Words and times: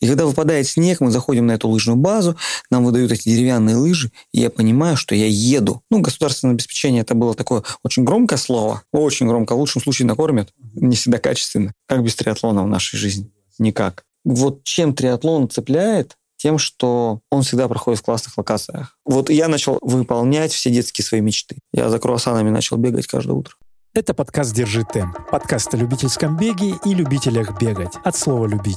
И 0.00 0.06
когда 0.06 0.26
выпадает 0.26 0.66
снег, 0.66 1.00
мы 1.00 1.10
заходим 1.10 1.46
на 1.46 1.52
эту 1.52 1.68
лыжную 1.68 1.96
базу, 1.96 2.36
нам 2.70 2.84
выдают 2.84 3.12
эти 3.12 3.28
деревянные 3.28 3.76
лыжи, 3.76 4.10
и 4.32 4.40
я 4.40 4.50
понимаю, 4.50 4.96
что 4.96 5.14
я 5.14 5.26
еду. 5.26 5.82
Ну, 5.90 6.00
государственное 6.00 6.54
обеспечение 6.54 7.02
это 7.02 7.14
было 7.14 7.34
такое 7.34 7.62
очень 7.82 8.04
громкое 8.04 8.36
слово, 8.36 8.82
очень 8.92 9.26
громко, 9.26 9.54
в 9.54 9.58
лучшем 9.58 9.82
случае 9.82 10.06
накормят, 10.06 10.50
не 10.74 10.96
всегда 10.96 11.18
качественно. 11.18 11.72
Как 11.86 12.02
без 12.02 12.14
триатлона 12.14 12.62
в 12.62 12.68
нашей 12.68 12.98
жизни? 12.98 13.30
Никак. 13.58 14.04
Вот 14.24 14.64
чем 14.64 14.94
триатлон 14.94 15.48
цепляет, 15.48 16.16
тем, 16.36 16.58
что 16.58 17.20
он 17.30 17.42
всегда 17.42 17.66
проходит 17.66 18.00
в 18.00 18.02
классных 18.02 18.36
локациях. 18.36 18.98
Вот 19.04 19.30
я 19.30 19.48
начал 19.48 19.78
выполнять 19.80 20.52
все 20.52 20.70
детские 20.70 21.04
свои 21.04 21.20
мечты. 21.20 21.56
Я 21.72 21.88
за 21.88 21.98
круассанами 21.98 22.50
начал 22.50 22.76
бегать 22.76 23.06
каждое 23.06 23.32
утро. 23.32 23.54
Это 23.94 24.12
подкаст 24.12 24.54
«Держи 24.54 24.84
темп». 24.84 25.16
Подкаст 25.30 25.72
о 25.72 25.78
любительском 25.78 26.36
беге 26.36 26.74
и 26.84 26.92
любителях 26.92 27.58
бегать. 27.58 27.94
От 28.04 28.14
слова 28.14 28.46
«любить». 28.46 28.76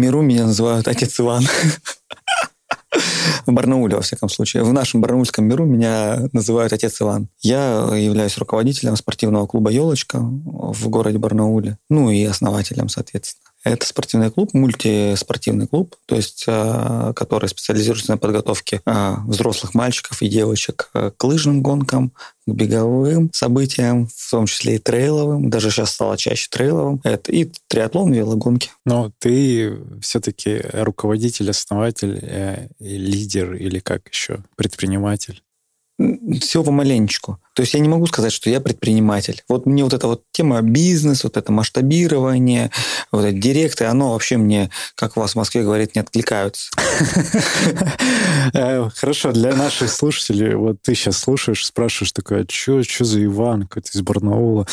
Миру 0.00 0.22
меня 0.22 0.46
называют 0.46 0.88
отец 0.88 1.20
Иван. 1.20 1.44
В 3.46 3.52
Барнауле, 3.52 3.96
во 3.96 4.02
всяком 4.02 4.28
случае. 4.28 4.64
В 4.64 4.72
нашем 4.72 5.00
барнаульском 5.00 5.44
миру 5.44 5.64
меня 5.64 6.28
называют 6.32 6.72
отец 6.72 7.00
Иван. 7.00 7.28
Я 7.40 7.88
являюсь 7.94 8.36
руководителем 8.38 8.96
спортивного 8.96 9.46
клуба 9.46 9.70
«Елочка» 9.70 10.18
в 10.20 10.88
городе 10.88 11.18
Барнауле. 11.18 11.78
Ну 11.88 12.10
и 12.10 12.24
основателем, 12.24 12.88
соответственно. 12.88 13.49
Это 13.62 13.86
спортивный 13.86 14.30
клуб, 14.30 14.54
мультиспортивный 14.54 15.66
клуб, 15.66 15.94
то 16.06 16.16
есть 16.16 16.44
а, 16.48 17.12
который 17.12 17.48
специализируется 17.48 18.10
на 18.10 18.16
подготовке 18.16 18.80
а, 18.86 19.22
взрослых 19.26 19.74
мальчиков 19.74 20.22
и 20.22 20.28
девочек 20.28 20.88
а, 20.94 21.10
к 21.10 21.22
лыжным 21.24 21.60
гонкам, 21.60 22.12
к 22.46 22.52
беговым 22.52 23.30
событиям, 23.34 24.06
в 24.06 24.30
том 24.30 24.46
числе 24.46 24.76
и 24.76 24.78
трейловым. 24.78 25.50
Даже 25.50 25.70
сейчас 25.70 25.90
стало 25.90 26.16
чаще 26.16 26.48
трейловым. 26.50 27.00
Это 27.04 27.30
и 27.32 27.50
триатлон, 27.68 28.12
велогонки. 28.12 28.70
Но 28.86 29.12
ты 29.18 29.78
все-таки 30.00 30.62
руководитель, 30.72 31.50
основатель, 31.50 32.18
э, 32.22 32.68
лидер 32.78 33.54
или 33.54 33.78
как 33.78 34.08
еще, 34.08 34.38
предприниматель? 34.56 35.42
Все 36.40 36.64
помаленечку. 36.64 37.38
То 37.54 37.62
есть 37.62 37.74
я 37.74 37.80
не 37.80 37.88
могу 37.88 38.06
сказать, 38.06 38.32
что 38.32 38.48
я 38.48 38.60
предприниматель. 38.60 39.42
Вот 39.48 39.66
мне 39.66 39.84
вот 39.84 39.92
эта 39.92 40.06
вот 40.06 40.22
тема 40.32 40.62
бизнес, 40.62 41.24
вот 41.24 41.36
это 41.36 41.52
масштабирование, 41.52 42.70
вот 43.12 43.24
эти 43.24 43.38
директы, 43.38 43.84
оно 43.84 44.12
вообще 44.12 44.38
мне, 44.38 44.70
как 44.94 45.16
у 45.16 45.20
вас 45.20 45.32
в 45.32 45.36
Москве 45.36 45.62
говорит, 45.62 45.94
не 45.94 46.00
откликаются. 46.00 46.70
Э, 48.54 48.88
хорошо, 48.94 49.32
для 49.32 49.54
наших 49.54 49.90
слушателей, 49.92 50.54
вот 50.54 50.80
ты 50.82 50.94
сейчас 50.94 51.18
слушаешь, 51.18 51.66
спрашиваешь 51.66 52.12
такое, 52.12 52.46
что 52.48 52.82
за 53.04 53.24
Иван, 53.24 53.66
какой-то 53.66 53.90
из 53.92 54.00
Барнаула. 54.00 54.66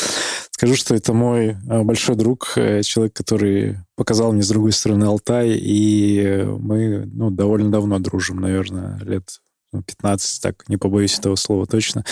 Скажу, 0.50 0.74
что 0.74 0.94
это 0.94 1.12
мой 1.12 1.48
э, 1.48 1.82
большой 1.82 2.16
друг, 2.16 2.54
э, 2.56 2.82
человек, 2.82 3.12
который 3.12 3.78
показал 3.96 4.32
мне 4.32 4.42
с 4.42 4.48
другой 4.48 4.72
стороны 4.72 5.04
Алтай, 5.04 5.50
и 5.50 6.44
мы 6.58 7.04
ну, 7.06 7.30
довольно 7.30 7.70
давно 7.70 7.98
дружим, 7.98 8.40
наверное, 8.40 8.98
лет 9.00 9.24
15, 9.72 10.42
так, 10.42 10.68
не 10.68 10.76
побоюсь 10.76 11.18
этого 11.18 11.36
слова 11.36 11.66
точно, 11.66 12.04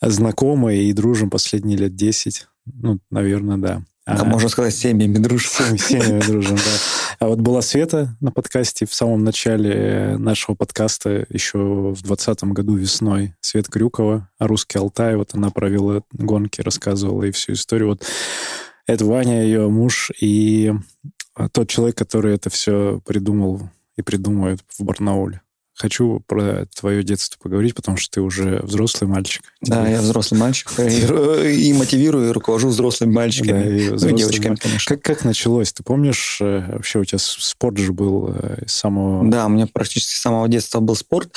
знакомы 0.00 0.76
и 0.76 0.92
дружим 0.92 1.30
последние 1.30 1.78
лет 1.78 1.94
10. 1.96 2.46
Ну, 2.66 2.98
наверное, 3.10 3.56
да. 3.56 3.82
А, 4.04 4.24
можно 4.24 4.48
сказать, 4.48 4.74
семьями 4.74 5.18
дружим. 5.18 5.50
Семьями, 5.50 5.76
семьями 5.76 6.20
дружим, 6.20 6.56
да. 6.56 7.16
А 7.18 7.28
вот 7.28 7.40
была 7.40 7.60
Света 7.60 8.16
на 8.20 8.30
подкасте 8.30 8.86
в 8.86 8.94
самом 8.94 9.22
начале 9.22 10.16
нашего 10.18 10.54
подкаста, 10.54 11.26
еще 11.28 11.58
в 11.58 12.02
2020 12.02 12.44
году 12.44 12.76
весной. 12.76 13.34
Свет 13.40 13.68
Крюкова, 13.68 14.30
русский 14.38 14.78
Алтай, 14.78 15.16
вот 15.16 15.34
она 15.34 15.50
провела 15.50 16.02
гонки, 16.12 16.62
рассказывала 16.62 17.24
и 17.24 17.32
всю 17.32 17.52
историю. 17.52 17.88
Вот 17.90 18.02
это 18.86 19.04
Ваня, 19.04 19.44
ее 19.44 19.68
муж, 19.68 20.10
и 20.20 20.72
тот 21.52 21.68
человек, 21.68 21.98
который 21.98 22.34
это 22.34 22.48
все 22.48 23.02
придумал 23.04 23.68
и 23.96 24.02
придумывает 24.02 24.60
в 24.68 24.82
Барнауле 24.84 25.42
хочу 25.78 26.22
про 26.26 26.66
твое 26.74 27.02
детство 27.02 27.38
поговорить, 27.40 27.74
потому 27.74 27.96
что 27.96 28.10
ты 28.14 28.20
уже 28.20 28.60
взрослый 28.62 29.08
мальчик. 29.08 29.42
Да, 29.62 29.88
я 29.88 30.00
взрослый 30.00 30.40
мальчик. 30.40 30.72
И, 30.78 31.72
мотивирую, 31.72 32.30
и 32.30 32.32
руковожу 32.32 32.68
взрослыми 32.68 33.12
мальчиками. 33.12 33.62
Да, 33.62 33.68
и 33.68 33.90
ну, 33.90 34.16
девочками, 34.16 34.56
конечно. 34.56 34.96
Как, 34.96 35.02
как 35.02 35.24
началось? 35.24 35.72
Ты 35.72 35.82
помнишь, 35.82 36.38
э, 36.40 36.72
вообще 36.72 36.98
у 36.98 37.04
тебя 37.04 37.18
спорт 37.18 37.76
же 37.78 37.92
был 37.92 38.34
э, 38.34 38.64
с 38.66 38.74
самого... 38.74 39.28
Да, 39.30 39.46
у 39.46 39.48
меня 39.48 39.66
практически 39.66 40.14
с 40.14 40.20
самого 40.20 40.48
детства 40.48 40.80
был 40.80 40.94
спорт 40.94 41.32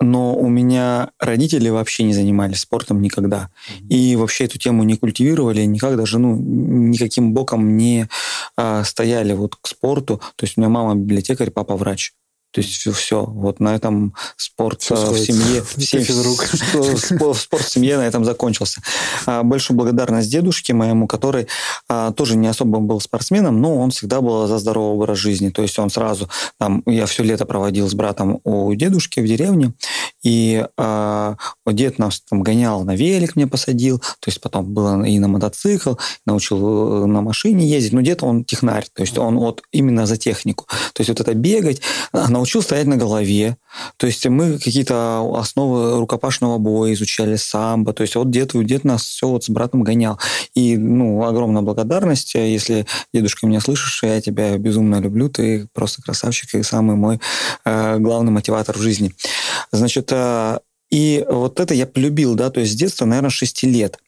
но 0.00 0.36
у 0.36 0.48
меня 0.48 1.10
родители 1.18 1.68
вообще 1.68 2.04
не 2.04 2.12
занимались 2.12 2.60
спортом 2.60 3.00
никогда. 3.00 3.50
И 3.88 4.16
вообще 4.16 4.44
эту 4.44 4.58
тему 4.58 4.84
не 4.84 4.96
культивировали, 4.96 5.64
никак 5.64 5.96
даже, 5.96 6.18
ну, 6.18 6.36
никаким 6.36 7.32
боком 7.32 7.76
не 7.76 8.08
а, 8.56 8.84
стояли 8.84 9.32
вот 9.32 9.56
к 9.56 9.66
спорту. 9.66 10.20
То 10.36 10.44
есть 10.44 10.56
у 10.56 10.60
меня 10.60 10.68
мама 10.68 10.94
библиотекарь, 10.94 11.50
папа 11.50 11.76
врач. 11.76 12.12
То 12.54 12.60
есть 12.60 12.72
все, 12.72 12.92
все. 12.92 13.24
Вот 13.24 13.58
на 13.58 13.74
этом 13.74 14.14
спорт 14.36 14.80
все 14.80 14.94
в 14.94 15.18
семье, 15.18 15.64
все, 15.76 16.04
спорт 17.34 17.64
в 17.64 17.68
семье 17.68 17.96
на 17.96 18.02
этом 18.06 18.24
закончился. 18.24 18.80
А, 19.26 19.42
большую 19.42 19.76
благодарность 19.76 20.30
дедушке 20.30 20.72
моему, 20.72 21.08
который 21.08 21.48
а, 21.88 22.12
тоже 22.12 22.36
не 22.36 22.46
особо 22.46 22.78
был 22.78 23.00
спортсменом, 23.00 23.60
но 23.60 23.76
он 23.76 23.90
всегда 23.90 24.20
был 24.20 24.46
за 24.46 24.58
здоровый 24.58 24.94
образ 24.94 25.18
жизни. 25.18 25.50
То 25.50 25.62
есть 25.62 25.76
он 25.80 25.90
сразу, 25.90 26.30
там, 26.56 26.84
я 26.86 27.06
все 27.06 27.24
лето 27.24 27.44
проводил 27.44 27.88
с 27.88 27.94
братом 27.94 28.40
у 28.44 28.72
дедушки 28.74 29.18
в 29.18 29.26
деревне, 29.26 29.72
и 30.22 30.64
а, 30.78 31.36
дед 31.66 31.98
нас 31.98 32.20
там 32.20 32.42
гонял 32.42 32.84
на 32.84 32.94
велик, 32.94 33.34
мне 33.34 33.48
посадил, 33.48 33.98
то 33.98 34.28
есть 34.28 34.40
потом 34.40 34.72
было 34.72 35.02
и 35.02 35.18
на 35.18 35.26
мотоцикл, 35.26 35.94
научил 36.24 37.02
э, 37.02 37.06
на 37.06 37.20
машине 37.20 37.66
ездить, 37.66 37.92
но 37.92 38.00
дед 38.00 38.22
он 38.22 38.44
технарь, 38.44 38.86
то 38.94 39.02
есть 39.02 39.18
он 39.18 39.38
вот 39.38 39.62
именно 39.72 40.06
за 40.06 40.16
технику. 40.16 40.66
То 40.92 41.00
есть 41.00 41.08
вот 41.08 41.20
это 41.20 41.34
бегать, 41.34 41.82
научил 42.12 42.43
стоять 42.44 42.86
на 42.86 42.96
голове. 42.96 43.56
То 43.96 44.06
есть 44.06 44.26
мы 44.26 44.58
какие-то 44.58 45.32
основы 45.36 45.98
рукопашного 45.98 46.58
боя 46.58 46.92
изучали, 46.92 47.36
самбо. 47.36 47.92
То 47.92 48.02
есть 48.02 48.14
вот 48.16 48.30
дед, 48.30 48.52
дед 48.54 48.84
нас 48.84 49.02
все 49.02 49.28
вот 49.28 49.44
с 49.44 49.50
братом 49.50 49.82
гонял. 49.82 50.18
И, 50.54 50.76
ну, 50.76 51.24
огромная 51.24 51.62
благодарность. 51.62 52.34
Если, 52.34 52.86
дедушка, 53.12 53.46
меня 53.46 53.60
слышишь, 53.60 54.02
я 54.02 54.20
тебя 54.20 54.56
безумно 54.58 55.00
люблю. 55.00 55.28
Ты 55.28 55.68
просто 55.72 56.02
красавчик 56.02 56.54
и 56.54 56.62
самый 56.62 56.96
мой 56.96 57.20
э, 57.64 57.98
главный 57.98 58.32
мотиватор 58.32 58.76
в 58.76 58.80
жизни. 58.80 59.12
Значит, 59.72 60.08
э, 60.12 60.58
и 60.90 61.24
вот 61.28 61.60
это 61.60 61.74
я 61.74 61.86
полюбил, 61.86 62.34
да, 62.34 62.50
то 62.50 62.60
есть 62.60 62.72
с 62.72 62.76
детства, 62.76 63.04
наверное, 63.04 63.30
6 63.30 63.64
лет. 63.64 63.98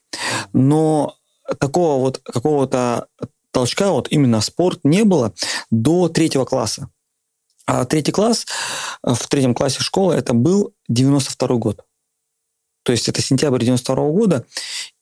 Но 0.53 1.15
такого 1.59 1.99
вот 1.99 2.19
какого-то 2.23 3.07
толчка 3.51 3.91
вот 3.91 4.07
именно 4.11 4.41
спорт 4.41 4.81
не 4.83 5.03
было 5.03 5.33
до 5.71 6.09
третьего 6.09 6.45
класса. 6.45 6.89
А 7.67 7.83
третий 7.85 8.13
класс, 8.13 8.47
э, 9.03 9.13
в 9.13 9.27
третьем 9.27 9.53
классе 9.53 9.81
школы, 9.81 10.15
это 10.15 10.33
был 10.33 10.73
92 10.87 11.57
год. 11.57 11.85
То 12.83 12.93
есть 12.93 13.09
это 13.09 13.21
сентябрь 13.21 13.63
92 13.63 13.95
года. 14.11 14.45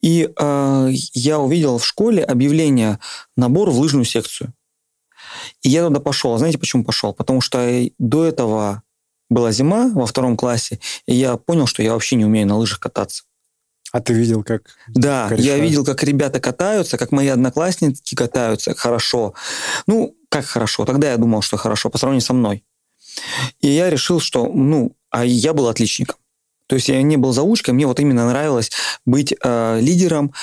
И 0.01 0.27
э, 0.35 0.89
я 1.13 1.39
увидел 1.39 1.77
в 1.77 1.85
школе 1.85 2.23
объявление 2.23 2.99
набор 3.37 3.69
в 3.69 3.79
лыжную 3.79 4.05
секцию. 4.05 4.53
И 5.61 5.69
я 5.69 5.85
туда 5.85 5.99
пошел. 5.99 6.35
Знаете, 6.37 6.57
почему 6.57 6.83
пошел? 6.83 7.13
Потому 7.13 7.41
что 7.41 7.87
до 7.99 8.25
этого 8.25 8.81
была 9.29 9.51
зима 9.51 9.91
во 9.93 10.07
втором 10.07 10.35
классе, 10.35 10.79
и 11.07 11.15
я 11.15 11.37
понял, 11.37 11.67
что 11.67 11.83
я 11.83 11.93
вообще 11.93 12.15
не 12.15 12.25
умею 12.25 12.47
на 12.47 12.57
лыжах 12.57 12.79
кататься. 12.79 13.23
А 13.91 14.01
ты 14.01 14.13
видел, 14.13 14.43
как? 14.43 14.75
Да, 14.87 15.29
кореша? 15.29 15.47
я 15.47 15.57
видел, 15.57 15.85
как 15.85 16.03
ребята 16.03 16.39
катаются, 16.39 16.97
как 16.97 17.11
мои 17.11 17.27
одноклассники 17.27 18.15
катаются 18.15 18.75
хорошо. 18.75 19.33
Ну, 19.87 20.15
как 20.29 20.45
хорошо? 20.45 20.85
Тогда 20.85 21.11
я 21.11 21.17
думал, 21.17 21.41
что 21.41 21.57
хорошо, 21.57 21.89
по 21.89 21.97
сравнению 21.97 22.25
со 22.25 22.33
мной. 22.33 22.63
И 23.61 23.67
я 23.67 23.89
решил, 23.89 24.19
что, 24.19 24.47
ну, 24.47 24.95
а 25.09 25.23
я 25.23 25.53
был 25.53 25.67
отличником. 25.67 26.17
То 26.67 26.75
есть 26.75 26.89
я 26.89 27.01
не 27.03 27.15
был 27.15 27.31
заучкой, 27.31 27.73
мне 27.73 27.85
вот 27.85 27.99
именно 27.99 28.27
нравилось 28.27 28.71
быть 29.05 29.33
э, 29.41 29.79
лидером 29.79 30.33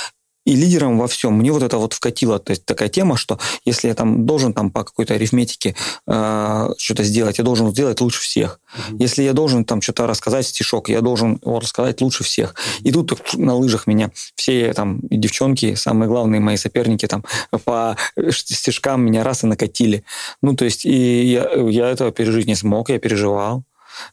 и 0.44 0.56
лидером 0.56 0.98
во 0.98 1.06
всем. 1.06 1.34
Мне 1.34 1.52
вот 1.52 1.62
это 1.62 1.78
вот 1.78 1.92
вкатило, 1.92 2.38
то 2.38 2.50
есть 2.50 2.64
такая 2.64 2.88
тема, 2.88 3.16
что 3.16 3.38
если 3.64 3.88
я 3.88 3.94
там 3.94 4.26
должен 4.26 4.52
там 4.52 4.70
по 4.70 4.84
какой-то 4.84 5.14
арифметике 5.14 5.76
э, 6.06 6.68
что-то 6.78 7.04
сделать, 7.04 7.38
я 7.38 7.44
должен 7.44 7.70
сделать 7.70 8.00
лучше 8.00 8.20
всех. 8.22 8.58
Mm-hmm. 8.74 8.96
Если 8.98 9.22
я 9.22 9.32
должен 9.32 9.64
там 9.64 9.80
что-то 9.80 10.06
рассказать 10.06 10.46
стишок, 10.46 10.88
я 10.88 11.00
должен 11.00 11.38
его 11.42 11.60
рассказать 11.60 12.00
лучше 12.00 12.24
всех. 12.24 12.54
Mm-hmm. 12.54 12.82
И 12.82 12.92
тут 12.92 13.34
на 13.34 13.54
лыжах 13.54 13.86
меня 13.86 14.10
все 14.34 14.72
там 14.74 15.00
девчонки, 15.02 15.74
самые 15.74 16.08
главные 16.08 16.40
мои 16.40 16.56
соперники 16.56 17.06
там 17.06 17.24
по 17.64 17.96
стишкам 18.30 19.02
меня 19.02 19.22
раз 19.22 19.44
и 19.44 19.46
накатили. 19.46 20.04
Ну 20.42 20.54
то 20.56 20.64
есть 20.64 20.84
и 20.84 21.24
я, 21.24 21.48
я 21.54 21.88
этого 21.88 22.10
пережить 22.10 22.46
не 22.46 22.56
смог, 22.56 22.90
я 22.90 22.98
переживал. 22.98 23.64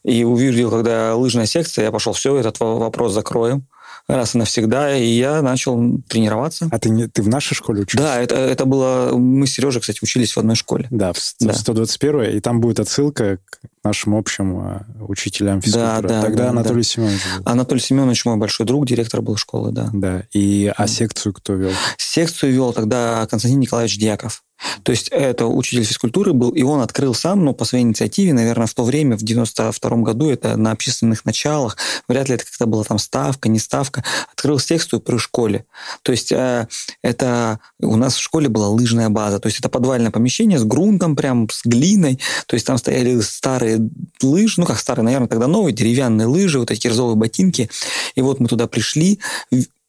И 0.04 0.24
увидел, 0.24 0.70
когда 0.70 1.16
лыжная 1.16 1.46
секция, 1.46 1.86
я 1.86 1.90
пошел, 1.90 2.12
все, 2.12 2.36
этот 2.36 2.60
вопрос 2.60 3.12
закроем 3.12 3.66
раз 4.08 4.34
и 4.34 4.38
навсегда, 4.38 4.96
и 4.96 5.04
я 5.04 5.42
начал 5.42 6.00
тренироваться. 6.08 6.68
А 6.70 6.78
ты, 6.78 6.90
не, 6.90 7.08
ты 7.08 7.22
в 7.22 7.28
нашей 7.28 7.54
школе 7.54 7.82
учился? 7.82 8.06
Да, 8.06 8.20
это, 8.20 8.36
это 8.36 8.64
было... 8.64 9.16
Мы 9.16 9.46
с 9.46 9.52
Сережей, 9.52 9.80
кстати, 9.80 10.00
учились 10.02 10.34
в 10.34 10.38
одной 10.38 10.56
школе. 10.56 10.86
Да, 10.90 11.12
в 11.12 11.18
да. 11.40 11.52
121 11.52 12.36
и 12.36 12.40
там 12.40 12.60
будет 12.60 12.80
отсылка 12.80 13.38
к 13.44 13.58
нашим 13.84 14.14
общим 14.14 14.58
а, 14.58 14.86
учителям 15.00 15.60
физкультуры. 15.60 16.08
Да, 16.08 16.20
да, 16.20 16.22
Тогда 16.22 16.44
да, 16.44 16.50
Анатолий 16.50 16.82
да. 16.82 16.88
Семенович 16.88 17.20
был. 17.36 17.42
Анатолий 17.44 17.80
Семенович 17.80 18.24
мой 18.24 18.36
большой 18.36 18.66
друг, 18.66 18.86
директор 18.86 19.22
был 19.22 19.36
школы, 19.36 19.72
да. 19.72 19.90
Да, 19.92 20.24
и, 20.32 20.72
а 20.76 20.86
секцию 20.86 21.32
кто 21.32 21.54
вел? 21.54 21.72
Секцию 21.96 22.52
вел 22.52 22.72
тогда 22.72 23.26
Константин 23.30 23.60
Николаевич 23.60 23.98
Дьяков. 23.98 24.42
То 24.82 24.92
есть 24.92 25.08
это 25.08 25.46
учитель 25.46 25.84
физкультуры 25.84 26.32
был, 26.32 26.50
и 26.50 26.62
он 26.62 26.80
открыл 26.80 27.14
сам, 27.14 27.44
ну, 27.44 27.54
по 27.54 27.64
своей 27.64 27.84
инициативе, 27.84 28.32
наверное, 28.32 28.66
в 28.66 28.74
то 28.74 28.84
время, 28.84 29.16
в 29.16 29.22
92 29.22 29.96
году, 29.98 30.30
это 30.30 30.56
на 30.56 30.72
общественных 30.72 31.24
началах, 31.24 31.76
вряд 32.08 32.28
ли 32.28 32.34
это 32.34 32.44
как-то 32.44 32.66
была 32.66 32.84
там 32.84 32.98
ставка, 32.98 33.48
не 33.48 33.58
ставка, 33.58 34.04
открыл 34.32 34.58
секцию 34.58 35.00
при 35.00 35.18
школе. 35.18 35.64
То 36.02 36.12
есть 36.12 36.32
э, 36.32 36.68
это 37.02 37.60
у 37.80 37.96
нас 37.96 38.16
в 38.16 38.20
школе 38.20 38.48
была 38.48 38.68
лыжная 38.68 39.08
база, 39.08 39.38
то 39.38 39.46
есть 39.46 39.58
это 39.58 39.68
подвальное 39.68 40.10
помещение 40.10 40.58
с 40.58 40.64
грунтом 40.64 41.16
прям, 41.16 41.48
с 41.50 41.64
глиной, 41.64 42.18
то 42.46 42.54
есть 42.54 42.66
там 42.66 42.78
стояли 42.78 43.20
старые 43.20 43.90
лыжи, 44.22 44.60
ну, 44.60 44.66
как 44.66 44.78
старые, 44.78 45.04
наверное, 45.04 45.28
тогда 45.28 45.46
новые, 45.46 45.74
деревянные 45.74 46.26
лыжи, 46.26 46.58
вот 46.58 46.70
эти 46.70 46.80
кирзовые 46.80 47.16
ботинки, 47.16 47.70
и 48.14 48.22
вот 48.22 48.40
мы 48.40 48.48
туда 48.48 48.66
пришли, 48.66 49.20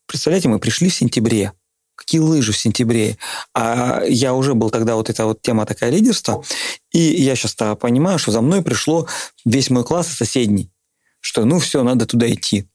представляете, 0.05 0.49
мы 0.49 0.59
пришли 0.59 0.89
в 0.89 0.95
сентябре, 0.95 1.53
какие 2.01 2.19
лыжи 2.21 2.51
в 2.51 2.57
сентябре. 2.57 3.17
А 3.53 4.03
я 4.07 4.33
уже 4.33 4.53
был 4.53 4.69
тогда, 4.69 4.95
вот 4.95 5.09
эта 5.09 5.25
вот 5.25 5.41
тема 5.41 5.65
такая 5.65 5.91
лидерства, 5.91 6.43
и 6.91 6.99
я 6.99 7.35
сейчас 7.35 7.55
понимаю, 7.77 8.19
что 8.19 8.31
за 8.31 8.41
мной 8.41 8.61
пришло 8.61 9.07
весь 9.45 9.69
мой 9.69 9.83
класс 9.83 10.09
и 10.09 10.15
соседний, 10.15 10.71
что 11.19 11.45
ну 11.45 11.59
все, 11.59 11.83
надо 11.83 12.05
туда 12.05 12.31
идти. 12.31 12.67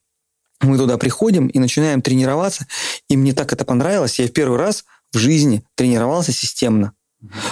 Мы 0.60 0.78
туда 0.78 0.96
приходим 0.96 1.48
и 1.48 1.58
начинаем 1.58 2.00
тренироваться, 2.00 2.66
и 3.08 3.16
мне 3.16 3.34
так 3.34 3.52
это 3.52 3.64
понравилось. 3.64 4.18
Я 4.18 4.26
в 4.26 4.32
первый 4.32 4.58
раз 4.58 4.84
в 5.12 5.18
жизни 5.18 5.64
тренировался 5.74 6.32
системно. 6.32 6.92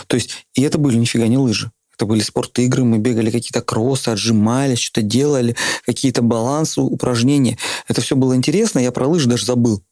То 0.06 0.15
есть, 0.17 0.47
и 0.55 0.62
это 0.62 0.79
были 0.79 0.97
нифига 0.97 1.26
не 1.26 1.37
лыжи. 1.37 1.71
Это 1.97 2.06
были 2.06 2.21
спорт-игры, 2.21 2.82
мы 2.82 2.99
бегали 2.99 3.31
какие-то 3.31 3.61
кроссы, 3.61 4.09
отжимались, 4.09 4.81
что-то 4.81 5.03
делали, 5.03 5.55
какие-то 5.87 6.23
балансы, 6.23 6.81
упражнения. 6.81 7.56
Это 7.87 8.00
все 8.00 8.17
было 8.17 8.35
интересно, 8.35 8.81
я 8.81 8.91
про 8.91 9.06
лыжи 9.06 9.29
даже 9.29 9.44
забыл. 9.47 9.82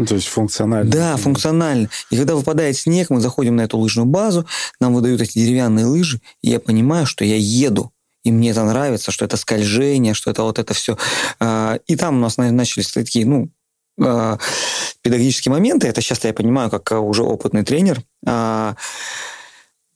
Ну, 0.00 0.06
то 0.06 0.14
есть 0.14 0.28
функционально. 0.28 0.90
Да, 0.90 1.16
функционально. 1.18 1.90
И 2.08 2.16
когда 2.16 2.34
выпадает 2.34 2.74
снег, 2.74 3.10
мы 3.10 3.20
заходим 3.20 3.56
на 3.56 3.60
эту 3.60 3.76
лыжную 3.76 4.06
базу, 4.06 4.46
нам 4.80 4.94
выдают 4.94 5.20
эти 5.20 5.38
деревянные 5.38 5.84
лыжи, 5.84 6.22
и 6.40 6.48
я 6.48 6.58
понимаю, 6.58 7.04
что 7.04 7.22
я 7.22 7.36
еду. 7.36 7.92
И 8.24 8.32
мне 8.32 8.52
это 8.52 8.64
нравится, 8.64 9.12
что 9.12 9.26
это 9.26 9.36
скольжение, 9.36 10.14
что 10.14 10.30
это 10.30 10.42
вот 10.42 10.58
это 10.58 10.72
все. 10.72 10.96
А, 11.38 11.80
и 11.86 11.96
там 11.96 12.16
у 12.16 12.20
нас 12.20 12.38
начались 12.38 12.90
такие, 12.90 13.26
ну, 13.26 13.50
а, 14.00 14.38
педагогические 15.02 15.52
моменты. 15.52 15.86
Это 15.86 16.00
сейчас 16.00 16.24
я 16.24 16.32
понимаю, 16.32 16.70
как 16.70 16.92
уже 16.92 17.22
опытный 17.22 17.62
тренер 17.62 18.02
а, 18.26 18.76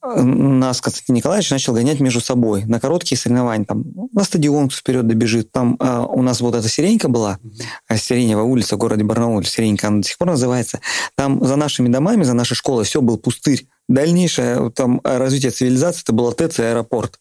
нас 0.05 0.81
Константин 0.81 1.15
Николаевич 1.15 1.49
начал 1.49 1.73
гонять 1.73 1.99
между 1.99 2.21
собой 2.21 2.65
на 2.65 2.79
короткие 2.79 3.17
соревнования. 3.17 3.65
Там, 3.65 3.83
на 4.13 4.23
стадион 4.23 4.69
вперед 4.69 5.07
добежит. 5.07 5.51
Там 5.51 5.77
э, 5.79 6.05
у 6.07 6.21
нас 6.21 6.41
вот 6.41 6.55
эта 6.55 6.69
Сиренька 6.69 7.09
была, 7.09 7.39
mm-hmm. 7.41 7.97
Сиренева 7.97 8.41
улица 8.41 8.75
в 8.75 8.79
городе 8.79 9.03
Барнауле, 9.03 9.45
Сиренька, 9.45 9.87
она 9.87 10.01
до 10.01 10.07
сих 10.07 10.17
пор 10.17 10.29
называется. 10.29 10.79
Там 11.15 11.43
за 11.45 11.55
нашими 11.55 11.87
домами, 11.87 12.23
за 12.23 12.33
нашей 12.33 12.55
школой 12.55 12.85
все 12.85 13.01
был 13.01 13.17
пустырь. 13.17 13.67
Дальнейшее 13.87 14.71
там 14.71 15.01
развитие 15.03 15.51
цивилизации 15.51 16.03
это 16.03 16.13
было 16.13 16.33
ТЭЦ 16.33 16.59
и 16.59 16.63
аэропорт. 16.63 17.19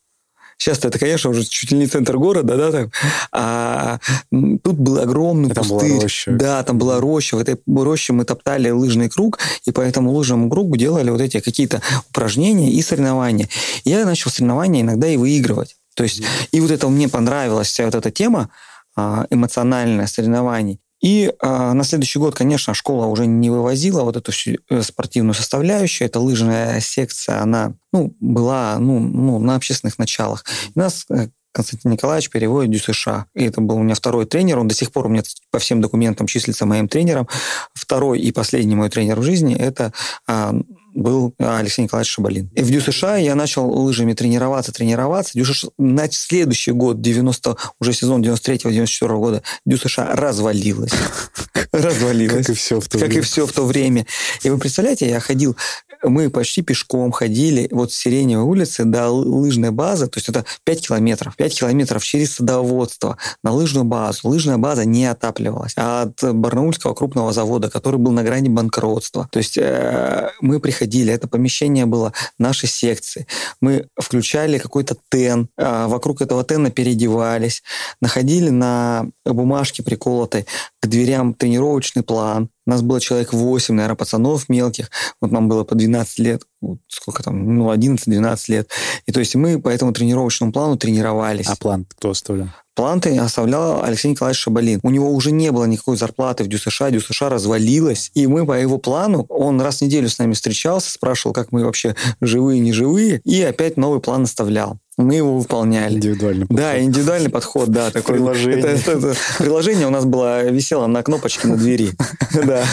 Сейчас 0.59 0.79
это, 0.85 0.99
конечно, 0.99 1.31
уже 1.31 1.45
чуть 1.45 1.71
ли 1.73 1.79
не 1.79 1.87
центр 1.87 2.17
города, 2.17 2.56
да, 2.56 2.73
так. 2.73 2.91
А 3.33 3.99
тут 4.31 4.77
был 4.77 4.99
огромный 4.99 5.51
там 5.51 5.65
пустырь. 5.65 5.93
Была 5.93 6.03
роща. 6.03 6.31
Да, 6.31 6.62
там 6.62 6.79
была 6.79 7.01
роща. 7.01 7.37
В 7.37 7.41
этой 7.41 7.59
роще 7.67 8.12
мы 8.12 8.25
топтали 8.25 8.71
лыжный 8.71 9.09
круг, 9.09 9.39
и 9.65 9.71
по 9.71 9.81
этому 9.81 10.12
лыжному 10.12 10.49
кругу 10.49 10.77
делали 10.77 11.11
вот 11.11 11.21
эти 11.21 11.41
какие-то 11.41 11.83
упражнения 12.11 12.71
и 12.71 12.83
соревнования. 12.83 13.49
И 13.85 13.91
я 13.91 14.05
начал 14.05 14.31
соревнования 14.31 14.83
иногда 14.83 15.09
и 15.09 15.17
выигрывать. 15.17 15.77
То 15.95 16.03
есть, 16.03 16.23
и 16.51 16.61
вот 16.61 16.71
это 16.71 16.89
мне 16.89 17.09
понравилась 17.09 17.69
вся 17.69 17.85
вот 17.85 17.95
эта 17.95 18.11
тема 18.11 18.51
а, 18.97 19.27
эмоциональная 19.31 20.06
соревнований. 20.06 20.81
И 21.05 21.31
э, 21.39 21.73
на 21.75 21.85
следующий 21.85 22.19
год, 22.19 22.35
конечно, 22.35 22.73
школа 22.73 23.05
уже 23.05 23.27
не 23.27 23.51
вывозила 23.51 24.05
вот 24.05 24.17
эту 24.17 24.33
всю 24.33 24.56
э, 24.71 24.81
спортивную 24.81 25.35
составляющую. 25.35 26.09
Эта 26.09 26.19
лыжная 26.19 26.81
секция, 26.81 27.43
она 27.43 27.75
ну, 27.93 28.17
была 28.21 28.79
ну, 28.79 29.01
ну, 29.01 29.39
на 29.39 29.56
общественных 29.56 29.99
началах. 29.99 30.47
И 30.75 30.79
нас 30.79 31.05
э, 31.11 31.29
Константин 31.53 31.91
Николаевич 31.91 32.31
переводит 32.31 32.81
в 32.81 32.95
США. 32.95 33.27
И 33.35 33.45
это 33.45 33.61
был 33.61 33.77
у 33.77 33.83
меня 33.83 33.95
второй 33.95 34.25
тренер. 34.25 34.59
Он 34.59 34.67
до 34.67 34.75
сих 34.75 34.93
пор 34.93 35.05
у 35.05 35.09
меня 35.11 35.23
по 35.51 35.59
всем 35.59 35.83
документам 35.83 36.27
числится 36.27 36.65
моим 36.65 36.89
тренером. 36.89 37.29
Второй 37.75 38.19
и 38.19 38.33
последний 38.33 38.75
мой 38.75 38.89
тренер 38.89 39.21
в 39.21 39.25
жизни– 39.25 39.55
это 39.59 39.93
а, 40.27 40.55
был 40.94 41.35
Алексей 41.38 41.82
Николаевич 41.82 42.12
Шабалин. 42.12 42.50
И 42.55 42.62
в 42.62 42.70
Дю 42.70 42.81
США 42.81 43.17
я 43.17 43.35
начал 43.35 43.69
лыжами 43.69 44.14
тренироваться, 44.14 44.73
тренироваться. 44.73 45.32
Дю 45.35 45.44
США, 45.44 45.70
на 45.79 46.11
следующий 46.11 46.73
год, 46.73 47.00
90, 47.00 47.56
уже 47.81 47.93
сезон 47.93 48.23
93-94 48.23 49.19
года, 49.19 49.43
Дю 49.67 49.76
США 49.76 50.14
развалилась. 50.14 50.93
Развалилась. 51.73 52.46
Как 52.46 52.50
и 52.50 52.58
все 52.58 52.81
в 52.81 52.88
то 52.88 52.99
время. 52.99 53.12
Как 53.12 53.19
и 53.19 53.20
все 53.23 53.46
в 53.46 53.52
то 53.52 53.64
время. 53.67 54.06
И 54.43 54.50
вы 54.50 54.58
представляете, 54.58 55.08
я 55.08 55.19
ходил 55.20 55.56
мы 56.05 56.31
почти 56.31 56.62
пешком 56.62 57.12
ходили 57.12 57.69
вот 57.71 57.93
с 57.93 57.97
Сиреневой 57.97 58.45
улицы 58.45 58.85
до 58.85 59.09
лыжной 59.09 59.71
базы, 59.71 60.06
то 60.06 60.19
есть 60.19 60.29
это 60.29 60.45
5 60.65 60.89
километров, 60.89 61.37
5 61.37 61.61
километров 61.61 62.05
через 62.05 62.35
садоводство 62.35 63.19
на 63.43 63.53
лыжную 63.53 63.85
базу. 63.85 64.29
Лыжная 64.29 64.59
база 64.59 64.85
не 64.85 65.06
отапливалась. 65.06 65.75
А 65.77 66.03
от 66.03 66.35
Барнаульского 66.35 66.95
крупного 66.95 67.33
завода, 67.33 67.71
который 67.71 67.99
был 67.99 68.12
на 68.12 68.23
грани 68.23 68.49
банкротства. 68.49 69.29
То 69.31 69.39
есть 69.39 69.56
э, 69.59 70.31
мы 70.41 70.61
приходили, 70.61 71.12
это 71.12 71.29
помещение 71.29 71.87
было 71.87 72.12
нашей 72.39 72.69
секции. 72.69 73.27
Мы 73.61 73.87
включали 73.99 74.59
какой-то 74.59 74.97
тен, 75.11 75.49
э, 75.56 75.87
вокруг 75.87 76.21
этого 76.21 76.45
тена 76.45 76.71
переодевались, 76.71 77.62
находили 78.01 78.51
на 78.51 79.06
бумажке 79.25 79.83
приколотой 79.83 80.47
к 80.81 80.87
дверям 80.87 81.35
тренировочный 81.35 82.03
план, 82.03 82.49
у 82.66 82.70
нас 82.70 82.82
было 82.82 83.00
человек 83.00 83.32
8, 83.32 83.75
наверное, 83.75 83.96
пацанов 83.96 84.49
мелких. 84.49 84.90
Вот 85.20 85.31
нам 85.31 85.49
было 85.49 85.64
по 85.64 85.75
12 85.75 86.19
лет. 86.20 86.43
Вот 86.61 86.78
сколько 86.88 87.22
там? 87.22 87.56
Ну, 87.56 87.72
11-12 87.72 88.38
лет. 88.49 88.69
И 89.06 89.12
то 89.12 89.20
есть 89.20 89.34
мы 89.34 89.61
по 89.61 89.69
этому 89.69 89.93
тренировочному 89.93 90.52
плану 90.52 90.76
тренировались. 90.76 91.46
А 91.46 91.56
план 91.56 91.84
кто 91.88 92.11
оставлял? 92.11 92.49
Планты 92.75 93.16
оставлял 93.19 93.84
Алексей 93.84 94.08
Николаевич 94.08 94.40
Шабалин. 94.40 94.81
У 94.82 94.90
него 94.90 95.12
уже 95.12 95.31
не 95.31 95.52
было 95.52 95.64
никакой 95.64 95.96
зарплаты 95.96 96.43
в 96.43 96.49
ДЮСШ, 96.49 96.82
ДЮСШ 96.90 97.22
развалилась. 97.22 98.11
И 98.14 98.26
мы 98.26 98.44
по 98.44 98.58
его 98.58 98.78
плану, 98.78 99.26
он 99.28 99.60
раз 99.60 99.78
в 99.78 99.82
неделю 99.82 100.08
с 100.08 100.19
нами 100.19 100.32
встречался, 100.32 100.90
спрашивал, 100.90 101.32
как 101.34 101.52
мы 101.52 101.64
вообще 101.64 101.94
живые, 102.20 102.58
не 102.58 102.72
живые, 102.72 103.20
и 103.25 103.40
опять 103.43 103.76
новый 103.76 104.00
план 104.00 104.25
оставлял 104.25 104.81
мы 104.96 105.17
его 105.17 105.38
выполняли. 105.38 105.94
Индивидуальный 105.96 106.46
подход. 106.46 106.56
Да, 106.56 106.81
индивидуальный 106.81 107.31
подход, 107.31 107.69
да. 107.69 107.91
Такое 107.91 108.17
приложение. 108.17 108.58
Это, 108.61 108.69
это, 108.69 108.91
это, 108.93 109.14
приложение 109.38 109.87
у 109.87 109.91
нас 109.91 110.05
было, 110.05 110.44
висело 110.44 110.87
на 110.87 111.02
кнопочке 111.02 111.49
на 111.49 111.56
двери. 111.56 111.93
Да. 112.35 112.64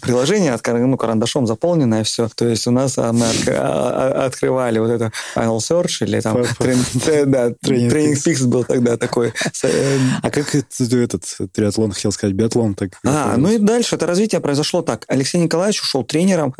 Приложение 0.00 0.56
ну, 0.64 0.96
карандашом 0.96 1.46
заполненное 1.46 2.04
все. 2.04 2.28
То 2.34 2.46
есть 2.46 2.66
у 2.68 2.70
нас 2.70 2.98
а, 2.98 3.12
мы 3.12 3.26
а, 3.48 4.14
а, 4.22 4.26
открывали 4.26 4.78
вот 4.78 4.90
это 4.90 5.12
Final 5.34 5.58
Search 5.58 6.06
или 6.06 6.20
там 6.20 6.44
да, 7.26 7.50
тренинг 7.60 8.18
Pix 8.24 8.46
был 8.46 8.62
тогда 8.62 8.96
такой. 8.96 9.32
Э, 9.64 9.98
а 10.22 10.30
как 10.30 10.54
этот 10.54 11.52
триатлон, 11.52 11.92
хотел 11.92 12.12
сказать, 12.12 12.34
биатлон? 12.36 12.74
так? 12.74 12.90
А, 13.04 13.36
ну 13.36 13.50
и 13.50 13.58
дальше 13.58 13.96
это 13.96 14.06
развитие 14.06 14.40
произошло 14.40 14.82
так. 14.82 15.04
Алексей 15.08 15.38
Николаевич 15.38 15.82
ушел 15.82 16.04
тренером 16.04 16.54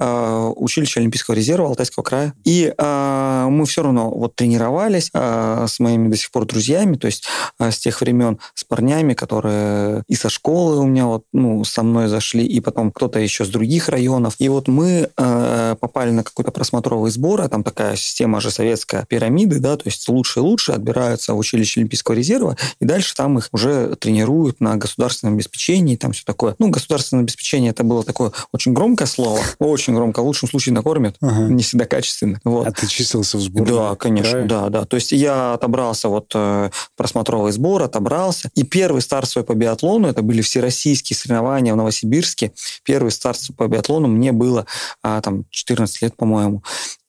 училища 0.56 1.00
Олимпийского 1.00 1.37
резерва 1.37 1.68
Алтайского 1.68 2.02
края. 2.02 2.34
И 2.44 2.75
мы 2.76 3.66
все 3.66 3.82
равно 3.82 4.10
вот 4.10 4.34
тренировались, 4.34 5.07
общаюсь 5.08 5.10
а, 5.14 5.66
с 5.66 5.80
моими 5.80 6.08
до 6.08 6.16
сих 6.16 6.30
пор 6.30 6.46
друзьями, 6.46 6.96
то 6.96 7.06
есть 7.06 7.24
а, 7.58 7.70
с 7.70 7.78
тех 7.78 8.00
времен 8.00 8.38
с 8.54 8.64
парнями, 8.64 9.14
которые 9.14 10.02
и 10.08 10.14
со 10.14 10.28
школы 10.28 10.78
у 10.78 10.86
меня 10.86 11.06
вот, 11.06 11.24
ну, 11.32 11.64
со 11.64 11.82
мной 11.82 12.08
зашли, 12.08 12.44
и 12.46 12.60
потом 12.60 12.90
кто-то 12.90 13.18
еще 13.18 13.44
с 13.44 13.48
других 13.48 13.88
районов. 13.88 14.34
И 14.38 14.48
вот 14.48 14.68
мы 14.68 15.10
а, 15.16 15.74
попали 15.76 16.10
на 16.10 16.22
какой-то 16.22 16.50
просмотровый 16.50 17.10
сбор, 17.10 17.42
а 17.42 17.48
там 17.48 17.62
такая 17.62 17.96
система 17.96 18.40
же 18.40 18.50
советская 18.50 19.04
пирамиды, 19.06 19.58
да, 19.60 19.76
то 19.76 19.84
есть 19.86 20.08
лучшие 20.08 20.42
лучшие 20.42 20.76
отбираются 20.76 21.34
в 21.34 21.38
училище 21.38 21.80
Олимпийского 21.80 22.14
резерва, 22.14 22.56
и 22.80 22.84
дальше 22.84 23.14
там 23.14 23.38
их 23.38 23.48
уже 23.52 23.96
тренируют 23.96 24.60
на 24.60 24.76
государственном 24.76 25.34
обеспечении, 25.34 25.96
там 25.96 26.12
все 26.12 26.24
такое. 26.24 26.54
Ну, 26.58 26.70
государственное 26.70 27.22
обеспечение 27.22 27.70
это 27.70 27.84
было 27.84 28.02
такое 28.02 28.32
очень 28.52 28.72
громкое 28.72 29.06
слово, 29.06 29.40
очень 29.58 29.94
громко, 29.94 30.22
в 30.22 30.26
лучшем 30.26 30.48
случае 30.48 30.74
накормят, 30.74 31.16
ага. 31.20 31.52
не 31.52 31.62
всегда 31.62 31.84
качественно. 31.84 32.40
Вот. 32.44 32.66
А 32.66 32.72
ты 32.72 32.86
числился 32.86 33.38
в 33.38 33.40
сборе? 33.40 33.70
Да, 33.70 33.94
конечно, 33.94 34.32
края? 34.32 34.46
да, 34.46 34.68
да. 34.68 34.84
То 34.84 34.96
есть 34.98 35.12
я 35.12 35.54
отобрался, 35.54 36.08
вот 36.08 36.32
э, 36.34 36.70
просмотровый 36.96 37.52
сбор, 37.52 37.82
отобрался. 37.82 38.50
И 38.54 38.62
первый 38.62 39.00
старт 39.02 39.28
свой 39.28 39.44
по 39.44 39.54
биатлону, 39.54 40.08
это 40.08 40.22
были 40.22 40.42
всероссийские 40.42 41.16
соревнования 41.16 41.72
в 41.72 41.76
Новосибирске. 41.76 42.52
Первый 42.84 43.10
старт 43.10 43.40
по 43.56 43.66
биатлону 43.66 44.08
мне 44.08 44.32
было 44.32 44.66
а, 45.02 45.20
там 45.20 45.44
14 45.50 46.02
лет, 46.02 46.16
по-моему. 46.16 46.62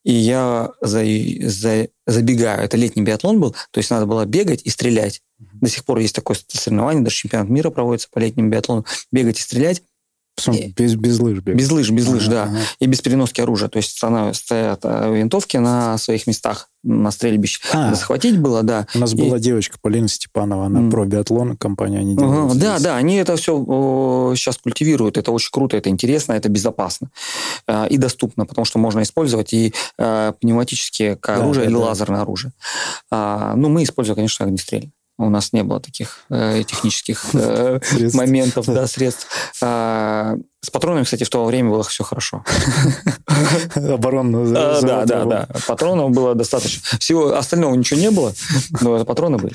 И 0.04 0.14
я 0.14 0.72
за, 0.82 1.04
за, 1.42 1.90
забегаю. 2.08 2.64
Это 2.64 2.78
летний 2.78 3.04
биатлон 3.04 3.40
был, 3.40 3.52
то 3.72 3.78
есть 3.78 3.92
надо 3.92 4.06
было 4.06 4.26
бегать 4.26 4.62
и 4.64 4.70
стрелять. 4.70 5.22
До 5.38 5.70
сих 5.70 5.86
пор 5.86 6.00
есть 6.00 6.16
такое 6.16 6.38
соревнование, 6.48 7.04
даже 7.04 7.16
чемпионат 7.16 7.50
мира 7.50 7.70
проводится 7.70 8.08
по 8.12 8.20
летнему 8.20 8.50
биатлону. 8.50 8.86
Бегать 9.12 9.40
и 9.40 9.42
стрелять. 9.42 9.84
Без, 10.48 10.96
без 10.96 11.20
лыж 11.20 11.40
бегать. 11.40 11.60
Без 11.60 11.72
лыж, 11.72 11.90
без 11.92 12.08
лыж, 12.08 12.28
ага, 12.28 12.32
да. 12.32 12.44
Ага. 12.44 12.60
И 12.80 12.86
без 12.86 13.02
переноски 13.02 13.42
оружия. 13.42 13.70
То 13.70 13.78
есть 13.78 13.98
стоят 13.98 14.80
э, 14.84 15.16
винтовки 15.16 15.58
на 15.58 15.98
своих 15.98 16.28
местах 16.28 16.70
на 16.84 17.12
стрельбище. 17.12 17.60
А, 17.74 17.94
захватить 17.94 18.40
было, 18.40 18.64
да. 18.64 18.88
У 18.96 19.00
нас 19.00 19.14
и... 19.14 19.18
была 19.18 19.40
девочка 19.40 19.78
Полина 19.82 20.08
Степанова, 20.08 20.66
она 20.66 20.80
mm. 20.80 20.92
про 20.92 21.06
биатлон, 21.06 21.58
компания 21.58 22.00
они 22.00 22.16
делают. 22.16 22.52
Ага, 22.52 22.60
да, 22.60 22.80
да, 22.80 22.96
они 22.96 23.16
это 23.16 23.36
все 23.36 23.58
о, 23.58 24.34
сейчас 24.36 24.58
культивируют, 24.58 25.18
это 25.18 25.32
очень 25.32 25.52
круто, 25.52 25.76
это 25.76 25.90
интересно, 25.90 26.34
это 26.34 26.48
безопасно 26.48 27.10
э, 27.68 27.88
и 27.90 27.98
доступно, 27.98 28.46
потому 28.46 28.66
что 28.66 28.80
можно 28.80 29.02
использовать 29.02 29.54
и 29.54 29.74
э, 29.98 30.34
пневматические 30.40 31.18
оружие 31.22 31.66
да, 31.66 31.72
или 31.72 31.78
да. 31.78 31.86
лазерное 31.86 32.22
оружие. 32.22 32.54
А, 33.12 33.56
ну, 33.56 33.68
мы 33.68 33.84
используем, 33.84 34.16
конечно, 34.16 34.46
огнестрельное. 34.46 34.92
У 35.20 35.30
нас 35.30 35.52
не 35.52 35.64
было 35.64 35.82
таких 35.82 36.20
э, 36.30 36.64
технических 36.66 37.26
э, 37.34 37.80
моментов, 38.14 38.68
да, 38.68 38.88
средств. 38.88 39.28
А, 39.62 40.38
с 40.62 40.70
патронами, 40.70 41.04
кстати, 41.04 41.26
в 41.26 41.30
то 41.30 41.44
время 41.44 41.72
было 41.72 41.84
все 41.84 42.06
хорошо. 42.06 42.46
Оборонно. 43.76 44.44
А, 44.56 44.82
да, 44.82 45.06
да, 45.06 45.26
да. 45.26 45.48
Патронов 45.68 46.12
было 46.12 46.36
достаточно. 46.36 46.82
Всего 47.00 47.36
остального 47.36 47.76
ничего 47.76 48.00
не 48.00 48.12
было, 48.12 48.34
но 48.80 49.04
патроны 49.04 49.38
были. 49.38 49.54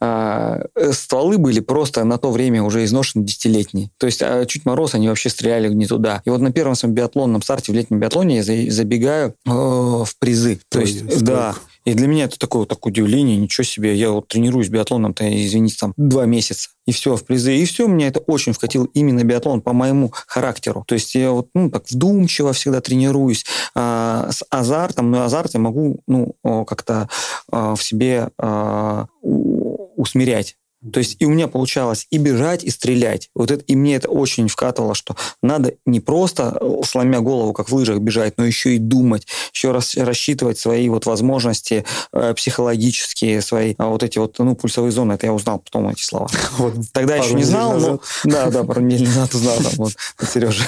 А, 0.00 0.62
стволы 0.92 1.36
были 1.36 1.60
просто 1.60 2.02
на 2.04 2.16
то 2.16 2.30
время 2.30 2.62
уже 2.62 2.82
изношены 2.84 3.24
десятилетние. 3.24 3.90
То 3.98 4.06
есть 4.06 4.22
а, 4.22 4.46
чуть 4.46 4.64
мороз, 4.64 4.94
они 4.94 5.08
вообще 5.08 5.28
стреляли 5.28 5.68
не 5.68 5.86
туда. 5.86 6.22
И 6.24 6.30
вот 6.30 6.40
на 6.40 6.50
первом 6.50 6.76
своем 6.76 6.94
биатлонном 6.94 7.42
старте, 7.42 7.72
в 7.72 7.74
летнем 7.74 8.00
биатлоне 8.00 8.38
я 8.38 8.72
забегаю 8.72 9.34
э, 9.46 9.50
в 9.50 10.08
призы. 10.18 10.60
То 10.70 10.80
есть, 10.80 11.22
да. 11.22 11.54
И 11.84 11.94
для 11.94 12.06
меня 12.06 12.24
это 12.24 12.38
такое, 12.38 12.66
такое 12.66 12.92
удивление, 12.92 13.36
ничего 13.36 13.64
себе. 13.64 13.94
Я 13.94 14.10
вот 14.10 14.28
тренируюсь 14.28 14.68
биатлоном-то, 14.68 15.24
извините, 15.44 15.76
там, 15.78 15.92
два 15.96 16.24
месяца. 16.24 16.70
И 16.86 16.92
все, 16.92 17.16
в 17.16 17.24
призы. 17.24 17.56
И 17.56 17.64
все, 17.66 17.86
меня 17.86 18.08
это 18.08 18.20
очень 18.20 18.52
вкатил 18.52 18.84
именно 18.86 19.22
биатлон 19.22 19.60
по 19.60 19.72
моему 19.72 20.12
характеру. 20.26 20.84
То 20.86 20.94
есть 20.94 21.14
я 21.14 21.30
вот, 21.30 21.48
ну, 21.54 21.70
так 21.70 21.84
вдумчиво 21.90 22.52
всегда 22.52 22.80
тренируюсь, 22.80 23.44
а, 23.74 24.30
с 24.30 24.42
азартом, 24.50 25.10
но 25.10 25.24
азарт 25.24 25.54
я 25.54 25.60
могу, 25.60 26.00
ну, 26.06 26.34
как-то 26.64 27.08
а, 27.50 27.74
в 27.74 27.82
себе 27.82 28.30
а, 28.38 29.06
усмирять. 29.22 30.56
То 30.92 30.98
есть 30.98 31.16
и 31.18 31.26
у 31.26 31.30
меня 31.30 31.48
получалось 31.48 32.06
и 32.10 32.18
бежать, 32.18 32.64
и 32.64 32.70
стрелять. 32.70 33.30
Вот 33.34 33.50
это, 33.50 33.62
и 33.64 33.76
мне 33.76 33.96
это 33.96 34.08
очень 34.08 34.48
вкатывало, 34.48 34.94
что 34.94 35.16
надо 35.42 35.74
не 35.86 36.00
просто 36.00 36.56
э, 36.60 36.80
сломя 36.84 37.20
голову, 37.20 37.52
как 37.52 37.68
в 37.68 37.74
лыжах 37.74 37.98
бежать, 37.98 38.34
но 38.36 38.44
еще 38.44 38.74
и 38.74 38.78
думать, 38.78 39.26
еще 39.52 39.72
раз 39.72 39.96
рассчитывать 39.96 40.58
свои 40.58 40.88
вот 40.88 41.06
возможности 41.06 41.84
э, 42.12 42.34
психологические, 42.34 43.40
свои 43.40 43.74
а 43.78 43.88
вот 43.88 44.02
эти 44.02 44.18
вот, 44.18 44.38
ну, 44.38 44.54
пульсовые 44.54 44.92
зоны. 44.92 45.14
Это 45.14 45.26
я 45.26 45.32
узнал 45.32 45.58
потом 45.58 45.88
эти 45.88 46.02
слова. 46.02 46.28
Вот 46.58 46.74
Тогда 46.92 47.16
еще 47.16 47.34
не 47.34 47.44
знал, 47.44 47.78
но... 47.78 48.00
Да, 48.24 48.50
да, 48.50 48.64
пару 48.64 48.80
недель 48.80 49.06
назад 49.06 49.34
узнал. 49.34 49.56
Там, 49.56 49.72
вот, 49.76 49.92
Сережа. 50.32 50.64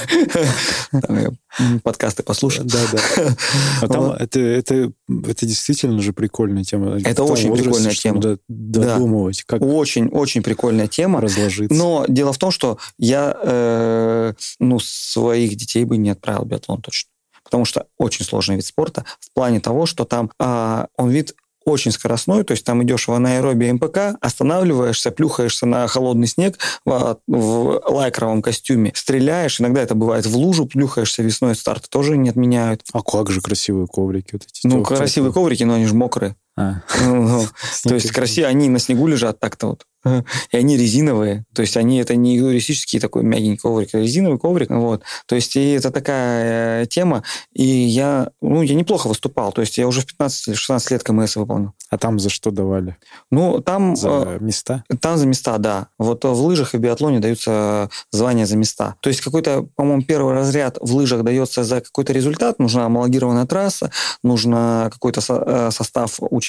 подкасты 1.83 2.23
послушать. 2.23 2.67
Да, 2.67 2.79
да. 2.93 3.37
А 3.83 3.89
там 3.89 4.11
это, 4.13 4.93
это, 5.09 5.47
действительно 5.47 6.01
же 6.03 6.13
прикольная 6.13 6.65
тема. 6.65 6.99
Это 7.05 7.25
очень 7.25 7.49
возрасте, 7.51 7.71
прикольная 7.71 7.95
тема. 7.95 8.39
Додумывать. 8.49 9.43
Как 9.45 9.63
очень, 9.63 10.09
очень 10.09 10.43
прикольная 10.43 10.89
тема. 10.89 11.21
Разложиться. 11.21 11.77
Но 11.77 12.05
дело 12.09 12.33
в 12.33 12.39
том, 12.39 12.51
что 12.51 12.79
я 12.99 13.37
э, 13.43 14.33
ну, 14.59 14.79
своих 14.81 15.55
детей 15.57 15.85
бы 15.85 15.97
не 15.97 16.11
отправил 16.11 16.43
в 16.45 16.49
биатлон 16.49 16.83
точно 16.83 17.11
потому 17.45 17.65
что 17.65 17.87
очень 17.97 18.25
сложный 18.25 18.57
вид 18.57 18.67
спорта 18.67 19.05
в 19.21 19.33
плане 19.33 19.61
того, 19.61 19.87
что 19.87 20.05
там 20.05 20.33
а, 20.41 20.89
он 20.97 21.11
вид 21.11 21.37
очень 21.67 21.91
скоростной, 21.91 22.45
то 22.45 22.53
есть 22.53 22.65
там 22.65 22.83
идешь 22.83 23.09
в 23.09 23.13
анаэробии 23.13 23.73
МПК, 23.73 24.17
останавливаешься, 24.21 25.11
плюхаешься 25.11 25.67
на 25.67 25.87
холодный 25.89 26.29
снег 26.29 26.59
в, 26.85 27.19
в 27.27 27.83
лайкровом 27.89 28.41
костюме, 28.41 28.93
стреляешь, 28.95 29.61
иногда 29.61 29.83
это 29.83 29.95
бывает 29.95 30.27
в 30.27 30.37
лужу, 30.37 30.67
плюхаешься 30.67 31.23
весной, 31.23 31.57
старт 31.57 31.89
тоже 31.91 32.17
не 32.17 32.31
отменяют. 32.31 32.83
А 32.93 33.03
как 33.03 33.31
же 33.31 33.41
красивые 33.41 33.89
коврики 33.89 34.31
вот 34.33 34.43
эти? 34.45 34.67
Ну, 34.67 34.83
красивые 34.83 35.33
коврики, 35.33 35.65
но 35.65 35.75
они 35.75 35.87
же 35.87 35.95
мокрые. 35.95 36.37
А. 36.57 36.81
Ну, 37.01 37.47
то 37.85 37.95
есть 37.95 38.11
красиво, 38.13 38.49
они 38.49 38.69
на 38.69 38.79
снегу 38.79 39.07
лежат 39.07 39.39
так-то 39.39 39.69
вот. 39.69 39.85
И 40.53 40.57
они 40.57 40.77
резиновые. 40.77 41.45
То 41.55 41.63
есть 41.63 41.77
они 41.77 41.99
это 41.99 42.17
не 42.17 42.39
туристический 42.39 43.01
такой 43.01 43.23
мягенький 43.23 43.59
коврик, 43.59 43.95
а 43.95 43.99
резиновый 43.99 44.39
коврик. 44.39 44.71
Вот. 44.71 45.03
То 45.27 45.35
есть 45.35 45.57
и 45.57 45.73
это 45.73 45.91
такая 45.91 46.83
э, 46.83 46.87
тема. 46.87 47.23
И 47.53 47.65
я, 47.65 48.31
ну, 48.41 48.63
я 48.63 48.75
неплохо 48.75 49.09
выступал. 49.09 49.53
То 49.53 49.61
есть 49.61 49.79
я 49.79 49.87
уже 49.87 50.01
в 50.01 50.07
15 50.07 50.49
или 50.49 50.55
16 50.55 50.91
лет 50.93 51.03
КМС 51.03 51.37
выполнил. 51.37 51.73
А 51.91 51.99
там 51.99 52.19
за 52.19 52.31
что 52.31 52.51
давали? 52.51 52.97
Ну, 53.31 53.61
там... 53.61 53.97
За 53.97 54.09
э, 54.09 54.39
места? 54.41 54.85
Там 55.01 55.19
за 55.19 55.27
места, 55.27 55.59
да. 55.59 55.89
Вот 55.99 56.25
в 56.25 56.43
лыжах 56.43 56.75
и 56.75 56.79
биатлоне 56.79 57.21
даются 57.21 57.91
звания 58.11 58.47
за 58.47 58.57
места. 58.57 58.97
То 59.01 59.09
есть 59.09 59.21
какой-то, 59.21 59.67
по-моему, 59.77 60.03
первый 60.03 60.35
разряд 60.35 60.79
в 60.81 60.95
лыжах 60.95 61.23
дается 61.23 61.65
за 61.65 61.81
какой-то 61.81 62.13
результат. 62.13 62.59
Нужна 62.59 62.87
амалогированная 62.87 63.47
трасса, 63.47 63.91
нужно 64.23 64.91
какой-то 64.93 65.21
э, 65.29 65.71
состав 65.71 66.17
участников, 66.19 66.46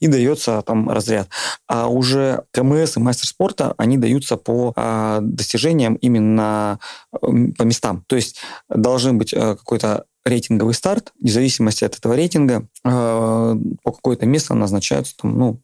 и 0.00 0.06
дается 0.06 0.62
там 0.62 0.88
разряд. 0.88 1.28
А 1.68 1.88
уже 1.88 2.44
КМС 2.52 2.96
и 2.96 3.00
мастер 3.00 3.26
спорта, 3.26 3.74
они 3.76 3.98
даются 3.98 4.36
по 4.36 4.72
а, 4.76 5.20
достижениям 5.20 5.94
именно 5.96 6.78
по 7.20 7.62
местам. 7.62 8.04
То 8.06 8.16
есть 8.16 8.40
должен 8.68 9.18
быть 9.18 9.32
э, 9.32 9.56
какой-то 9.56 10.04
рейтинговый 10.24 10.74
старт, 10.74 11.12
в 11.20 11.28
зависимости 11.28 11.84
от 11.84 11.96
этого 11.96 12.14
рейтинга 12.14 12.68
э, 12.84 13.56
по 13.82 13.92
какое-то 13.92 14.26
место 14.26 14.54
назначаются, 14.54 15.16
там, 15.16 15.38
ну, 15.38 15.60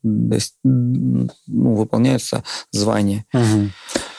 ну, 0.65 1.29
выполняются 1.47 2.43
звания. 2.73 3.25
Угу. 3.33 3.71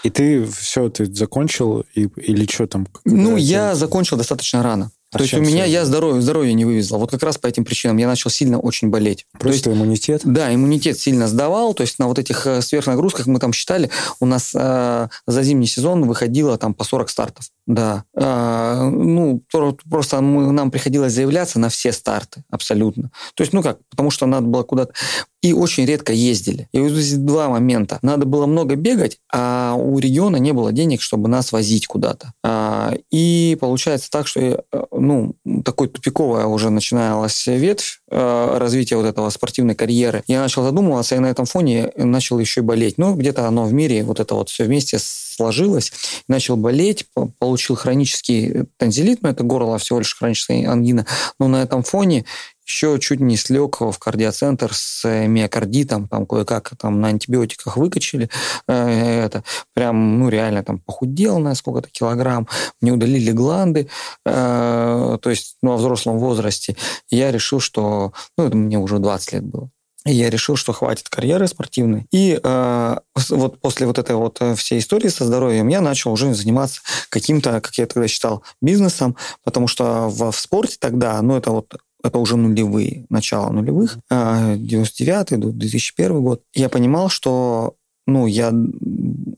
И 0.03 0.10
ты 0.10 0.46
все, 0.46 0.89
ты 0.89 1.13
закончил 1.13 1.86
и, 1.93 2.08
или 2.17 2.46
что 2.46 2.67
там? 2.67 2.88
Ну, 3.05 3.36
я 3.36 3.75
закончил 3.75 4.17
достаточно 4.17 4.63
рано. 4.63 4.91
А 5.11 5.17
То 5.17 5.23
есть 5.23 5.33
у 5.33 5.41
меня 5.41 5.65
я 5.65 5.85
здоровье, 5.85 6.21
здоровье 6.21 6.53
не 6.53 6.65
вывезла. 6.65 6.97
Вот 6.97 7.09
как 7.09 7.23
раз 7.23 7.39
по 7.39 7.47
этим 7.47 7.65
причинам 7.65 7.97
я 7.97 8.07
начал 8.07 8.29
сильно 8.29 8.59
очень 8.59 8.89
болеть. 8.89 9.25
Просто 9.31 9.63
то 9.63 9.69
есть, 9.71 9.79
иммунитет? 9.79 10.21
Да, 10.23 10.53
иммунитет 10.53 10.99
сильно 10.99 11.27
сдавал. 11.27 11.73
То 11.73 11.81
есть 11.81 11.97
на 11.97 12.07
вот 12.07 12.19
этих 12.19 12.45
э, 12.45 12.61
сверхнагрузках 12.61 13.25
мы 13.25 13.39
там 13.39 13.51
считали, 13.51 13.89
у 14.19 14.27
нас 14.27 14.51
э, 14.53 15.07
за 15.25 15.43
зимний 15.43 15.65
сезон 15.65 16.07
выходило 16.07 16.59
там 16.59 16.75
по 16.75 16.83
40 16.83 17.09
стартов. 17.09 17.45
Да. 17.65 18.03
Э, 18.15 18.87
ну, 18.87 19.41
просто 19.89 20.21
мы, 20.21 20.51
нам 20.51 20.69
приходилось 20.69 21.13
заявляться 21.13 21.59
на 21.59 21.69
все 21.69 21.91
старты 21.91 22.43
абсолютно. 22.51 23.09
То 23.33 23.41
есть, 23.41 23.51
ну 23.51 23.63
как, 23.63 23.79
потому 23.89 24.11
что 24.11 24.27
надо 24.27 24.45
было 24.45 24.61
куда-то 24.61 24.93
и 25.41 25.53
очень 25.53 25.86
редко 25.86 26.12
ездили. 26.12 26.67
И 26.74 26.79
вот 26.79 26.91
здесь 26.91 27.17
два 27.17 27.50
момента. 27.50 28.00
Надо 28.01 28.25
было 28.25 28.46
много 28.46 28.75
бегать, 28.75 29.19
а 29.31 29.75
у 29.77 29.98
региона 30.00 30.38
не 30.38 30.51
было 30.51 30.74
денег, 30.74 31.01
чтобы 31.01 31.29
нас 31.29 31.51
возить 31.51 31.88
куда-то. 31.88 32.34
А, 32.43 32.93
и 33.10 33.58
получается 33.60 34.10
так, 34.12 34.27
что 34.27 34.39
э, 34.41 34.62
ну, 34.91 35.36
такой 35.63 35.88
тупиковая 35.88 36.46
уже 36.46 36.69
начиналась 36.69 37.48
ветвь 37.48 38.01
э, 38.12 38.58
развития 38.58 38.98
вот 38.98 39.05
этого 39.05 39.29
спортивной 39.29 39.75
карьеры. 39.75 40.24
Я 40.27 40.41
начал 40.41 40.63
задумываться, 40.63 41.15
и 41.15 41.19
на 41.19 41.27
этом 41.27 41.46
фоне 41.46 41.91
начал 41.96 42.38
еще 42.39 42.60
и 42.60 42.63
болеть. 42.63 42.98
Ну, 42.98 43.15
где-то 43.15 43.48
оно 43.48 43.63
в 43.63 43.74
мире, 43.74 44.03
вот 44.03 44.19
это 44.19 44.36
вот 44.36 44.50
все 44.50 44.65
вместе 44.65 45.00
сложилось. 45.00 45.93
Начал 46.27 46.58
болеть, 46.58 47.05
получил 47.39 47.75
хронический 47.75 48.65
танзелит, 48.77 49.22
но 49.22 49.29
это 49.29 49.43
горло 49.43 49.77
всего 49.77 50.00
лишь 50.00 50.17
хроническая 50.17 50.69
ангина. 50.69 51.05
Но 51.39 51.48
на 51.48 51.63
этом 51.63 51.84
фоне 51.84 52.25
еще 52.69 52.99
чуть 52.99 53.19
не 53.19 53.35
слег 53.35 53.81
в 53.81 53.97
кардиоцентр 53.97 54.73
с 54.73 55.03
миокардитом, 55.27 56.07
там 56.07 56.27
кое-как 56.27 56.71
там 56.77 57.01
на 57.01 57.07
антибиотиках 57.07 57.77
выкачали, 57.77 58.29
э, 58.67 59.23
это 59.25 59.43
прям, 59.73 60.19
ну, 60.19 60.29
реально 60.29 60.63
там 60.63 60.79
похудел 60.79 61.39
на 61.39 61.55
сколько-то 61.55 61.89
килограмм, 61.89 62.47
мне 62.79 62.91
удалили 62.91 63.31
гланды, 63.31 63.89
э, 64.23 65.17
то 65.19 65.29
есть, 65.29 65.57
ну, 65.63 65.71
во 65.71 65.77
взрослом 65.77 66.19
возрасте. 66.19 66.75
Я 67.09 67.31
решил, 67.31 67.59
что, 67.59 68.13
ну, 68.38 68.45
это 68.45 68.55
мне 68.55 68.77
уже 68.77 68.99
20 68.99 69.33
лет 69.33 69.45
было. 69.45 69.69
И 70.05 70.13
я 70.13 70.29
решил, 70.29 70.55
что 70.55 70.71
хватит 70.71 71.09
карьеры 71.09 71.47
спортивной. 71.47 72.05
И 72.11 72.39
э, 72.41 72.97
вот 73.29 73.59
после 73.59 73.88
вот 73.88 73.97
этой 73.97 74.15
вот 74.15 74.38
э, 74.41 74.55
всей 74.55 74.79
истории 74.79 75.09
со 75.09 75.25
здоровьем 75.25 75.67
я 75.67 75.81
начал 75.81 76.11
уже 76.11 76.33
заниматься 76.33 76.81
каким-то, 77.09 77.59
как 77.61 77.73
я 77.75 77.88
тогда 77.88 78.07
считал, 78.07 78.43
бизнесом, 78.61 79.17
потому 79.43 79.67
что 79.67 80.07
в, 80.07 80.31
в 80.31 80.39
спорте 80.39 80.77
тогда, 80.79 81.21
ну, 81.21 81.35
это 81.35 81.51
вот 81.51 81.73
это 82.03 82.19
уже 82.19 82.37
нулевые, 82.37 83.05
начало 83.09 83.51
нулевых, 83.51 83.97
99 84.09 85.39
до 85.39 85.51
2001 85.51 86.21
год, 86.21 86.41
я 86.53 86.69
понимал, 86.69 87.09
что 87.09 87.75
ну, 88.09 88.27
я 88.27 88.51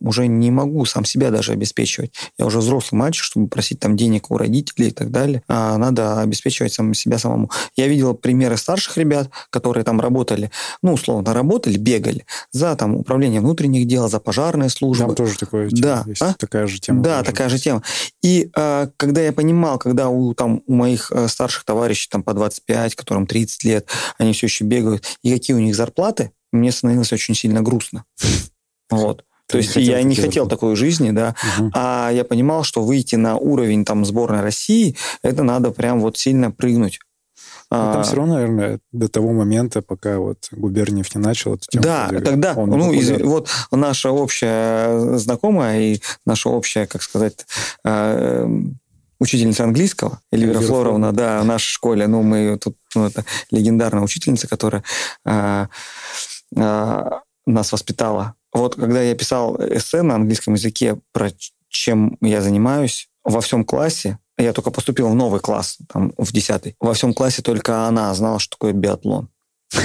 уже 0.01 0.27
не 0.27 0.51
могу 0.51 0.85
сам 0.85 1.05
себя 1.05 1.31
даже 1.31 1.53
обеспечивать. 1.53 2.13
Я 2.37 2.45
уже 2.45 2.59
взрослый 2.59 2.99
мальчик, 2.99 3.23
чтобы 3.23 3.47
просить 3.47 3.79
там 3.79 3.95
денег 3.95 4.31
у 4.31 4.37
родителей 4.37 4.87
и 4.87 4.91
так 4.91 5.11
далее. 5.11 5.43
А 5.47 5.77
надо 5.77 6.19
обеспечивать 6.21 6.73
сам 6.73 6.93
себя 6.93 7.17
самому. 7.17 7.51
Я 7.75 7.87
видел 7.87 8.13
примеры 8.13 8.57
старших 8.57 8.97
ребят, 8.97 9.29
которые 9.49 9.83
там 9.83 10.01
работали, 10.01 10.51
ну, 10.81 10.93
условно, 10.93 11.33
работали, 11.33 11.77
бегали 11.77 12.25
за 12.51 12.75
там 12.75 12.95
управление 12.95 13.41
внутренних 13.41 13.87
дел, 13.87 14.09
за 14.09 14.19
пожарные 14.19 14.69
службы. 14.69 15.05
Там 15.05 15.15
тоже 15.15 15.37
такое 15.37 15.69
да. 15.71 16.03
есть. 16.07 16.21
А? 16.21 16.33
Такая 16.33 16.67
же 16.67 16.79
тема. 16.79 17.01
Да, 17.01 17.23
такая 17.23 17.49
же 17.49 17.59
тема. 17.59 17.83
И 18.21 18.49
а, 18.55 18.89
когда 18.97 19.21
я 19.21 19.31
понимал, 19.31 19.77
когда 19.77 20.09
у, 20.09 20.33
там, 20.33 20.61
у 20.65 20.73
моих 20.73 21.11
а, 21.11 21.27
старших 21.27 21.63
товарищей 21.63 22.09
там 22.09 22.23
по 22.23 22.33
25, 22.33 22.95
которым 22.95 23.27
30 23.27 23.63
лет, 23.63 23.87
они 24.17 24.33
все 24.33 24.47
еще 24.47 24.63
бегают, 24.63 25.05
и 25.23 25.31
какие 25.31 25.55
у 25.55 25.59
них 25.59 25.75
зарплаты, 25.75 26.31
мне 26.51 26.71
становилось 26.71 27.13
очень 27.13 27.35
сильно 27.35 27.61
грустно. 27.61 28.03
Вот. 28.91 29.25
То 29.48 29.57
есть 29.57 29.75
я 29.75 30.01
не 30.03 30.15
хотел 30.15 30.48
такой 30.48 30.75
жизни, 30.75 31.12
да, 31.12 31.36
угу. 31.57 31.71
а 31.74 32.10
я 32.12 32.24
понимал, 32.24 32.63
что 32.63 32.83
выйти 32.83 33.15
на 33.15 33.36
уровень 33.36 33.83
там 33.86 34.05
сборной 34.05 34.41
России, 34.41 34.95
это 35.24 35.43
надо 35.43 35.71
прям 35.71 36.00
вот 36.00 36.17
сильно 36.17 36.51
прыгнуть. 36.51 37.00
Но 37.69 37.77
ну, 37.77 37.91
там 37.93 38.01
а, 38.01 38.03
все 38.03 38.15
равно, 38.17 38.33
наверное, 38.36 38.79
до 38.91 39.07
того 39.07 39.31
момента, 39.31 39.81
пока 39.81 40.19
вот 40.19 40.50
Губерниев 40.51 41.13
не 41.15 41.21
начал 41.21 41.55
эту 41.55 41.67
тему. 41.69 41.83
Да, 41.83 42.10
тогда, 42.24 42.53
ну, 42.53 42.91
из, 42.91 43.12
вот 43.21 43.50
наша 43.71 44.12
общая 44.12 45.17
знакомая 45.17 45.79
и 45.79 46.01
наша 46.25 46.50
общая, 46.50 46.86
как 46.86 47.01
сказать, 47.01 47.45
э, 47.86 48.45
учительница 49.19 49.63
английского, 49.63 50.19
Эльвира 50.33 50.60
Флоровна, 50.60 51.13
да, 51.13 51.41
в 51.41 51.45
нашей 51.45 51.69
школе, 51.69 52.07
ну, 52.07 52.24
мы 52.24 52.57
тут, 52.57 52.75
ну, 52.93 53.05
это 53.05 53.24
легендарная 53.51 54.03
учительница, 54.03 54.50
которая 54.50 54.83
э, 55.25 55.67
э, 56.57 57.10
нас 57.45 57.71
воспитала 57.71 58.36
вот 58.53 58.75
когда 58.75 59.01
я 59.01 59.15
писал 59.15 59.55
эссе 59.58 60.01
на 60.01 60.15
английском 60.15 60.53
языке 60.53 60.98
про 61.12 61.31
чем 61.70 62.17
я 62.22 62.41
занимаюсь, 62.41 63.10
во 63.24 63.41
всем 63.41 63.63
классе, 63.63 64.20
я 64.38 64.53
только 64.53 64.72
поступил 64.72 65.10
в 65.10 65.15
новый 65.15 65.39
класс, 65.39 65.77
там, 65.88 66.13
в 66.17 66.31
десятый, 66.31 66.75
во 66.79 66.93
всем 66.93 67.13
классе 67.13 67.41
только 67.41 67.88
она 67.88 68.13
знала, 68.13 68.39
что 68.39 68.58
такое 68.58 68.74
биатлон. 68.74 69.29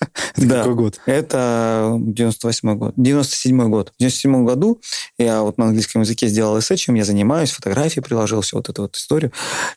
Это 0.36 0.46
да. 0.46 0.58
какой 0.58 0.74
год? 0.74 1.00
Это 1.06 1.96
98 2.00 2.76
год. 2.76 2.94
97 2.96 3.68
год. 3.68 3.92
В 3.96 3.98
97 3.98 4.44
году 4.44 4.80
я 5.18 5.42
вот 5.42 5.58
на 5.58 5.66
английском 5.66 6.02
языке 6.02 6.28
сделал 6.28 6.58
эссе, 6.58 6.76
чем 6.76 6.94
я 6.94 7.04
занимаюсь, 7.04 7.50
фотографии 7.50 8.00
приложил, 8.00 8.40
всю 8.40 8.56
вот 8.56 8.68
эту 8.68 8.82
вот 8.82 8.96
историю. 8.96 9.32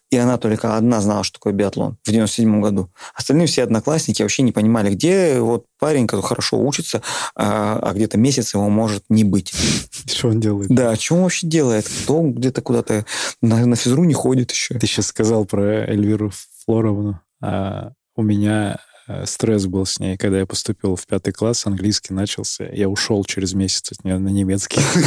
И 0.09 0.17
она 0.17 0.37
только 0.37 0.75
одна 0.75 1.01
знала, 1.01 1.23
что 1.23 1.39
такое 1.39 1.53
биатлон 1.53 1.97
в 2.03 2.11
97 2.11 2.61
году. 2.61 2.89
Остальные 3.13 3.47
все 3.47 3.63
одноклассники 3.63 4.21
вообще 4.21 4.43
не 4.43 4.51
понимали, 4.51 4.91
где 4.91 5.39
вот 5.39 5.65
парень, 5.79 6.07
который 6.07 6.25
хорошо 6.25 6.59
учится, 6.59 7.01
а, 7.35 7.79
а 7.81 7.93
где-то 7.93 8.17
месяц 8.17 8.53
его 8.53 8.69
может 8.69 9.03
не 9.09 9.23
быть. 9.23 9.53
Что 10.05 10.29
он 10.29 10.39
делает? 10.39 10.69
Да, 10.69 10.95
что 10.95 11.15
он 11.15 11.23
вообще 11.23 11.47
делает? 11.47 11.87
Кто 11.87 12.21
где-то 12.21 12.61
куда-то 12.61 13.05
на, 13.41 13.65
на 13.65 13.75
физру 13.75 14.03
не 14.03 14.13
ходит 14.13 14.51
еще. 14.51 14.75
Ты 14.75 14.87
сейчас 14.87 15.07
сказал 15.07 15.45
про 15.45 15.85
Эльвиру 15.85 16.31
Флоровну. 16.65 17.21
А 17.41 17.91
у 18.15 18.21
меня 18.21 18.69
Э, 18.69 18.88
стресс 19.25 19.65
был 19.65 19.85
с 19.85 19.99
ней, 19.99 20.17
когда 20.17 20.39
я 20.39 20.45
поступил 20.45 20.95
в 20.95 21.05
пятый 21.07 21.31
класс, 21.31 21.65
английский 21.65 22.13
начался. 22.13 22.65
Я 22.65 22.89
ушел 22.89 23.23
через 23.23 23.53
месяц 23.53 23.91
от 23.91 24.03
нее 24.03 24.17
на 24.17 24.29
немецкий. 24.29 24.79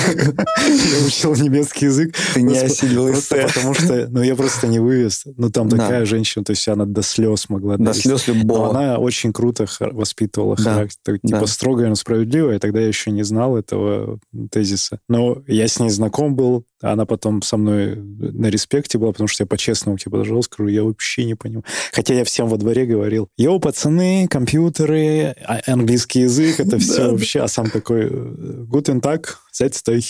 Я 0.62 1.06
учил 1.06 1.34
немецкий 1.34 1.86
язык. 1.86 2.14
Ты 2.34 2.42
не 2.42 2.56
осилил 2.56 3.08
Потому 3.12 3.74
что, 3.74 4.08
ну, 4.08 4.22
я 4.22 4.34
просто 4.36 4.66
не 4.66 4.78
вывез. 4.78 5.24
Ну, 5.36 5.50
там 5.50 5.68
такая 5.68 6.04
женщина, 6.04 6.44
то 6.44 6.50
есть 6.52 6.66
она 6.68 6.84
до 6.84 7.02
слез 7.02 7.48
могла. 7.48 7.76
До 7.76 7.94
слез 7.94 8.26
любого. 8.26 8.70
Она 8.70 8.98
очень 8.98 9.32
круто 9.32 9.66
воспитывала 9.80 10.56
характер. 10.56 11.18
Типа 11.18 11.46
строгая, 11.46 11.88
но 11.88 11.94
справедливая. 11.94 12.58
Тогда 12.58 12.80
я 12.80 12.88
еще 12.88 13.10
не 13.10 13.22
знал 13.22 13.56
этого 13.56 14.18
тезиса. 14.50 15.00
Но 15.08 15.42
я 15.46 15.68
с 15.68 15.78
ней 15.78 15.90
знаком 15.90 16.34
был, 16.34 16.64
она 16.82 17.06
потом 17.06 17.42
со 17.42 17.56
мной 17.56 17.96
на 17.96 18.46
респекте 18.46 18.98
была, 18.98 19.12
потому 19.12 19.28
что 19.28 19.44
я 19.44 19.46
по-честному 19.46 19.98
тебе 19.98 20.10
подошел, 20.10 20.42
скажу, 20.42 20.68
я 20.68 20.82
вообще 20.82 21.24
не 21.24 21.34
понимаю. 21.34 21.64
Хотя 21.92 22.14
я 22.14 22.24
всем 22.24 22.48
во 22.48 22.56
дворе 22.56 22.84
говорил, 22.84 23.28
йоу, 23.38 23.60
пацаны, 23.60 24.26
компьютеры, 24.28 25.34
а, 25.44 25.60
английский 25.66 26.20
язык, 26.20 26.60
это 26.60 26.78
все 26.80 27.10
вообще. 27.10 27.40
А 27.40 27.48
сам 27.48 27.70
такой, 27.70 28.10
гутен 28.10 29.00
так, 29.70 29.74
стой. 29.74 30.04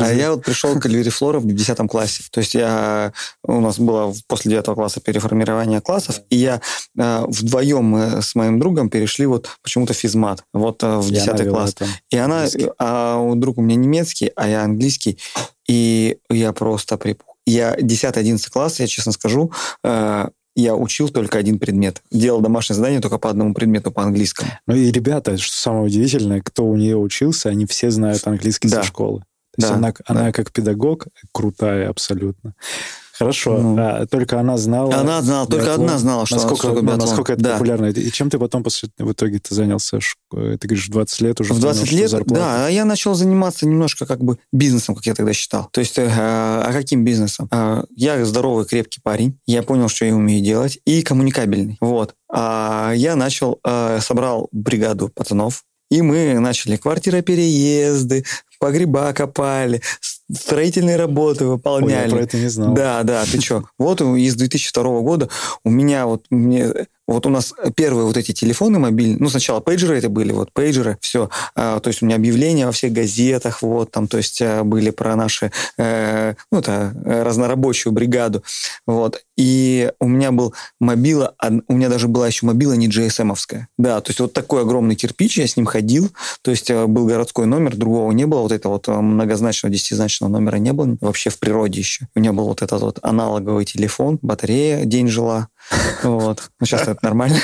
А 0.00 0.12
я 0.12 0.32
вот 0.32 0.44
пришел 0.44 0.78
к 0.78 0.86
Эльвире 0.86 1.10
Флора 1.10 1.40
в 1.40 1.46
10 1.46 1.90
классе. 1.90 2.22
То 2.30 2.40
есть 2.40 2.54
я, 2.54 3.12
у 3.44 3.60
нас 3.60 3.78
было 3.78 4.14
после 4.26 4.50
9 4.52 4.64
класса 4.74 5.00
переформирование 5.00 5.80
классов, 5.80 6.20
и 6.30 6.36
я 6.36 6.60
э, 6.98 7.24
вдвоем 7.26 7.84
мы 7.84 8.22
с 8.22 8.34
моим 8.34 8.58
другом 8.58 8.90
перешли 8.90 9.26
вот 9.26 9.48
почему-то 9.62 9.94
физмат, 9.94 10.44
вот 10.52 10.82
э, 10.82 10.98
в 10.98 11.10
10 11.10 11.48
класс. 11.48 11.74
И 12.10 12.16
она, 12.16 12.46
а 12.78 13.32
друг 13.34 13.58
у 13.58 13.62
меня 13.62 13.76
немецкий, 13.76 14.30
а 14.36 14.48
я 14.48 14.62
английский, 14.62 15.18
и 15.66 16.18
я 16.30 16.52
просто 16.52 16.96
припух. 16.96 17.36
Я 17.46 17.74
10-11 17.76 18.50
класс, 18.50 18.80
я 18.80 18.86
честно 18.86 19.12
скажу, 19.12 19.52
э, 19.82 20.28
я 20.60 20.74
учил 20.74 21.08
только 21.08 21.38
один 21.38 21.58
предмет. 21.58 22.02
Делал 22.10 22.40
домашнее 22.40 22.76
задание 22.76 23.00
только 23.00 23.18
по 23.18 23.30
одному 23.30 23.54
предмету, 23.54 23.92
по 23.92 24.02
английскому. 24.02 24.50
Ну 24.66 24.74
и 24.74 24.90
ребята, 24.90 25.36
что 25.38 25.56
самое 25.56 25.84
удивительное, 25.84 26.42
кто 26.42 26.66
у 26.66 26.76
нее 26.76 26.96
учился, 26.96 27.48
они 27.48 27.64
все 27.66 27.90
знают 27.90 28.26
английский 28.26 28.68
да. 28.68 28.82
со 28.82 28.88
школы. 28.88 29.20
То 29.56 29.62
да, 29.62 29.66
есть 29.66 29.76
она, 29.78 29.92
да. 29.92 30.04
она 30.06 30.32
как 30.32 30.52
педагог 30.52 31.06
крутая 31.32 31.88
абсолютно. 31.88 32.54
Хорошо, 33.18 33.58
ну, 33.58 33.76
а, 33.78 34.06
только 34.06 34.38
она 34.38 34.56
знала... 34.56 34.94
Она 34.94 35.22
знала, 35.22 35.44
биатлон. 35.44 35.60
только 35.60 35.74
одна 35.74 35.98
знала, 35.98 36.26
что 36.26 36.36
насколько, 36.36 36.68
что 36.68 36.82
ну, 36.82 36.96
насколько 36.96 37.32
это 37.32 37.42
да. 37.42 37.52
популярно. 37.54 37.86
И 37.86 38.10
чем 38.12 38.30
ты 38.30 38.38
потом 38.38 38.62
после, 38.62 38.90
в 38.96 39.12
итоге 39.12 39.40
ты 39.40 39.54
занялся? 39.54 39.98
Ты 40.30 40.58
говоришь, 40.62 40.86
в 40.86 40.90
20 40.90 41.20
лет 41.22 41.40
уже? 41.40 41.54
В 41.54 41.60
20 41.60 41.92
лет, 41.92 42.12
да. 42.26 42.66
А 42.66 42.68
я 42.68 42.84
начал 42.84 43.14
заниматься 43.14 43.66
немножко 43.66 44.06
как 44.06 44.22
бы 44.22 44.38
бизнесом, 44.52 44.94
как 44.94 45.06
я 45.06 45.14
тогда 45.14 45.32
считал. 45.32 45.68
То 45.72 45.80
есть, 45.80 45.98
э, 45.98 46.06
а 46.08 46.70
каким 46.72 47.04
бизнесом? 47.04 47.48
Э, 47.50 47.82
я 47.96 48.24
здоровый, 48.24 48.66
крепкий 48.66 49.00
парень. 49.02 49.38
Я 49.46 49.62
понял, 49.62 49.88
что 49.88 50.04
я 50.04 50.14
умею 50.14 50.44
делать. 50.44 50.78
И 50.84 51.02
коммуникабельный. 51.02 51.76
Вот. 51.80 52.14
А 52.32 52.92
я 52.94 53.16
начал, 53.16 53.58
э, 53.64 53.98
собрал 54.00 54.48
бригаду 54.52 55.08
пацанов, 55.08 55.64
и 55.90 56.02
мы 56.02 56.38
начали 56.38 56.76
квартира-переезды, 56.76 58.24
погреба 58.60 59.12
копали, 59.12 59.80
строительные 60.32 60.96
работы 60.96 61.44
выполняли. 61.44 62.04
Ой, 62.04 62.10
я 62.10 62.16
про 62.16 62.22
это 62.24 62.36
не 62.36 62.48
знал. 62.48 62.74
Да, 62.74 63.02
да, 63.02 63.24
ты 63.24 63.40
что? 63.40 63.64
Вот 63.78 64.00
из 64.00 64.34
2002 64.36 65.00
года 65.00 65.28
у 65.64 65.70
меня 65.70 66.06
вот 66.06 66.26
мне 66.30 66.86
вот 67.08 67.26
у 67.26 67.30
нас 67.30 67.54
первые 67.74 68.04
вот 68.04 68.16
эти 68.16 68.32
телефоны 68.32 68.78
мобильные, 68.78 69.18
ну, 69.18 69.28
сначала 69.28 69.60
пейджеры 69.60 69.96
это 69.96 70.10
были, 70.10 70.30
вот 70.30 70.52
пейджеры, 70.52 70.98
все. 71.00 71.30
А, 71.54 71.80
то 71.80 71.88
есть 71.88 72.02
у 72.02 72.06
меня 72.06 72.16
объявления 72.16 72.66
во 72.66 72.72
всех 72.72 72.92
газетах, 72.92 73.62
вот, 73.62 73.90
там, 73.90 74.06
то 74.06 74.18
есть 74.18 74.40
а, 74.42 74.62
были 74.62 74.90
про 74.90 75.16
наши, 75.16 75.50
э, 75.78 76.34
ну, 76.52 76.58
это 76.58 76.92
э, 77.04 77.22
разнорабочую 77.22 77.92
бригаду, 77.92 78.44
вот. 78.86 79.22
И 79.36 79.90
у 80.00 80.08
меня 80.08 80.32
был 80.32 80.54
мобила, 80.80 81.34
у 81.68 81.72
меня 81.72 81.88
даже 81.88 82.08
была 82.08 82.26
еще 82.26 82.44
мобила 82.44 82.74
не 82.74 82.88
GSM-овская. 82.88 83.66
Да, 83.78 84.00
то 84.00 84.10
есть 84.10 84.20
вот 84.20 84.32
такой 84.34 84.62
огромный 84.62 84.94
кирпич, 84.94 85.38
я 85.38 85.46
с 85.46 85.56
ним 85.56 85.64
ходил, 85.64 86.10
то 86.42 86.50
есть 86.50 86.70
э, 86.70 86.86
был 86.86 87.06
городской 87.06 87.46
номер, 87.46 87.74
другого 87.74 88.12
не 88.12 88.26
было, 88.26 88.42
вот 88.42 88.52
этого 88.52 88.74
вот 88.74 88.86
многозначного, 88.88 89.72
десятизначного 89.72 90.30
номера 90.30 90.56
не 90.56 90.74
было 90.74 90.98
вообще 91.00 91.30
в 91.30 91.38
природе 91.38 91.80
еще. 91.80 92.06
У 92.14 92.20
меня 92.20 92.34
был 92.34 92.48
вот 92.48 92.60
этот 92.60 92.82
вот 92.82 92.98
аналоговый 93.00 93.64
телефон, 93.64 94.18
батарея 94.20 94.84
день 94.84 95.08
жила, 95.08 95.48
вот. 96.02 96.50
Ну, 96.60 96.66
сейчас 96.66 96.82
это 96.82 96.98
нормально. 97.02 97.40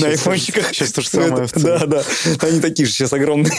На 0.00 0.08
айфончиках. 0.08 0.68
Сейчас 0.68 0.92
то 0.92 1.00
же 1.00 1.08
самое. 1.08 1.48
Да, 1.56 1.86
да. 1.86 2.02
Они 2.40 2.60
такие 2.60 2.86
же 2.86 2.92
сейчас 2.92 3.12
огромные. 3.12 3.52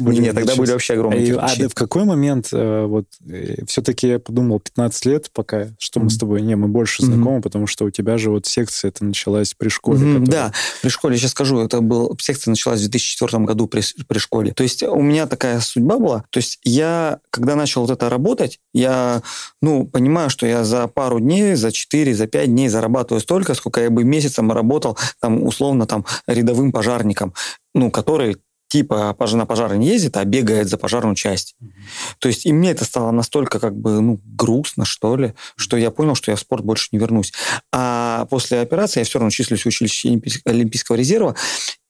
Блин, 0.00 0.22
нет, 0.22 0.34
тогда 0.34 0.54
были 0.56 0.70
вообще 0.70 0.94
огромные 0.94 1.34
А 1.36 1.48
в 1.48 1.74
какой 1.74 2.04
момент, 2.04 2.48
э, 2.52 2.84
вот, 2.86 3.06
э, 3.28 3.64
все-таки 3.66 4.08
я 4.08 4.18
подумал, 4.18 4.60
15 4.60 5.06
лет 5.06 5.30
пока, 5.32 5.68
что 5.78 6.00
мы 6.00 6.10
с 6.10 6.18
тобой, 6.18 6.42
не, 6.42 6.56
мы 6.56 6.68
больше 6.68 7.04
знакомы, 7.04 7.40
потому 7.40 7.66
что 7.66 7.84
у 7.84 7.90
тебя 7.90 8.18
же 8.18 8.30
вот 8.30 8.46
секция 8.46 8.88
это 8.88 9.04
началась 9.04 9.54
при 9.54 9.68
школе. 9.68 10.18
Да, 10.20 10.52
при 10.82 10.88
школе, 10.88 11.16
сейчас 11.16 11.32
скажу, 11.32 11.60
это 11.60 11.80
был, 11.80 12.16
секция 12.20 12.50
началась 12.50 12.80
в 12.80 12.88
2004 12.88 13.44
году 13.44 13.66
при, 13.66 13.82
при 14.06 14.18
школе. 14.18 14.52
То 14.52 14.62
есть 14.62 14.82
у 14.82 15.00
меня 15.00 15.26
такая 15.26 15.60
судьба 15.60 15.98
была, 15.98 16.24
то 16.30 16.38
есть 16.38 16.58
я, 16.64 17.20
когда 17.30 17.54
начал 17.54 17.82
вот 17.82 17.90
это 17.90 18.08
работать, 18.08 18.60
я, 18.72 19.22
ну, 19.62 19.86
понимаю, 19.86 20.30
что 20.30 20.46
я 20.46 20.64
за 20.64 20.86
пару 20.88 21.20
дней, 21.20 21.54
за 21.54 21.72
4, 21.72 22.14
за 22.14 22.26
5 22.26 22.48
дней 22.48 22.68
зарабатываю 22.68 23.20
столько, 23.20 23.54
сколько 23.54 23.80
я 23.80 23.90
бы 23.90 24.04
месяцем 24.04 24.52
работал, 24.52 24.98
там, 25.20 25.42
условно, 25.42 25.86
там, 25.86 26.04
рядовым 26.26 26.72
пожарником 26.72 27.34
ну, 27.74 27.90
который 27.90 28.36
типа 28.68 29.16
на 29.32 29.46
пожары 29.46 29.78
не 29.78 29.88
ездит, 29.88 30.16
а 30.16 30.24
бегает 30.24 30.68
за 30.68 30.76
пожарную 30.78 31.14
часть. 31.14 31.54
Mm-hmm. 31.60 31.70
То 32.18 32.28
есть 32.28 32.46
и 32.46 32.52
мне 32.52 32.70
это 32.70 32.84
стало 32.84 33.10
настолько 33.10 33.58
как 33.58 33.76
бы 33.76 34.00
ну, 34.00 34.20
грустно, 34.24 34.84
что 34.84 35.16
ли, 35.16 35.34
что 35.56 35.76
я 35.76 35.90
понял, 35.90 36.14
что 36.14 36.30
я 36.30 36.36
в 36.36 36.40
спорт 36.40 36.64
больше 36.64 36.88
не 36.92 36.98
вернусь. 36.98 37.32
А 37.72 38.26
после 38.30 38.60
операции 38.60 39.00
я 39.00 39.04
все 39.04 39.18
равно 39.18 39.30
числюсь 39.30 39.62
в 39.62 39.66
училище 39.66 40.20
Олимпийского 40.44 40.96
резерва. 40.96 41.34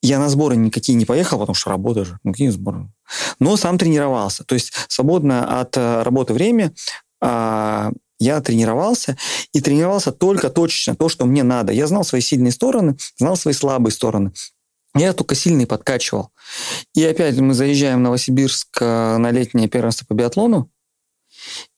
Я 0.01 0.19
на 0.19 0.29
сборы 0.29 0.57
никакие 0.57 0.97
не 0.97 1.05
поехал, 1.05 1.39
потому 1.39 1.55
что 1.55 1.71
работа 1.71 2.05
же. 2.05 2.19
Ну, 2.23 2.33
какие 2.33 2.49
сборы? 2.51 2.89
Но 3.41 3.57
сам 3.57 3.79
тренировался. 3.79 4.45
То 4.45 4.55
есть 4.55 4.73
свободное 4.89 5.61
от 5.61 5.77
э, 5.77 6.03
работы 6.03 6.35
время 6.35 6.73
а, 7.21 7.91
я 8.21 8.41
тренировался 8.41 9.17
и 9.53 9.61
тренировался 9.61 10.13
только 10.13 10.51
точечно 10.51 10.95
то, 10.97 11.09
что 11.09 11.25
мне 11.25 11.43
надо. 11.43 11.73
Я 11.73 11.87
знал 11.87 12.05
свои 12.05 12.21
сильные 12.21 12.53
стороны, 12.53 12.97
знал 13.17 13.37
свои 13.37 13.55
слабые 13.55 13.93
стороны. 13.93 14.33
Я 14.95 15.13
только 15.13 15.35
сильный 15.35 15.67
подкачивал. 15.67 16.31
И 16.95 17.05
опять 17.05 17.37
мы 17.39 17.55
заезжаем 17.55 17.99
в 17.99 18.03
Новосибирск 18.03 18.79
э, 18.81 19.17
на 19.19 19.31
летнее 19.31 19.69
первенство 19.69 20.07
по 20.07 20.15
биатлону, 20.15 20.71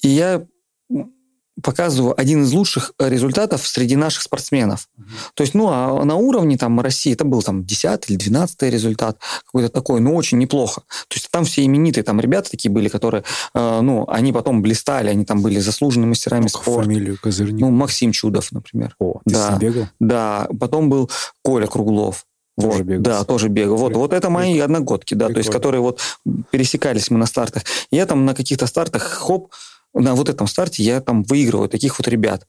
и 0.02 0.08
я 0.08 0.46
показываю 1.62 2.18
один 2.18 2.44
из 2.44 2.52
лучших 2.52 2.92
результатов 2.98 3.66
среди 3.66 3.96
наших 3.96 4.22
спортсменов. 4.22 4.88
Uh-huh. 4.98 5.04
То 5.34 5.42
есть, 5.42 5.54
ну, 5.54 5.68
а 5.68 6.04
на 6.04 6.16
уровне 6.16 6.56
там 6.56 6.80
России 6.80 7.12
это 7.12 7.24
был 7.24 7.42
там 7.42 7.64
10 7.64 8.08
или 8.08 8.16
12 8.16 8.62
результат, 8.62 9.18
какой-то 9.44 9.68
такой, 9.68 10.00
ну, 10.00 10.14
очень 10.14 10.38
неплохо. 10.38 10.82
То 11.08 11.16
есть 11.16 11.30
там 11.30 11.44
все 11.44 11.64
именитые 11.64 12.04
там 12.04 12.20
ребята 12.20 12.50
такие 12.50 12.70
были, 12.70 12.88
которые, 12.88 13.24
э, 13.54 13.80
ну, 13.82 14.06
они 14.08 14.32
потом 14.32 14.62
блистали, 14.62 15.10
они 15.10 15.24
там 15.24 15.42
были 15.42 15.58
заслуженными 15.58 16.10
мастерами 16.10 16.42
ну, 16.44 16.48
спорта. 16.48 16.84
фамилию 16.84 17.18
козырник? 17.20 17.60
Ну, 17.60 17.70
Максим 17.70 18.12
Чудов, 18.12 18.52
например. 18.52 18.94
О, 18.98 19.20
ты 19.26 19.34
да, 19.34 19.46
с 19.46 19.50
ним 19.50 19.58
бегал? 19.58 19.88
Да, 19.98 20.48
потом 20.58 20.88
был 20.88 21.10
Коля 21.42 21.66
Круглов. 21.66 22.26
Вот, 22.56 22.82
бегал. 22.82 23.02
да, 23.02 23.24
тоже 23.24 23.48
бегал. 23.48 23.76
Вот, 23.76 23.94
вот 23.94 24.12
это 24.12 24.28
мои 24.30 24.58
одногодки, 24.58 25.14
да, 25.14 25.26
то 25.26 25.38
есть, 25.38 25.48
Прикольно. 25.48 25.58
которые 25.58 25.80
вот 25.80 26.00
пересекались 26.50 27.10
мы 27.10 27.18
на 27.18 27.26
стартах. 27.26 27.62
Я 27.90 28.06
там 28.06 28.24
на 28.24 28.34
каких-то 28.34 28.66
стартах, 28.66 29.02
хоп, 29.02 29.52
на 29.94 30.14
вот 30.14 30.28
этом 30.28 30.46
старте 30.46 30.82
я 30.82 31.00
там 31.00 31.22
выигрываю 31.22 31.68
таких 31.68 31.98
вот 31.98 32.08
ребят, 32.08 32.46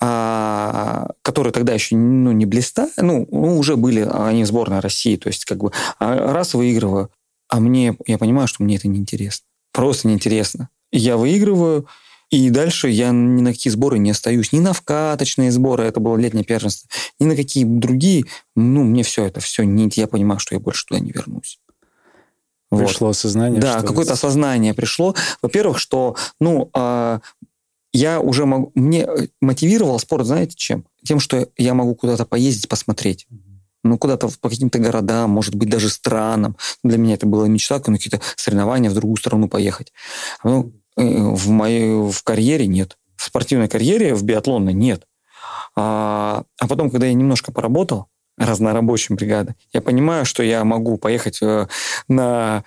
а, 0.00 1.08
которые 1.22 1.52
тогда 1.52 1.72
еще 1.72 1.96
ну, 1.96 2.32
не 2.32 2.46
блистали, 2.46 2.90
ну, 2.98 3.26
ну, 3.30 3.58
уже 3.58 3.76
были 3.76 4.00
они 4.00 4.44
в 4.44 4.46
сборной 4.46 4.80
России, 4.80 5.16
то 5.16 5.28
есть 5.28 5.44
как 5.44 5.58
бы 5.58 5.72
а 5.98 6.32
раз 6.32 6.54
выигрываю, 6.54 7.10
а 7.48 7.60
мне, 7.60 7.96
я 8.06 8.18
понимаю, 8.18 8.48
что 8.48 8.62
мне 8.62 8.76
это 8.76 8.88
неинтересно. 8.88 9.44
Просто 9.72 10.08
неинтересно. 10.08 10.68
Я 10.92 11.16
выигрываю, 11.16 11.86
и 12.30 12.50
дальше 12.50 12.88
я 12.88 13.10
ни 13.10 13.40
на 13.40 13.52
какие 13.52 13.72
сборы 13.72 13.98
не 13.98 14.10
остаюсь. 14.10 14.52
Ни 14.52 14.60
на 14.60 14.72
вкаточные 14.72 15.50
сборы, 15.50 15.84
это 15.84 16.00
было 16.00 16.16
летнее 16.16 16.44
первенство, 16.44 16.88
ни 17.18 17.26
на 17.26 17.36
какие 17.36 17.64
другие. 17.64 18.24
Ну, 18.54 18.84
мне 18.84 19.02
все 19.02 19.24
это, 19.24 19.40
все, 19.40 19.64
не, 19.64 19.90
я 19.94 20.06
понимаю, 20.06 20.38
что 20.38 20.54
я 20.54 20.60
больше 20.60 20.84
туда 20.86 21.00
не 21.00 21.12
вернусь. 21.12 21.58
Вот. 22.70 22.86
Пришло 22.86 23.08
осознание. 23.08 23.60
Да, 23.60 23.82
какое-то 23.82 24.12
осознание 24.12 24.74
пришло. 24.74 25.14
Во-первых, 25.40 25.78
что, 25.78 26.16
ну, 26.38 26.68
а, 26.74 27.20
я 27.92 28.20
уже 28.20 28.44
могу... 28.44 28.72
Мне 28.74 29.04
э, 29.04 29.28
мотивировал 29.40 29.98
спорт, 29.98 30.26
знаете, 30.26 30.54
чем? 30.54 30.84
Тем, 31.04 31.20
что 31.20 31.48
я 31.56 31.74
могу 31.74 31.94
куда-то 31.94 32.26
поездить, 32.26 32.68
посмотреть. 32.68 33.26
Ну, 33.84 33.96
куда-то 33.96 34.28
по 34.40 34.50
каким-то 34.50 34.78
городам, 34.78 35.30
может 35.30 35.54
быть, 35.54 35.70
даже 35.70 35.88
странам. 35.88 36.56
Для 36.84 36.98
меня 36.98 37.14
это 37.14 37.26
была 37.26 37.48
мечта, 37.48 37.76
на 37.86 37.96
какие-то 37.96 38.20
соревнования 38.36 38.90
в 38.90 38.94
другую 38.94 39.16
страну 39.16 39.48
поехать. 39.48 39.92
Ну, 40.44 40.66
э, 40.66 40.87
в 40.98 41.48
моей 41.48 42.10
в 42.10 42.22
карьере 42.22 42.66
нет. 42.66 42.98
В 43.16 43.24
спортивной 43.24 43.68
карьере, 43.68 44.14
в 44.14 44.22
биатлонной 44.22 44.72
нет. 44.72 45.06
А, 45.76 46.44
а 46.58 46.68
потом, 46.68 46.90
когда 46.90 47.06
я 47.06 47.14
немножко 47.14 47.52
поработал, 47.52 48.08
разнорабочим 48.36 49.16
бригадой, 49.16 49.54
я 49.72 49.80
понимаю, 49.80 50.24
что 50.24 50.42
я 50.42 50.64
могу 50.64 50.96
поехать 50.96 51.42
э, 51.42 51.66
на 52.06 52.64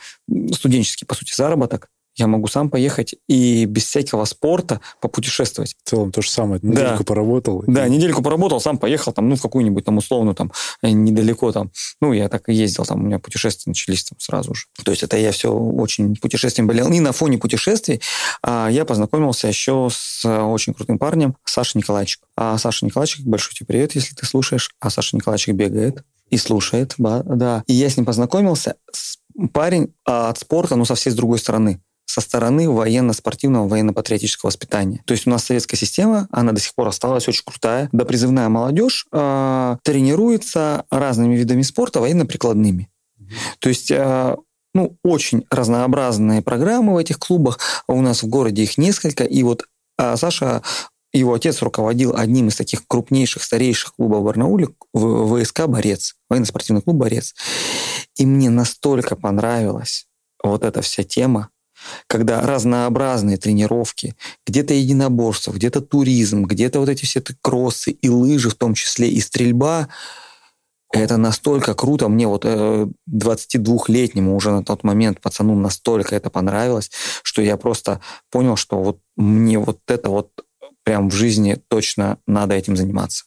студенческий, 0.51 1.07
по 1.07 1.15
сути, 1.15 1.33
заработок, 1.33 1.89
я 2.21 2.27
могу 2.27 2.47
сам 2.47 2.69
поехать 2.69 3.15
и 3.27 3.65
без 3.65 3.85
всякого 3.85 4.25
спорта 4.25 4.79
попутешествовать. 5.01 5.75
В 5.83 5.89
целом 5.89 6.11
то 6.11 6.21
же 6.21 6.29
самое. 6.29 6.59
Да. 6.61 6.69
Недельку 6.69 7.03
поработал. 7.03 7.63
Да, 7.67 7.87
и- 7.87 7.89
недельку 7.89 8.21
поработал, 8.21 8.59
сам 8.59 8.77
поехал 8.77 9.11
там, 9.11 9.29
ну, 9.29 9.35
в 9.35 9.41
какую-нибудь 9.41 9.85
там 9.85 9.97
условную 9.97 10.35
там 10.35 10.51
э, 10.81 10.89
недалеко 10.89 11.51
там. 11.51 11.71
Ну, 11.99 12.13
я 12.13 12.29
так 12.29 12.47
и 12.49 12.53
ездил, 12.53 12.85
там 12.85 13.01
у 13.01 13.05
меня 13.05 13.19
путешествия 13.19 13.69
начались 13.69 14.03
там 14.03 14.19
сразу 14.19 14.53
же. 14.53 14.65
То 14.83 14.91
есть 14.91 15.03
это 15.03 15.17
я 15.17 15.31
все 15.31 15.51
очень 15.51 16.15
путешествием 16.15 16.67
болел. 16.67 16.89
И 16.91 16.99
на 16.99 17.11
фоне 17.11 17.37
путешествий 17.37 18.01
а, 18.43 18.69
я 18.69 18.85
познакомился 18.85 19.47
еще 19.47 19.89
с 19.91 20.23
э, 20.25 20.41
очень 20.41 20.73
крутым 20.73 20.99
парнем 20.99 21.35
Сашей 21.45 21.79
Николаевичем. 21.79 22.21
А 22.35 22.57
Саша 22.57 22.85
Николаевичек, 22.85 23.25
большой 23.25 23.53
тебе 23.53 23.67
привет, 23.67 23.95
если 23.95 24.15
ты 24.15 24.25
слушаешь. 24.25 24.71
А 24.79 24.89
Саша 24.89 25.15
Николаевичек 25.15 25.55
бегает 25.55 26.03
и 26.29 26.37
слушает, 26.37 26.95
да. 26.97 27.63
И 27.67 27.73
я 27.73 27.89
с 27.89 27.97
ним 27.97 28.05
познакомился. 28.05 28.75
Парень 29.53 29.93
а, 30.05 30.29
от 30.29 30.39
спорта, 30.39 30.75
но 30.75 30.85
совсем 30.85 31.13
с 31.13 31.15
другой 31.15 31.39
стороны 31.39 31.81
со 32.11 32.21
стороны 32.21 32.69
военно-спортивного, 32.69 33.67
военно-патриотического 33.67 34.49
воспитания. 34.49 35.01
То 35.05 35.13
есть 35.13 35.27
у 35.27 35.29
нас 35.29 35.45
советская 35.45 35.77
система, 35.77 36.27
она 36.31 36.51
до 36.51 36.59
сих 36.59 36.75
пор 36.75 36.89
осталась 36.89 37.27
очень 37.27 37.43
крутая. 37.45 37.89
Допризывная 37.91 38.49
молодежь 38.49 39.07
э, 39.11 39.77
тренируется 39.83 40.85
разными 40.91 41.35
видами 41.35 41.61
спорта, 41.61 42.01
военно-прикладными. 42.01 42.89
То 43.59 43.69
есть 43.69 43.91
э, 43.91 44.35
ну, 44.73 44.97
очень 45.03 45.45
разнообразные 45.49 46.41
программы 46.41 46.93
в 46.93 46.97
этих 46.97 47.17
клубах. 47.17 47.59
У 47.87 48.01
нас 48.01 48.23
в 48.23 48.27
городе 48.27 48.63
их 48.63 48.77
несколько. 48.77 49.23
И 49.23 49.43
вот 49.43 49.65
а 49.97 50.17
Саша, 50.17 50.63
его 51.13 51.33
отец 51.33 51.61
руководил 51.61 52.15
одним 52.15 52.47
из 52.47 52.55
таких 52.55 52.87
крупнейших, 52.87 53.43
старейших 53.43 53.93
клубов 53.95 54.23
Барнауле, 54.23 54.69
ВСК 54.93 55.67
«Борец», 55.67 56.15
военно-спортивный 56.29 56.81
клуб 56.81 56.97
«Борец». 56.97 57.35
И 58.15 58.25
мне 58.25 58.49
настолько 58.49 59.15
понравилась 59.15 60.07
вот 60.43 60.63
эта 60.63 60.81
вся 60.81 61.03
тема, 61.03 61.49
когда 62.07 62.41
разнообразные 62.41 63.37
тренировки, 63.37 64.15
где-то 64.45 64.73
единоборство, 64.73 65.51
где-то 65.51 65.81
туризм, 65.81 66.43
где-то 66.43 66.79
вот 66.79 66.89
эти 66.89 67.05
все 67.05 67.21
кроссы 67.41 67.91
и 67.91 68.09
лыжи, 68.09 68.49
в 68.49 68.55
том 68.55 68.73
числе 68.73 69.09
и 69.09 69.19
стрельба, 69.19 69.87
это 70.93 71.17
настолько 71.17 71.73
круто. 71.73 72.09
Мне 72.09 72.27
вот 72.27 72.43
э, 72.45 72.87
22-летнему 73.09 74.35
уже 74.35 74.51
на 74.51 74.63
тот 74.63 74.83
момент 74.83 75.21
пацану 75.21 75.55
настолько 75.55 76.15
это 76.15 76.29
понравилось, 76.29 76.91
что 77.23 77.41
я 77.41 77.57
просто 77.57 78.01
понял, 78.29 78.57
что 78.57 78.81
вот 78.81 78.99
мне 79.15 79.57
вот 79.57 79.79
это 79.87 80.09
вот 80.09 80.31
прям 80.83 81.09
в 81.09 81.13
жизни 81.13 81.61
точно 81.69 82.17
надо 82.27 82.55
этим 82.55 82.75
заниматься. 82.75 83.25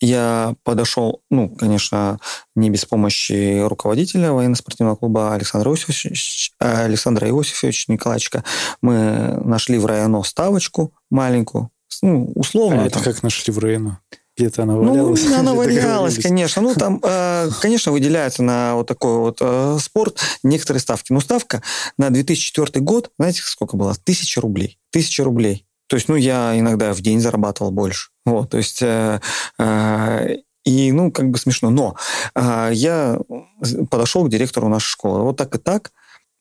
Я 0.00 0.54
подошел, 0.62 1.22
ну, 1.30 1.48
конечно, 1.48 2.18
не 2.54 2.68
без 2.70 2.84
помощи 2.84 3.60
руководителя 3.66 4.32
военно-спортивного 4.32 4.96
клуба 4.96 5.34
Александра 5.34 5.70
Иосифовича, 5.70 6.10
Александра 6.58 7.28
Иосифовича 7.28 7.92
Николаевича. 7.92 8.44
Мы 8.82 9.38
нашли 9.42 9.78
в 9.78 9.86
районо 9.86 10.22
ставочку 10.22 10.92
маленькую, 11.10 11.70
ну, 12.02 12.30
условно. 12.34 12.82
А 12.82 12.86
это 12.86 12.94
там. 12.94 13.04
как 13.04 13.22
нашли 13.22 13.52
в 13.52 13.58
Рейну? 13.58 13.98
Где-то 14.36 14.64
она 14.64 14.74
Ну, 14.74 14.90
валялась? 14.90 15.26
она 15.32 15.52
Или 15.64 15.78
валялась, 15.78 16.18
конечно. 16.18 16.60
Ну, 16.60 16.74
там, 16.74 17.00
э, 17.02 17.48
конечно, 17.62 17.90
выделяется 17.90 18.42
на 18.42 18.74
вот 18.74 18.86
такой 18.86 19.16
вот 19.16 19.38
э, 19.40 19.78
спорт 19.80 20.18
некоторые 20.42 20.82
ставки. 20.82 21.10
Но 21.12 21.20
ставка 21.20 21.62
на 21.96 22.10
2004 22.10 22.84
год, 22.84 23.10
знаете, 23.18 23.40
сколько 23.42 23.78
была? 23.78 23.94
Тысяча 23.94 24.42
рублей. 24.42 24.78
Тысяча 24.90 25.24
рублей. 25.24 25.65
То 25.88 25.96
есть, 25.96 26.08
ну, 26.08 26.16
я 26.16 26.58
иногда 26.58 26.92
в 26.92 27.00
день 27.00 27.20
зарабатывал 27.20 27.70
больше. 27.70 28.10
Вот, 28.24 28.50
то 28.50 28.56
есть... 28.58 28.82
э, 28.82 29.20
э, 29.58 30.36
и, 30.64 30.90
ну, 30.90 31.12
как 31.12 31.30
бы 31.30 31.38
смешно. 31.38 31.70
Но 31.70 31.94
э, 32.34 32.70
я 32.72 33.18
подошел 33.88 34.24
к 34.24 34.28
директору 34.30 34.68
нашей 34.68 34.88
школы. 34.88 35.22
Вот 35.22 35.36
так 35.36 35.54
и 35.54 35.58
так. 35.58 35.92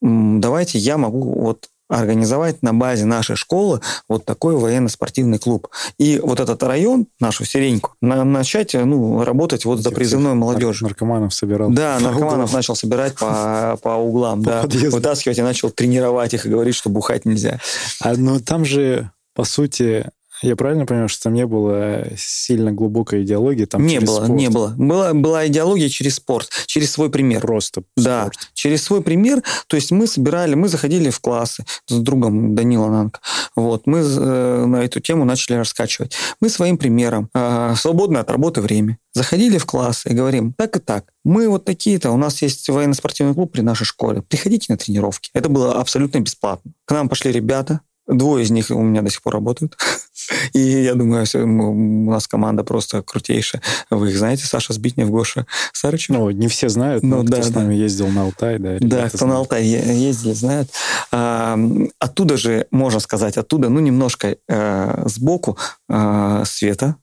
Давайте 0.01 0.79
я 0.79 0.97
могу 0.97 1.39
вот 1.39 1.69
организовать 1.87 2.63
на 2.63 2.73
базе 2.73 3.05
нашей 3.05 3.35
школы 3.35 3.81
вот 4.09 4.25
такой 4.25 4.55
военно-спортивный 4.55 5.37
клуб. 5.37 5.67
И 5.99 6.17
вот 6.17 6.39
этот 6.39 6.63
район, 6.63 7.05
нашу 7.19 7.45
Сиреньку, 7.45 7.93
на- 8.01 8.23
начать 8.23 8.73
ну, 8.73 9.23
работать 9.23 9.65
вот 9.65 9.77
за 9.81 9.89
Этих 9.89 9.95
призывной 9.97 10.33
молодежью. 10.33 10.85
нар- 10.85 10.91
Наркоманов 10.93 11.31
собирал. 11.35 11.69
Да, 11.69 11.99
наркоманов 11.99 12.45
углам. 12.45 12.51
начал 12.51 12.75
собирать 12.75 13.15
по, 13.15 13.77
по 13.83 13.89
углам, 13.89 14.43
По 14.43 14.49
да, 14.49 14.61
подъездам. 14.63 14.91
вытаскивать 14.93 15.37
и 15.37 15.43
начал 15.43 15.69
тренировать 15.69 16.33
их 16.33 16.47
и 16.47 16.49
говорить, 16.49 16.73
что 16.73 16.89
бухать 16.89 17.25
нельзя. 17.25 17.59
А, 18.01 18.13
ну, 18.15 18.39
там 18.39 18.65
же, 18.65 19.11
по 19.35 19.43
сути, 19.43 20.09
я 20.41 20.55
правильно 20.55 20.85
понимаю, 20.85 21.09
что 21.09 21.23
там 21.23 21.33
не 21.33 21.45
было 21.45 22.05
сильно 22.17 22.71
глубокой 22.71 23.23
идеологии? 23.23 23.65
Там 23.65 23.85
не 23.85 23.99
было, 23.99 24.17
спорт 24.17 24.29
не 24.29 24.49
было. 24.49 24.73
Была, 24.77 25.13
была 25.13 25.47
идеология 25.47 25.89
через 25.89 26.15
спорт, 26.15 26.49
через 26.65 26.91
свой 26.91 27.09
пример. 27.09 27.41
Просто 27.41 27.83
Да, 27.95 28.23
спорт. 28.23 28.49
через 28.53 28.83
свой 28.83 29.01
пример. 29.01 29.43
То 29.67 29.75
есть 29.75 29.91
мы 29.91 30.07
собирали, 30.07 30.55
мы 30.55 30.67
заходили 30.67 31.09
в 31.09 31.19
классы 31.19 31.65
с 31.87 31.93
другом 31.93 32.55
Данила 32.55 32.89
Нанко. 32.89 33.19
Вот, 33.55 33.87
мы 33.87 33.99
э, 33.99 34.65
на 34.65 34.83
эту 34.83 34.99
тему 34.99 35.25
начали 35.25 35.55
раскачивать. 35.55 36.15
Мы 36.41 36.49
своим 36.49 36.77
примером, 36.77 37.29
э, 37.33 37.73
свободное 37.77 38.21
от 38.21 38.29
работы 38.29 38.61
время, 38.61 38.97
заходили 39.13 39.57
в 39.57 39.65
класс 39.65 40.05
и 40.05 40.13
говорим, 40.13 40.53
так 40.53 40.75
и 40.75 40.79
так, 40.79 41.05
мы 41.23 41.47
вот 41.47 41.63
такие-то, 41.65 42.11
у 42.11 42.17
нас 42.17 42.41
есть 42.41 42.67
военно-спортивный 42.69 43.33
клуб 43.33 43.51
при 43.53 43.61
нашей 43.61 43.85
школе, 43.85 44.21
приходите 44.21 44.71
на 44.73 44.77
тренировки. 44.77 45.29
Это 45.33 45.47
было 45.49 45.79
абсолютно 45.79 46.19
бесплатно. 46.19 46.71
К 46.85 46.91
нам 46.91 47.07
пошли 47.09 47.31
ребята, 47.31 47.79
Двое 48.07 48.43
из 48.43 48.51
них 48.51 48.69
у 48.69 48.81
меня 48.81 49.01
до 49.01 49.09
сих 49.09 49.21
пор 49.21 49.33
работают. 49.33 49.77
И 50.53 50.59
я 50.59 50.95
думаю, 50.95 51.25
у 51.33 52.11
нас 52.11 52.27
команда 52.27 52.63
просто 52.63 53.01
крутейшая. 53.01 53.61
Вы 53.89 54.09
их 54.09 54.17
знаете, 54.17 54.45
Саша 54.45 54.73
Сбитнев, 54.73 55.09
Гоша 55.09 55.45
Сарычев? 55.73 56.15
Ну, 56.15 56.29
не 56.31 56.47
все 56.47 56.69
знают, 56.69 57.03
Ну, 57.03 57.17
но 57.17 57.23
да, 57.23 57.37
кто 57.37 57.47
с 57.47 57.49
да. 57.49 57.59
нами 57.61 57.75
ездил 57.75 58.07
на 58.07 58.23
Алтай, 58.23 58.57
да. 58.59 58.77
Да, 58.79 59.09
кто 59.09 59.25
на 59.25 59.33
знают. 59.33 59.35
Алтай 59.39 59.65
е- 59.65 60.07
ездили, 60.07 60.33
знают. 60.33 60.69
А, 61.11 61.57
оттуда 61.99 62.37
же, 62.37 62.67
можно 62.71 62.99
сказать, 62.99 63.37
оттуда, 63.37 63.69
ну, 63.69 63.79
немножко 63.79 64.37
э, 64.47 65.03
сбоку 65.07 65.57
э, 65.89 66.43
Света 66.45 66.95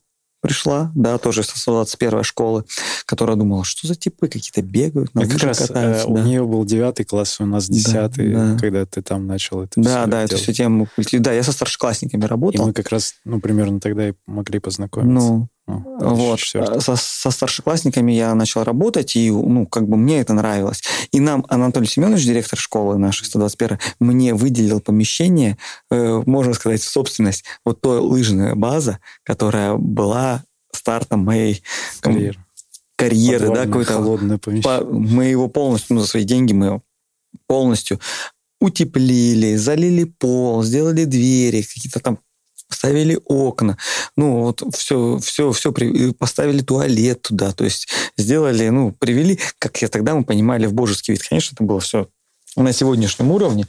пришла, 0.43 0.91
да, 0.93 1.17
тоже 1.17 1.41
со 1.43 1.71
21 1.71 2.21
школы, 2.23 2.65
которая 3.05 3.35
думала, 3.37 3.63
что 3.63 3.87
за 3.87 3.95
типы 3.95 4.27
какие-то 4.27 4.61
бегают, 4.61 5.15
на 5.15 5.25
как 5.27 5.41
раз 5.41 5.61
э, 5.61 5.67
катаются. 5.67 6.07
у 6.07 6.15
да. 6.15 6.21
нее 6.23 6.45
был 6.45 6.65
девятый 6.65 7.05
класс, 7.05 7.37
у 7.39 7.45
нас 7.45 7.67
Да, 7.69 7.73
десятый, 7.75 8.33
да. 8.33 8.57
когда 8.59 8.85
ты 8.85 9.01
там 9.01 9.25
начал 9.25 9.61
это 9.61 9.81
Да, 9.81 10.01
всё 10.03 10.11
да, 10.11 10.27
делать. 10.27 10.43
всю 10.43 10.51
тему. 10.53 10.87
Да, 11.13 11.31
я 11.31 11.41
со 11.43 11.53
старшеклассниками 11.53 12.23
И 12.23 12.27
работал. 12.27 12.65
мы 12.67 12.73
как 12.73 12.89
раз, 12.89 13.15
ну, 13.25 13.39
примерно 13.39 13.79
тогда 13.79 14.09
и 14.09 14.13
могли 14.27 14.59
познакомиться. 14.59 15.11
Ну, 15.13 15.47
Вот, 15.65 16.15
2004. 16.17 16.65
а, 16.65 16.81
со, 16.81 16.95
со 16.97 17.31
старшеклассниками 17.31 18.11
я 18.11 18.33
начал 18.35 18.63
работать, 18.63 19.15
и, 19.15 19.31
ну, 19.31 19.65
как 19.65 19.87
бы 19.87 19.95
мне 19.95 20.19
это 20.19 20.33
нравилось. 20.33 20.83
И 21.11 21.19
нам 21.21 21.45
Анатолий 21.47 21.87
Семенович, 21.87 22.25
директор 22.25 22.59
школы 22.59 22.97
нашей 22.97 23.25
121, 23.25 23.79
мне 23.99 24.33
выделил 24.33 24.81
помещение, 24.81 25.57
э, 25.89 26.21
можно 26.25 26.53
сказать, 26.53 26.81
в 26.81 26.89
собственность, 26.89 27.45
вот 27.65 27.79
той 27.79 27.99
лыжная 27.99 28.55
база, 28.55 28.99
которая 29.23 29.75
была 29.75 30.43
стартом 30.73 31.21
моей 31.21 31.63
м, 32.03 32.13
Карьер. 32.13 32.39
карьеры, 32.97 33.47
да, 33.53 33.65
какой-то 33.65 33.93
холодное 33.93 34.37
помещение. 34.39 34.79
по- 34.79 34.85
мы 34.85 35.25
его 35.25 35.47
полностью, 35.47 35.95
ну, 35.95 36.01
за 36.01 36.07
свои 36.07 36.23
деньги 36.25 36.51
мы 36.51 36.65
его 36.65 36.81
полностью 37.47 37.99
утеплили, 38.59 39.55
залили 39.55 40.03
пол, 40.05 40.63
сделали 40.63 41.05
двери, 41.05 41.61
какие-то 41.61 41.99
там 41.99 42.19
поставили 42.73 43.19
окна, 43.25 43.77
ну 44.17 44.41
вот 44.41 44.63
все, 44.73 45.19
все, 45.19 45.51
все, 45.51 45.71
поставили 46.17 46.61
туалет 46.61 47.21
туда, 47.21 47.51
то 47.51 47.63
есть 47.63 47.87
сделали, 48.17 48.67
ну, 48.69 48.91
привели, 48.91 49.39
как 49.59 49.79
я 49.83 49.89
тогда 49.89 50.15
мы 50.15 50.23
понимали, 50.23 50.65
в 50.65 50.73
божеский 50.73 51.13
вид. 51.13 51.21
Конечно, 51.21 51.53
это 51.53 51.63
было 51.63 51.79
все 51.79 52.07
на 52.55 52.71
сегодняшнем 52.71 53.31
уровне. 53.31 53.65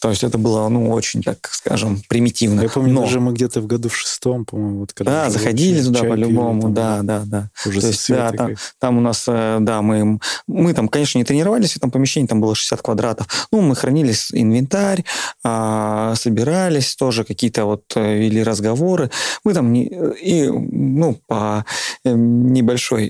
То 0.00 0.10
есть 0.10 0.22
это 0.22 0.38
было, 0.38 0.68
ну, 0.68 0.90
очень, 0.90 1.22
так 1.22 1.48
скажем, 1.50 2.02
примитивно. 2.08 2.60
Я 2.60 2.68
помню, 2.68 2.92
Но... 2.92 3.00
даже 3.02 3.20
мы 3.20 3.32
где-то 3.32 3.60
в 3.60 3.66
году 3.66 3.88
в 3.88 3.96
шестом, 3.96 4.44
по-моему, 4.44 4.80
вот 4.80 4.92
когда... 4.92 5.24
Да, 5.24 5.30
заходили 5.30 5.82
туда 5.82 6.00
по-любому, 6.00 6.70
да, 6.70 7.00
да, 7.02 7.22
да. 7.26 7.50
Уже 7.66 7.80
То 7.80 7.86
есть, 7.88 8.08
да, 8.08 8.30
там, 8.32 8.54
там 8.78 8.98
у 8.98 9.00
нас, 9.00 9.24
э, 9.26 9.58
да, 9.60 9.82
мы, 9.82 10.20
мы 10.46 10.72
там, 10.74 10.88
конечно, 10.88 11.18
не 11.18 11.24
тренировались 11.24 11.72
в 11.72 11.76
этом 11.78 11.90
помещении, 11.90 12.28
там 12.28 12.40
было 12.40 12.54
60 12.54 12.80
квадратов. 12.80 13.48
Ну, 13.50 13.60
мы 13.60 13.74
хранили 13.74 14.14
инвентарь, 14.32 15.04
а, 15.44 16.14
собирались 16.14 16.94
тоже, 16.94 17.24
какие-то 17.24 17.64
вот 17.64 17.82
э, 17.96 18.18
вели 18.18 18.42
разговоры. 18.42 19.10
Мы 19.44 19.54
там, 19.54 19.72
не, 19.72 19.86
и, 20.22 20.48
ну, 20.48 21.18
по 21.26 21.64
э, 22.04 22.12
небольшой 22.14 23.08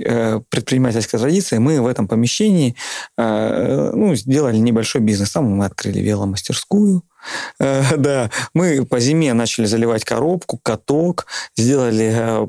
предпринимательской 0.48 1.18
традиции, 1.18 1.58
мы 1.58 1.80
в 1.80 1.86
этом 1.86 2.08
помещении, 2.08 2.74
ну, 3.16 4.14
сделали 4.14 4.56
небольшой 4.56 5.00
бизнес 5.00 5.17
бизнес. 5.18 5.32
Там 5.32 5.44
мы 5.44 5.66
открыли 5.66 6.00
веломастерскую. 6.00 7.02
Э, 7.60 7.96
да, 7.96 8.30
мы 8.54 8.86
по 8.86 9.00
зиме 9.00 9.34
начали 9.34 9.66
заливать 9.66 10.04
коробку, 10.04 10.56
каток, 10.62 11.26
сделали 11.56 12.12
э, 12.14 12.48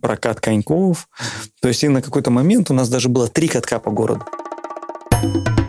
прокат 0.00 0.40
коньков. 0.40 1.08
То 1.60 1.68
есть 1.68 1.82
и 1.82 1.88
на 1.88 2.00
какой-то 2.00 2.30
момент 2.30 2.70
у 2.70 2.74
нас 2.74 2.88
даже 2.88 3.08
было 3.08 3.26
три 3.26 3.48
катка 3.48 3.80
по 3.80 3.90
городу. 3.90 4.24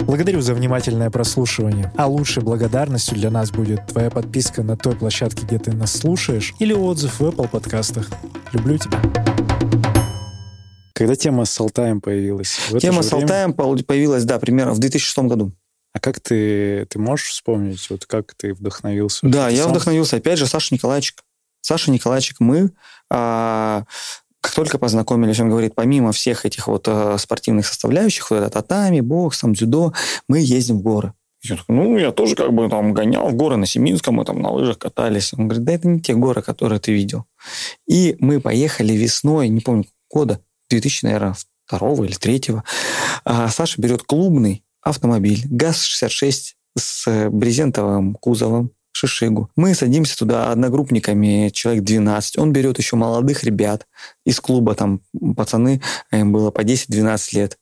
Благодарю 0.02 0.41
за 0.41 0.54
внимательное 0.54 1.10
прослушивание. 1.10 1.91
А 1.97 2.06
лучшей 2.06 2.43
благодарностью 2.43 3.15
для 3.17 3.32
нас 3.32 3.50
будет 3.50 3.88
твоя 3.88 4.12
подписка 4.12 4.62
на 4.62 4.78
той 4.78 4.95
площадке, 4.95 5.43
где 5.43 5.58
ты 5.58 5.71
нас 5.71 5.91
слушаешь, 5.91 6.54
или 6.60 6.73
отзыв 6.73 7.19
в 7.19 7.23
Apple 7.23 7.50
подкастах. 7.50 8.08
Люблю 8.54 8.78
тебя. 8.78 9.02
Когда 10.93 11.15
тема 11.15 11.45
с 11.45 11.60
Алтаем 11.60 12.02
появилась? 12.02 12.60
Тема 12.80 13.02
с 13.02 13.12
Алтаем 13.12 13.54
появилась, 13.54 14.23
да, 14.26 14.38
примерно 14.38 14.73
в 14.73 14.80
2006 14.80 15.17
году. 15.30 15.54
А 15.97 15.99
как 15.99 16.19
ты, 16.19 16.86
ты 16.91 16.99
можешь 16.99 17.29
вспомнить, 17.29 17.89
вот 17.89 18.05
как 18.05 18.36
ты 18.36 18.53
вдохновился? 18.53 19.21
Да, 19.23 19.49
я 19.49 19.63
сам? 19.63 19.71
вдохновился, 19.71 20.17
опять 20.17 20.38
же, 20.38 20.45
Саша 20.45 20.75
Николаевичек. 20.75 21.23
Саша 21.62 21.89
Николаевичек, 21.89 22.39
мы, 22.39 22.69
а, 23.10 23.83
как 24.39 24.53
только 24.53 24.77
познакомились, 24.77 25.39
он 25.39 25.49
говорит, 25.49 25.73
помимо 25.73 26.12
всех 26.12 26.45
этих 26.45 26.67
вот 26.67 26.88
а, 26.88 27.17
спортивных 27.17 27.65
составляющих, 27.65 28.29
вот 28.29 28.38
это 28.38 28.49
татами, 28.51 28.99
бокс, 28.99 29.39
там, 29.39 29.53
дзюдо, 29.53 29.91
мы 30.27 30.38
ездим 30.38 30.77
в 30.77 30.81
горы. 30.83 31.13
Я 31.41 31.55
такой, 31.55 31.75
ну, 31.75 31.97
я 31.97 32.12
тоже 32.12 32.36
как 32.36 32.53
бы 32.53 32.69
там 32.69 32.93
гонял 32.93 33.29
в 33.29 33.33
горы 33.33 33.57
на 33.57 33.65
Семинском, 33.65 34.15
мы 34.15 34.25
там 34.25 34.39
на 34.39 34.51
лыжах 34.51 34.77
катались. 34.77 35.33
Он 35.33 35.47
говорит, 35.47 35.65
да 35.65 35.73
это 35.73 35.88
не 35.88 35.99
те 35.99 36.13
горы, 36.13 36.43
которые 36.43 36.79
ты 36.79 36.93
видел. 36.93 37.25
И 37.88 38.17
мы 38.19 38.39
поехали 38.39 38.93
весной, 38.93 39.49
не 39.49 39.62
помню 39.62 39.86
года, 40.12 40.41
2000, 40.69 41.05
наверное, 41.05 41.36
второго 41.65 42.03
или 42.03 42.13
третьего. 42.13 42.63
А 43.25 43.49
Саша 43.49 43.81
берет 43.81 44.03
клубный 44.03 44.63
автомобиль 44.89 45.43
ГАЗ-66 45.50 46.54
с 46.78 47.30
брезентовым 47.30 48.15
кузовом, 48.15 48.71
Шишигу. 48.97 49.52
Мы 49.56 49.76
садимся 49.76 50.17
туда 50.17 50.52
одногруппниками, 50.52 51.50
человек 51.54 51.84
12. 51.84 52.39
Он 52.39 52.52
берет 52.52 52.80
еще 52.80 52.95
молодых 52.95 53.43
ребят 53.43 53.86
из 54.26 54.39
клуба, 54.39 54.73
там 54.73 55.02
пацаны, 55.36 55.82
им 56.12 56.32
было 56.34 56.50
по 56.50 56.62
10-12 56.62 57.19
лет. 57.34 57.58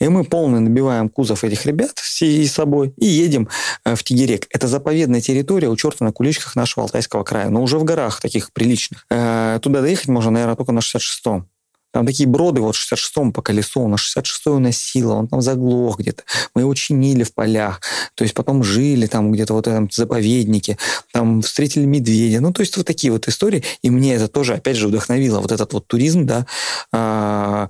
И 0.00 0.08
мы 0.08 0.24
полно 0.24 0.58
набиваем 0.60 1.08
кузов 1.08 1.44
этих 1.44 1.64
ребят 1.66 1.92
с 1.96 2.22
собой 2.48 2.94
и 2.96 3.06
едем 3.06 3.48
э, 3.84 3.94
в 3.94 4.02
Тигерек. 4.02 4.46
Это 4.50 4.66
заповедная 4.66 5.20
территория 5.20 5.68
у 5.68 5.76
черта 5.76 6.04
на 6.04 6.12
куличках 6.12 6.56
нашего 6.56 6.84
Алтайского 6.84 7.22
края, 7.22 7.48
но 7.48 7.62
уже 7.62 7.78
в 7.78 7.84
горах 7.84 8.20
таких 8.20 8.52
приличных. 8.52 9.06
Э, 9.10 9.60
туда 9.62 9.80
доехать 9.80 10.08
можно, 10.08 10.32
наверное, 10.32 10.56
только 10.56 10.72
на 10.72 10.80
66-м. 10.80 11.48
Там 11.92 12.06
такие 12.06 12.28
броды, 12.28 12.60
вот 12.60 12.74
66-м 12.74 13.32
по 13.32 13.42
колесу, 13.42 13.86
на 13.86 13.96
66-й 13.96 14.50
уносило, 14.50 15.14
он 15.14 15.28
там 15.28 15.42
заглох 15.42 15.98
где-то. 15.98 16.22
Мы 16.54 16.62
его 16.62 16.74
чинили 16.74 17.22
в 17.22 17.34
полях, 17.34 17.80
то 18.14 18.24
есть 18.24 18.34
потом 18.34 18.64
жили 18.64 19.06
там 19.06 19.30
где-то 19.32 19.54
вот 19.54 19.66
в 19.66 19.70
этом 19.70 19.90
заповеднике, 19.90 20.78
там 21.12 21.42
встретили 21.42 21.84
медведя. 21.84 22.40
Ну, 22.40 22.52
то 22.52 22.60
есть 22.60 22.76
вот 22.76 22.86
такие 22.86 23.12
вот 23.12 23.28
истории. 23.28 23.62
И 23.82 23.90
мне 23.90 24.14
это 24.14 24.28
тоже, 24.28 24.54
опять 24.54 24.76
же, 24.76 24.88
вдохновило. 24.88 25.40
Вот 25.40 25.52
этот 25.52 25.72
вот 25.72 25.86
туризм, 25.86 26.26
да, 26.26 26.46
а, 26.92 27.68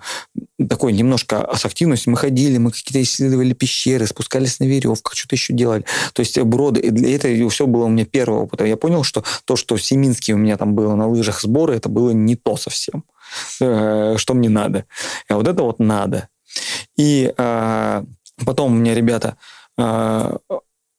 такой 0.69 0.93
немножко 0.93 1.49
с 1.55 1.65
активностью. 1.65 2.13
Мы 2.13 2.17
ходили, 2.17 2.59
мы 2.59 2.71
какие-то 2.71 3.03
исследовали 3.03 3.53
пещеры, 3.53 4.07
спускались 4.07 4.61
на 4.61 4.65
веревках, 4.65 5.15
что-то 5.15 5.35
еще 5.35 5.53
делали. 5.53 5.85
То 6.13 6.21
есть 6.21 6.39
броды, 6.41 6.81
и 6.81 7.13
это 7.13 7.29
все 7.51 7.67
было 7.67 7.85
у 7.85 7.89
меня 7.89 8.05
первого 8.05 8.43
опыта. 8.43 8.65
Я 8.65 8.77
понял, 8.77 9.03
что 9.03 9.25
то, 9.45 9.57
что 9.57 9.77
в 9.77 9.83
Семинске 9.83 10.35
у 10.35 10.39
меня 10.39 10.57
там 10.57 10.75
было 10.75 10.95
на 10.95 11.09
лыжах 11.09 11.41
сборы, 11.41 11.75
это 11.75 11.89
было 11.89 12.11
не 12.11 12.37
то 12.37 12.57
совсем. 12.57 13.05
Э, 13.61 14.15
что 14.17 14.35
мне 14.35 14.49
надо. 14.49 14.85
А 15.29 15.35
вот 15.35 15.49
это 15.49 15.63
вот 15.63 15.79
надо. 15.79 16.29
И 16.97 17.33
а, 17.37 18.05
потом 18.45 18.73
у 18.73 18.77
меня 18.77 18.95
ребята... 18.95 19.37
А, 19.79 20.37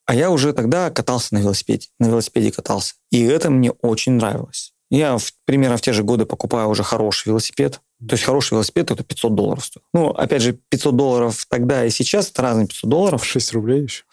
а 0.06 0.16
я 0.16 0.32
уже 0.32 0.52
тогда 0.52 0.90
катался 0.90 1.34
на 1.34 1.40
велосипеде. 1.40 1.88
На 2.00 2.08
велосипеде 2.08 2.52
катался. 2.52 2.96
И 3.10 3.24
это 3.24 3.50
мне 3.50 3.72
очень 3.72 4.14
нравилось. 4.14 4.74
Я 4.90 5.18
примерно 5.46 5.78
в 5.78 5.82
те 5.82 5.94
же 5.94 6.04
годы 6.04 6.26
покупаю 6.26 6.70
уже 6.70 6.84
хороший 6.84 7.30
велосипед. 7.30 7.82
То 8.08 8.14
есть 8.14 8.24
хороший 8.24 8.54
велосипед 8.54 8.92
это 8.92 9.04
500 9.04 9.36
долларов 9.36 9.66
стоит. 9.66 9.84
Ну, 9.94 10.08
опять 10.10 10.42
же, 10.42 10.58
500 10.70 10.96
долларов 10.96 11.46
тогда 11.50 11.86
и 11.86 11.90
сейчас 11.90 12.30
это 12.30 12.42
разные 12.42 12.68
500 12.68 12.90
долларов. 12.90 13.26
6 13.26 13.54
рублей 13.54 13.84
еще? 13.84 14.04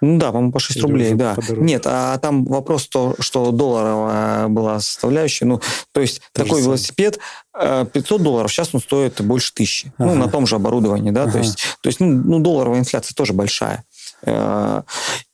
Ну 0.00 0.18
да, 0.18 0.30
по-моему, 0.30 0.52
по 0.52 0.60
6 0.60 0.76
Или 0.76 0.82
рублей, 0.82 1.14
да. 1.14 1.34
Подороже. 1.34 1.62
Нет, 1.62 1.82
а 1.86 2.18
там 2.18 2.44
вопрос 2.44 2.86
то, 2.88 3.14
что 3.18 3.50
долларовая 3.50 4.48
была 4.48 4.80
составляющая. 4.80 5.46
Ну, 5.46 5.60
то 5.92 6.00
есть 6.00 6.20
то 6.32 6.44
такой 6.44 6.62
велосипед 6.62 7.18
500 7.52 7.94
э, 7.94 8.22
долларов, 8.22 8.52
сейчас 8.52 8.74
он 8.74 8.80
стоит 8.80 9.20
больше 9.20 9.52
тысячи. 9.52 9.92
Ага. 9.98 10.10
Ну, 10.10 10.16
на 10.16 10.28
том 10.28 10.46
же 10.46 10.56
оборудовании, 10.56 11.10
да. 11.10 11.24
Ага. 11.24 11.32
То 11.32 11.38
есть, 11.38 11.58
то 11.82 11.88
есть 11.88 12.00
ну, 12.00 12.06
ну, 12.06 12.38
долларовая 12.38 12.80
инфляция 12.80 13.14
тоже 13.14 13.32
большая. 13.32 13.84
Э, 14.22 14.82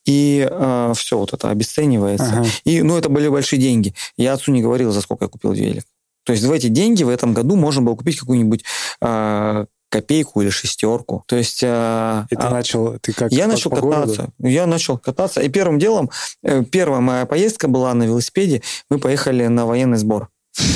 и 0.06 0.48
э, 0.48 0.92
все 0.96 1.18
вот 1.18 1.32
это 1.32 1.50
обесценивается. 1.50 2.26
Ага. 2.26 2.46
И, 2.64 2.82
ну, 2.82 2.96
это 2.96 3.08
были 3.08 3.28
большие 3.28 3.60
деньги. 3.60 3.94
Я 4.16 4.32
отцу 4.32 4.52
не 4.52 4.62
говорил, 4.62 4.92
за 4.92 5.00
сколько 5.00 5.24
я 5.24 5.28
купил 5.28 5.52
велик. 5.52 5.84
То 6.26 6.32
есть 6.32 6.44
в 6.44 6.50
эти 6.52 6.66
деньги 6.66 7.04
в 7.04 7.08
этом 7.08 7.32
году 7.32 7.54
можно 7.54 7.82
было 7.82 7.94
купить 7.94 8.18
какую-нибудь 8.18 8.64
э, 9.00 9.66
копейку 9.88 10.42
или 10.42 10.50
шестерку. 10.50 11.22
То 11.26 11.36
есть... 11.36 11.60
Э, 11.62 12.26
и 12.28 12.34
ты 12.34 12.42
а, 12.42 12.50
начал... 12.50 12.98
Ты 12.98 13.12
как? 13.12 13.30
Я 13.30 13.46
начал 13.46 13.70
по 13.70 13.76
кататься. 13.76 14.16
Городу? 14.16 14.32
Я 14.38 14.66
начал 14.66 14.98
кататься. 14.98 15.40
И 15.40 15.48
первым 15.48 15.78
делом, 15.78 16.10
э, 16.42 16.64
первая 16.64 17.00
моя 17.00 17.26
поездка 17.26 17.68
была 17.68 17.94
на 17.94 18.02
велосипеде. 18.02 18.62
Мы 18.90 18.98
поехали 18.98 19.46
на 19.46 19.66
военный 19.66 19.98
сбор. 19.98 20.28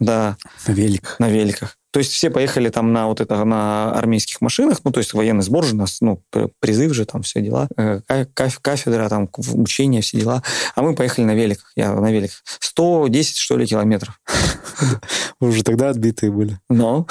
Да. 0.00 0.36
На 0.68 0.72
великах. 0.72 1.18
На 1.18 1.28
великах. 1.28 1.76
То 1.90 2.00
есть 2.00 2.12
все 2.12 2.30
поехали 2.30 2.68
там 2.68 2.92
на 2.92 3.06
вот 3.06 3.20
это 3.20 3.44
на 3.44 3.92
армейских 3.92 4.40
машинах, 4.40 4.80
ну 4.84 4.90
то 4.90 4.98
есть 4.98 5.14
военный 5.14 5.42
сбор 5.42 5.64
же 5.64 5.74
нас, 5.74 6.00
ну 6.00 6.22
призыв 6.60 6.92
же 6.92 7.06
там 7.06 7.22
все 7.22 7.40
дела, 7.40 7.68
э, 7.76 8.00
кафедра 8.34 9.08
там 9.08 9.28
учения 9.54 10.02
все 10.02 10.20
дела, 10.20 10.42
а 10.74 10.82
мы 10.82 10.94
поехали 10.94 11.24
на 11.24 11.34
великах, 11.34 11.72
я 11.76 11.92
на 11.94 12.12
великах 12.12 12.42
110 12.60 13.36
что 13.36 13.56
ли 13.56 13.66
километров. 13.66 14.20
Вы 15.40 15.48
уже 15.48 15.62
тогда 15.62 15.88
отбитые 15.90 16.30
были. 16.30 16.60
Ну, 16.68 17.06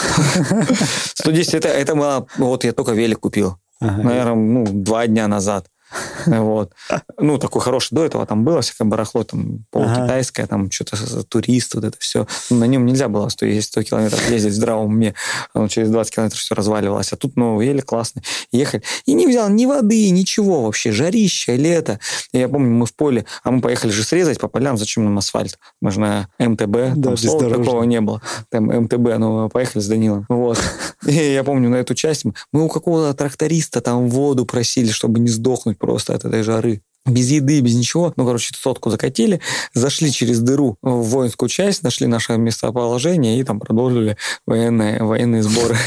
110 1.16 1.54
это 1.56 1.70
это 1.70 1.96
было, 1.96 2.28
вот 2.38 2.64
я 2.64 2.72
только 2.72 2.92
велик 2.92 3.20
купил, 3.20 3.58
наверное, 3.80 4.36
ну 4.36 4.66
два 4.68 5.08
дня 5.08 5.28
назад. 5.28 5.68
Вот. 6.26 6.74
Ну, 7.18 7.38
такой 7.38 7.62
хороший 7.62 7.96
до 7.96 8.06
этого 8.06 8.26
там 8.26 8.44
было 8.44 8.62
всякое 8.62 8.86
барахло, 8.86 9.24
там 9.24 9.66
полукитайское, 9.72 10.46
ага. 10.46 10.50
там 10.50 10.72
что-то 10.72 11.24
турист, 11.24 11.76
вот 11.76 11.86
это 11.86 11.98
все. 12.00 12.28
Ну, 12.50 12.58
на 12.58 12.66
нем 12.66 12.86
нельзя 12.86 13.08
было 13.08 13.30
100, 13.30 13.62
100 13.62 13.84
километров 13.84 14.30
ездить 14.30 14.54
в 14.54 14.56
здравом 14.56 14.88
уме. 14.88 15.14
Оно 15.54 15.68
через 15.68 15.90
20 15.90 16.14
километров 16.14 16.40
все 16.40 16.56
разваливалось. 16.56 17.14
А 17.14 17.16
тут, 17.16 17.36
ну, 17.36 17.62
еле 17.62 17.82
классно. 17.82 18.22
Ехали. 18.52 18.84
И 19.06 19.14
не 19.14 19.28
взял 19.28 19.50
ни 19.50 19.66
воды, 19.66 20.10
ничего 20.10 20.64
вообще. 20.64 20.92
Жарище, 20.92 21.56
лето. 21.56 22.00
И 22.34 22.40
я 22.40 22.50
помню, 22.50 22.70
мы 22.70 22.86
в 22.86 22.94
поле, 22.94 23.26
а 23.44 23.52
мы 23.52 23.62
поехали 23.62 23.92
же 23.92 24.04
срезать 24.04 24.40
по 24.40 24.48
полям, 24.48 24.78
зачем 24.78 25.06
нам 25.06 25.18
асфальт? 25.18 25.58
Мы 25.82 25.92
же 25.92 26.00
на 26.00 26.28
МТБ, 26.40 26.96
да, 26.96 27.10
там 27.10 27.18
слова 27.18 27.50
такого 27.50 27.84
не 27.84 28.02
было. 28.02 28.22
Там 28.50 28.66
МТБ, 28.66 29.18
ну, 29.18 29.50
поехали 29.50 29.82
с 29.82 29.88
Данилом. 29.88 30.26
Вот. 30.30 30.60
И 31.08 31.14
я 31.14 31.44
помню, 31.44 31.70
на 31.70 31.76
эту 31.76 31.96
часть 31.96 32.26
мы 32.26 32.66
у 32.66 32.68
какого-то 32.70 33.14
тракториста 33.14 33.82
там 33.82 34.10
воду 34.10 34.46
просили, 34.46 34.92
чтобы 34.92 35.20
не 35.20 35.30
сдохнуть 35.30 35.77
просто 35.78 36.14
от 36.16 36.26
этой 36.26 36.44
жары 36.44 36.82
без 37.08 37.32
еды, 37.32 37.62
без 37.62 37.76
ничего. 37.76 38.14
Ну, 38.16 38.26
короче, 38.26 38.54
сотку 38.56 38.90
закатили, 38.90 39.42
зашли 39.74 40.12
через 40.12 40.40
дыру 40.40 40.78
в 40.82 41.04
воинскую 41.04 41.50
часть, 41.50 41.84
нашли 41.84 42.08
наше 42.08 42.38
местоположение 42.38 43.40
и 43.40 43.44
там 43.44 43.60
продолжили 43.60 44.18
военные, 44.46 45.04
военные 45.04 45.44
сборы. 45.44 45.76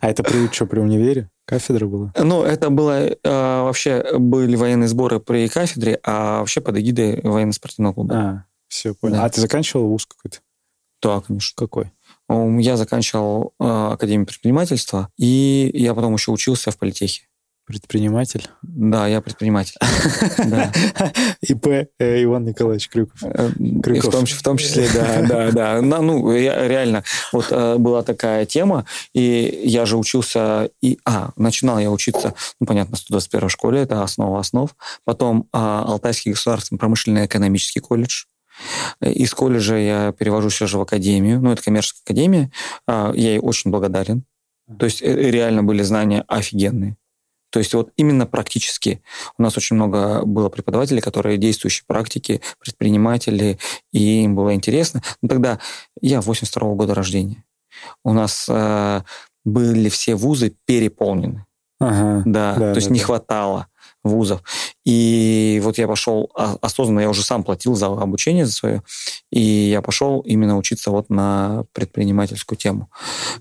А 0.00 0.08
это 0.08 0.22
при 0.22 0.50
что, 0.50 0.64
при 0.64 0.80
универе? 0.80 1.28
Кафедра 1.44 1.86
была? 1.86 2.10
Ну, 2.18 2.42
это 2.44 2.70
было 2.70 3.08
э, 3.08 3.16
вообще 3.22 4.02
были 4.18 4.56
военные 4.56 4.88
сборы 4.88 5.20
при 5.20 5.48
кафедре, 5.48 6.00
а 6.02 6.38
вообще 6.38 6.62
под 6.62 6.78
эгидой 6.78 7.20
военно-спортивного 7.22 7.92
клуба. 7.92 8.14
А, 8.14 8.44
все, 8.68 8.94
понял. 8.94 9.16
Да. 9.16 9.24
А 9.26 9.28
ты 9.28 9.42
заканчивал 9.42 9.88
вуз 9.88 10.06
какой-то? 10.06 10.38
Да, 11.02 11.20
конечно. 11.20 11.52
Какой? 11.56 11.92
Я 12.28 12.78
заканчивал 12.78 13.52
э, 13.60 13.64
Академию 13.64 14.26
предпринимательства, 14.26 15.10
и 15.18 15.70
я 15.74 15.94
потом 15.94 16.14
еще 16.14 16.32
учился 16.32 16.70
в 16.70 16.78
политехе. 16.78 17.25
Предприниматель? 17.66 18.48
Да, 18.62 19.08
я 19.08 19.20
предприниматель. 19.20 19.74
ИП 21.42 21.66
э, 21.66 22.22
Иван 22.22 22.44
Николаевич 22.44 22.88
Крюков. 22.88 23.20
Э, 23.24 23.48
в, 23.48 24.42
том, 24.42 24.56
числе, 24.56 24.88
да, 24.94 25.22
да, 25.22 25.50
да. 25.50 25.82
Ну, 25.82 26.32
реально, 26.32 27.02
вот 27.32 27.48
э, 27.50 27.76
была 27.76 28.04
такая 28.04 28.46
тема, 28.46 28.84
и 29.14 29.62
я 29.64 29.84
же 29.84 29.96
учился, 29.96 30.70
и, 30.80 31.00
а, 31.04 31.30
начинал 31.34 31.80
я 31.80 31.90
учиться, 31.90 32.34
ну, 32.60 32.68
понятно, 32.68 32.94
в 32.96 33.00
121 33.00 33.48
школе, 33.48 33.80
это 33.80 34.04
основа 34.04 34.38
основ, 34.38 34.70
потом 35.04 35.48
а, 35.52 35.82
Алтайский 35.82 36.30
государственный 36.30 36.78
промышленный 36.78 37.26
экономический 37.26 37.80
колледж, 37.80 38.26
из 39.00 39.34
колледжа 39.34 39.76
я 39.76 40.12
перевожу 40.12 40.50
сейчас 40.50 40.70
же 40.70 40.78
в 40.78 40.82
академию, 40.82 41.40
ну, 41.40 41.50
это 41.50 41.64
коммерческая 41.64 42.02
академия, 42.04 42.52
а, 42.86 43.12
я 43.12 43.30
ей 43.30 43.38
очень 43.40 43.72
благодарен. 43.72 44.24
То 44.78 44.86
есть 44.86 45.00
реально 45.02 45.62
были 45.62 45.82
знания 45.82 46.24
офигенные. 46.26 46.96
То 47.56 47.60
есть 47.60 47.72
вот 47.72 47.90
именно 47.96 48.26
практически. 48.26 49.00
У 49.38 49.42
нас 49.42 49.56
очень 49.56 49.76
много 49.76 50.26
было 50.26 50.50
преподавателей, 50.50 51.00
которые 51.00 51.38
действующие 51.38 51.84
практики, 51.86 52.42
предприниматели, 52.60 53.58
и 53.92 54.24
им 54.24 54.36
было 54.36 54.52
интересно. 54.52 55.00
Но 55.22 55.28
тогда 55.30 55.58
я 56.02 56.20
82 56.20 56.68
-го 56.68 56.74
года 56.74 56.92
рождения. 56.92 57.44
У 58.04 58.12
нас 58.12 58.44
э, 58.50 59.00
были 59.46 59.88
все 59.88 60.16
вузы 60.16 60.54
переполнены. 60.66 61.46
Ага, 61.80 62.22
да, 62.26 62.54
да, 62.56 62.72
то 62.72 62.76
есть 62.76 62.88
да. 62.88 62.92
не 62.92 63.00
хватало 63.00 63.68
вузов. 64.08 64.42
И 64.84 65.60
вот 65.64 65.78
я 65.78 65.88
пошел 65.88 66.30
а, 66.34 66.56
осознанно, 66.60 67.00
я 67.00 67.10
уже 67.10 67.22
сам 67.22 67.42
платил 67.42 67.74
за 67.74 67.86
обучение 67.86 68.46
за 68.46 68.52
свое, 68.52 68.82
и 69.30 69.40
я 69.40 69.82
пошел 69.82 70.20
именно 70.20 70.56
учиться 70.56 70.90
вот 70.90 71.10
на 71.10 71.64
предпринимательскую 71.72 72.56
тему. 72.56 72.88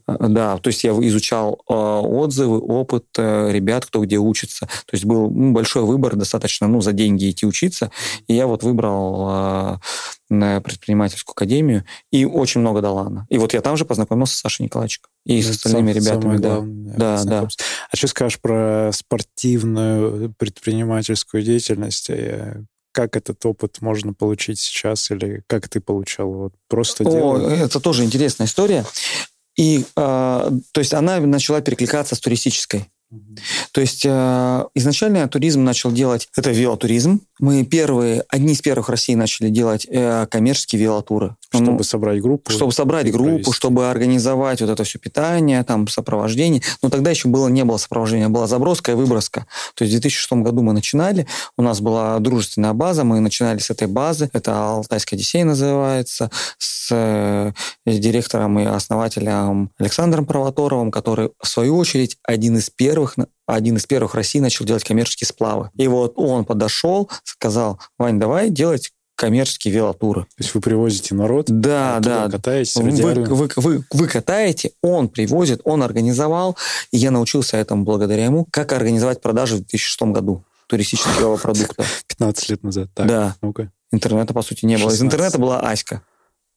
Э, 0.07 0.15
да, 0.27 0.57
то 0.57 0.67
есть 0.67 0.83
я 0.83 0.91
изучал 0.91 1.61
э, 1.69 1.73
отзывы, 1.73 2.59
опыт 2.59 3.05
э, 3.17 3.51
ребят, 3.51 3.85
кто 3.85 4.03
где 4.03 4.17
учится. 4.17 4.65
То 4.65 4.93
есть 4.93 5.05
был 5.05 5.29
ну, 5.29 5.51
большой 5.51 5.83
выбор, 5.83 6.15
достаточно 6.15 6.67
ну, 6.67 6.81
за 6.81 6.93
деньги 6.93 7.29
идти 7.29 7.45
учиться, 7.45 7.91
и 8.27 8.33
я 8.33 8.47
вот 8.47 8.63
выбрал 8.63 9.79
на 10.29 10.59
предпринимательскую 10.61 11.33
академию, 11.33 11.85
и 12.11 12.25
очень 12.25 12.61
много 12.61 12.81
дала 12.81 13.03
она. 13.03 13.25
И 13.29 13.37
вот 13.37 13.53
я 13.53 13.61
там 13.61 13.77
же 13.77 13.85
познакомился 13.85 14.35
с 14.35 14.39
Сашей 14.39 14.63
Николаевичем 14.63 15.03
и 15.25 15.41
с 15.41 15.49
остальными 15.49 15.93
сам, 15.93 16.01
ребятами. 16.01 16.37
Да, 16.37 16.55
главное, 16.55 16.97
да, 16.97 17.23
да. 17.23 17.47
А 17.91 17.95
что 17.95 18.07
скажешь 18.07 18.39
про 18.39 18.91
спортивную 18.93 20.33
предпринимательскую 20.37 21.43
деятельность? 21.43 22.09
Как 22.91 23.17
этот 23.17 23.45
опыт 23.45 23.81
можно 23.81 24.13
получить 24.13 24.59
сейчас 24.59 25.11
или 25.11 25.43
как 25.47 25.67
ты 25.67 25.81
получал? 25.81 26.31
Вот 26.31 26.53
просто 26.69 27.03
О, 27.03 27.11
делал? 27.11 27.37
Это 27.47 27.79
тоже 27.79 28.05
интересная 28.05 28.47
история. 28.47 28.85
И, 29.57 29.79
э, 29.79 29.85
то 29.95 30.79
есть 30.79 30.93
она 30.93 31.19
начала 31.19 31.61
перекликаться 31.61 32.15
с 32.15 32.19
туристической. 32.19 32.89
То 33.71 33.81
есть 33.81 34.03
э, 34.05 34.65
изначально 34.75 35.27
туризм 35.27 35.63
начал 35.63 35.91
делать, 35.91 36.29
это 36.35 36.51
велотуризм. 36.51 37.21
Мы 37.39 37.65
первые, 37.65 38.23
одни 38.29 38.53
из 38.53 38.61
первых 38.61 38.87
в 38.87 38.91
России 38.91 39.15
начали 39.15 39.49
делать 39.49 39.85
э, 39.89 40.25
коммерческие 40.31 40.81
велотуры. 40.81 41.35
Чтобы 41.49 41.71
ну, 41.71 41.83
собрать 41.83 42.21
группу. 42.21 42.51
Чтобы 42.51 42.71
собрать 42.71 43.11
группу, 43.11 43.29
провести. 43.29 43.51
чтобы 43.51 43.89
организовать 43.89 44.61
вот 44.61 44.69
это 44.69 44.83
все 44.83 44.99
питание, 44.99 45.63
там, 45.63 45.87
сопровождение. 45.87 46.61
Но 46.81 46.89
тогда 46.89 47.09
еще 47.09 47.27
было, 47.27 47.47
не 47.47 47.63
было 47.63 47.77
сопровождения, 47.77 48.29
была 48.29 48.47
заброска 48.47 48.93
и 48.93 48.95
выброска. 48.95 49.45
То 49.75 49.83
есть 49.83 49.95
в 49.95 49.99
2006 49.99 50.33
году 50.43 50.61
мы 50.61 50.73
начинали, 50.73 51.27
у 51.57 51.61
нас 51.61 51.81
была 51.81 52.19
дружественная 52.19 52.73
база, 52.73 53.03
мы 53.03 53.19
начинали 53.19 53.59
с 53.59 53.69
этой 53.69 53.87
базы, 53.87 54.29
это 54.33 54.57
Алтайская 54.57 55.17
Одиссея 55.17 55.45
называется, 55.45 56.31
с, 56.57 56.89
э, 56.91 57.51
с 57.85 57.99
директором 57.99 58.59
и 58.59 58.63
основателем 58.65 59.71
Александром 59.77 60.25
Провоторовым, 60.25 60.91
который, 60.91 61.31
в 61.41 61.47
свою 61.47 61.77
очередь, 61.77 62.17
один 62.23 62.57
из 62.57 62.69
первых 62.69 63.04
один 63.47 63.77
из 63.77 63.85
первых 63.85 64.13
в 64.13 64.15
России 64.15 64.39
начал 64.39 64.65
делать 64.65 64.83
коммерческие 64.83 65.27
сплавы. 65.27 65.69
И 65.77 65.87
вот 65.87 66.13
он 66.15 66.45
подошел, 66.45 67.09
сказал, 67.23 67.79
Вань, 67.97 68.19
давай 68.19 68.49
делать 68.49 68.91
коммерческие 69.15 69.73
велотуры. 69.73 70.23
То 70.23 70.29
есть 70.39 70.53
вы 70.53 70.61
привозите 70.61 71.15
народ, 71.15 71.45
да, 71.47 71.99
да, 71.99 72.29
катаетесь 72.29 72.75
вы, 72.75 72.91
вы, 72.91 73.49
вы, 73.55 73.83
вы 73.89 74.07
катаете, 74.07 74.71
он 74.81 75.07
привозит, 75.07 75.61
он 75.63 75.83
организовал, 75.83 76.57
и 76.91 76.97
я 76.97 77.11
научился 77.11 77.57
этому 77.57 77.83
благодаря 77.83 78.25
ему, 78.25 78.45
как 78.51 78.73
организовать 78.73 79.21
продажи 79.21 79.55
в 79.55 79.59
2006 79.59 80.01
году 80.03 80.43
туристического 80.67 81.37
продукта. 81.37 81.85
15 82.07 82.49
лет 82.49 82.63
назад, 82.63 82.89
так, 82.93 83.07
да. 83.07 83.35
ну-ка. 83.41 83.71
Интернета, 83.91 84.33
по 84.33 84.41
сути, 84.41 84.65
не 84.65 84.75
16. 84.75 84.83
было. 84.83 84.93
Из 84.93 85.01
интернета 85.01 85.37
была 85.37 85.59
Аська. 85.61 86.01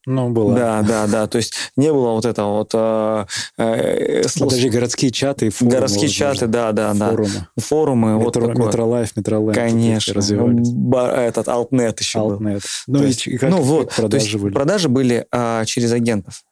Ну, 0.09 0.31
было. 0.31 0.55
Да, 0.55 0.83
да, 0.83 1.07
да. 1.07 1.27
То 1.27 1.37
есть 1.37 1.53
не 1.77 1.93
было 1.93 2.13
вот 2.13 2.25
этого 2.25 2.55
вот... 2.61 2.71
Э, 2.73 3.27
э, 3.59 4.23
Даже 4.37 4.69
городские 4.71 5.11
чаты 5.11 5.49
и 5.49 5.51
форумы. 5.51 5.77
Городские 5.77 6.09
чаты, 6.09 6.47
да, 6.47 6.73
да, 6.73 6.95
да. 6.95 7.11
Форумы. 7.11 7.49
Форумы. 7.59 8.13
Метро, 8.15 8.25
вот 8.25 8.35
такое. 8.53 8.67
Метролайф, 8.69 9.17
Метролайф. 9.17 9.55
Конечно. 9.55 10.15
Развивались. 10.15 10.71
Этот 11.15 11.49
Алтнет 11.49 12.01
еще 12.01 12.21
Алтнет. 12.21 12.63
Ну, 12.87 13.05
и, 13.05 13.11
и 13.11 13.37
как, 13.37 13.51
ну 13.51 13.61
вот, 13.61 13.95
продажи 13.95 14.25
есть, 14.25 14.39
были? 14.39 14.55
Продажи 14.55 14.89
были 14.89 15.27
а, 15.31 15.67
через 15.67 15.93
агентов. 15.93 16.43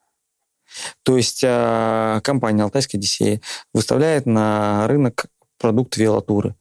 То 1.03 1.17
есть 1.17 1.43
а, 1.43 2.21
компания 2.21 2.63
«Алтайская 2.63 2.99
Одиссея» 2.99 3.41
выставляет 3.73 4.27
на 4.27 4.87
рынок 4.87 5.27
продукт 5.59 5.97
велотуры. 5.97 6.55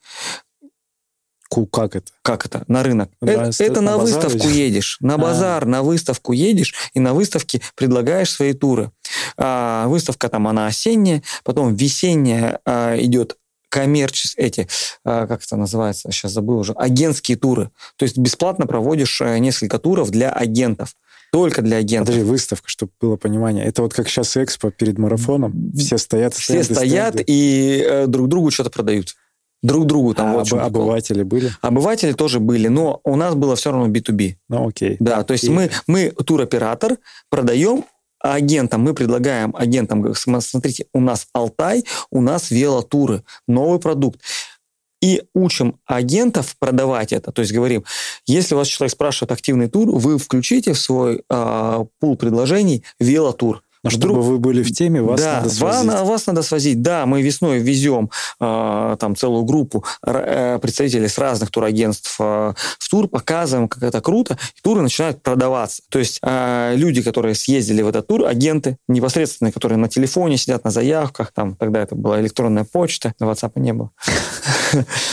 Как 1.49 1.95
это? 1.95 2.12
Как 2.21 2.45
это? 2.45 2.63
На 2.67 2.84
рынок. 2.84 3.10
На, 3.21 3.29
это, 3.29 3.63
это 3.63 3.81
на, 3.81 3.91
на 3.91 3.97
выставку 3.99 4.47
едешь. 4.47 4.97
На 4.99 5.17
базар, 5.17 5.63
а. 5.63 5.67
на 5.67 5.84
выставку 5.84 6.34
едешь, 6.34 6.73
и 6.93 6.99
на 6.99 7.13
выставке 7.13 7.62
предлагаешь 7.75 8.31
свои 8.31 8.53
туры. 8.53 8.91
А, 9.38 9.88
выставка 9.88 10.29
там, 10.29 10.47
она 10.47 10.67
осенняя, 10.67 11.21
потом 11.43 11.75
весенняя 11.75 12.60
а, 12.65 12.97
идет 12.97 13.38
коммерческие, 13.69 14.47
эти, 14.47 14.67
а, 15.03 15.27
как 15.27 15.43
это 15.43 15.58
называется, 15.58 16.10
сейчас 16.12 16.31
забыл 16.31 16.60
уже, 16.60 16.73
агентские 16.73 17.38
туры. 17.38 17.71
То 17.97 18.03
есть 18.03 18.17
бесплатно 18.17 18.67
проводишь 18.67 19.19
э, 19.21 19.38
несколько 19.39 19.79
туров 19.79 20.12
для 20.12 20.31
агентов. 20.31 20.95
Только 21.31 21.62
для 21.62 21.77
агентов. 21.77 22.15
Подожди, 22.15 22.29
выставка, 22.29 22.69
чтобы 22.69 22.93
было 23.01 23.17
понимание. 23.17 23.65
Это 23.65 23.81
вот 23.81 23.93
как 23.93 24.08
сейчас 24.08 24.38
экспо 24.38 24.71
перед 24.71 24.97
марафоном. 24.97 25.71
Все 25.75 25.97
стоят, 25.97 26.34
Все 26.34 26.63
стоят 26.63 27.15
стенды. 27.15 27.23
и 27.27 27.84
э, 27.86 28.08
друг 28.08 28.29
другу 28.29 28.51
что-то 28.51 28.69
продают 28.69 29.15
друг 29.65 29.86
другу. 29.86 30.13
Там, 30.13 30.30
а 30.30 30.34
вот 30.34 30.51
об, 30.54 30.60
обыватели 30.60 31.23
были? 31.23 31.51
Обыватели 31.62 32.13
тоже 32.13 32.39
были, 32.39 32.67
но 32.67 33.01
у 33.04 33.15
нас 33.15 33.36
было 33.36 33.56
все 33.56 33.71
равно 33.71 33.88
B2B. 33.88 34.36
Ну, 34.49 34.67
окей. 34.67 34.97
Да, 34.99 35.23
то 35.23 35.34
есть 35.34 35.45
и... 35.45 35.49
мы, 35.49 35.69
мы 35.88 36.12
туроператор, 36.12 36.97
продаем 37.30 37.86
агентам, 38.19 38.82
мы 38.82 38.93
предлагаем 38.93 39.56
агентам, 39.56 40.13
смотрите, 40.15 40.86
у 40.93 40.99
нас 40.99 41.28
Алтай, 41.34 41.86
у 42.10 42.21
нас 42.21 42.51
велотуры, 42.51 43.23
новый 43.47 43.80
продукт. 43.80 44.19
И 45.01 45.21
учим 45.36 45.78
агентов 45.86 46.56
продавать 46.58 47.13
это. 47.13 47.32
То 47.32 47.41
есть 47.41 47.54
говорим, 47.54 47.84
если 48.25 48.56
у 48.56 48.58
вас 48.58 48.67
человек 48.67 48.91
спрашивает 48.91 49.32
активный 49.32 49.67
тур, 49.67 49.89
вы 49.91 50.17
включите 50.17 50.73
в 50.73 50.80
свой 50.80 51.21
э, 51.30 51.86
пул 51.99 52.15
предложений 52.15 52.84
велотур. 52.99 53.62
Но 53.85 53.91
Вдруг... 53.91 54.15
чтобы 54.15 54.21
вы 54.23 54.39
были 54.39 54.63
в 54.63 54.71
теме, 54.71 54.99
вас 54.99 55.21
да, 55.21 55.37
надо 55.37 55.49
свозить. 55.51 55.91
Вас, 55.91 56.07
вас 56.07 56.25
надо 56.25 56.41
свозить. 56.41 56.81
Да, 56.81 57.05
мы 57.05 57.21
весной 57.21 57.59
везем 57.59 58.09
э, 58.39 58.97
там 58.99 59.15
целую 59.15 59.43
группу 59.43 59.85
э, 60.03 60.57
представителей 60.59 61.07
с 61.07 61.19
разных 61.19 61.51
турагентств 61.51 62.15
э, 62.19 62.53
в 62.79 62.89
тур, 62.89 63.07
показываем, 63.07 63.67
как 63.67 63.83
это 63.83 64.01
круто, 64.01 64.39
и 64.57 64.61
туры 64.63 64.81
начинают 64.81 65.21
продаваться. 65.21 65.83
То 65.89 65.99
есть 65.99 66.17
э, 66.23 66.73
люди, 66.75 67.03
которые 67.03 67.35
съездили 67.35 67.83
в 67.83 67.87
этот 67.87 68.07
тур, 68.07 68.25
агенты 68.25 68.77
непосредственно, 68.87 69.51
которые 69.51 69.77
на 69.77 69.87
телефоне 69.87 70.37
сидят, 70.37 70.63
на 70.63 70.71
заявках, 70.71 71.31
там 71.31 71.55
тогда 71.55 71.83
это 71.83 71.93
была 71.93 72.19
электронная 72.19 72.63
почта, 72.63 73.13
WhatsApp 73.21 73.51
не 73.59 73.73
было. 73.73 73.91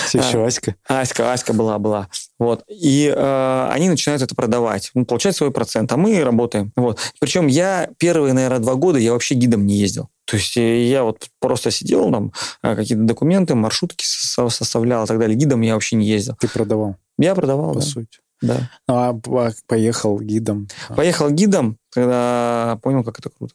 Все 0.06 0.18
еще 0.18 0.46
Аська. 0.46 0.76
Аська, 0.88 1.30
Аська 1.30 1.52
была, 1.52 1.78
была. 1.78 2.08
Вот. 2.42 2.64
И 2.66 3.06
э, 3.06 3.68
они 3.70 3.88
начинают 3.88 4.20
это 4.20 4.34
продавать, 4.34 4.90
ну, 4.94 5.06
получать 5.06 5.36
свой 5.36 5.52
процент, 5.52 5.92
а 5.92 5.96
мы 5.96 6.24
работаем. 6.24 6.72
Вот. 6.74 6.98
Причем 7.20 7.46
я 7.46 7.88
первые, 7.98 8.32
наверное, 8.32 8.58
два 8.58 8.74
года 8.74 8.98
я 8.98 9.12
вообще 9.12 9.36
гидом 9.36 9.64
не 9.64 9.76
ездил. 9.76 10.08
То 10.24 10.36
есть 10.36 10.56
э, 10.56 10.88
я 10.88 11.04
вот 11.04 11.28
просто 11.38 11.70
сидел 11.70 12.10
там, 12.10 12.32
э, 12.64 12.74
какие-то 12.74 13.04
документы, 13.04 13.54
маршрутки 13.54 14.04
составлял 14.04 15.04
и 15.04 15.06
так 15.06 15.20
далее. 15.20 15.36
Гидом 15.36 15.60
я 15.60 15.74
вообще 15.74 15.94
не 15.94 16.04
ездил. 16.04 16.34
Ты 16.40 16.48
продавал? 16.48 16.96
Я 17.16 17.36
продавал, 17.36 17.74
По 17.74 17.78
да. 17.78 17.86
сути. 17.86 18.18
Да. 18.40 18.70
Ну, 18.88 18.94
а, 18.96 19.10
а 19.10 19.52
поехал 19.68 20.18
гидом? 20.18 20.66
Поехал 20.88 21.30
гидом, 21.30 21.78
когда 21.90 22.76
понял, 22.82 23.04
как 23.04 23.20
это 23.20 23.30
круто. 23.30 23.54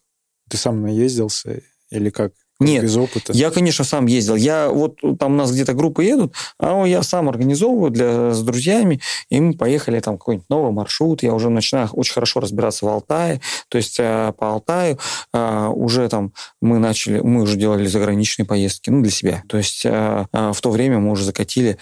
Ты 0.50 0.56
сам 0.56 0.82
наездился 0.82 1.62
или 1.90 2.10
как? 2.10 2.32
Нет, 2.60 2.84
без 2.84 2.98
опыта? 2.98 3.34
я, 3.34 3.52
конечно, 3.52 3.86
сам 3.86 4.08
ездил. 4.08 4.36
Я 4.36 4.70
вот 4.70 5.00
там 5.20 5.34
у 5.34 5.36
нас 5.36 5.52
где-то 5.52 5.74
группы 5.74 6.04
едут, 6.04 6.34
а 6.60 6.86
я 6.86 7.04
сам 7.04 7.30
организовываю 7.30 7.92
для, 7.92 8.34
с 8.34 8.42
друзьями, 8.42 9.00
и 9.30 9.40
мы 9.40 9.54
поехали 9.54 10.00
там 10.00 10.18
какой-нибудь 10.18 10.50
новый 10.50 10.72
маршрут. 10.72 11.24
Я 11.24 11.34
уже 11.34 11.50
начинаю 11.50 11.90
очень 11.92 12.14
хорошо 12.14 12.40
разбираться 12.40 12.86
в 12.86 12.90
Алтае. 12.90 13.42
То 13.70 13.78
есть 13.78 13.98
э, 14.00 14.34
по 14.38 14.54
Алтаю 14.54 14.98
э, 15.34 15.68
уже 15.68 16.10
там 16.10 16.34
мы 16.62 16.80
начали, 16.80 17.20
мы 17.20 17.44
уже 17.44 17.58
делали 17.58 17.86
заграничные 17.86 18.46
поездки, 18.46 18.90
ну, 18.90 19.02
для 19.02 19.12
себя. 19.12 19.44
То 19.48 19.58
есть 19.58 19.86
э, 19.86 20.26
в 20.32 20.60
то 20.60 20.72
время 20.72 21.00
мы 21.00 21.12
уже 21.12 21.26
закатили, 21.26 21.78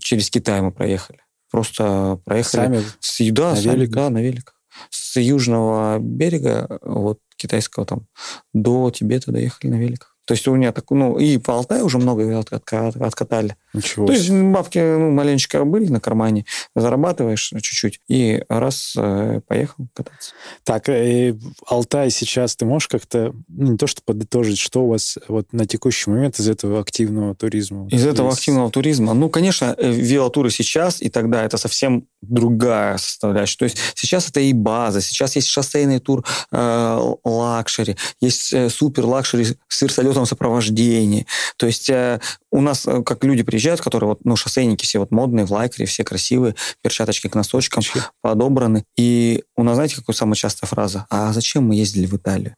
через 0.00 0.30
Китай 0.30 0.60
мы 0.60 0.72
проехали. 0.72 1.20
Просто 1.50 2.20
проехали. 2.24 2.64
Сами? 2.64 2.82
С, 3.00 3.32
да, 3.32 3.50
на 3.50 3.56
сами, 3.56 3.74
великах? 3.74 3.94
Да, 3.94 4.10
на 4.10 4.18
великах. 4.18 4.54
С 4.90 5.18
южного 5.18 5.98
берега, 5.98 6.78
вот 6.82 7.18
китайского 7.38 7.86
там, 7.86 8.06
до 8.52 8.90
Тибета 8.90 9.32
доехали 9.32 9.70
на 9.70 9.76
великах. 9.76 10.16
То 10.26 10.34
есть 10.34 10.46
у 10.46 10.54
меня 10.54 10.72
так, 10.72 10.90
ну, 10.90 11.18
и 11.18 11.38
по 11.38 11.54
Алтаю 11.54 11.86
уже 11.86 11.96
много 11.96 12.38
от, 12.38 12.52
от, 12.52 12.70
от, 12.70 12.96
откатали. 12.96 13.56
Ничего 13.74 14.06
То 14.06 14.12
есть 14.12 14.30
бабки 14.30 14.78
ну, 14.78 15.10
маленечко 15.10 15.64
были 15.64 15.88
на 15.88 16.00
кармане, 16.00 16.46
зарабатываешь 16.74 17.48
чуть-чуть, 17.48 18.00
и 18.08 18.42
раз 18.48 18.94
э, 18.96 19.40
поехал 19.46 19.86
кататься. 19.94 20.32
Так, 20.64 20.88
э, 20.88 21.36
Алтай 21.66 22.10
сейчас 22.10 22.56
ты 22.56 22.64
можешь 22.64 22.88
как-то, 22.88 23.34
ну, 23.48 23.72
не 23.72 23.76
то 23.76 23.86
что 23.86 24.02
подытожить, 24.02 24.58
что 24.58 24.84
у 24.84 24.88
вас 24.88 25.18
вот 25.28 25.52
на 25.52 25.66
текущий 25.66 26.10
момент 26.10 26.38
из 26.38 26.48
этого 26.48 26.80
активного 26.80 27.34
туризма? 27.34 27.86
Из 27.88 28.06
этого 28.06 28.28
есть? 28.28 28.38
активного 28.38 28.70
туризма? 28.70 29.12
Ну, 29.12 29.28
конечно, 29.28 29.74
э, 29.76 29.90
велотуры 29.90 30.50
сейчас 30.50 31.02
и 31.02 31.10
тогда 31.10 31.44
это 31.44 31.58
совсем 31.58 32.06
другая 32.22 32.96
составляющая. 32.96 33.58
То 33.58 33.64
есть 33.64 33.78
сейчас 33.94 34.28
это 34.28 34.40
и 34.40 34.52
база, 34.52 35.00
сейчас 35.00 35.36
есть 35.36 35.48
шоссейный 35.48 35.98
тур 36.00 36.24
э, 36.50 37.14
luxury, 37.24 37.96
есть 38.20 38.52
э, 38.52 38.70
супер 38.70 39.04
luxury 39.04 39.46
с 39.68 39.82
вертолетом 39.82 40.26
сопровождения. 40.26 41.26
То 41.56 41.66
есть 41.66 41.90
э, 41.90 42.20
у 42.50 42.60
нас, 42.60 42.86
как 43.04 43.24
люди 43.24 43.42
приезжают, 43.42 43.57
которые 43.80 44.08
вот, 44.08 44.24
ну, 44.24 44.36
шоссейники 44.36 44.84
все 44.84 44.98
вот 44.98 45.10
модные, 45.10 45.46
в 45.46 45.52
лайкре, 45.52 45.86
все 45.86 46.04
красивые, 46.04 46.54
перчаточки 46.82 47.28
к 47.28 47.34
носочкам 47.34 47.82
подобраны. 48.20 48.84
И 48.96 49.44
у 49.56 49.62
нас, 49.62 49.74
знаете, 49.74 49.96
какая 49.96 50.14
самая 50.14 50.34
частая 50.34 50.68
фраза? 50.68 51.06
А 51.10 51.32
зачем 51.32 51.64
мы 51.64 51.74
ездили 51.74 52.06
в 52.06 52.14
Италию? 52.14 52.54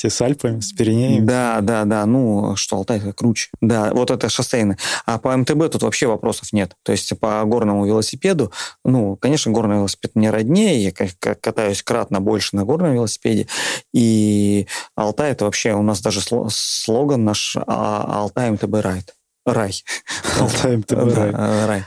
Все 0.00 0.08
с 0.08 0.18
Альпами, 0.22 0.60
с 0.60 0.72
Пиренеями? 0.72 1.26
Да, 1.26 1.60
да, 1.60 1.84
да. 1.84 2.06
Ну, 2.06 2.56
что 2.56 2.76
Алтай 2.76 2.96
это 2.96 3.12
круче. 3.12 3.50
Да, 3.60 3.92
вот 3.92 4.10
это 4.10 4.30
шоссейный. 4.30 4.76
А 5.04 5.18
по 5.18 5.36
MTB 5.36 5.70
тут 5.70 5.82
вообще 5.82 6.06
вопросов 6.06 6.54
нет. 6.54 6.74
То 6.84 6.92
есть 6.92 7.12
по 7.20 7.44
горному 7.44 7.84
велосипеду, 7.84 8.50
ну, 8.82 9.16
конечно, 9.16 9.52
горный 9.52 9.76
велосипед 9.76 10.12
мне 10.14 10.30
роднее, 10.30 10.82
я 10.82 11.34
катаюсь 11.34 11.82
кратно 11.82 12.22
больше 12.22 12.56
на 12.56 12.64
горном 12.64 12.94
велосипеде. 12.94 13.46
И 13.92 14.66
Алтай 14.96 15.32
это 15.32 15.44
вообще 15.44 15.74
у 15.74 15.82
нас 15.82 16.00
даже 16.00 16.22
слоган 16.48 17.22
наш 17.22 17.58
а, 17.66 18.22
Алтай 18.22 18.52
МТБ 18.52 18.76
Райд. 18.76 19.14
Рай. 19.44 19.84
Алтай 20.38 20.78
МТБ 20.78 20.92
Рай. 21.14 21.32
Рай. 21.66 21.84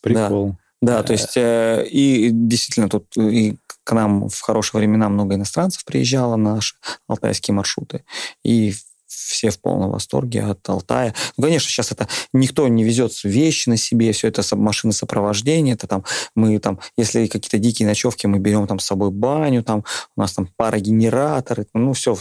Прикол. 0.00 0.56
Да, 0.80 1.02
то 1.02 1.12
есть 1.12 1.36
э, 1.36 1.86
и 1.90 2.30
действительно 2.32 2.88
тут 2.88 3.14
и 3.18 3.58
к 3.90 3.92
нам 3.92 4.28
в 4.28 4.40
хорошие 4.40 4.78
времена 4.78 5.08
много 5.08 5.34
иностранцев 5.34 5.84
приезжало 5.84 6.36
на 6.36 6.54
наши 6.54 6.76
алтайские 7.08 7.56
маршруты. 7.56 8.04
И 8.44 8.72
все 9.08 9.50
в 9.50 9.60
полном 9.60 9.90
восторге 9.90 10.44
от 10.44 10.68
Алтая. 10.68 11.12
Ну, 11.36 11.42
конечно, 11.42 11.68
сейчас 11.68 11.90
это 11.90 12.06
никто 12.32 12.68
не 12.68 12.84
везет 12.84 13.12
вещи 13.24 13.68
на 13.68 13.76
себе, 13.76 14.12
все 14.12 14.28
это 14.28 14.44
машины 14.54 14.92
сопровождения, 14.92 15.74
это 15.74 15.88
там 15.88 16.04
мы 16.36 16.56
там, 16.60 16.78
если 16.96 17.26
какие-то 17.26 17.58
дикие 17.58 17.88
ночевки, 17.88 18.28
мы 18.28 18.38
берем 18.38 18.68
там 18.68 18.78
с 18.78 18.86
собой 18.86 19.10
баню, 19.10 19.64
там 19.64 19.84
у 20.14 20.20
нас 20.20 20.34
там 20.34 20.48
парогенераторы, 20.56 21.66
ну 21.74 21.92
все, 21.92 22.16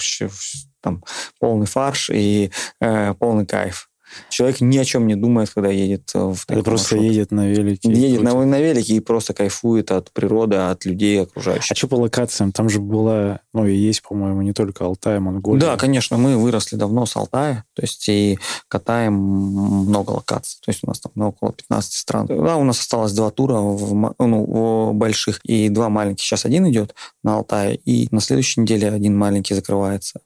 там 0.81 1.03
полный 1.39 1.67
фарш 1.67 2.09
и 2.09 2.49
э, 2.81 3.13
полный 3.13 3.45
кайф. 3.45 3.88
Человек 4.29 4.61
ни 4.61 4.77
о 4.77 4.85
чем 4.85 5.07
не 5.07 5.15
думает, 5.15 5.49
когда 5.49 5.69
едет 5.69 6.09
в 6.13 6.45
такой 6.45 6.63
просто 6.63 6.95
маршрут. 6.95 7.11
едет 7.11 7.31
на 7.31 7.47
велике. 7.47 7.91
Едет 7.91 8.21
на, 8.21 8.45
на 8.45 8.59
велике 8.59 8.95
и 8.95 8.99
просто 8.99 9.33
кайфует 9.33 9.91
от 9.91 10.11
природы, 10.11 10.57
от 10.57 10.85
людей 10.85 11.21
окружающих. 11.21 11.71
А 11.71 11.75
что 11.75 11.87
по 11.87 11.95
локациям? 11.95 12.51
Там 12.51 12.69
же 12.69 12.79
была, 12.79 13.39
ну 13.53 13.65
и 13.65 13.75
есть, 13.75 14.01
по-моему, 14.01 14.41
не 14.41 14.53
только 14.53 14.85
Алтай, 14.85 15.19
Монголия. 15.19 15.61
Да, 15.61 15.77
конечно, 15.77 16.17
мы 16.17 16.37
выросли 16.37 16.75
давно 16.75 17.05
с 17.05 17.15
Алтая, 17.15 17.65
то 17.73 17.81
есть 17.81 18.07
и 18.09 18.39
катаем 18.67 19.13
много 19.13 20.11
локаций. 20.11 20.59
То 20.63 20.71
есть 20.71 20.81
у 20.83 20.87
нас 20.87 20.99
там 20.99 21.11
около 21.15 21.53
15 21.53 21.93
стран. 21.93 22.25
Да, 22.27 22.57
у 22.57 22.63
нас 22.63 22.79
осталось 22.79 23.13
два 23.13 23.29
тура 23.31 23.55
в, 23.55 24.15
ну, 24.19 24.93
больших 24.93 25.39
и 25.43 25.69
два 25.69 25.89
маленьких. 25.89 26.23
Сейчас 26.23 26.45
один 26.45 26.69
идет 26.69 26.95
на 27.23 27.35
Алтае, 27.35 27.75
и 27.75 28.07
на 28.11 28.21
следующей 28.21 28.61
неделе 28.61 28.89
один 28.89 29.17
маленький 29.17 29.53
закрывается. 29.53 30.21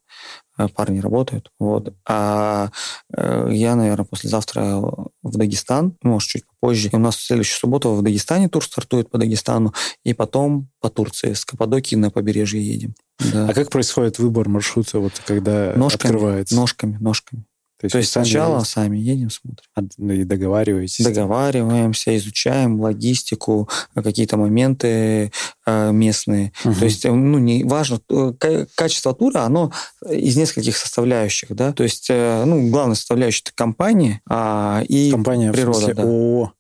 Э, 0.55 0.67
парни 0.67 0.99
работают. 0.99 1.51
Вот. 1.59 1.93
А 2.07 2.69
э, 3.15 3.49
я, 3.51 3.75
наверное, 3.75 4.05
послезавтра 4.05 4.81
в 5.23 5.37
Дагестан, 5.37 5.97
может, 6.03 6.29
чуть 6.29 6.45
попозже. 6.45 6.89
И 6.91 6.95
у 6.95 6.99
нас 6.99 7.15
в 7.15 7.25
следующую 7.25 7.57
субботу 7.57 7.93
в 7.93 8.03
Дагестане 8.03 8.49
тур 8.49 8.63
стартует 8.63 9.09
по 9.09 9.17
Дагестану, 9.17 9.73
и 10.03 10.13
потом 10.13 10.69
по 10.79 10.89
Турции, 10.89 11.33
с 11.33 11.43
Каппадокии 11.43 11.95
на 11.95 12.11
побережье 12.11 12.61
едем. 12.61 12.93
Да. 13.31 13.49
А 13.49 13.53
как 13.53 13.71
происходит 13.71 14.19
выбор 14.19 14.47
маршрута, 14.47 14.99
вот 14.99 15.13
когда 15.25 15.73
ножками, 15.75 16.13
открывается? 16.13 16.55
Ножками, 16.55 16.97
ножками. 16.99 17.45
То 17.83 17.85
есть, 17.85 17.91
То 17.91 17.97
есть 17.97 18.11
сначала 18.11 18.59
есть... 18.59 18.71
сами 18.71 18.97
едем, 18.97 19.29
смотрим. 19.29 19.65
А, 19.75 20.13
и 20.13 20.23
договариваетесь? 20.23 21.03
Договариваемся, 21.03 22.15
изучаем 22.15 22.79
логистику, 22.79 23.67
какие-то 23.93 24.37
моменты 24.37 25.33
э, 25.65 25.91
местные. 25.91 26.53
Угу. 26.63 26.75
То 26.75 26.85
есть, 26.85 27.03
ну, 27.03 27.37
не 27.39 27.65
важно, 27.65 27.99
э, 28.09 28.65
качество 28.75 29.13
тура, 29.13 29.39
оно 29.39 29.73
из 30.09 30.37
нескольких 30.37 30.77
составляющих, 30.77 31.53
да. 31.53 31.73
То 31.73 31.83
есть, 31.83 32.07
э, 32.09 32.45
ну, 32.45 32.69
главная 32.69 32.95
составляющая 32.95 33.41
это 33.47 33.51
компания 33.53 34.21
а, 34.29 34.81
и 34.87 35.11
компания, 35.11 35.51
природа. 35.51 35.93
Да. 35.93 36.03
О, 36.05 36.53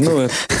ну, 0.00 0.28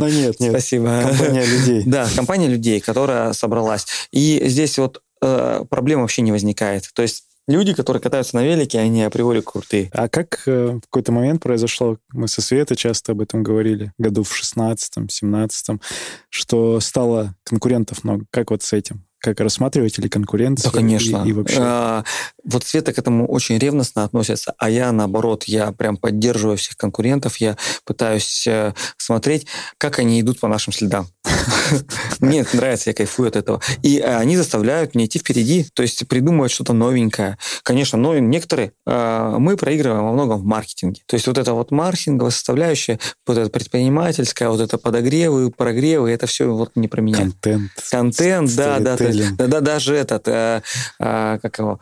ну 0.00 0.08
нет, 0.08 0.40
нет. 0.40 0.50
Спасибо. 0.50 1.04
Компания 1.06 1.44
людей. 1.44 1.82
Да, 1.92 2.08
компания 2.16 2.48
людей, 2.48 2.80
которая 2.80 3.34
собралась. 3.34 3.86
И 4.10 4.42
здесь 4.46 4.78
вот 4.78 5.00
проблем 5.20 6.00
вообще 6.00 6.22
не 6.22 6.32
возникает. 6.32 6.90
То 6.94 7.02
есть 7.02 7.26
люди, 7.46 7.74
которые 7.74 8.00
катаются 8.00 8.36
на 8.36 8.44
велике, 8.44 8.78
они 8.78 9.02
априори 9.02 9.40
крутые. 9.40 9.90
А 9.92 10.08
как 10.08 10.42
э, 10.46 10.78
в 10.78 10.80
какой-то 10.82 11.12
момент 11.12 11.42
произошло, 11.42 11.98
мы 12.12 12.28
со 12.28 12.42
Светой 12.42 12.76
часто 12.76 13.12
об 13.12 13.20
этом 13.20 13.42
говорили, 13.42 13.92
году 13.98 14.22
в 14.22 14.32
16-м, 14.32 15.06
17-м, 15.06 15.80
что 16.28 16.80
стало 16.80 17.34
конкурентов 17.44 18.04
много. 18.04 18.26
Как 18.30 18.50
вот 18.50 18.62
с 18.62 18.72
этим? 18.72 19.04
Как 19.22 19.38
рассматриваете 19.38 20.02
ли 20.02 20.08
конкуренцию? 20.08 20.72
Да, 20.72 20.76
конечно. 20.76 21.22
И, 21.24 21.28
и 21.28 21.32
вообще? 21.32 21.58
А, 21.60 22.04
вот 22.42 22.64
Света 22.64 22.92
к 22.92 22.98
этому 22.98 23.28
очень 23.28 23.56
ревностно 23.56 24.02
относится, 24.02 24.52
а 24.58 24.68
я, 24.68 24.90
наоборот, 24.90 25.44
я 25.44 25.70
прям 25.70 25.96
поддерживаю 25.96 26.56
всех 26.56 26.76
конкурентов, 26.76 27.36
я 27.36 27.56
пытаюсь 27.84 28.46
э, 28.48 28.74
смотреть, 28.96 29.46
как 29.78 30.00
они 30.00 30.20
идут 30.20 30.40
по 30.40 30.48
нашим 30.48 30.72
следам. 30.72 31.06
Мне 32.20 32.44
нравится, 32.52 32.90
я 32.90 32.94
кайфую 32.94 33.28
от 33.28 33.36
этого. 33.36 33.60
И 33.82 33.98
э, 33.98 34.16
они 34.16 34.36
заставляют 34.36 34.96
меня 34.96 35.06
идти 35.06 35.20
впереди, 35.20 35.66
то 35.72 35.82
есть 35.82 36.06
придумывать 36.08 36.50
что-то 36.50 36.72
новенькое. 36.72 37.38
Конечно, 37.62 37.98
но 37.98 38.18
некоторые 38.18 38.72
э, 38.86 39.36
мы 39.38 39.56
проигрываем 39.56 40.02
во 40.04 40.12
многом 40.12 40.40
в 40.40 40.44
маркетинге. 40.44 41.02
То 41.06 41.14
есть 41.14 41.28
вот 41.28 41.38
это 41.38 41.54
вот 41.54 41.70
маркетинговая 41.70 42.32
составляющая, 42.32 42.98
вот 43.24 43.38
это 43.38 43.50
предпринимательская, 43.50 44.48
вот 44.48 44.60
это 44.60 44.78
подогревы, 44.78 45.52
прогревы, 45.52 46.10
это 46.10 46.26
все 46.26 46.52
вот 46.52 46.72
не 46.74 46.88
про 46.88 47.00
меня. 47.00 47.18
Контент. 47.18 47.70
Контент, 47.88 48.56
да, 48.56 48.80
да, 48.80 48.96
да, 49.36 49.46
да, 49.46 49.60
даже 49.60 49.94
этот, 49.94 50.28
э, 50.28 50.62
э, 51.00 51.38
как 51.42 51.58
его, 51.58 51.80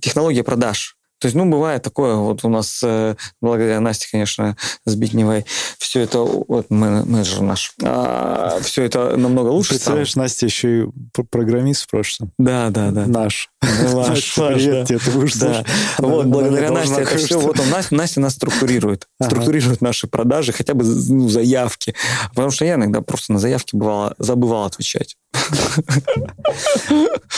технология 0.00 0.42
продаж. 0.42 0.96
То 1.22 1.26
есть, 1.26 1.36
ну, 1.36 1.48
бывает 1.48 1.84
такое, 1.84 2.16
вот 2.16 2.44
у 2.44 2.48
нас, 2.48 2.80
э, 2.82 3.14
благодаря 3.40 3.78
Насте, 3.78 4.08
конечно, 4.10 4.56
Сбитневой, 4.84 5.46
все 5.78 6.00
это, 6.00 6.18
вот 6.18 6.68
менеджер 6.68 7.42
наш, 7.42 7.74
а, 7.80 8.58
все 8.60 8.82
это 8.82 9.16
намного 9.16 9.50
лучше 9.50 9.68
Представляешь, 9.68 10.10
стало. 10.10 10.24
Настя 10.24 10.46
еще 10.46 10.82
и 10.82 10.88
программист 11.30 11.84
в 11.84 11.90
прошлом. 11.90 12.32
Да, 12.40 12.70
да, 12.70 12.90
да. 12.90 13.06
Наш. 13.06 13.50
Ваш, 13.60 14.34
Привет 14.34 14.88
тебе, 14.88 14.98
ты 14.98 15.10
будешь 15.12 15.34
Да. 15.34 15.64
Вот, 15.98 16.26
благодаря 16.26 16.72
Насте 16.72 17.02
это 17.02 17.16
все, 17.16 17.38
вот 17.38 17.60
он, 17.60 17.66
Настя 17.92 18.20
нас 18.20 18.34
структурирует, 18.34 19.06
структурирует 19.22 19.80
наши 19.80 20.08
продажи, 20.08 20.50
хотя 20.50 20.74
бы 20.74 20.84
ну, 20.84 21.28
заявки. 21.28 21.94
Потому 22.30 22.50
что 22.50 22.64
я 22.64 22.74
иногда 22.74 23.00
просто 23.00 23.32
на 23.32 23.38
заявки 23.38 23.76
бывало, 23.76 24.16
забывал 24.18 24.64
отвечать. 24.64 25.16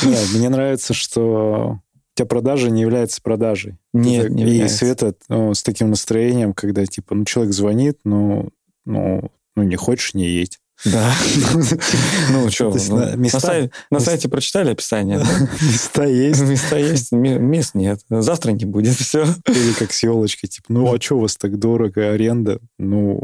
Мне 0.02 0.48
нравится, 0.48 0.94
что 0.94 1.80
у 2.14 2.18
тебя 2.18 2.26
продажа 2.26 2.70
не 2.70 2.82
является 2.82 3.20
продажей. 3.20 3.76
Нет, 3.92 4.30
не 4.30 4.44
И 4.58 4.68
Света 4.68 5.14
ну, 5.28 5.52
с 5.52 5.62
таким 5.64 5.90
настроением, 5.90 6.54
когда, 6.54 6.86
типа, 6.86 7.14
ну, 7.16 7.24
человек 7.24 7.52
звонит, 7.52 7.98
ну, 8.04 8.50
ну, 8.84 9.32
ну 9.56 9.62
не 9.64 9.74
хочешь, 9.74 10.14
не 10.14 10.28
едь. 10.28 10.60
Да. 10.84 11.12
Ну, 12.30 12.50
что, 12.50 12.72
ну, 12.88 13.70
на 13.90 14.00
сайте 14.00 14.28
прочитали 14.28 14.70
описание? 14.70 15.18
Места 15.60 16.04
есть. 16.04 16.40
Места 16.48 16.78
есть, 16.78 17.12
мест 17.12 17.74
нет. 17.74 18.00
Завтра 18.08 18.52
не 18.52 18.64
будет, 18.64 18.96
все. 18.96 19.24
Или 19.48 19.72
как 19.72 19.92
с 19.92 20.02
елочкой, 20.02 20.48
типа, 20.48 20.66
ну, 20.68 20.94
а 20.94 21.00
что 21.00 21.16
у 21.16 21.20
вас 21.20 21.36
так 21.36 21.58
дорого, 21.58 22.12
аренда? 22.12 22.60
Ну, 22.78 23.22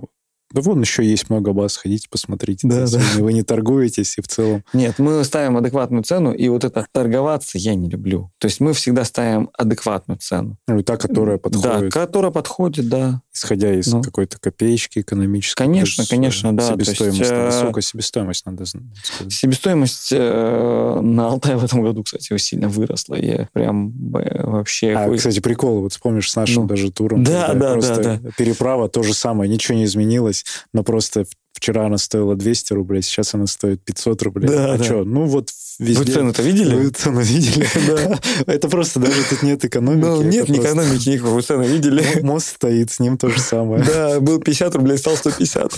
да 0.53 0.61
вон 0.63 0.81
еще 0.81 1.05
есть 1.05 1.31
много 1.31 1.53
баз, 1.53 1.77
ходите, 1.77 2.09
посмотрите. 2.11 2.67
Да, 2.67 2.87
да. 2.87 3.01
Вы 3.19 3.33
не 3.33 3.43
торгуетесь 3.43 4.19
и 4.19 4.23
в 4.23 4.29
целом... 4.29 4.65
Нет, 4.73 4.99
мы 4.99 5.23
ставим 5.25 5.57
адекватную 5.57 6.03
цену, 6.03 6.33
и 6.33 6.49
вот 6.49 6.65
это 6.65 6.87
торговаться 6.91 7.57
я 7.59 7.75
не 7.75 7.89
люблю. 7.89 8.31
То 8.39 8.47
есть 8.47 8.59
мы 8.61 8.73
всегда 8.73 9.05
ставим 9.05 9.51
адекватную 9.57 10.19
цену. 10.19 10.57
Ну, 10.67 10.81
и 10.81 10.83
та, 10.83 10.97
которая 10.97 11.39
подходит. 11.39 11.93
Да, 11.93 12.01
которая 12.01 12.33
подходит, 12.33 12.89
да. 12.89 13.23
Исходя 13.33 13.73
из 13.73 13.87
ну. 13.93 14.03
какой-то 14.03 14.39
копеечки 14.41 14.99
экономической. 14.99 15.59
Конечно, 15.59 16.03
есть, 16.03 16.11
конечно, 16.11 16.57
да. 16.57 16.73
Себестоимость. 16.73 17.21
есть, 17.21 17.33
высокая 17.33 17.83
себестоимость, 17.83 18.47
надо 18.47 18.67
сказать. 18.67 19.33
Себестоимость 19.33 20.09
э, 20.13 21.01
на 21.01 21.29
Алтае 21.29 21.57
в 21.57 21.65
этом 21.65 21.83
году, 21.83 22.03
кстати, 22.03 22.37
сильно 22.39 22.69
выросла. 22.69 23.15
Я 23.15 23.49
прям 23.53 23.93
э, 24.17 24.47
вообще... 24.47 24.95
А, 24.95 25.15
кстати, 25.15 25.39
прикол, 25.39 25.83
вот 25.83 25.93
вспомнишь 25.93 26.31
с 26.31 26.37
нашим 26.37 26.63
ну, 26.63 26.69
даже 26.69 26.91
туром. 26.91 27.23
Да, 27.23 27.55
да, 27.55 27.77
да, 27.77 27.97
да. 27.97 28.21
Переправа 28.37 28.89
то 28.89 29.03
же 29.05 29.15
самое, 29.15 29.51
ничего 29.51 29.79
не 29.79 29.85
изменилось 29.85 30.40
есть, 30.41 30.67
но 30.73 30.83
просто 30.83 31.27
Вчера 31.53 31.87
она 31.87 31.99
стоила 31.99 32.37
200 32.37 32.73
рублей, 32.73 33.03
сейчас 33.03 33.35
она 33.35 33.47
стоит 33.47 33.85
500 33.85 34.23
рублей. 34.23 34.49
Да, 34.49 34.75
а 34.75 34.79
да. 34.79 34.85
что, 34.85 35.05
ну 35.05 35.25
вот 35.27 35.51
везде... 35.81 36.05
Вы 36.05 36.11
цены-то 36.11 36.43
видели? 36.43 36.75
Вы 36.75 36.91
цены 36.91 37.21
видели? 37.21 37.67
Да. 37.87 38.19
Это 38.47 38.69
просто 38.69 39.01
даже 39.01 39.23
тут 39.29 39.43
нет 39.43 39.65
экономики. 39.65 40.07
Ну, 40.07 40.23
нет 40.23 40.49
ни 40.49 40.59
экономики 40.59 41.09
никакой, 41.09 41.33
вы 41.33 41.43
цены 41.43 41.65
видели? 41.65 42.03
мо- 42.23 42.35
Мост 42.35 42.55
стоит, 42.55 42.93
с 42.93 43.01
ним 43.01 43.19
то 43.19 43.29
же 43.29 43.41
самое. 43.41 43.85
Да, 43.85 44.21
был 44.21 44.41
50 44.41 44.75
рублей, 44.77 44.97
стал 44.97 45.17
150. 45.17 45.73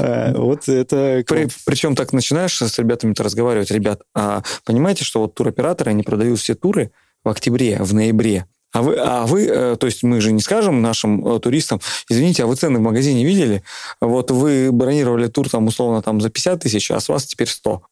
Э, 0.00 0.34
Вот 0.36 0.68
это... 0.68 1.24
При- 1.26 1.48
причем 1.64 1.94
так 1.94 2.12
начинаешь 2.12 2.60
с 2.60 2.78
ребятами-то 2.78 3.22
разговаривать. 3.22 3.70
Ребят, 3.70 4.02
а 4.14 4.42
понимаете, 4.64 5.04
что 5.04 5.20
вот 5.20 5.34
туроператоры, 5.34 5.92
они 5.92 6.02
продают 6.02 6.40
все 6.40 6.54
туры 6.54 6.90
в 7.24 7.28
октябре, 7.28 7.78
в 7.80 7.94
ноябре. 7.94 8.46
А 8.72 8.80
вы, 8.82 8.96
а 8.98 9.26
вы, 9.26 9.44
э, 9.46 9.76
то 9.78 9.86
есть 9.86 10.02
мы 10.02 10.20
же 10.20 10.32
не 10.32 10.40
скажем 10.40 10.80
нашим 10.80 11.26
э, 11.26 11.40
туристам, 11.40 11.80
извините, 12.08 12.44
а 12.44 12.46
вы 12.46 12.56
цены 12.56 12.78
в 12.78 12.82
магазине 12.82 13.24
видели? 13.24 13.62
Вот 14.00 14.30
вы 14.30 14.70
бронировали 14.72 15.26
тур 15.28 15.48
там 15.50 15.66
условно 15.66 16.00
там 16.00 16.20
за 16.20 16.30
50 16.30 16.60
тысяч, 16.60 16.90
а 16.90 16.98
с 16.98 17.08
вас 17.08 17.26
теперь 17.26 17.48
100. 17.48 17.82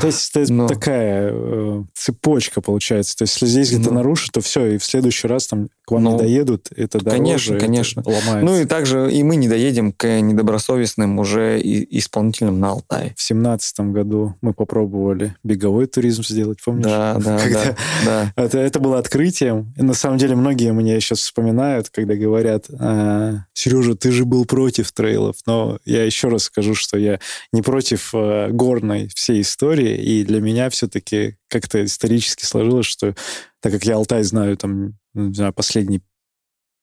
То 0.00 0.06
есть 0.06 0.34
это 0.34 0.52
Но. 0.52 0.66
такая 0.66 1.30
э, 1.32 1.82
цепочка 1.94 2.60
получается. 2.60 3.16
То 3.16 3.22
есть 3.22 3.34
если 3.34 3.46
здесь 3.46 3.70
где-то 3.70 3.90
Ну. 3.90 3.96
нарушить, 3.96 4.32
то 4.32 4.40
все, 4.40 4.66
и 4.66 4.78
в 4.78 4.84
следующий 4.84 5.28
раз 5.28 5.46
там 5.46 5.68
к 5.84 5.90
вам 5.92 6.04
Ну, 6.04 6.12
не 6.12 6.18
доедут, 6.18 6.68
это 6.74 6.98
дороже, 6.98 7.18
конечно, 7.18 7.54
это 7.54 7.60
конечно. 7.64 8.02
ломается. 8.06 8.40
Ну 8.40 8.60
и 8.60 8.64
также 8.64 9.12
и 9.12 9.22
мы 9.22 9.36
не 9.36 9.48
доедем 9.48 9.92
к 9.92 10.20
недобросовестным 10.20 11.18
уже 11.18 11.60
и- 11.60 11.98
исполнителям 11.98 12.58
на 12.60 12.70
Алтае. 12.70 13.14
В 13.16 13.22
семнадцатом 13.22 13.92
году 13.92 14.34
мы 14.40 14.54
попробовали 14.54 15.34
беговой 15.44 15.86
туризм 15.86 16.22
сделать, 16.24 16.58
помнишь? 16.64 16.84
Да, 16.84 17.18
да, 17.18 17.38
Когда- 17.38 17.64
да, 17.64 17.76
да. 18.04 18.32
Это, 18.44 18.58
это 18.58 18.80
было 18.80 18.98
открытием. 18.98 19.72
И 19.76 19.82
на 19.82 19.94
самом 19.94 20.18
деле 20.18 20.36
многие 20.36 20.72
мне 20.72 21.00
сейчас 21.00 21.20
вспоминают, 21.20 21.88
когда 21.90 22.14
говорят, 22.14 22.66
«А, 22.78 23.44
Сережа, 23.52 23.94
ты 23.94 24.10
же 24.10 24.24
был 24.24 24.44
против 24.44 24.92
трейлов. 24.92 25.36
Но 25.46 25.78
я 25.84 26.04
еще 26.04 26.28
раз 26.28 26.44
скажу, 26.44 26.74
что 26.74 26.98
я 26.98 27.18
не 27.52 27.62
против 27.62 28.10
э, 28.14 28.48
горной 28.50 29.08
всей 29.14 29.40
истории. 29.42 29.96
И 29.96 30.24
для 30.24 30.40
меня 30.40 30.70
все-таки 30.70 31.36
как-то 31.54 31.84
исторически 31.84 32.44
сложилось, 32.44 32.86
что 32.86 33.14
так 33.60 33.72
как 33.72 33.84
я 33.84 33.94
Алтай 33.94 34.24
знаю 34.24 34.56
там, 34.56 34.98
не 35.14 35.32
знаю, 35.32 35.52
последние 35.52 36.02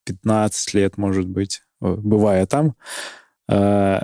15 0.05 0.73
лет, 0.73 0.97
может 0.97 1.27
быть, 1.27 1.61
бывая 1.81 2.45
там, 2.45 2.75
э, 3.49 3.99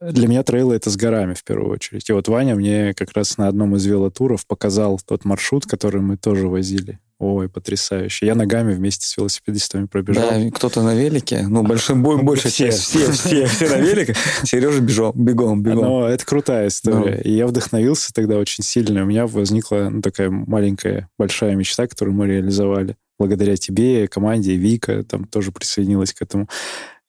для 0.00 0.28
меня 0.28 0.42
трейлы 0.42 0.74
это 0.74 0.90
с 0.90 0.96
горами 0.96 1.34
в 1.34 1.44
первую 1.44 1.70
очередь. 1.70 2.08
И 2.08 2.12
вот 2.12 2.28
Ваня 2.28 2.54
мне 2.54 2.94
как 2.94 3.12
раз 3.12 3.38
на 3.38 3.48
одном 3.48 3.76
из 3.76 3.84
велотуров 3.84 4.46
показал 4.46 4.98
тот 5.04 5.24
маршрут, 5.24 5.66
который 5.66 6.00
мы 6.00 6.16
тоже 6.16 6.48
возили. 6.48 6.98
Ой, 7.18 7.48
потрясающе. 7.48 8.26
Я 8.26 8.34
ногами 8.34 8.74
вместе 8.74 9.06
с 9.06 9.16
велосипедистами 9.16 9.86
пробежал. 9.86 10.28
Да, 10.28 10.50
кто-то 10.50 10.82
на 10.82 10.94
велике, 10.94 11.46
ну, 11.48 11.62
большой 11.62 11.96
бой, 11.96 12.16
Ну, 12.16 12.24
большая 12.24 12.52
все. 12.52 12.70
все, 12.70 13.10
все, 13.10 13.46
все 13.46 13.68
на 13.70 13.80
велике. 13.80 14.14
Сережа 14.44 14.80
бежом, 14.82 15.12
бегом, 15.14 15.62
бегом. 15.62 15.82
Но 15.82 16.08
это 16.08 16.26
крутая 16.26 16.68
история. 16.68 17.20
И 17.22 17.32
я 17.32 17.46
вдохновился 17.46 18.12
тогда 18.12 18.36
очень 18.36 18.62
сильно. 18.62 19.02
У 19.02 19.06
меня 19.06 19.26
возникла 19.26 19.88
ну, 19.90 20.02
такая 20.02 20.28
маленькая, 20.30 21.08
большая 21.18 21.54
мечта, 21.54 21.86
которую 21.86 22.14
мы 22.14 22.26
реализовали. 22.26 22.96
Благодаря 23.18 23.56
тебе, 23.56 24.08
команде, 24.08 24.56
Вика 24.56 25.02
там 25.02 25.24
тоже 25.24 25.52
присоединилась 25.52 26.12
к 26.12 26.20
этому. 26.20 26.48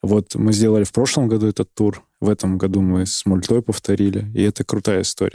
Вот 0.02 0.36
мы 0.36 0.54
сделали 0.54 0.86
в 0.86 0.94
прошлом 0.94 1.28
году 1.28 1.48
этот 1.48 1.74
тур. 1.74 2.04
В 2.22 2.30
этом 2.30 2.58
году 2.58 2.82
мы 2.82 3.06
с 3.06 3.26
мультой 3.26 3.62
повторили. 3.62 4.32
И 4.34 4.42
это 4.42 4.64
крутая 4.64 5.02
история. 5.02 5.34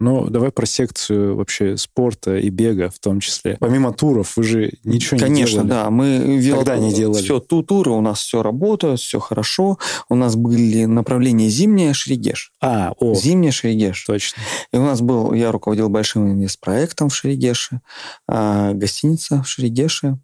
Ну, 0.00 0.30
давай 0.30 0.52
про 0.52 0.64
секцию 0.64 1.34
вообще 1.34 1.76
спорта 1.76 2.36
и 2.38 2.50
бега 2.50 2.88
в 2.88 3.00
том 3.00 3.18
числе. 3.18 3.56
Помимо 3.58 3.92
туров, 3.92 4.36
вы 4.36 4.44
же 4.44 4.72
ничего 4.84 5.18
Конечно, 5.18 5.62
не 5.62 5.66
делали. 5.66 5.68
да. 5.68 5.90
Мы 5.90 6.38
вело- 6.38 6.56
Тогда 6.58 6.78
не 6.78 6.92
делали. 6.94 7.20
Все, 7.22 7.40
ту 7.40 7.64
туры 7.64 7.90
у 7.90 8.00
нас 8.00 8.20
все 8.20 8.44
работают, 8.44 9.00
все 9.00 9.18
хорошо. 9.18 9.78
У 10.08 10.14
нас 10.14 10.36
были 10.36 10.84
направления 10.84 11.48
зимняя 11.48 11.92
Шерегеш. 11.94 12.52
А, 12.60 12.92
о, 12.98 13.14
Зимняя 13.16 13.50
Шерегеш. 13.50 14.04
точно. 14.04 14.40
И 14.72 14.76
у 14.76 14.84
нас 14.84 15.00
был, 15.00 15.32
я 15.32 15.50
руководил 15.50 15.88
большим 15.88 16.30
инвестпроектом 16.30 17.08
в 17.08 17.14
Шерегеше, 17.16 17.80
а, 18.28 18.74
гостиница 18.74 19.42
в 19.42 19.48
Шерегеше 19.48 20.18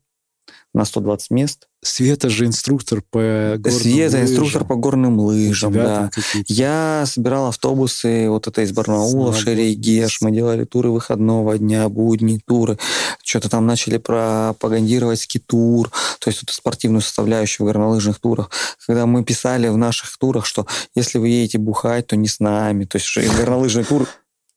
на 0.73 0.85
120 0.85 1.31
мест. 1.31 1.69
Света 1.85 2.31
же 2.31 2.47
инструктор 2.47 3.03
по 3.11 3.57
горным 3.59 3.71
Света, 3.71 4.17
лыжам. 4.17 4.23
инструктор 4.23 4.65
по 4.65 4.75
горным 4.75 5.21
лыжам, 5.21 5.73
да. 5.73 6.11
Я 6.49 7.05
собирал 7.07 7.49
автобусы, 7.49 8.29
вот 8.31 8.47
это 8.47 8.63
из 8.63 8.73
Барнаула 8.73 9.33
в 9.33 9.39
Шерегеш, 9.39 10.21
мы 10.23 10.31
делали 10.31 10.65
туры 10.65 10.91
выходного 10.91 11.59
дня, 11.59 11.89
будни, 11.91 12.41
туры. 12.45 12.79
Что-то 13.23 13.51
там 13.51 13.67
начали 13.67 13.99
пропагандировать 13.99 15.21
ски-тур, 15.21 15.91
то 16.19 16.31
есть 16.31 16.43
эту 16.43 16.55
спортивную 16.55 17.03
составляющую 17.03 17.67
в 17.67 17.69
горнолыжных 17.69 18.19
турах. 18.19 18.51
Когда 18.87 19.05
мы 19.05 19.23
писали 19.23 19.69
в 19.69 19.77
наших 19.77 20.17
турах, 20.17 20.47
что 20.47 20.67
если 20.95 21.19
вы 21.19 21.29
едете 21.29 21.59
бухать, 21.59 22.07
то 22.07 22.17
не 22.17 22.29
с 22.29 22.41
нами. 22.41 22.85
То 22.85 22.97
есть 22.97 23.37
горнолыжный 23.37 23.85
тур 23.85 24.09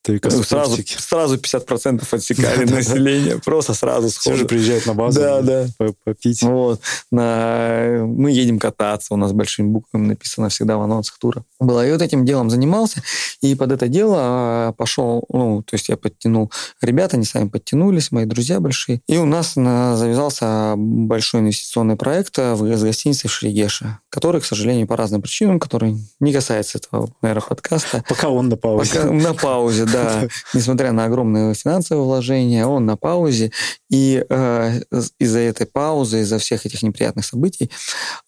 Только 0.08 0.30
сразу, 0.32 0.78
сразу 0.98 1.36
50% 1.36 2.04
отсекали 2.12 2.64
население, 2.66 3.40
просто 3.44 3.74
сразу 3.74 4.08
Все 4.08 4.32
же 4.32 4.38
сходу. 4.38 4.48
приезжают 4.48 4.86
на 4.86 4.94
базу 4.94 5.20
Да, 5.20 5.42
да. 5.42 5.66
по- 5.78 5.94
попить. 6.06 6.42
Вот. 6.44 6.80
На... 7.12 8.00
Мы 8.06 8.32
едем 8.32 8.58
кататься, 8.58 9.14
у 9.14 9.18
нас 9.18 9.34
большими 9.34 9.68
буквами 9.68 10.08
написано 10.08 10.48
всегда 10.50 10.78
в 10.78 10.82
анонсах 10.82 11.18
тура. 11.20 11.44
Было. 11.60 11.86
И 11.86 11.92
вот 11.92 12.02
этим 12.02 12.26
делом 12.26 12.50
занимался, 12.50 13.04
и 13.42 13.54
под 13.56 13.72
это 13.74 13.88
дело 13.88 14.16
а, 14.20 14.72
пошел, 14.74 15.26
ну, 15.30 15.62
то 15.64 15.76
есть 15.76 15.90
я 15.90 15.98
подтянул 15.98 16.52
ребята, 16.82 17.18
они 17.18 17.26
сами 17.26 17.50
подтянулись, 17.50 18.12
мои 18.12 18.26
друзья 18.26 18.60
большие. 18.60 19.02
И 19.08 19.18
у 19.18 19.26
нас 19.26 19.56
на- 19.56 19.98
завязался 19.98 20.76
большой 20.78 21.42
инвестиционный 21.42 21.96
проект 21.98 22.38
а, 22.40 22.56
в, 22.56 22.64
с 22.78 22.82
гостиницей 22.84 23.30
в 23.30 23.34
Шерегеше, 23.34 23.98
который, 24.10 24.40
к 24.40 24.46
сожалению, 24.46 24.88
по 24.88 24.96
разным 24.96 25.22
причинам, 25.22 25.60
который 25.60 25.98
не 26.20 26.32
касается 26.32 26.78
этого, 26.78 27.10
наверное, 27.22 27.48
подкаста, 27.48 28.04
Пока 28.08 28.30
он 28.30 28.50
на 28.50 28.56
паузе. 28.56 28.94
Пока 28.94 29.12
на 29.12 29.34
паузе, 29.34 29.86
да. 29.86 29.97
Несмотря 30.54 30.92
на 30.92 31.06
огромные 31.06 31.54
финансовые 31.54 32.04
вложения, 32.04 32.66
он 32.66 32.86
на 32.86 32.98
паузе. 32.98 33.52
И 33.90 34.26
э, 34.28 34.82
из-за 35.20 35.40
этой 35.40 35.66
паузы, 35.66 36.22
из-за 36.22 36.40
всех 36.40 36.66
этих 36.66 36.84
неприятных 36.84 37.26
событий, 37.26 37.72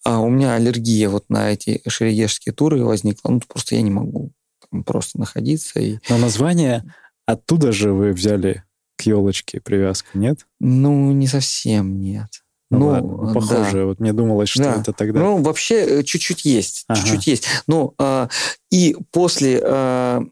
а, 0.04 0.20
у 0.20 0.28
меня 0.28 0.54
аллергия 0.54 1.08
вот 1.08 1.24
на 1.28 1.52
эти 1.52 1.82
шерегешские 1.86 2.52
туры 2.52 2.84
возникла. 2.84 3.30
Ну, 3.30 3.40
просто 3.46 3.74
я 3.76 3.82
не 3.82 3.90
могу 3.90 4.32
там 4.70 4.84
просто 4.84 5.18
находиться. 5.18 5.80
И, 5.80 5.98
Но 6.08 6.18
название 6.18 6.84
оттуда 7.26 7.72
же 7.72 7.92
вы 7.92 8.12
взяли 8.12 8.64
к 8.96 9.02
елочке 9.02 9.60
привязку, 9.60 10.18
нет? 10.18 10.46
ну, 10.60 11.12
не 11.12 11.26
совсем 11.26 12.00
нет. 12.00 12.28
Ну, 12.70 12.86
ладно, 12.86 13.34
похоже. 13.34 13.84
Вот 13.84 13.98
мне 13.98 14.12
думалось, 14.12 14.48
что 14.48 14.62
Да. 14.62 14.80
это 14.80 14.92
тогда. 14.92 15.18
Ну, 15.20 15.42
вообще, 15.42 16.00
э, 16.00 16.02
чуть-чуть 16.04 16.44
есть. 16.44 16.84
Ага. 16.86 17.00
Чуть-чуть 17.00 17.26
есть. 17.26 17.46
Ну, 17.66 17.94
а, 17.98 18.28
и 18.70 18.96
после 19.10 19.60
а, 19.64 20.22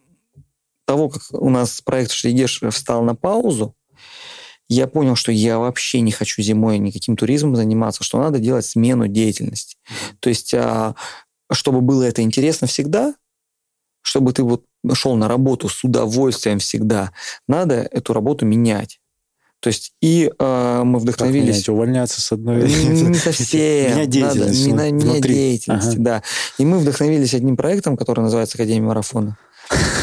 того, 0.88 1.10
как 1.10 1.22
у 1.32 1.50
нас 1.50 1.82
проект 1.82 2.12
Шригеш 2.12 2.62
встал 2.70 3.02
на 3.02 3.14
паузу, 3.14 3.76
я 4.70 4.86
понял, 4.86 5.16
что 5.16 5.30
я 5.30 5.58
вообще 5.58 6.00
не 6.00 6.12
хочу 6.12 6.40
зимой 6.40 6.78
никаким 6.78 7.14
туризмом 7.14 7.56
заниматься, 7.56 8.02
что 8.02 8.18
надо 8.18 8.38
делать 8.38 8.64
смену 8.64 9.06
деятельности. 9.06 9.76
То 10.20 10.30
есть, 10.30 10.54
а, 10.54 10.94
чтобы 11.52 11.82
было 11.82 12.04
это 12.04 12.22
интересно 12.22 12.66
всегда, 12.66 13.14
чтобы 14.00 14.32
ты 14.32 14.42
вот 14.42 14.64
шел 14.94 15.14
на 15.14 15.28
работу 15.28 15.68
с 15.68 15.84
удовольствием 15.84 16.58
всегда, 16.58 17.12
надо 17.46 17.74
эту 17.74 18.14
работу 18.14 18.46
менять. 18.46 18.98
То 19.60 19.68
есть, 19.68 19.92
и 20.00 20.30
а, 20.38 20.84
мы 20.84 20.98
Как 20.98 21.02
вдохновились... 21.02 21.54
менять? 21.56 21.68
увольняться 21.68 22.20
с 22.20 22.32
одной... 22.32 22.62
Не 22.62 23.14
совсем. 23.14 23.92
Менять 23.92 24.10
деятельность 24.10 24.66
внутри. 24.66 25.34
деятельность, 25.34 25.98
да. 25.98 26.22
И 26.58 26.64
мы 26.64 26.78
вдохновились 26.78 27.34
одним 27.34 27.56
проектом, 27.56 27.96
который 27.96 28.20
называется 28.20 28.56
Академия 28.56 28.86
марафона. 28.86 29.36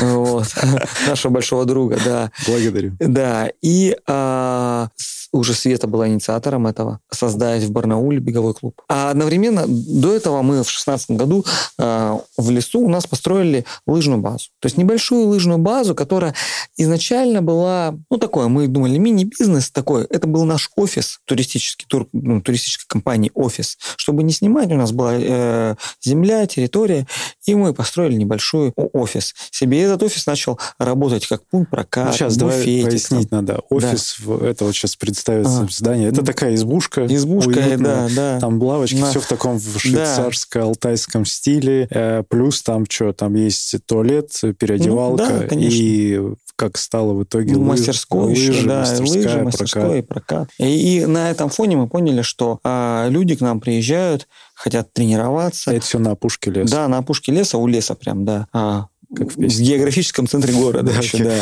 Вот. 0.01 0.47
Нашего 1.07 1.31
большого 1.31 1.65
друга, 1.65 1.97
да. 2.03 2.31
Благодарю. 2.47 2.95
Да. 2.99 3.49
И 3.61 3.95
а, 4.07 4.89
уже 5.35 5.53
Света 5.53 5.87
была 5.87 6.07
инициатором 6.07 6.67
этого, 6.67 6.99
создать 7.11 7.63
в 7.63 7.71
Барнауле 7.71 8.19
беговой 8.19 8.53
клуб. 8.53 8.81
А 8.89 9.11
одновременно 9.11 9.65
до 9.67 10.15
этого 10.15 10.41
мы 10.41 10.63
в 10.63 10.69
шестнадцатом 10.69 11.17
году 11.17 11.45
а, 11.77 12.19
в 12.37 12.49
лесу 12.49 12.79
у 12.81 12.89
нас 12.89 13.05
построили 13.07 13.65
лыжную 13.87 14.19
базу. 14.21 14.49
То 14.59 14.67
есть 14.67 14.77
небольшую 14.77 15.27
лыжную 15.27 15.59
базу, 15.59 15.95
которая 15.95 16.33
изначально 16.77 17.41
была, 17.41 17.95
ну, 18.09 18.17
такое, 18.17 18.47
мы 18.47 18.67
думали, 18.67 18.97
мини-бизнес 18.97 19.71
такой. 19.71 20.05
Это 20.05 20.27
был 20.27 20.45
наш 20.45 20.69
офис, 20.75 21.19
туристический 21.25 21.85
тур, 21.87 22.07
ну, 22.13 22.41
туристической 22.41 22.85
компании 22.87 23.31
офис. 23.33 23.77
Чтобы 23.97 24.23
не 24.23 24.31
снимать, 24.33 24.71
у 24.71 24.75
нас 24.75 24.91
была 24.91 25.13
э, 25.15 25.75
земля, 26.01 26.45
территория, 26.47 27.07
и 27.45 27.55
мы 27.55 27.73
построили 27.73 28.15
небольшой 28.15 28.73
офис 28.75 29.33
себе. 29.51 29.81
Этот 29.81 30.03
офис 30.03 30.25
начал 30.25 30.59
работать 30.77 31.27
как 31.27 31.45
пункт 31.47 31.71
проката, 31.71 32.07
Ну, 32.07 32.13
сейчас 32.13 32.37
давай 32.37 32.57
буфетик, 32.57 32.89
пояснить 32.89 33.31
надо. 33.31 33.61
Офис, 33.69 34.19
в- 34.19 34.43
это 34.43 34.65
вот 34.65 34.73
сейчас 34.75 34.95
представится 35.25 35.57
Ага. 35.59 35.67
здание. 35.71 36.09
Это 36.09 36.23
такая 36.23 36.55
избушка. 36.55 37.05
Избушка, 37.07 37.49
уютная. 37.59 37.77
да, 37.77 38.07
да. 38.15 38.39
Там 38.39 38.61
лавочки, 38.61 38.95
На- 38.97 39.09
все 39.09 39.19
в 39.19 39.25
таком 39.27 39.57
швейцарско-алтайском 39.77 41.25
стиле. 41.25 41.87
Э, 41.89 42.23
плюс 42.27 42.61
там 42.61 42.85
что, 42.89 43.13
там 43.13 43.33
есть 43.35 43.75
туалет, 43.85 44.31
переодевалка 44.59 45.23
Ну, 45.29 45.39
да, 45.41 45.47
конечно. 45.47 45.77
и 45.77 46.21
как 46.55 46.77
стало 46.77 47.13
в 47.13 47.23
итоге 47.23 47.53
Ну, 47.53 47.59
лыж- 47.63 47.65
мастерской 47.67 48.31
еще, 48.33 48.51
лыжи, 48.51 48.67
да, 48.67 48.79
мастерская, 48.81 49.23
лыжи, 49.23 49.43
мастерской 49.43 49.81
прокат. 49.81 49.97
и 49.97 50.01
прокат. 50.01 50.49
И, 50.59 50.97
и 51.01 51.05
на 51.05 51.29
этом 51.31 51.49
фоне 51.49 51.75
мы 51.77 51.87
поняли, 51.87 52.21
что 52.21 52.59
а, 52.63 53.07
люди 53.09 53.35
к 53.35 53.41
нам 53.41 53.59
приезжают, 53.59 54.27
хотят 54.53 54.93
тренироваться. 54.93 55.71
Это 55.71 55.85
все 55.85 55.99
на 55.99 56.11
опушке 56.11 56.51
леса. 56.51 56.71
Да, 56.75 56.87
на 56.87 56.99
опушке 56.99 57.31
леса, 57.33 57.57
у 57.57 57.67
леса 57.67 57.95
прям, 57.95 58.23
да. 58.23 58.47
А, 58.53 58.87
Как 59.15 59.31
в 59.33 59.35
в 59.35 59.59
географическом 59.61 60.27
центре 60.27 60.53
города 60.53 60.83
Да, 60.93 60.97
еще, 60.99 61.23
да. 61.23 61.35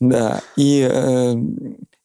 Да. 0.00 0.40
И 0.56 0.86
э, 0.90 1.34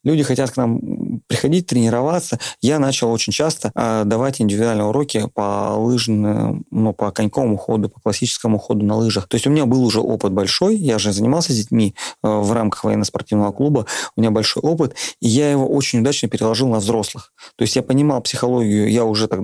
люди 0.08 0.24
хотят 0.24 0.52
к 0.52 0.58
нам 0.58 1.22
приходить, 1.28 1.68
тренироваться. 1.68 2.40
Я 2.62 2.80
начал 2.80 3.12
очень 3.12 3.34
часто 3.34 3.72
э, 3.76 4.04
давать 4.06 4.42
индивидуальные 4.42 4.86
уроки 4.86 5.30
по 5.34 5.76
лыжным, 5.76 6.66
ну, 6.72 6.94
по 6.94 7.12
коньковому 7.12 7.58
ходу, 7.58 7.90
по 7.90 8.00
классическому 8.00 8.58
ходу 8.58 8.86
на 8.86 8.96
лыжах. 8.96 9.28
То 9.28 9.36
есть 9.36 9.46
у 9.46 9.50
меня 9.50 9.66
был 9.66 9.84
уже 9.84 10.00
опыт 10.00 10.32
большой, 10.32 10.78
я 10.78 10.98
же 10.98 11.12
занимался 11.12 11.52
с 11.54 11.58
детьми 11.58 11.94
э, 12.24 12.28
в 12.28 12.52
рамках 12.54 12.84
военно-спортивного 12.84 13.52
клуба, 13.52 13.86
у 14.16 14.22
меня 14.22 14.32
большой 14.32 14.64
опыт, 14.64 14.96
и 15.22 15.28
я 15.28 15.52
его 15.52 15.68
очень 15.68 16.00
удачно 16.00 16.30
переложил 16.30 16.70
на 16.70 16.80
взрослых. 16.80 17.34
То 17.58 17.64
есть 17.64 17.76
я 17.76 17.84
понимал 17.84 18.22
психологию, 18.22 18.90
я 18.90 19.04
уже 19.04 19.28
так, 19.28 19.42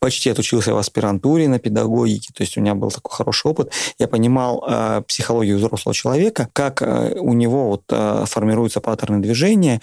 почти 0.00 0.30
отучился 0.30 0.72
в 0.74 0.78
аспирантуре 0.78 1.48
на 1.48 1.58
педагогике, 1.58 2.32
то 2.32 2.42
есть 2.42 2.56
у 2.56 2.60
меня 2.60 2.74
был 2.74 2.90
такой 2.90 3.14
хороший 3.14 3.50
опыт. 3.50 3.72
Я 3.98 4.06
понимал 4.06 4.64
э, 4.68 5.02
психологию 5.06 5.58
взрослого 5.58 5.94
человека, 5.94 6.48
как 6.52 6.82
э, 6.82 7.18
у 7.18 7.32
него 7.32 7.70
вот 7.70 7.82
э, 7.90 8.24
формируются 8.26 8.80
паттерны 8.80 9.18
движения, 9.18 9.80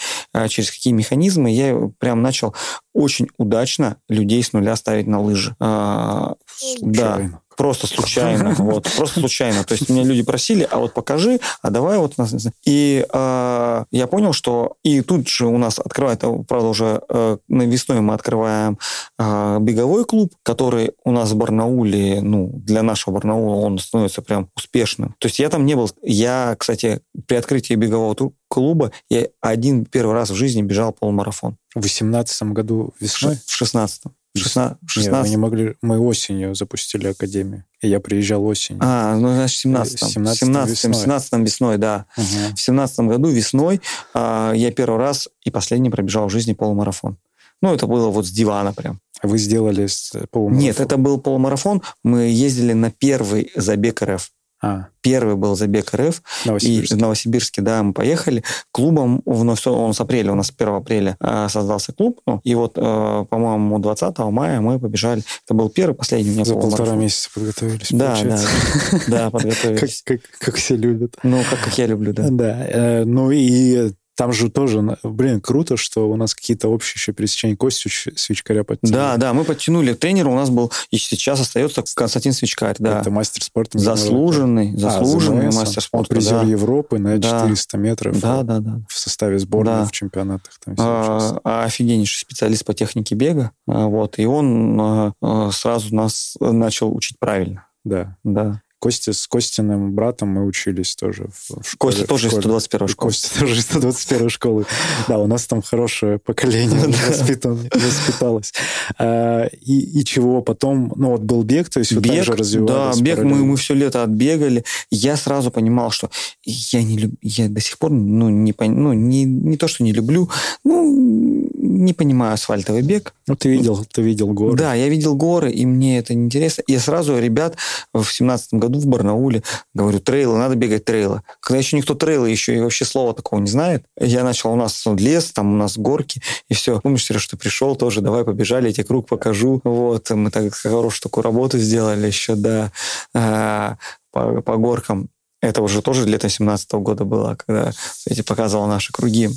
через 0.49 0.71
какие 0.71 0.93
механизмы. 0.93 1.51
Я 1.51 1.91
прям 1.99 2.21
начал 2.21 2.55
очень 2.93 3.27
удачно 3.37 3.97
людей 4.09 4.43
с 4.43 4.53
нуля 4.53 4.75
ставить 4.75 5.07
на 5.07 5.21
лыжи. 5.21 5.55
А, 5.59 6.35
да, 6.81 7.15
Случайно. 7.15 7.41
Просто 7.57 7.87
случайно, 7.87 8.53
вот, 8.57 8.89
просто 8.95 9.19
случайно. 9.19 9.63
То 9.63 9.73
есть 9.73 9.89
меня 9.89 10.03
люди 10.03 10.23
просили, 10.23 10.67
а 10.69 10.79
вот 10.79 10.93
покажи, 10.93 11.39
а 11.61 11.69
давай 11.69 11.97
вот 11.97 12.17
нас... 12.17 12.33
И 12.65 13.05
э, 13.11 13.83
я 13.91 14.07
понял, 14.07 14.33
что... 14.33 14.77
И 14.83 15.01
тут 15.01 15.27
же 15.27 15.47
у 15.47 15.57
нас 15.57 15.79
открывает, 15.79 16.21
правда, 16.47 16.67
уже 16.67 17.01
э, 17.09 17.37
на 17.47 17.61
весной 17.63 18.01
мы 18.01 18.13
открываем 18.13 18.77
э, 19.17 19.57
беговой 19.59 20.05
клуб, 20.05 20.33
который 20.43 20.93
у 21.03 21.11
нас 21.11 21.31
в 21.31 21.35
Барнауле, 21.35 22.21
ну, 22.21 22.51
для 22.53 22.83
нашего 22.83 23.13
Барнаула 23.13 23.65
он 23.65 23.77
становится 23.79 24.21
прям 24.21 24.49
успешным. 24.55 25.15
То 25.19 25.27
есть 25.27 25.39
я 25.39 25.49
там 25.49 25.65
не 25.65 25.75
был... 25.75 25.89
Я, 26.01 26.55
кстати, 26.57 27.01
при 27.27 27.35
открытии 27.35 27.75
бегового 27.75 28.15
клуба 28.47 28.91
я 29.09 29.27
один 29.41 29.85
первый 29.85 30.13
раз 30.13 30.29
в 30.29 30.35
жизни 30.35 30.61
бежал 30.61 30.93
полумарафон. 30.93 31.57
В 31.75 31.81
18 31.81 32.43
году 32.53 32.93
В 32.99 33.01
весной? 33.01 33.37
в 33.45 33.51
16 33.51 34.03
16 34.35 34.81
Нет, 34.81 34.89
16 34.89 35.23
мы 35.23 35.29
не 35.29 35.37
могли... 35.37 35.75
Мы 35.81 35.99
осенью 35.99 36.55
запустили 36.55 37.07
академию. 37.07 37.65
И 37.81 37.87
я 37.87 37.99
приезжал 37.99 38.43
осенью. 38.45 38.81
А, 38.83 39.15
ну, 39.15 39.33
значит, 39.33 39.57
в 39.57 39.61
17 39.61 39.99
В 39.99 40.03
17-м 40.03 40.33
17 40.33 40.71
весной. 40.71 40.93
17 40.93 41.33
весной, 41.33 41.77
да. 41.77 42.05
Мгм. 42.17 42.55
В 42.55 42.59
17 42.59 42.99
году 43.01 43.29
весной 43.29 43.81
а, 44.13 44.53
я 44.55 44.71
первый 44.71 44.97
раз 44.97 45.29
и 45.43 45.51
последний 45.51 45.89
пробежал 45.89 46.27
в 46.27 46.31
жизни 46.31 46.53
полумарафон. 46.53 47.17
Ну, 47.61 47.73
это 47.73 47.85
было 47.85 48.09
вот 48.09 48.25
с 48.25 48.31
дивана 48.31 48.73
прям. 48.73 48.99
Вы 49.21 49.37
сделали 49.37 49.87
с 49.87 50.11
полумарафон? 50.31 50.63
Нет, 50.63 50.79
это 50.79 50.97
был 50.97 51.19
полумарафон. 51.19 51.81
Мы 52.03 52.23
ездили 52.23 52.73
на 52.73 52.91
первый 52.91 53.51
забег 53.55 54.01
РФ. 54.01 54.31
А, 54.65 54.87
Первый 55.01 55.35
был 55.35 55.57
забег 55.57 55.93
РФ. 55.93 56.21
И 56.45 56.47
Новосибирск. 56.47 56.93
в 56.93 56.97
Новосибирске, 56.97 57.61
да, 57.61 57.83
мы 57.83 57.91
поехали. 57.91 58.43
Клубом, 58.71 59.21
вновь, 59.25 59.67
он 59.67 59.93
с 59.93 59.99
апреля, 59.99 60.31
у 60.31 60.35
нас 60.35 60.53
1 60.57 60.73
апреля 60.75 61.17
а, 61.19 61.49
создался 61.49 61.91
клуб. 61.91 62.21
Ну, 62.25 62.39
и 62.45 62.55
вот, 62.55 62.73
а, 62.77 63.25
по-моему, 63.25 63.77
20 63.79 64.17
мая 64.31 64.61
мы 64.61 64.79
побежали. 64.79 65.21
Это 65.45 65.53
был 65.53 65.67
первый, 65.69 65.95
последний 65.95 66.31
у 66.31 66.33
меня 66.35 66.45
За 66.45 66.53
полтора 66.53 66.77
полумарафон. 66.77 67.03
месяца 67.03 67.29
подготовились, 67.33 67.87
Да, 67.91 67.97
да, 67.97 68.07
получается. 68.15 68.47
да, 68.91 69.07
да, 69.07 69.23
Как, 69.23 69.31
подготовились. 69.33 70.03
как, 70.39 70.55
все 70.55 70.75
любят. 70.77 71.17
Ну, 71.23 71.43
как, 71.49 71.59
как 71.59 71.77
я 71.77 71.85
люблю, 71.87 72.13
да. 72.13 72.27
Да. 72.29 72.65
э, 72.65 73.03
ну 73.03 73.31
и 73.31 73.91
там 74.15 74.31
же 74.31 74.49
тоже, 74.49 74.97
блин, 75.03 75.41
круто, 75.41 75.75
что 75.77 76.09
у 76.09 76.15
нас 76.15 76.35
какие-то 76.35 76.67
общие 76.69 76.93
еще 76.99 77.13
пересечения. 77.13 77.55
Костю 77.55 77.89
Щ- 77.89 78.11
Свечкаря 78.15 78.63
подтянули. 78.63 78.95
Да, 78.95 79.17
да, 79.17 79.33
мы 79.33 79.43
подтянули. 79.43 79.93
Тренер 79.93 80.27
у 80.27 80.35
нас 80.35 80.49
был, 80.49 80.71
и 80.91 80.97
сейчас 80.97 81.39
остается 81.41 81.83
Константин 81.95 82.33
Свечкарь, 82.33 82.75
да. 82.79 82.99
Это 83.01 83.09
мастер 83.09 83.43
спорта. 83.43 83.79
Заслуженный, 83.79 84.73
А, 84.75 84.77
заслуженный 84.77 85.51
ЗМС, 85.51 85.55
мастер 85.55 85.77
Он 85.77 85.81
спорта. 86.05 86.13
призер 86.13 86.41
да. 86.41 86.43
Европы 86.43 86.99
на 86.99 87.17
Да. 87.17 87.41
400 87.41 87.77
метров 87.77 88.19
Да, 88.19 88.43
да, 88.43 88.59
да. 88.59 88.81
в 88.87 88.97
составе 88.99 89.39
сборной 89.39 89.73
Да. 89.73 89.85
в 89.85 89.91
чемпионатах. 89.91 90.53
Там 90.63 90.73
участвуют. 90.75 91.41
А, 91.43 91.63
офигеннейший 91.65 92.19
специалист 92.21 92.65
по 92.65 92.73
технике 92.73 93.15
бега. 93.15 93.51
А, 93.67 93.87
Вот, 93.87 94.19
и 94.19 94.25
он 94.25 94.79
а, 94.79 95.13
а, 95.21 95.51
сразу 95.51 95.93
нас 95.95 96.35
начал 96.39 96.95
учить 96.95 97.17
правильно. 97.19 97.65
Да. 97.83 98.15
Да. 98.23 98.61
Костя 98.83 99.13
с 99.13 99.27
Костиным 99.27 99.93
братом 99.93 100.27
мы 100.27 100.45
учились 100.45 100.93
тоже 100.97 101.29
в, 101.31 101.65
школе. 101.65 101.93
Костя 101.93 102.05
тоже 102.05 102.27
из 102.27 102.31
школе. 102.31 102.41
121 102.41 102.87
школы. 102.89 103.11
Костя 103.11 103.39
тоже 103.39 103.55
из 103.55 103.63
121 103.63 104.29
школы. 104.29 104.65
Да, 105.07 105.19
у 105.19 105.27
нас 105.27 105.47
там 105.47 105.61
хорошее 105.61 106.19
поколение 106.19 106.93
воспиталось. 107.73 108.53
А, 108.97 109.45
И, 109.61 110.03
чего 110.03 110.41
потом? 110.41 110.91
Ну, 110.97 111.11
вот 111.11 111.21
был 111.21 111.43
бег, 111.43 111.69
то 111.69 111.79
есть 111.79 111.93
вы 111.93 112.01
также 112.01 112.31
да, 112.31 112.37
развивались 112.37 112.99
бег 112.99 113.19
мы, 113.19 113.45
мы 113.45 113.55
все 113.55 113.73
лето 113.73 114.03
отбегали. 114.03 114.65
Я 114.91 115.15
сразу 115.15 115.49
понимал, 115.49 115.91
что 115.91 116.09
я 116.43 116.83
не 116.83 117.09
я 117.21 117.47
до 117.47 117.61
сих 117.61 117.77
пор 117.77 117.91
ну, 117.91 118.27
не, 118.27 118.53
ну, 118.59 118.91
не, 118.91 119.23
не 119.23 119.55
то, 119.55 119.69
что 119.69 119.85
не 119.85 119.93
люблю, 119.93 120.29
ну, 120.65 121.49
не 121.63 121.93
понимаю 121.93 122.33
асфальтовый 122.33 122.81
бег. 122.81 123.13
Ну, 123.27 123.35
ты 123.35 123.49
видел, 123.49 123.85
ты 123.85 124.01
видел 124.01 124.27
горы. 124.33 124.57
Да, 124.57 124.73
я 124.73 124.89
видел 124.89 125.15
горы, 125.15 125.51
и 125.51 125.65
мне 125.65 125.99
это 125.99 126.13
неинтересно. 126.13 126.63
И 126.67 126.73
я 126.73 126.79
сразу 126.79 127.17
ребят 127.17 127.55
в 127.93 128.05
семнадцатом 128.05 128.59
году 128.59 128.72
в 128.81 128.87
Барнауле 128.87 129.43
говорю, 129.73 129.99
трейлы, 129.99 130.37
надо 130.37 130.55
бегать 130.55 130.85
трейлы. 130.85 131.21
Когда 131.39 131.57
еще 131.57 131.77
никто 131.77 131.95
трейлы 131.95 132.29
еще 132.29 132.55
и 132.55 132.59
вообще 132.59 132.85
слова 132.85 133.13
такого 133.13 133.39
не 133.39 133.49
знает, 133.49 133.85
я 133.97 134.23
начал, 134.23 134.51
у 134.51 134.55
нас 134.55 134.83
лес, 134.85 135.31
там 135.31 135.53
у 135.53 135.57
нас 135.57 135.77
горки, 135.77 136.21
и 136.49 136.53
все. 136.53 136.79
Помнишь, 136.79 137.05
Сереж, 137.05 137.27
ты 137.27 137.37
пришел 137.37 137.75
тоже, 137.75 138.01
давай 138.01 138.23
побежали, 138.23 138.67
я 138.67 138.73
тебе 138.73 138.85
круг 138.85 139.07
покажу. 139.07 139.61
Вот, 139.63 140.09
мы 140.11 140.31
так 140.31 140.53
хорошую 140.53 141.01
такую 141.01 141.23
работу 141.23 141.57
сделали 141.57 142.07
еще, 142.07 142.35
да, 142.35 142.71
а, 143.13 143.77
по, 144.11 144.41
по 144.41 144.57
горкам. 144.57 145.09
Это 145.41 145.61
уже 145.61 145.81
тоже 145.81 146.05
лето 146.05 146.29
17 146.29 146.71
года 146.75 147.03
было, 147.03 147.35
когда 147.35 147.71
я 148.07 148.23
показывал 148.23 148.67
наши 148.67 148.93
круги. 148.93 149.29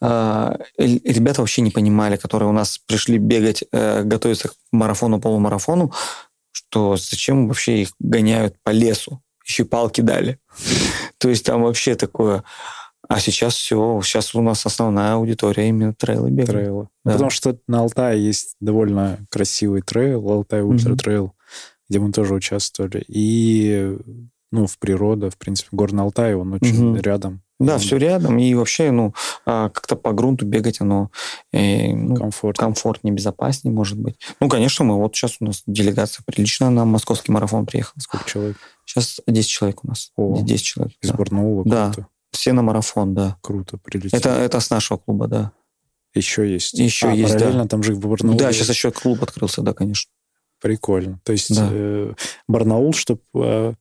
Э, 0.00 0.56
ребята 0.78 1.40
вообще 1.40 1.62
не 1.62 1.70
понимали, 1.70 2.16
которые 2.16 2.48
у 2.48 2.52
нас 2.52 2.78
пришли 2.78 3.18
бегать, 3.18 3.64
э, 3.72 4.02
готовиться 4.02 4.48
к 4.48 4.54
марафону, 4.72 5.20
полумарафону, 5.20 5.92
что 6.70 6.96
зачем 6.96 7.48
вообще 7.48 7.82
их 7.82 7.90
гоняют 7.98 8.56
по 8.62 8.70
лесу, 8.70 9.20
еще 9.44 9.64
палки 9.64 10.00
дали. 10.00 10.38
То 11.18 11.28
есть 11.28 11.44
там 11.44 11.62
вообще 11.62 11.94
такое... 11.96 12.44
А 13.08 13.18
сейчас 13.18 13.54
все, 13.54 14.00
сейчас 14.04 14.36
у 14.36 14.42
нас 14.42 14.64
основная 14.66 15.14
аудитория 15.14 15.68
именно 15.68 15.92
трейлы 15.92 16.30
бегают. 16.30 16.50
трейлы. 16.50 16.88
Да. 17.04 17.12
Потому 17.12 17.30
что 17.30 17.58
на 17.66 17.80
Алтае 17.80 18.24
есть 18.24 18.54
довольно 18.60 19.18
красивый 19.30 19.82
трейл, 19.82 20.30
Алтай 20.30 20.62
Ультра. 20.62 20.94
Трейл, 20.94 21.32
где 21.88 21.98
мы 21.98 22.12
тоже 22.12 22.34
участвовали. 22.34 23.04
И, 23.08 23.98
ну, 24.52 24.68
в 24.68 24.78
природа, 24.78 25.28
в 25.28 25.36
принципе, 25.38 25.70
Горный 25.72 26.04
Алтай, 26.04 26.34
он 26.34 26.52
очень 26.52 26.90
Мгм. 26.90 27.00
рядом. 27.00 27.42
Да, 27.60 27.78
все 27.78 27.96
рядом, 27.98 28.38
и 28.38 28.52
вообще, 28.54 28.90
ну, 28.90 29.14
а, 29.46 29.68
как-то 29.68 29.94
по 29.94 30.12
грунту 30.12 30.46
бегать 30.46 30.80
оно 30.80 31.10
э, 31.52 31.92
ну, 31.92 32.16
комфортно. 32.16 32.64
комфортнее, 32.64 33.14
безопаснее, 33.14 33.72
может 33.74 33.98
быть. 33.98 34.16
Ну, 34.40 34.48
конечно, 34.48 34.84
мы 34.84 34.96
вот 34.96 35.14
сейчас 35.14 35.36
у 35.40 35.44
нас 35.44 35.62
делегация 35.66 36.24
приличная 36.26 36.70
на 36.70 36.84
московский 36.84 37.30
марафон 37.32 37.66
приехала. 37.66 38.00
Сколько 38.00 38.28
человек? 38.28 38.56
Сейчас 38.86 39.20
10 39.26 39.48
человек 39.48 39.84
у 39.84 39.88
нас. 39.88 40.10
О, 40.16 40.40
10 40.40 40.64
человек. 40.64 40.94
Из 41.02 41.10
да. 41.10 41.14
Барнаула. 41.16 41.62
Да. 41.64 41.92
Круто. 41.92 42.08
Все 42.32 42.52
на 42.52 42.62
марафон, 42.62 43.14
да. 43.14 43.36
Круто, 43.40 43.76
прилетели. 43.76 44.16
Это, 44.16 44.30
это 44.30 44.58
с 44.60 44.70
нашего 44.70 44.98
клуба, 44.98 45.28
да. 45.28 45.52
Еще 46.14 46.50
есть. 46.50 46.74
Еще 46.74 47.08
А, 47.08 47.12
есть, 47.12 47.32
да. 47.34 47.38
параллельно 47.38 47.68
там 47.68 47.82
же 47.82 47.94
в 47.94 48.00
Барнауле. 48.00 48.38
да, 48.38 48.52
сейчас 48.52 48.68
еще 48.70 48.90
клуб 48.90 49.22
открылся, 49.22 49.62
да, 49.62 49.72
конечно. 49.74 50.10
Прикольно. 50.60 51.20
То 51.24 51.32
есть 51.32 51.54
Да. 51.54 51.68
э, 51.70 52.12
Барнаул, 52.48 52.92
чтобы 52.92 53.76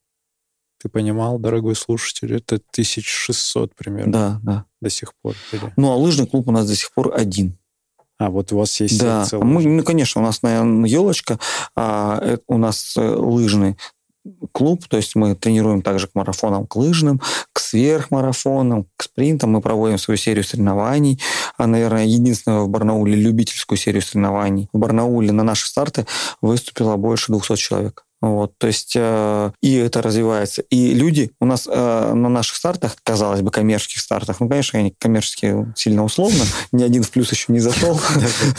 ты 0.82 0.89
понимал, 0.89 1.38
дорогой 1.39 1.75
слушатель, 1.75 2.36
это 2.36 2.55
1600 2.71 3.75
примерно 3.75 4.11
Да, 4.11 4.39
да. 4.43 4.65
до 4.82 4.89
сих 4.89 5.13
пор. 5.21 5.36
Или- 5.51 5.73
Ну, 5.75 5.91
а 5.91 5.95
лыжный 5.95 6.25
клуб 6.25 6.47
у 6.47 6.51
нас 6.51 6.67
до 6.67 6.75
сих 6.75 6.91
пор 6.93 7.13
один. 7.15 7.57
А, 8.17 8.30
вот 8.30 8.51
у 8.51 8.57
вас 8.57 8.80
есть 8.82 8.99
Да, 8.99 9.25
целый- 9.25 9.45
мы, 9.45 9.63
ну, 9.63 9.84
конечно, 9.84 10.21
у 10.21 10.23
нас, 10.25 10.41
наверное, 10.41 10.89
елочка, 10.89 11.39
а 11.75 12.19
э, 12.21 12.38
у 12.47 12.57
нас 12.57 12.95
э, 12.97 13.01
лыжный 13.15 13.77
клуб, 14.51 14.86
то 14.89 14.97
есть 14.97 15.15
мы 15.15 15.36
тренируем 15.36 15.82
также 15.82 16.07
к 16.07 16.15
марафонам, 16.15 16.67
к 16.67 16.75
лыжным, 16.75 17.21
к 17.53 17.59
сверхмарафонам, 17.59 18.86
к 18.97 19.03
спринтам. 19.03 19.51
Мы 19.51 19.61
проводим 19.61 19.97
свою 19.97 20.17
серию 20.17 20.43
соревнований. 20.43 21.19
А, 21.57 21.67
наверное, 21.67 22.05
единственную 22.05 22.65
в 22.65 22.69
Барнауле 22.69 23.15
любительскую 23.15 23.77
серию 23.77 24.01
соревнований. 24.01 24.67
В 24.73 24.77
Барнауле 24.77 25.32
на 25.32 25.43
наши 25.43 25.67
старты 25.67 26.05
выступило 26.41 26.95
больше 26.97 27.32
200 27.32 27.55
человек. 27.55 28.05
Вот, 28.22 28.57
то 28.57 28.67
есть 28.67 28.93
э, 28.95 29.51
и 29.61 29.76
это 29.76 30.01
развивается. 30.01 30.61
И 30.63 30.93
люди 30.93 31.32
у 31.39 31.45
нас 31.45 31.67
э, 31.72 32.13
на 32.13 32.28
наших 32.28 32.57
стартах, 32.57 32.95
казалось 33.03 33.41
бы, 33.41 33.49
коммерческих 33.49 34.01
стартах, 34.01 34.41
ну, 34.41 34.49
конечно, 34.49 34.78
они 34.78 34.93
коммерческие 34.97 35.74
сильно 35.76 36.03
условно, 36.03 36.43
ни 36.74 36.84
один 36.84 37.03
в 37.03 37.11
плюс 37.11 37.32
еще 37.32 37.51
не 37.53 37.59
зашел. 37.59 37.99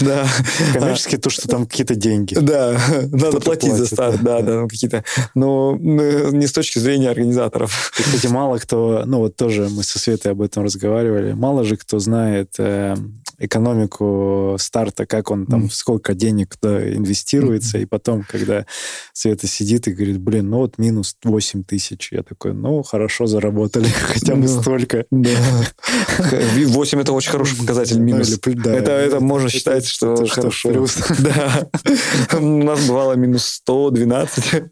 Да. 0.00 0.26
Коммерческие 0.72 1.20
то, 1.20 1.30
что 1.30 1.46
там 1.48 1.66
какие-то 1.66 1.94
деньги. 1.94 2.34
Да, 2.34 2.80
надо 3.10 3.40
платить 3.40 3.74
за 3.74 3.86
старт, 3.86 4.22
да, 4.22 4.40
да, 4.40 4.66
какие-то. 4.66 5.04
Но 5.34 5.76
не 5.76 6.46
с 6.46 6.52
точки 6.52 6.78
зрения 6.78 7.10
организаторов. 7.10 7.90
Кстати, 7.94 8.26
мало 8.26 8.58
кто, 8.58 9.02
ну 9.06 9.18
вот 9.18 9.36
тоже 9.36 9.68
мы 9.70 9.82
со 9.82 9.98
Светой 9.98 10.32
об 10.32 10.42
этом 10.42 10.64
разговаривали, 10.64 11.32
мало 11.32 11.64
же 11.64 11.76
кто 11.76 11.98
знает 11.98 12.54
э, 12.58 12.96
экономику 13.40 14.56
старта, 14.58 15.06
как 15.06 15.30
он 15.30 15.46
там, 15.46 15.70
сколько 15.70 16.14
денег 16.14 16.56
туда 16.56 16.94
инвестируется, 16.94 17.78
и 17.78 17.86
потом, 17.86 18.22
когда 18.28 18.66
Света 19.12 19.46
сидит 19.46 19.88
и 19.88 19.92
говорит, 19.92 20.20
блин, 20.20 20.50
ну 20.50 20.58
вот 20.58 20.78
минус 20.78 21.16
8 21.24 21.64
тысяч. 21.64 22.12
Я 22.12 22.22
такой, 22.22 22.52
ну, 22.52 22.82
хорошо 22.82 23.26
заработали, 23.26 23.86
хотя 24.02 24.36
бы 24.36 24.46
столько. 24.46 25.06
Да. 25.10 25.30
8 26.66 27.00
это 27.00 27.12
очень 27.12 27.30
хороший 27.30 27.56
показатель 27.58 27.98
ну, 27.98 28.04
минус. 28.04 28.30
это, 28.30 28.92
это 28.92 29.20
можно 29.20 29.48
считать, 29.48 29.86
что 29.86 30.26
хорошо. 30.26 30.70
Да. 31.18 31.68
У 32.38 32.62
нас 32.64 32.86
бывало 32.86 33.14
минус 33.14 33.44
112. 33.44 34.64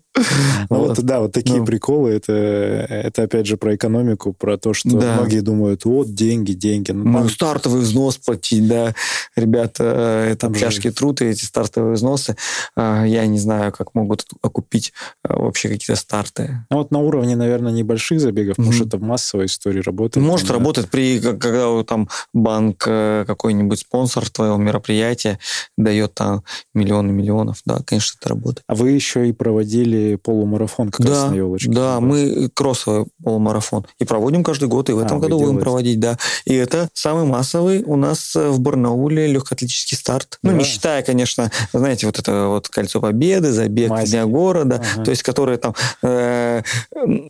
Ну, 0.70 0.76
вот, 0.76 1.02
да, 1.02 1.20
вот 1.20 1.32
такие 1.32 1.60
ну. 1.60 1.64
приколы, 1.64 2.10
это, 2.10 2.32
это 2.32 3.22
опять 3.22 3.46
же 3.46 3.56
про 3.56 3.74
экономику, 3.74 4.32
про 4.32 4.56
то, 4.58 4.74
что 4.74 4.90
да. 4.90 5.14
многие 5.14 5.40
думают, 5.40 5.84
вот, 5.84 6.14
деньги, 6.14 6.52
деньги. 6.52 6.92
Ну, 6.92 7.04
Могу 7.04 7.28
стартовый 7.28 7.82
взнос 7.82 8.18
платить, 8.18 8.66
да. 8.66 8.94
Ребята, 9.36 10.26
э, 10.28 10.32
это 10.32 10.52
тяжкий 10.52 10.90
труд, 10.90 11.20
и 11.20 11.26
эти 11.26 11.44
стартовые 11.44 11.94
взносы, 11.94 12.36
э, 12.76 13.04
я 13.06 13.26
не 13.26 13.38
знаю, 13.38 13.72
как 13.72 13.94
могут 13.94 14.24
окупить 14.42 14.92
э, 15.24 15.34
вообще 15.34 15.68
какие-то 15.68 15.96
старты. 15.96 16.64
Ну, 16.70 16.78
вот 16.78 16.90
на 16.90 16.98
уровне, 16.98 17.36
наверное, 17.36 17.72
небольших 17.72 18.20
забегов, 18.20 18.58
mm-hmm. 18.58 18.64
может, 18.64 18.86
это 18.88 18.98
в 18.98 19.02
массовой 19.02 19.46
истории 19.46 19.80
работает. 19.80 20.26
Может 20.26 20.48
там, 20.48 20.56
работать 20.56 20.84
да. 20.84 20.90
при, 20.90 21.20
когда 21.20 21.82
там 21.84 22.08
банк, 22.32 22.78
какой-нибудь 22.78 23.80
спонсор 23.80 24.28
твоего 24.30 24.56
мероприятия 24.56 25.38
дает 25.76 26.14
там 26.14 26.42
миллионы 26.74 27.12
миллионов, 27.12 27.60
да, 27.64 27.80
конечно, 27.84 28.18
это 28.20 28.28
работает. 28.30 28.64
А 28.66 28.74
вы 28.74 28.90
еще 28.90 29.28
и 29.28 29.32
проводили 29.32 30.07
полумарафон 30.16 30.90
как 30.90 31.04
да, 31.06 31.12
раз 31.12 31.30
на 31.30 31.34
елочке. 31.34 31.70
Да, 31.70 32.00
мы 32.00 32.48
кроссовый 32.54 33.06
полумарафон. 33.22 33.86
И 33.98 34.04
проводим 34.04 34.42
каждый 34.42 34.68
год, 34.68 34.88
и 34.90 34.92
в 34.92 34.98
этом 34.98 35.18
а, 35.18 35.20
году 35.20 35.38
будем 35.38 35.58
проводить, 35.58 36.00
да. 36.00 36.18
И 36.44 36.54
это 36.54 36.88
самый 36.94 37.24
массовый 37.24 37.82
у 37.82 37.96
нас 37.96 38.34
э, 38.36 38.48
в 38.48 38.60
Барнауле 38.60 39.26
легкоатлетический 39.26 39.96
старт. 39.96 40.38
Ну, 40.42 40.50
да. 40.50 40.56
не 40.56 40.64
считая, 40.64 41.02
конечно, 41.02 41.50
знаете, 41.72 42.06
вот 42.06 42.18
это 42.18 42.48
вот 42.48 42.68
Кольцо 42.68 43.00
Победы, 43.00 43.52
забег 43.52 43.90
Майский. 43.90 44.12
Дня 44.12 44.26
города, 44.26 44.82
ага. 44.94 45.04
то 45.04 45.10
есть 45.10 45.22
которые 45.22 45.58
там 45.58 45.74
э, 46.02 46.62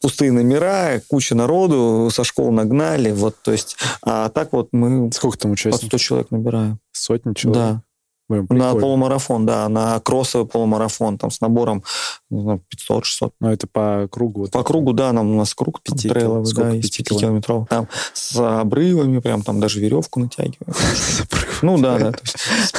пустые 0.01 0.33
номера, 0.33 1.01
куча 1.09 1.35
народу, 1.35 2.11
со 2.13 2.25
школ 2.25 2.53
нагнали, 2.53 3.11
вот, 3.11 3.37
то 3.43 3.53
есть, 3.53 3.77
а 4.03 4.29
так 4.29 4.53
вот 4.53 4.69
мы... 4.73 5.11
Сколько 5.13 5.39
там 5.39 5.53
участников? 5.53 5.89
100 5.89 5.99
человек 5.99 6.31
набираем. 6.31 6.79
Сотни 6.93 7.35
человек? 7.35 7.63
Да. 7.63 7.83
Блин, 8.29 8.47
на 8.51 8.75
полумарафон, 8.75 9.47
да, 9.47 9.69
на 9.69 10.01
кроссовый 10.01 10.47
полумарафон, 10.47 11.17
там 11.17 11.31
с 11.31 11.41
набором 11.41 11.83
500-600. 12.31 13.33
Ну, 13.41 13.51
это 13.51 13.67
по 13.67 14.07
кругу? 14.11 14.49
По 14.49 14.63
кругу, 14.63 14.93
да, 14.93 15.13
нам, 15.13 15.31
у 15.31 15.39
нас 15.39 15.55
круг 15.55 15.81
пяти, 15.83 16.09
трейловый, 16.09 16.53
да, 16.55 16.75
из 16.75 16.91
5 16.91 17.09
километров. 17.09 17.67
Там 17.69 17.89
с 18.13 18.37
обрывами, 18.37 19.21
прям 19.21 19.43
там 19.43 19.61
даже 19.61 19.81
веревку 19.81 20.21
натягиваем. 20.21 20.75
Ну 21.61 21.77
да, 21.77 21.99
да, 21.99 22.13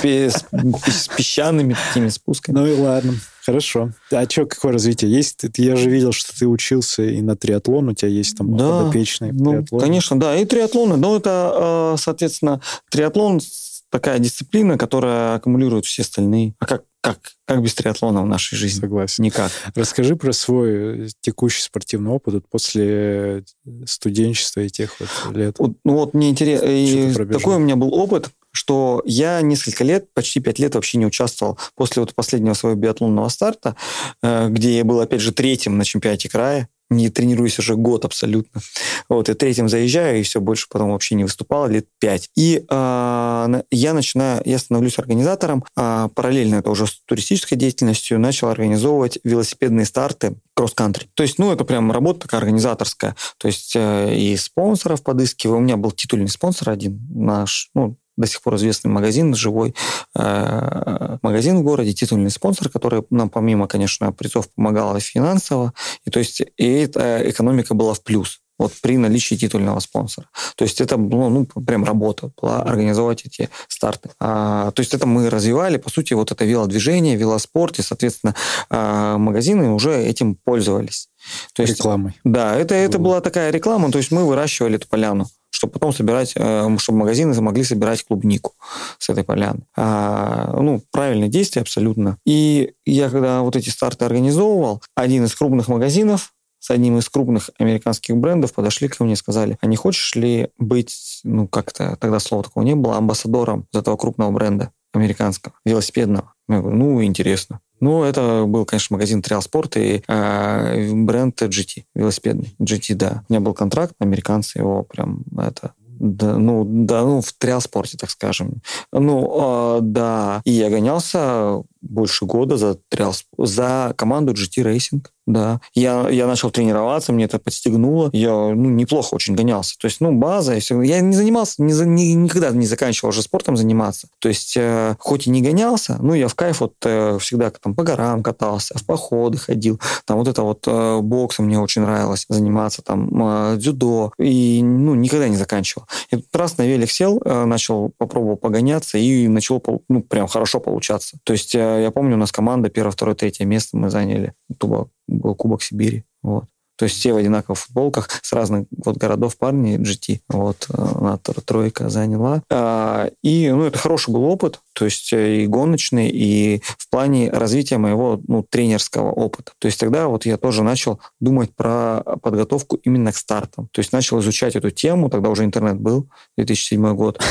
с 0.01 1.07
песчаными 1.17 1.75
такими 1.89 2.07
спусками. 2.07 2.55
Ну 2.55 2.65
и 2.65 2.79
ладно. 2.79 3.13
Хорошо. 3.45 3.91
А 4.11 4.29
что, 4.29 4.45
какое 4.45 4.73
развитие 4.73 5.11
есть? 5.11 5.43
Я 5.57 5.75
же 5.75 5.89
видел, 5.89 6.11
что 6.11 6.37
ты 6.37 6.47
учился 6.47 7.03
и 7.03 7.19
на 7.21 7.35
триатлон, 7.35 7.89
у 7.89 7.93
тебя 7.93 8.09
есть 8.09 8.37
там 8.37 8.55
да, 8.55 8.83
подопечный 8.83 9.31
ну, 9.31 9.51
триатлон. 9.51 9.81
Конечно, 9.81 10.19
да, 10.19 10.35
и 10.35 10.45
триатлоны. 10.45 10.97
Но 10.97 11.17
это, 11.17 11.51
а, 11.53 11.95
соответственно, 11.97 12.61
триатлон 12.89 13.41
такая 13.89 14.19
дисциплина, 14.19 14.77
которая 14.77 15.35
аккумулирует 15.35 15.85
все 15.85 16.03
остальные. 16.03 16.53
А 16.59 16.65
как, 16.65 16.83
как, 17.01 17.19
как 17.45 17.61
без 17.61 17.73
триатлона 17.73 18.21
в 18.21 18.25
нашей 18.25 18.55
жизни? 18.55 18.81
Согласен. 18.81 19.23
Никак. 19.23 19.51
Расскажи 19.75 20.15
про 20.15 20.31
свой 20.33 21.05
э, 21.05 21.07
текущий 21.21 21.61
спортивный 21.61 22.11
опыт 22.11 22.35
вот 22.35 22.49
после 22.49 23.43
студенчества 23.85 24.61
и 24.61 24.69
тех 24.69 24.99
вот 24.99 25.35
лет. 25.35 25.55
Вот, 25.59 25.73
ну 25.83 25.93
вот 25.93 26.13
мне 26.13 26.29
интересно, 26.29 27.25
такой 27.27 27.55
у 27.55 27.59
меня 27.59 27.75
был 27.75 27.93
опыт, 27.93 28.29
что 28.51 29.01
я 29.05 29.41
несколько 29.41 29.83
лет, 29.83 30.13
почти 30.13 30.39
пять 30.39 30.59
лет 30.59 30.75
вообще 30.75 30.97
не 30.97 31.05
участвовал 31.05 31.57
после 31.75 32.01
вот 32.01 32.15
последнего 32.15 32.53
своего 32.53 32.79
биатлонного 32.79 33.29
старта, 33.29 33.75
э, 34.21 34.49
где 34.49 34.77
я 34.77 34.83
был, 34.83 34.99
опять 34.99 35.21
же, 35.21 35.31
третьим 35.31 35.77
на 35.77 35.85
чемпионате 35.85 36.29
края 36.29 36.69
не 36.89 37.09
тренируюсь 37.09 37.59
уже 37.59 37.75
год 37.75 38.05
абсолютно. 38.05 38.61
Вот, 39.07 39.29
и 39.29 39.33
третьим 39.33 39.69
заезжаю, 39.69 40.19
и 40.19 40.23
все, 40.23 40.41
больше 40.41 40.67
потом 40.69 40.91
вообще 40.91 41.15
не 41.15 41.23
выступал, 41.23 41.67
лет 41.67 41.85
пять. 41.99 42.29
И 42.35 42.65
э, 42.69 43.61
я 43.71 43.93
начинаю, 43.93 44.41
я 44.45 44.57
становлюсь 44.57 44.99
организатором, 44.99 45.63
э, 45.77 46.09
параллельно 46.13 46.55
это 46.55 46.69
уже 46.69 46.87
с 46.87 47.01
туристической 47.05 47.57
деятельностью, 47.57 48.19
начал 48.19 48.49
организовывать 48.49 49.19
велосипедные 49.23 49.85
старты 49.85 50.35
кросс-кантри. 50.55 51.07
То 51.13 51.23
есть, 51.23 51.39
ну, 51.39 51.51
это 51.51 51.63
прям 51.63 51.91
работа 51.91 52.21
такая 52.21 52.41
организаторская. 52.41 53.15
То 53.37 53.47
есть, 53.47 53.73
э, 53.75 54.15
и 54.15 54.35
спонсоров 54.35 55.03
подыскиваю. 55.03 55.59
У 55.59 55.61
меня 55.61 55.77
был 55.77 55.91
титульный 55.91 56.27
спонсор 56.27 56.69
один, 56.69 56.99
наш, 57.13 57.69
ну, 57.73 57.95
до 58.19 58.27
сих 58.27 58.41
пор 58.41 58.55
известный 58.55 58.91
магазин, 58.91 59.33
живой 59.33 59.73
э, 60.15 61.17
магазин 61.21 61.57
в 61.57 61.63
городе, 61.63 61.93
титульный 61.93 62.29
спонсор, 62.29 62.69
который 62.69 63.03
нам 63.09 63.29
помимо, 63.29 63.67
конечно, 63.67 64.11
призов 64.11 64.49
помогал 64.49 64.95
и 64.97 64.99
финансово. 64.99 65.73
И 66.05 66.09
то 66.09 66.19
есть 66.19 66.41
и 66.57 66.67
эта 66.67 67.21
экономика 67.29 67.73
была 67.73 67.93
в 67.93 68.03
плюс 68.03 68.41
вот 68.59 68.73
при 68.81 68.97
наличии 68.97 69.35
титульного 69.35 69.79
спонсора. 69.79 70.27
То 70.55 70.65
есть 70.65 70.81
это 70.81 70.97
было, 70.97 71.29
ну, 71.29 71.45
прям 71.45 71.85
работа 71.85 72.29
была 72.39 72.61
организовать 72.61 73.25
эти 73.25 73.49
старты. 73.69 74.09
А, 74.19 74.71
то 74.71 74.81
есть 74.81 74.93
это 74.93 75.07
мы 75.07 75.29
развивали, 75.29 75.77
по 75.77 75.89
сути, 75.89 76.13
вот 76.13 76.31
это 76.31 76.43
велодвижение, 76.43 77.15
велоспорт, 77.15 77.79
и, 77.79 77.81
соответственно, 77.81 78.35
а, 78.69 79.17
магазины 79.17 79.69
уже 79.69 79.95
этим 79.95 80.35
пользовались. 80.35 81.07
То 81.53 81.63
есть, 81.63 81.77
Рекламой. 81.77 82.19
Да, 82.25 82.55
это, 82.55 82.75
это 82.75 82.99
была 82.99 83.21
такая 83.21 83.49
реклама, 83.51 83.91
то 83.91 83.97
есть 83.97 84.11
мы 84.11 84.25
выращивали 84.25 84.75
эту 84.75 84.89
поляну 84.89 85.27
чтобы 85.59 85.73
потом 85.73 85.91
собирать, 85.91 86.33
э, 86.37 86.77
чтобы 86.77 86.99
магазины 86.99 87.39
могли 87.41 87.65
собирать 87.65 88.05
клубнику 88.05 88.53
с 88.97 89.09
этой 89.09 89.25
поляны. 89.25 89.59
А, 89.75 90.53
ну, 90.57 90.81
правильное 90.89 91.27
действие 91.27 91.63
абсолютно. 91.63 92.17
И 92.25 92.75
я 92.85 93.09
когда 93.09 93.41
вот 93.41 93.57
эти 93.57 93.67
старты 93.67 94.05
организовывал, 94.05 94.81
один 94.95 95.25
из 95.25 95.35
крупных 95.35 95.67
магазинов 95.67 96.31
с 96.59 96.71
одним 96.71 96.97
из 96.97 97.09
крупных 97.09 97.49
американских 97.59 98.15
брендов 98.15 98.53
подошли 98.53 98.87
ко 98.87 99.03
мне 99.03 99.13
и 99.13 99.17
сказали, 99.17 99.57
а 99.59 99.67
не 99.67 99.75
хочешь 99.75 100.15
ли 100.15 100.49
быть, 100.57 101.19
ну 101.25 101.45
как-то, 101.45 101.97
тогда 101.99 102.19
слова 102.19 102.43
такого 102.43 102.63
не 102.63 102.75
было, 102.75 102.95
амбассадором 102.95 103.67
этого 103.73 103.97
крупного 103.97 104.31
бренда 104.31 104.71
американского, 104.93 105.55
велосипедного. 105.65 106.33
Я 106.49 106.59
говорю, 106.59 106.77
ну, 106.77 107.03
интересно. 107.03 107.61
Ну, 107.79 108.03
это 108.03 108.43
был, 108.45 108.65
конечно, 108.65 108.95
магазин 108.95 109.21
Trial 109.21 109.39
Sport 109.39 109.79
и 109.79 110.03
э, 110.05 110.93
бренд 110.93 111.41
GT, 111.41 111.83
велосипедный. 111.95 112.53
GT, 112.59 112.95
да. 112.95 113.23
У 113.29 113.33
меня 113.33 113.39
был 113.39 113.53
контракт, 113.53 113.93
американцы 113.99 114.59
его 114.59 114.83
прям 114.83 115.23
это 115.37 115.73
да, 115.99 116.37
ну, 116.37 116.65
да, 116.65 117.03
ну, 117.03 117.21
в 117.21 117.33
триал-спорте, 117.33 117.97
так 117.97 118.09
скажем. 118.09 118.61
Ну, 118.91 119.77
э, 119.77 119.81
да. 119.81 120.41
И 120.45 120.51
я 120.51 120.69
гонялся 120.69 121.61
больше 121.81 122.25
года 122.25 122.57
за 122.57 122.77
триал, 122.89 123.13
за 123.37 123.93
команду 123.97 124.33
GT 124.33 124.63
Racing 124.63 125.05
да. 125.29 125.61
Я, 125.75 126.09
я 126.09 126.25
начал 126.25 126.49
тренироваться, 126.49 127.13
мне 127.13 127.25
это 127.25 127.37
подстегнуло. 127.37 128.09
Я 128.13 128.31
ну, 128.31 128.69
неплохо 128.69 129.13
очень 129.13 129.35
гонялся. 129.35 129.77
То 129.79 129.85
есть, 129.85 130.01
ну, 130.01 130.11
база 130.11 130.55
и 130.55 130.59
все. 130.59 130.81
Я 130.81 131.01
не 131.01 131.15
занимался, 131.15 131.61
не, 131.61 131.71
не, 131.85 132.15
никогда 132.15 132.49
не 132.49 132.65
заканчивал 132.65 133.09
уже 133.09 133.21
спортом 133.21 133.55
заниматься. 133.55 134.07
То 134.17 134.29
есть, 134.29 134.57
э, 134.57 134.95
хоть 134.97 135.27
и 135.27 135.29
не 135.29 135.43
гонялся, 135.43 135.97
ну, 136.01 136.15
я 136.15 136.27
в 136.27 136.33
кайф 136.33 136.61
вот 136.61 136.73
э, 136.83 137.19
всегда 137.19 137.51
там 137.51 137.75
по 137.75 137.83
горам 137.83 138.23
катался, 138.23 138.75
в 138.77 138.83
походы 138.85 139.37
ходил. 139.37 139.79
Там 140.05 140.17
вот 140.17 140.27
это 140.27 140.41
вот 140.41 140.63
э, 140.65 140.99
боксом 141.01 141.45
мне 141.45 141.59
очень 141.59 141.83
нравилось 141.83 142.25
заниматься, 142.27 142.81
там 142.81 143.09
э, 143.53 143.57
дзюдо. 143.57 144.11
И, 144.17 144.63
ну, 144.63 144.95
никогда 144.95 145.29
не 145.29 145.37
заканчивал. 145.37 145.85
И 146.09 146.15
тут 146.15 146.35
раз 146.35 146.57
на 146.57 146.65
велик 146.65 146.89
сел, 146.89 147.21
э, 147.23 147.45
начал, 147.45 147.91
попробовал 147.99 148.37
погоняться 148.37 148.97
и 148.97 149.27
начало, 149.27 149.61
ну, 149.89 150.01
прям 150.01 150.27
хорошо 150.27 150.59
получаться. 150.59 151.19
То 151.23 151.33
есть, 151.33 151.53
э, 151.53 151.68
я 151.77 151.91
помню, 151.91 152.15
у 152.15 152.19
нас 152.19 152.31
команда 152.31 152.69
первое, 152.69 152.91
второе, 152.91 153.15
третье 153.15 153.45
место 153.45 153.77
мы 153.77 153.89
заняли. 153.89 154.33
Тупо 154.57 154.89
был 155.07 155.35
Кубок 155.35 155.61
Сибири. 155.61 156.05
Вот. 156.21 156.45
То 156.79 156.85
есть 156.85 156.95
все 156.95 157.11
в 157.11 157.17
одинаковых 157.17 157.59
футболках 157.59 158.07
с 158.21 158.31
разных 158.31 158.65
вот 158.71 158.95
городов 158.95 159.37
парни 159.37 159.77
GT. 159.77 160.21
Вот 160.29 160.65
она 160.69 161.17
тройка 161.17 161.89
заняла. 161.89 162.41
А, 162.49 163.09
и 163.21 163.51
ну, 163.51 163.65
это 163.65 163.77
хороший 163.77 164.11
был 164.11 164.23
опыт, 164.23 164.61
то 164.71 164.85
есть 164.85 165.11
э, 165.11 165.43
и 165.43 165.47
гоночный, 165.47 166.09
и 166.09 166.61
в 166.63 166.89
плане 166.89 167.29
развития 167.31 167.77
моего 167.79 168.21
ну, 168.29 168.43
тренерского 168.49 169.11
опыта. 169.11 169.51
То 169.59 169.65
есть 169.65 169.77
тогда 169.77 170.07
вот 170.07 170.25
я 170.25 170.37
тоже 170.37 170.63
начал 170.63 171.01
думать 171.19 171.53
про 171.53 172.01
подготовку 172.21 172.77
именно 172.77 173.11
к 173.11 173.17
стартам. 173.17 173.67
То 173.73 173.79
есть 173.79 173.91
начал 173.91 174.21
изучать 174.21 174.55
эту 174.55 174.71
тему, 174.71 175.09
тогда 175.09 175.29
уже 175.29 175.43
интернет 175.43 175.77
был, 175.77 176.07
2007 176.37 176.95
год. 176.95 177.21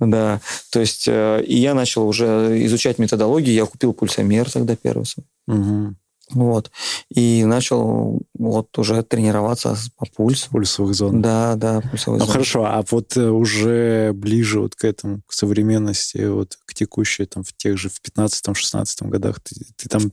Да, 0.00 0.40
то 0.72 0.80
есть 0.80 1.06
э, 1.08 1.44
и 1.46 1.58
я 1.58 1.74
начал 1.74 2.08
уже 2.08 2.58
изучать 2.64 2.98
методологию, 2.98 3.54
я 3.54 3.66
купил 3.66 3.92
пульсомер 3.92 4.50
тогда 4.50 4.74
первый 4.74 5.04
свой. 5.04 5.26
Вот. 6.32 6.70
и 7.14 7.44
начал 7.44 8.20
вот 8.38 8.78
уже 8.78 9.02
тренироваться 9.02 9.76
по 9.96 10.06
пульсу. 10.06 10.50
Пульсовых 10.50 10.94
зон. 10.94 11.20
Да, 11.20 11.54
да, 11.56 11.80
пульсовых 11.80 12.20
Ну 12.20 12.26
зон. 12.26 12.32
хорошо, 12.32 12.64
а 12.64 12.84
вот 12.90 13.16
э, 13.16 13.28
уже 13.28 14.12
ближе 14.14 14.60
вот 14.60 14.74
к 14.74 14.84
этому, 14.84 15.20
к 15.26 15.32
современности, 15.32 16.26
вот 16.26 16.56
к 16.64 16.74
текущей, 16.74 17.26
там, 17.26 17.42
в 17.42 17.52
тех 17.56 17.78
же, 17.78 17.88
в 17.88 18.00
15-16 18.02 19.08
годах, 19.08 19.40
ты, 19.40 19.56
ты 19.76 19.88
там, 19.88 20.10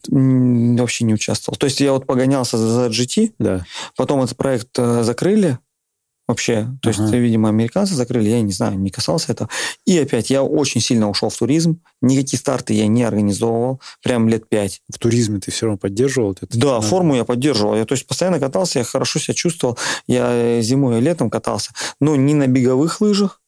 Вообще 0.78 1.06
не 1.06 1.14
участвовал. 1.14 1.58
То 1.58 1.66
есть 1.66 1.80
я 1.80 1.92
вот 1.94 2.06
погонялся 2.06 2.58
за, 2.58 2.68
за 2.68 2.88
GT, 2.88 3.34
да, 3.40 3.66
потом 3.96 4.22
этот 4.22 4.38
проект 4.38 4.70
э, 4.78 5.04
закрыли 5.04 5.60
вообще. 6.28 6.68
То 6.82 6.90
есть, 6.90 7.00
Ага. 7.00 7.16
видимо, 7.18 7.50
американцы 7.50 7.96
закрыли, 7.96 8.30
я 8.30 8.42
не 8.42 8.52
знаю, 8.52 8.78
не 8.78 8.90
касался 8.90 9.32
этого. 9.32 9.50
И 9.86 9.98
опять 9.98 10.30
я 10.30 10.44
очень 10.44 10.82
сильно 10.82 11.10
ушел 11.10 11.30
в 11.30 11.38
туризм. 11.38 11.80
Никакие 12.02 12.40
старты 12.40 12.74
я 12.74 12.88
не 12.88 13.04
организовывал. 13.04 13.82
Прям 14.04 14.28
лет 14.28 14.50
пять. 14.50 14.82
в 14.94 15.00
туризме 15.00 15.40
ты 15.40 15.52
все 15.52 15.66
равно 15.68 15.78
поддерживал 15.78 16.34
это? 16.34 16.48
Да, 16.58 16.76
Надо. 16.76 16.82
форму 16.88 17.16
я 17.16 17.24
поддерживал. 17.26 17.76
Я, 17.76 17.86
то 17.86 17.94
есть 17.94 18.06
постоянно 18.08 18.40
катался, 18.40 18.80
я 18.80 18.86
хорошо 18.86 19.20
себя 19.20 19.34
чувствовал. 19.34 19.78
Я 20.08 20.28
э, 20.32 20.62
зимой 20.62 20.98
и 20.98 21.02
летом 21.02 21.30
катался. 21.30 21.72
Но 22.02 22.16
не 22.16 22.34
на 22.34 22.48
беговых 22.48 23.00
лыжах, 23.02 23.42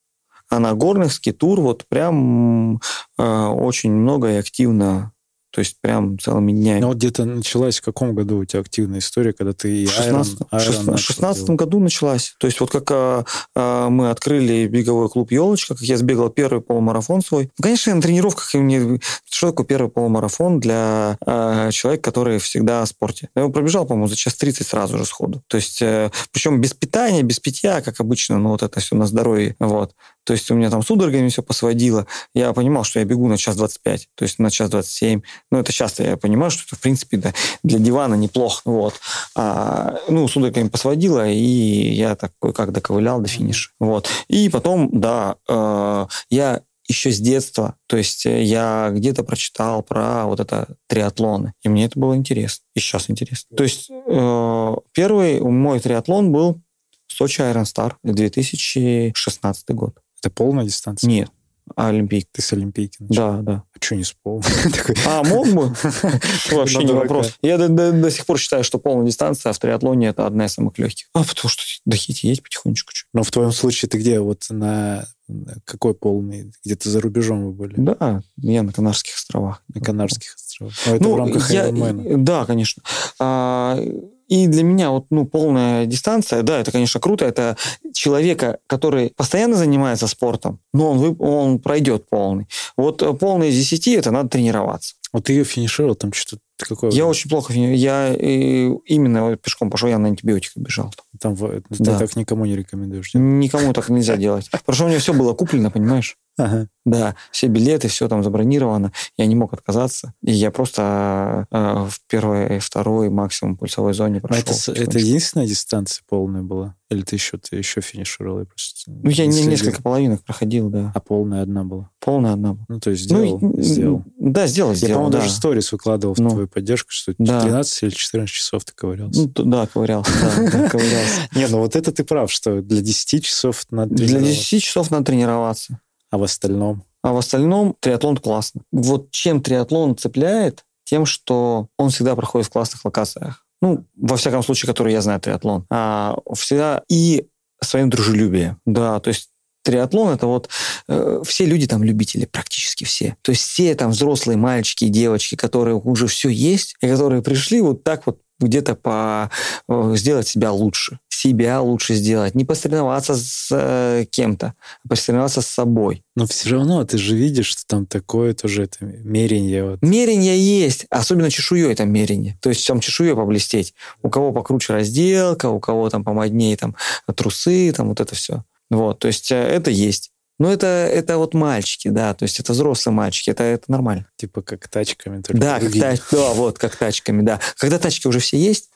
а 0.49 0.59
на 0.59 0.73
горных, 0.73 1.13
скитур. 1.13 1.59
Вот 1.61 1.86
прям 1.88 2.80
э, 3.17 3.45
очень 3.47 3.91
много 3.91 4.32
и 4.32 4.36
активно. 4.36 5.11
То 5.51 5.59
есть 5.59 5.77
прям 5.81 6.19
целыми 6.19 6.51
днями. 6.51 6.81
Ну 6.81 6.87
вот 6.89 6.97
где-то 6.97 7.25
началась 7.25 7.79
в 7.79 7.81
каком 7.83 8.13
году 8.13 8.37
у 8.39 8.45
тебя 8.45 8.61
активная 8.61 8.99
история, 8.99 9.33
когда 9.33 9.53
ты 9.53 9.85
В 9.85 9.89
Iron- 9.89 10.23
16 10.23 10.37
Iron 10.39 10.59
шест- 10.59 10.83
начал 10.85 10.95
в 10.95 10.99
16 10.99 11.45
делать? 11.45 11.59
году 11.59 11.79
началась. 11.79 12.35
То 12.39 12.47
есть 12.47 12.59
вот 12.59 12.71
как 12.71 12.89
а, 12.91 13.25
а, 13.55 13.89
мы 13.89 14.09
открыли 14.11 14.67
беговой 14.67 15.09
клуб 15.09 15.31
«Елочка», 15.31 15.75
как 15.75 15.83
я 15.83 15.97
сбегал 15.97 16.29
первый 16.29 16.61
полумарафон 16.61 17.21
свой. 17.21 17.45
Ну, 17.57 17.63
конечно, 17.63 17.93
на 17.95 18.01
тренировках 18.01 18.53
и 18.55 18.59
мне... 18.59 18.99
Что 19.29 19.47
такое 19.47 19.65
первый 19.65 19.89
полумарафон 19.89 20.59
для 20.59 21.17
а, 21.25 21.71
человека, 21.71 22.03
который 22.03 22.39
всегда 22.39 22.83
в 22.85 22.87
спорте? 22.87 23.29
Я 23.35 23.41
его 23.43 23.51
пробежал, 23.51 23.85
по-моему, 23.85 24.07
за 24.07 24.15
час 24.15 24.35
30 24.35 24.67
сразу 24.67 24.97
же 24.97 25.05
сходу. 25.05 25.41
То 25.47 25.57
есть, 25.57 25.81
э, 25.81 26.11
причем 26.31 26.61
без 26.61 26.73
питания, 26.73 27.23
без 27.23 27.39
питья, 27.39 27.81
как 27.81 27.99
обычно, 27.99 28.37
ну 28.37 28.49
вот 28.49 28.63
это 28.63 28.79
все 28.79 28.95
на 28.95 29.05
здоровье. 29.07 29.55
Вот. 29.59 29.93
То 30.30 30.34
есть 30.34 30.51
у 30.51 30.53
меня 30.53 30.69
там 30.69 30.84
судорогами 30.84 31.27
все 31.30 31.41
посводило. 31.41 32.05
Я 32.36 32.53
понимал, 32.53 32.84
что 32.84 32.99
я 32.99 33.05
бегу 33.05 33.27
на 33.27 33.36
час 33.36 33.55
25, 33.55 34.09
то 34.13 34.21
есть 34.25 34.38
на 34.38 34.51
час 34.51 34.69
27. 34.69 35.21
Ну, 35.49 35.57
это 35.57 35.73
часто 35.73 36.03
я 36.03 36.17
понимаю, 36.17 36.51
что 36.51 36.65
это, 36.67 36.75
в 36.75 36.80
принципе, 36.80 37.17
да, 37.17 37.34
для 37.63 37.80
дивана 37.80 38.13
неплохо. 38.13 38.61
Вот. 38.65 38.93
А, 39.36 39.97
ну, 40.07 40.27
судорогами 40.27 40.67
посводило, 40.67 41.27
и 41.27 41.41
я 41.41 42.15
так 42.15 42.34
как 42.53 42.71
доковылял 42.71 43.19
до 43.19 43.27
финиша. 43.27 43.71
Вот. 43.80 44.07
И 44.27 44.49
потом, 44.49 44.91
да, 44.91 45.38
э, 45.47 46.05
я 46.30 46.61
еще 46.88 47.09
с 47.09 47.19
детства, 47.19 47.75
то 47.88 47.97
есть 47.97 48.27
э, 48.27 48.43
я 48.43 48.91
где-то 48.91 49.23
прочитал 49.23 49.82
про 49.82 50.27
вот 50.27 50.39
это 50.39 50.75
триатлоны, 50.86 51.53
и 51.63 51.69
мне 51.69 51.86
это 51.86 51.97
было 51.97 52.15
интересно, 52.15 52.65
и 52.75 52.80
сейчас 52.80 53.09
интересно. 53.09 53.57
То 53.57 53.63
есть 53.63 53.89
э, 53.89 54.75
первый 54.93 55.41
мой 55.41 55.80
триатлон 55.80 56.32
был 56.32 56.61
Сочи 57.07 57.41
Iron 57.41 57.63
Star 57.63 57.95
2016 58.03 59.69
год. 59.69 59.95
Это 60.22 60.30
полная 60.30 60.65
дистанция? 60.65 61.09
Нет, 61.09 61.30
Олимпийк. 61.76 62.28
Ты 62.32 62.41
с 62.41 62.53
Олимпийки 62.53 62.97
начал? 62.99 63.15
Да, 63.15 63.41
да. 63.41 63.63
А 63.74 63.84
что 63.84 63.95
не 63.95 64.03
с 64.03 64.13
полной? 64.13 64.45
А, 65.05 65.24
мог 65.24 65.47
бы? 65.49 65.76
Вообще 66.51 66.80
не 66.80 66.88
дурака. 66.88 67.07
вопрос. 67.07 67.38
Я 67.41 67.57
до, 67.57 68.11
сих 68.11 68.26
пор 68.26 68.38
считаю, 68.38 68.63
что 68.63 68.80
полная 68.80 69.05
дистанция 69.07 69.53
в 69.53 69.59
триатлоне 69.59 70.07
это 70.07 70.26
одна 70.26 70.45
из 70.45 70.53
самых 70.53 70.78
легких. 70.78 71.07
А, 71.13 71.24
потому 71.24 71.49
что 71.49 71.63
дохите 71.86 72.28
есть 72.28 72.43
потихонечку. 72.43 72.91
Но 73.13 73.24
в 73.24 73.32
твоем 73.32 73.51
случае 73.51 73.89
ты 73.89 73.97
где? 73.97 74.20
Вот 74.20 74.45
на 74.49 75.07
на 75.30 75.57
какой 75.63 75.93
полный? 75.93 76.51
Где-то 76.65 76.89
за 76.89 76.99
рубежом 76.99 77.45
вы 77.45 77.51
были? 77.51 77.76
Да, 77.78 78.22
я 78.38 78.63
на 78.63 78.74
Канарских 78.74 79.15
островах. 79.15 79.63
На 79.74 79.80
Канарских 79.80 80.34
островах. 80.34 80.48
Но 80.60 80.68
это 80.95 81.03
Ну, 81.03 81.14
в 81.14 81.18
рамках 81.18 81.51
я- 81.51 81.70
Ironman. 81.70 82.18
Да, 82.18 82.45
конечно. 82.45 82.84
А, 83.20 83.80
и 84.28 84.47
для 84.47 84.64
меня 84.64 84.91
вот, 84.91 85.05
ну, 85.10 85.26
полная 85.26 85.86
дистанция, 85.86 86.43
да, 86.43 86.60
это, 86.60 86.72
конечно, 86.72 86.99
круто. 86.99 87.26
Это 87.26 87.57
человека, 87.93 88.60
который 88.68 89.12
постоянно 89.16 89.55
занимается 89.55 90.07
спортом, 90.07 90.60
но 90.74 90.91
он, 90.91 91.16
он 91.20 91.60
пройдет 91.60 92.07
полный. 92.10 92.47
Вот 92.78 93.01
э, 93.01 93.14
полный 93.14 93.49
из 93.49 93.55
10 93.55 93.88
это 93.95 94.12
надо 94.12 94.30
тренироваться. 94.30 94.95
Вот 95.12 95.24
ты 95.24 95.34
ее 95.34 95.43
финишировал, 95.43 95.95
там 95.95 96.14
что-то 96.14 96.43
ты 96.57 96.66
какой? 96.68 96.91
Я 96.91 97.07
очень 97.07 97.30
плохо... 97.32 97.51
Я 97.53 98.14
э, 98.14 98.70
именно 98.86 99.36
пешком 99.38 99.72
пошел, 99.72 99.89
я 99.89 99.97
на 99.97 100.10
антибиотиках 100.10 100.57
бежал. 100.57 100.93
Там 101.20 101.34
в- 101.34 101.49
ты 101.62 101.64
Да. 101.80 101.97
так 101.97 102.16
никому 102.16 102.45
не 102.45 102.55
рекомендуешь. 102.55 103.10
да? 103.14 103.20
Никому 103.20 103.74
так 103.74 103.89
нельзя 103.89 104.18
делать. 104.18 104.51
Потому 104.51 104.76
что 104.76 104.86
у 104.86 104.88
меня 104.89 104.99
все 104.99 105.14
было 105.14 105.34
куплено, 105.34 105.72
понимаешь? 105.72 106.18
Ага. 106.39 106.67
Да, 106.85 107.15
все 107.31 107.47
билеты, 107.47 107.87
все 107.89 108.07
там 108.07 108.23
забронировано. 108.23 108.91
Я 109.17 109.25
не 109.27 109.35
мог 109.35 109.53
отказаться. 109.53 110.13
И 110.23 110.31
я 110.31 110.49
просто 110.49 111.45
э, 111.51 111.87
в 111.89 111.99
первой 112.07 112.55
и 112.57 112.59
второй 112.59 113.09
максимум 113.09 113.57
пульсовой 113.57 113.93
зоне 113.93 114.19
А 114.23 114.27
прошел. 114.27 114.41
это, 114.43 114.53
с- 114.53 114.69
это 114.69 114.77
потихонечку. 114.85 115.07
единственная 115.07 115.45
дистанция 115.47 116.03
полная 116.09 116.41
была? 116.41 116.75
Или 116.89 117.01
ты 117.03 117.17
еще, 117.17 117.37
ты 117.37 117.57
еще 117.57 117.81
финишировал? 117.81 118.39
Я 118.39 118.45
просто 118.45 118.89
Ну, 118.89 119.09
я 119.11 119.25
не, 119.27 119.33
следил. 119.33 119.51
несколько 119.51 119.81
половинок 119.83 120.23
проходил, 120.23 120.69
да. 120.69 120.91
А 120.95 120.99
полная 120.99 121.43
одна 121.43 121.63
была? 121.63 121.89
Полная 121.99 122.33
одна 122.33 122.53
была. 122.53 122.65
Ну, 122.69 122.79
то 122.79 122.89
есть 122.89 123.03
сделал, 123.03 123.37
ну, 123.39 123.51
и- 123.51 123.61
сделал. 123.61 124.03
Да, 124.17 124.47
сделал, 124.47 124.71
Я, 124.71 124.75
сделал, 124.77 124.93
по-моему, 124.95 125.11
да. 125.11 125.19
даже 125.19 125.31
сторис 125.31 125.71
выкладывал 125.71 126.15
в 126.15 126.19
Ну. 126.19 126.29
твою 126.31 126.47
поддержку, 126.47 126.91
что 126.91 127.13
Да. 127.19 127.41
13 127.41 127.83
или 127.83 127.89
14 127.91 128.33
часов 128.33 128.63
ты 128.65 128.71
ковырялся. 128.73 129.21
Ну, 129.21 129.27
т- 129.29 129.43
да, 129.43 129.67
ковырялся, 129.67 130.11
да, 130.53 130.69
ковырялся. 130.69 131.29
Не, 131.35 131.47
ну 131.47 131.59
вот 131.59 131.75
это 131.75 131.91
ты 131.91 132.03
прав, 132.03 132.31
что 132.31 132.61
для 132.63 132.81
10 132.81 133.19
часов 133.25 133.65
надо 133.69 133.93
Для 133.93 134.07
тренироваться. 134.07 134.33
10 134.39 134.63
часов 134.63 134.89
надо 134.89 135.03
тренироваться. 135.05 135.79
А 136.12 136.18
в 136.18 136.24
остальном? 136.24 136.84
А 137.01 137.14
в 137.14 137.18
остальном 137.18 137.76
триатлон 137.80 138.18
классно. 138.18 138.62
Вот 138.72 139.12
чем 139.12 139.41
триатлон 139.41 139.97
цепляет, 139.97 140.66
тем, 140.84 141.05
что 141.05 141.68
он 141.78 141.91
всегда 141.91 142.16
проходит 142.16 142.47
в 142.47 142.51
классных 142.51 142.84
локациях. 142.84 143.45
Ну, 143.62 143.86
во 143.95 144.18
всяком 144.18 144.41
случае, 144.41 144.68
который 144.68 144.93
я 144.93 145.01
знаю 145.01 145.20
триатлон. 145.20 145.66
А, 145.70 146.18
всегда 146.36 146.84
и 146.89 147.28
своим 147.62 147.89
дружелюбием. 147.89 148.60
Да, 148.66 148.99
то 148.99 149.10
есть 149.10 149.30
триатлон 149.64 150.14
это 150.14 150.28
вот 150.28 150.49
э, 150.88 151.22
все 151.26 151.45
люди 151.45 151.68
там 151.68 151.84
любители, 151.84 152.26
практически 152.26 152.86
все. 152.86 153.18
То 153.22 153.32
есть 153.32 153.43
все 153.43 153.76
там 153.76 153.91
взрослые 153.91 154.38
мальчики 154.38 154.86
и 154.86 154.89
девочки, 154.89 155.36
которые 155.36 155.76
уже 155.76 156.07
все 156.07 156.30
есть, 156.30 156.76
и 156.82 156.88
которые 156.88 157.22
пришли 157.22 157.62
вот 157.62 157.84
так 157.84 158.05
вот 158.05 158.20
где-то 158.39 158.75
по 158.75 159.29
э, 159.67 159.93
сделать 159.95 160.27
себя 160.27 160.51
лучше, 160.51 160.99
себя 161.09 161.61
лучше 161.61 161.95
сделать, 161.95 162.35
не 162.35 162.45
посоревноваться 162.45 163.15
с 163.15 163.49
э, 163.51 164.05
кем-то, 164.09 164.53
а 164.83 164.87
посоревноваться 164.87 165.41
с 165.41 165.47
собой. 165.47 166.03
Но 166.15 166.25
все 166.25 166.51
равно 166.51 166.83
ты 166.85 166.97
же 166.97 167.15
видишь, 167.15 167.47
что 167.47 167.65
там 167.67 167.85
такое 167.85 168.33
тоже 168.33 168.63
это 168.63 168.83
мерение. 168.83 169.63
Вот. 169.71 169.81
Мерение 169.81 170.39
есть, 170.39 170.85
особенно 170.89 171.29
чешуей 171.29 171.75
там 171.75 171.91
мерение. 171.91 172.37
То 172.41 172.49
есть 172.49 172.65
там 172.65 172.79
чешуей 172.79 173.15
поблестеть. 173.15 173.73
У 174.01 174.09
кого 174.09 174.31
покруче 174.31 174.73
разделка, 174.73 175.49
у 175.49 175.59
кого 175.59 175.89
там 175.89 176.03
помоднее 176.03 176.57
там 176.57 176.75
трусы, 177.15 177.71
там 177.73 177.89
вот 177.89 177.99
это 177.99 178.15
все. 178.15 178.43
Вот, 178.69 178.99
то 178.99 179.07
есть 179.07 179.31
э, 179.31 179.35
это 179.35 179.71
есть. 179.71 180.11
Но 180.39 180.51
это, 180.51 180.67
это 180.67 181.17
вот 181.17 181.33
мальчики, 181.33 181.89
да, 181.89 182.13
то 182.13 182.23
есть 182.23 182.39
это 182.39 182.53
взрослые 182.53 182.93
мальчики, 182.95 183.29
это, 183.29 183.43
это 183.43 183.69
нормально. 183.69 184.05
Типа 184.15 184.41
как 184.41 184.69
тачками. 184.69 185.21
только 185.21 185.39
Да, 185.39 185.59
как 185.59 185.69
тач- 185.73 186.01
да, 186.11 186.33
вот, 186.33 186.57
как 186.57 186.77
тачками, 186.77 187.21
да. 187.23 187.41
Когда 187.57 187.77
тачки 187.77 188.07
уже 188.07 188.19
все 188.19 188.37
есть, 188.37 188.69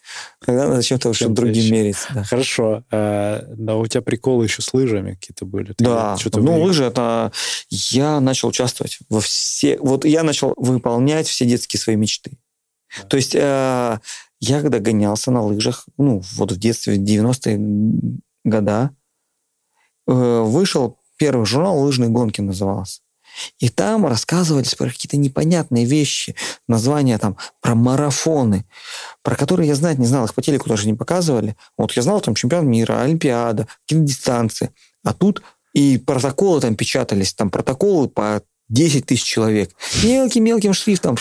тогда 0.46 0.68
надо 0.68 0.84
чем-то 0.84 1.08
уже 1.10 1.30
другим 1.30 1.64
еще. 1.64 1.72
мериться, 1.72 2.08
да. 2.14 2.24
Хорошо. 2.26 2.84
А, 2.92 3.46
но 3.58 3.80
у 3.80 3.88
тебя 3.88 4.02
приколы 4.02 4.44
еще 4.44 4.62
с 4.62 4.74
лыжами 4.74 5.14
какие-то 5.14 5.46
были? 5.46 5.72
Ты 5.72 5.86
Да, 5.86 6.18
что-то 6.18 6.42
ну 6.42 6.60
в- 6.60 6.64
лыжи 6.66 6.84
это 6.84 7.32
я 7.70 8.20
начал 8.20 8.50
участвовать 8.50 9.00
во 9.10 9.22
все, 9.22 9.78
вот 9.80 10.04
я 10.04 10.24
начал 10.24 10.54
выполнять 10.58 11.28
все 11.28 11.46
детские 11.46 11.80
свои 11.80 11.96
мечты. 11.96 12.38
Да. 13.02 13.08
То 13.08 13.16
есть 13.18 13.36
э, 13.36 14.00
я 14.42 14.62
когда 14.62 14.80
гонялся 14.80 15.32
на 15.32 15.42
лыжах, 15.42 15.86
ну 15.98 16.22
вот 16.36 16.52
в 16.52 16.60
детстве, 16.60 16.96
в 16.96 17.00
90-е 17.00 18.20
года, 18.44 18.92
э, 20.08 20.42
вышел 20.42 21.00
первый 21.24 21.46
журнал 21.46 21.80
«Лыжные 21.80 22.10
гонки» 22.10 22.42
назывался. 22.42 23.00
И 23.58 23.70
там 23.70 24.06
рассказывались 24.06 24.76
про 24.76 24.90
какие-то 24.90 25.16
непонятные 25.16 25.86
вещи, 25.86 26.36
названия 26.68 27.18
там 27.18 27.38
про 27.62 27.76
марафоны, 27.76 28.66
про 29.22 29.38
которые 29.38 29.70
я 29.70 29.76
знать 29.76 30.00
не 30.00 30.06
знал, 30.06 30.26
их 30.26 30.34
по 30.34 30.42
телеку 30.42 30.68
даже 30.68 30.86
не 30.86 30.96
показывали. 30.96 31.56
Вот 31.78 31.94
я 31.94 32.02
знал 32.02 32.20
там 32.20 32.36
чемпион 32.36 32.68
мира, 32.68 33.00
Олимпиада, 33.00 33.70
какие-то 33.84 34.06
дистанции. 34.06 34.72
А 35.06 35.14
тут 35.14 35.42
и 35.74 35.98
протоколы 35.98 36.60
там 36.60 36.76
печатались, 36.76 37.34
там 37.34 37.50
протоколы 37.50 38.10
по 38.10 38.44
10 38.68 39.06
тысяч 39.06 39.24
человек. 39.24 39.72
Мелким-мелким 40.04 40.74
шрифтом 40.74 41.16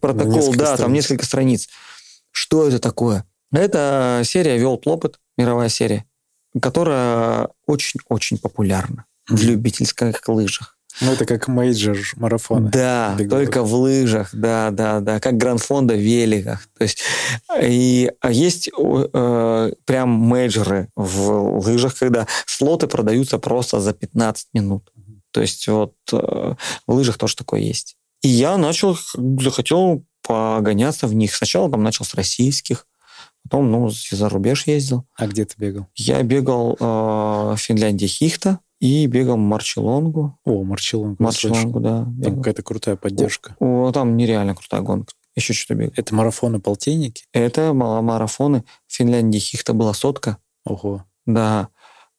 протокол, 0.00 0.32
несколько 0.32 0.58
да, 0.58 0.76
там 0.78 0.94
несколько 0.94 1.26
страниц. 1.26 1.68
Что 2.30 2.66
это 2.66 2.78
такое? 2.78 3.26
Это 3.52 4.22
серия 4.24 4.56
Worldloppet, 4.56 5.16
мировая 5.36 5.68
серия, 5.68 6.06
которая 6.62 7.50
очень-очень 7.66 8.38
популярна 8.38 9.04
в 9.28 9.42
любительских 9.42 10.28
лыжах. 10.28 10.74
Ну, 11.00 11.12
это 11.12 11.26
как 11.26 11.48
мейджор 11.48 11.98
марафона. 12.16 12.70
Да, 12.70 13.16
беговых. 13.18 13.46
только 13.46 13.64
в 13.64 13.74
лыжах, 13.74 14.30
да, 14.32 14.70
да, 14.70 15.00
да, 15.00 15.18
как 15.18 15.36
гранфондо 15.36 15.94
в 15.94 15.98
великах. 15.98 16.68
То 16.78 16.84
есть, 16.84 17.02
и 17.60 18.12
а 18.20 18.30
есть 18.30 18.68
э, 18.68 19.72
прям 19.84 20.10
мейджоры 20.10 20.88
в 20.94 21.58
лыжах, 21.66 21.98
когда 21.98 22.28
слоты 22.46 22.86
продаются 22.86 23.38
просто 23.38 23.80
за 23.80 23.92
15 23.92 24.48
минут. 24.52 24.92
То 25.32 25.40
есть 25.40 25.66
вот 25.66 25.94
э, 26.12 26.54
в 26.86 26.92
лыжах 26.92 27.18
тоже 27.18 27.34
такое 27.34 27.60
есть. 27.60 27.96
И 28.22 28.28
я 28.28 28.56
начал, 28.56 28.96
захотел 29.14 30.04
погоняться 30.22 31.08
в 31.08 31.14
них. 31.14 31.34
Сначала 31.34 31.68
там 31.70 31.82
начал 31.82 32.04
с 32.04 32.14
российских, 32.14 32.86
потом, 33.42 33.70
ну, 33.70 33.90
за 33.90 34.28
рубеж 34.28 34.66
ездил. 34.68 35.04
А 35.16 35.26
где 35.26 35.44
ты 35.44 35.54
бегал? 35.58 35.88
Я 35.96 36.22
бегал 36.22 36.76
э, 36.78 36.84
в 37.54 37.56
Финляндии 37.58 38.06
Хихта 38.06 38.60
и 38.84 39.06
бегал 39.06 39.38
Марчелонгу. 39.38 40.38
О, 40.44 40.62
Марчелонгу. 40.62 41.16
Марчелонгу, 41.18 41.80
да. 41.80 42.06
Там 42.22 42.36
какая-то 42.36 42.62
крутая 42.62 42.96
поддержка. 42.96 43.56
О, 43.58 43.90
там 43.92 44.14
нереально 44.18 44.54
крутая 44.54 44.82
гонка. 44.82 45.14
Еще 45.34 45.54
что-то 45.54 45.74
бегал. 45.74 45.94
Это 45.96 46.14
марафоны 46.14 46.60
полтинники? 46.60 47.24
Это 47.32 47.72
марафоны. 47.72 48.62
В 48.86 48.94
Финляндии 48.94 49.38
Хихта 49.38 49.72
была 49.72 49.94
сотка, 49.94 50.36
Ого. 50.66 51.06
да, 51.24 51.68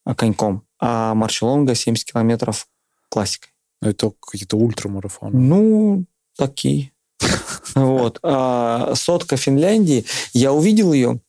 а, 0.04 0.16
коньком. 0.16 0.64
А 0.80 1.14
Марчелонга 1.14 1.76
70 1.76 2.10
километров 2.10 2.66
классикой. 3.10 3.52
Ну, 3.80 3.90
Это 3.90 4.12
какие-то 4.20 4.56
ультрамарафоны. 4.56 5.38
Ну, 5.38 6.04
такие. 6.36 6.90
Вот. 7.76 8.18
А 8.22 8.94
сотка 8.96 9.36
Финляндии, 9.36 10.04
я 10.32 10.52
увидел 10.52 10.92
ее, 10.92 11.20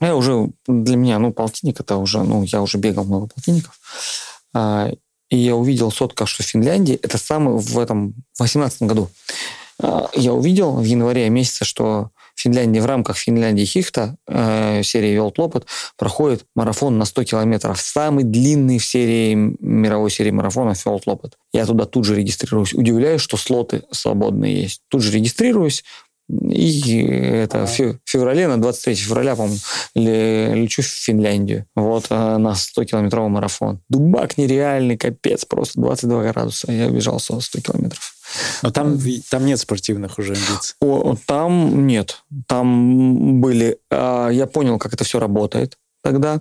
я 0.00 0.16
уже, 0.16 0.50
для 0.66 0.96
меня, 0.96 1.18
ну, 1.18 1.32
полтинник 1.32 1.80
это 1.80 1.96
уже, 1.96 2.22
ну, 2.22 2.44
я 2.44 2.62
уже 2.62 2.78
бегал 2.78 3.04
много 3.04 3.26
полтинников, 3.26 3.78
и 4.54 5.36
я 5.36 5.54
увидел 5.54 5.90
сотка, 5.90 6.26
что 6.26 6.42
в 6.42 6.46
Финляндии, 6.46 6.98
это 7.02 7.18
самый 7.18 7.56
в 7.56 7.78
этом, 7.78 8.14
в 8.34 8.40
18 8.40 8.82
году, 8.82 9.08
А, 9.82 10.08
я 10.14 10.32
увидел 10.34 10.76
в 10.76 10.84
январе 10.84 11.30
месяце, 11.30 11.64
что 11.64 12.10
в 12.34 12.42
Финляндии, 12.42 12.80
в 12.80 12.86
рамках 12.86 13.16
Финляндии 13.16 13.64
Хихта, 13.64 14.16
э, 14.26 14.82
серии 14.82 15.16
Лопат, 15.16 15.66
проходит 15.96 16.44
марафон 16.54 16.98
на 16.98 17.04
100 17.04 17.24
километров. 17.24 17.80
Самый 17.80 18.24
длинный 18.24 18.78
в 18.78 18.84
серии, 18.84 19.34
мировой 19.34 20.10
серии 20.10 20.30
марафонов 20.30 20.84
Лопат. 20.84 21.38
Я 21.52 21.66
туда 21.66 21.86
тут 21.86 22.04
же 22.04 22.14
регистрируюсь. 22.14 22.74
Удивляюсь, 22.74 23.20
что 23.20 23.36
слоты 23.36 23.82
свободные 23.90 24.62
есть. 24.62 24.82
Тут 24.88 25.02
же 25.02 25.12
регистрируюсь, 25.12 25.84
и 26.50 27.02
это 27.02 27.66
в 27.66 27.70
фе- 27.70 27.98
феврале, 28.04 28.48
на 28.48 28.60
23 28.60 28.94
февраля, 28.94 29.34
по-моему, 29.36 29.58
ле- 29.94 30.54
лечу 30.54 30.82
в 30.82 30.86
Финляндию. 30.86 31.66
Вот 31.74 32.06
э, 32.10 32.36
на 32.36 32.52
100-километровый 32.52 33.28
марафон. 33.28 33.80
Дубак 33.88 34.38
нереальный, 34.38 34.96
капец, 34.96 35.44
просто 35.44 35.80
22 35.80 36.32
градуса. 36.32 36.72
Я 36.72 36.88
бежал 36.88 37.18
100 37.20 37.40
километров. 37.60 38.14
Но 38.62 38.70
там, 38.70 38.98
там 39.30 39.44
нет 39.44 39.58
спортивных 39.58 40.18
уже 40.18 40.34
амбиций. 40.34 40.76
О, 40.80 41.16
там 41.26 41.86
нет. 41.86 42.22
Там 42.46 43.40
были... 43.40 43.78
а, 43.90 44.28
Я 44.28 44.46
понял, 44.46 44.78
как 44.78 44.94
это 44.94 45.04
все 45.04 45.18
работает 45.18 45.76
тогда. 46.02 46.40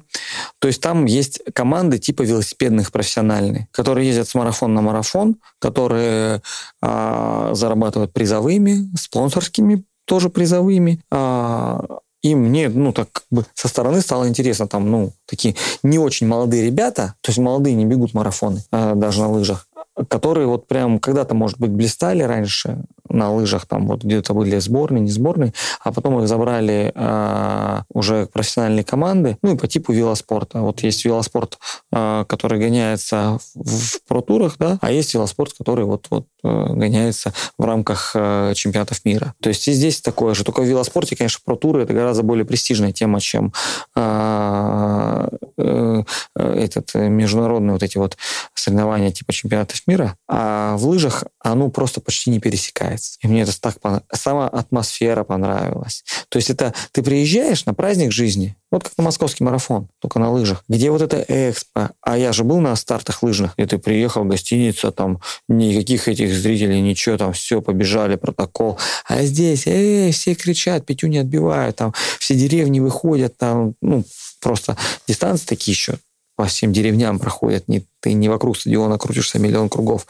То 0.59 0.67
есть 0.67 0.81
там 0.81 1.05
есть 1.05 1.41
команды 1.53 1.99
типа 1.99 2.23
велосипедных 2.23 2.91
профессиональные, 2.91 3.67
которые 3.71 4.07
ездят 4.07 4.27
с 4.27 4.35
марафона 4.35 4.75
на 4.75 4.81
марафон, 4.81 5.37
которые 5.59 6.41
а, 6.81 7.51
зарабатывают 7.53 8.13
призовыми, 8.13 8.89
спонсорскими 8.97 9.83
тоже 10.05 10.29
призовыми. 10.29 11.01
А, 11.11 11.99
и 12.21 12.35
мне, 12.35 12.67
ну, 12.67 12.91
так 12.91 13.09
как 13.11 13.23
бы 13.31 13.45
со 13.53 13.69
стороны 13.69 14.01
стало 14.01 14.27
интересно, 14.27 14.67
там, 14.67 14.91
ну, 14.91 15.13
такие 15.25 15.55
не 15.83 15.97
очень 15.99 16.27
молодые 16.27 16.65
ребята, 16.65 17.15
то 17.21 17.29
есть 17.29 17.39
молодые 17.39 17.75
не 17.75 17.85
бегут 17.85 18.13
марафоны, 18.13 18.61
а, 18.71 18.93
даже 18.95 19.21
на 19.21 19.29
лыжах, 19.29 19.67
которые 20.07 20.47
вот 20.47 20.67
прям 20.67 20.99
когда-то, 20.99 21.35
может 21.35 21.59
быть, 21.59 21.71
блистали 21.71 22.23
раньше 22.23 22.83
на 23.09 23.33
лыжах, 23.33 23.65
там 23.65 23.87
вот 23.87 24.03
где-то 24.03 24.33
были 24.33 24.59
сборные, 24.59 25.01
не 25.01 25.09
сборные, 25.09 25.53
а 25.83 25.91
потом 25.91 26.19
их 26.19 26.27
забрали 26.27 26.91
а, 26.95 27.83
уже 27.91 28.27
профессиональные 28.27 28.83
команды, 28.83 29.37
ну 29.41 29.55
и 29.55 29.57
по 29.57 29.67
типу 29.67 29.91
велоспорта. 29.91 30.61
Вот 30.61 30.81
есть 30.81 31.05
велоспорт, 31.05 31.57
а, 31.91 32.25
который 32.25 32.59
гоняется 32.59 33.39
в, 33.55 33.97
в 33.97 34.03
протурах, 34.07 34.57
да, 34.59 34.77
а 34.81 34.91
есть 34.91 35.13
велоспорт, 35.13 35.53
который 35.57 35.85
вот, 35.85 36.05
вот 36.09 36.27
э, 36.43 36.73
гоняется 36.73 37.33
в 37.57 37.65
рамках 37.65 38.11
э, 38.13 38.53
чемпионатов 38.55 39.03
мира. 39.05 39.33
То 39.41 39.49
есть 39.49 39.67
и 39.67 39.71
здесь 39.71 40.01
такое 40.01 40.33
же. 40.35 40.43
Только 40.43 40.61
в 40.61 40.65
велоспорте, 40.65 41.15
конечно, 41.15 41.41
протуры 41.43 41.83
это 41.83 41.93
гораздо 41.93 42.23
более 42.23 42.45
престижная 42.45 42.91
тема, 42.91 43.19
чем 43.19 43.53
а, 43.95 45.29
э, 45.57 46.03
э, 46.35 46.53
этот 46.59 46.91
э, 46.93 47.09
международные 47.09 47.73
вот 47.73 47.83
эти 47.83 47.97
вот 47.97 48.17
соревнования 48.53 49.11
типа 49.11 49.33
чемпионатов 49.33 49.81
мира, 49.89 50.15
а 50.27 50.77
в 50.77 50.85
лыжах 50.85 51.23
оно 51.39 51.69
просто 51.69 51.99
почти 51.99 52.29
не 52.29 52.39
пересекается. 52.39 53.17
И 53.21 53.27
мне 53.27 53.41
это 53.41 53.59
так 53.59 53.79
понравилось. 53.79 54.07
Сама 54.13 54.47
атмосфера 54.47 55.23
понравилась. 55.23 56.03
То 56.29 56.37
есть 56.37 56.49
это 56.49 56.73
ты 56.91 57.01
приезжаешь 57.01 57.65
на 57.65 57.73
праздник 57.73 58.11
жизни, 58.11 58.55
вот 58.71 58.83
как 58.83 58.93
на 58.97 59.03
московский 59.03 59.43
марафон, 59.43 59.89
только 59.99 60.19
на 60.19 60.31
лыжах, 60.31 60.63
где 60.67 60.91
вот 60.91 61.01
это 61.01 61.25
экспо. 61.27 61.89
А 62.01 62.17
я 62.17 62.31
же 62.31 62.43
был 62.43 62.59
на 62.59 62.75
стартах 62.75 63.23
лыжных, 63.23 63.55
где 63.57 63.65
ты 63.65 63.77
приехал, 63.79 64.23
гостиница, 64.25 64.91
там 64.91 65.19
никаких 65.47 66.07
этих 66.07 66.33
зрителей, 66.33 66.81
ничего, 66.81 67.17
там 67.17 67.33
все, 67.33 67.61
побежали, 67.61 68.15
протокол. 68.15 68.77
А 69.07 69.23
здесь, 69.23 69.65
эй, 69.65 70.11
все 70.11 70.35
кричат, 70.35 70.85
пятю 70.85 71.07
не 71.07 71.17
отбивают, 71.17 71.77
там 71.77 71.93
все 72.19 72.35
деревни 72.35 72.79
выходят, 72.79 73.37
там, 73.37 73.73
ну, 73.81 74.03
просто 74.39 74.77
дистанции 75.07 75.45
такие 75.45 75.73
еще 75.73 75.97
по 76.39 76.45
всем 76.45 76.71
деревням 76.71 77.19
проходят. 77.19 77.67
Не, 77.67 77.85
ты 77.99 78.13
не 78.13 78.29
вокруг 78.29 78.55
стадиона 78.57 78.97
крутишься 78.97 79.39
миллион 79.39 79.67
кругов. 79.67 80.07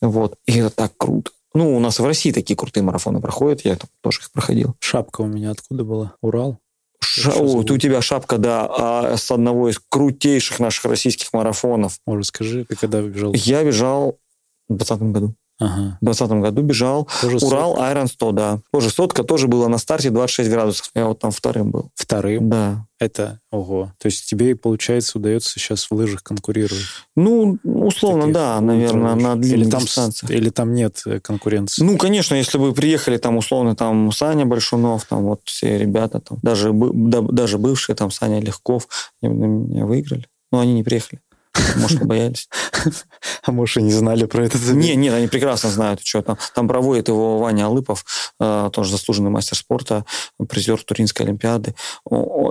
Вот. 0.00 0.38
И 0.46 0.56
это 0.58 0.70
так 0.70 0.96
круто. 0.96 1.32
Ну, 1.52 1.76
у 1.76 1.80
нас 1.80 1.98
в 1.98 2.04
России 2.06 2.32
такие 2.32 2.56
крутые 2.56 2.82
марафоны 2.82 3.20
проходят, 3.20 3.62
я 3.66 3.76
там 3.76 3.90
тоже 4.00 4.20
их 4.20 4.32
проходил. 4.32 4.74
Шапка 4.80 5.20
у 5.20 5.26
меня 5.26 5.50
откуда 5.50 5.84
была? 5.84 6.14
Урал? 6.22 6.56
Ша- 7.02 7.34
О, 7.34 7.58
у 7.58 7.62
тебя 7.78 8.00
шапка, 8.00 8.38
да, 8.38 8.66
а 8.70 9.16
с 9.18 9.30
одного 9.30 9.68
из 9.68 9.78
крутейших 9.90 10.60
наших 10.60 10.86
российских 10.86 11.30
марафонов. 11.34 11.98
О, 12.06 12.16
расскажи, 12.16 12.64
ты 12.64 12.74
когда 12.74 13.02
бежал? 13.02 13.34
Я 13.34 13.62
бежал 13.62 14.18
в 14.70 14.76
2020 14.76 15.12
году. 15.12 15.34
Ага. 15.58 15.98
В 16.00 16.04
2020 16.04 16.30
году 16.42 16.62
бежал 16.62 17.08
Тоже 17.20 17.38
Урал 17.38 17.80
Айрон 17.80 18.08
100, 18.08 18.32
да. 18.32 18.60
Тоже 18.72 18.90
сотка, 18.90 19.24
тоже 19.24 19.48
была 19.48 19.68
на 19.68 19.78
старте 19.78 20.10
26 20.10 20.50
градусов. 20.50 20.90
Я 20.94 21.06
вот 21.06 21.18
там 21.18 21.30
вторым 21.30 21.70
был. 21.70 21.90
Вторым? 21.94 22.50
Да. 22.50 22.86
Это, 22.98 23.40
ого. 23.50 23.92
То 23.98 24.06
есть 24.06 24.26
тебе, 24.28 24.56
получается, 24.56 25.18
удается 25.18 25.58
сейчас 25.58 25.90
в 25.90 25.94
лыжах 25.94 26.22
конкурировать? 26.22 26.84
Ну, 27.14 27.58
условно, 27.62 28.22
Таких 28.22 28.34
да, 28.34 28.60
наверное, 28.60 29.14
на 29.14 29.36
длинных 29.36 29.66
или 29.66 29.70
там, 29.70 29.80
дистанциях. 29.82 30.30
или 30.30 30.48
там 30.48 30.72
нет 30.72 31.02
э, 31.04 31.20
конкуренции? 31.20 31.84
Ну, 31.84 31.98
конечно, 31.98 32.34
если 32.34 32.56
бы 32.56 32.72
приехали 32.72 33.18
там 33.18 33.36
условно 33.36 33.76
там 33.76 34.10
Саня 34.12 34.46
Большунов, 34.46 35.04
там 35.04 35.24
вот 35.24 35.40
все 35.44 35.76
ребята 35.76 36.20
там, 36.20 36.38
даже, 36.42 36.72
даже 36.72 37.58
бывшие 37.58 37.96
там 37.96 38.10
Саня 38.10 38.40
Легков, 38.40 38.88
они 39.20 39.34
меня 39.34 39.84
выиграли. 39.84 40.26
Но 40.50 40.60
они 40.60 40.72
не 40.72 40.82
приехали. 40.82 41.20
Может, 41.76 42.00
побоялись. 42.00 42.48
А 43.42 43.52
может, 43.52 43.76
и 43.76 43.82
не 43.82 43.92
знали 43.92 44.24
про 44.24 44.44
это? 44.44 44.58
Не, 44.72 44.96
нет, 44.96 45.14
они 45.14 45.28
прекрасно 45.28 45.70
знают, 45.70 46.00
что 46.04 46.22
там. 46.22 46.36
Там 46.54 46.66
проводит 46.66 47.08
его 47.08 47.38
Ваня 47.38 47.66
Алыпов, 47.66 48.04
э, 48.40 48.70
тоже 48.72 48.90
заслуженный 48.90 49.30
мастер 49.30 49.56
спорта, 49.56 50.04
призер 50.48 50.82
Туринской 50.82 51.26
Олимпиады. 51.26 51.74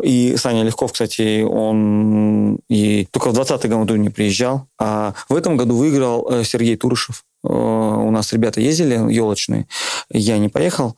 И 0.03 0.35
Саня 0.37 0.63
Легков, 0.63 0.93
кстати, 0.93 1.41
он 1.43 2.59
и 2.69 3.07
только 3.11 3.29
в 3.29 3.33
2020 3.33 3.69
году 3.69 3.95
не 3.95 4.09
приезжал, 4.09 4.67
а 4.79 5.13
в 5.29 5.35
этом 5.35 5.57
году 5.57 5.75
выиграл 5.75 6.27
э, 6.29 6.43
Сергей 6.43 6.77
Турышев. 6.77 7.23
Э, 7.43 7.47
У 7.47 8.11
нас 8.11 8.31
ребята 8.33 8.61
ездили 8.61 8.93
елочные. 9.11 9.67
Я 10.09 10.37
не 10.37 10.49
поехал, 10.49 10.95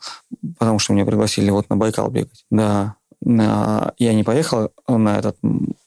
потому 0.59 0.79
что 0.79 0.93
меня 0.93 1.05
пригласили 1.05 1.49
вот 1.49 1.69
на 1.69 1.75
Байкал 1.77 2.09
бегать. 2.09 2.45
Да, 2.51 2.96
я 3.23 4.13
не 4.13 4.23
поехал 4.23 4.71
на 4.87 5.17
этот 5.17 5.37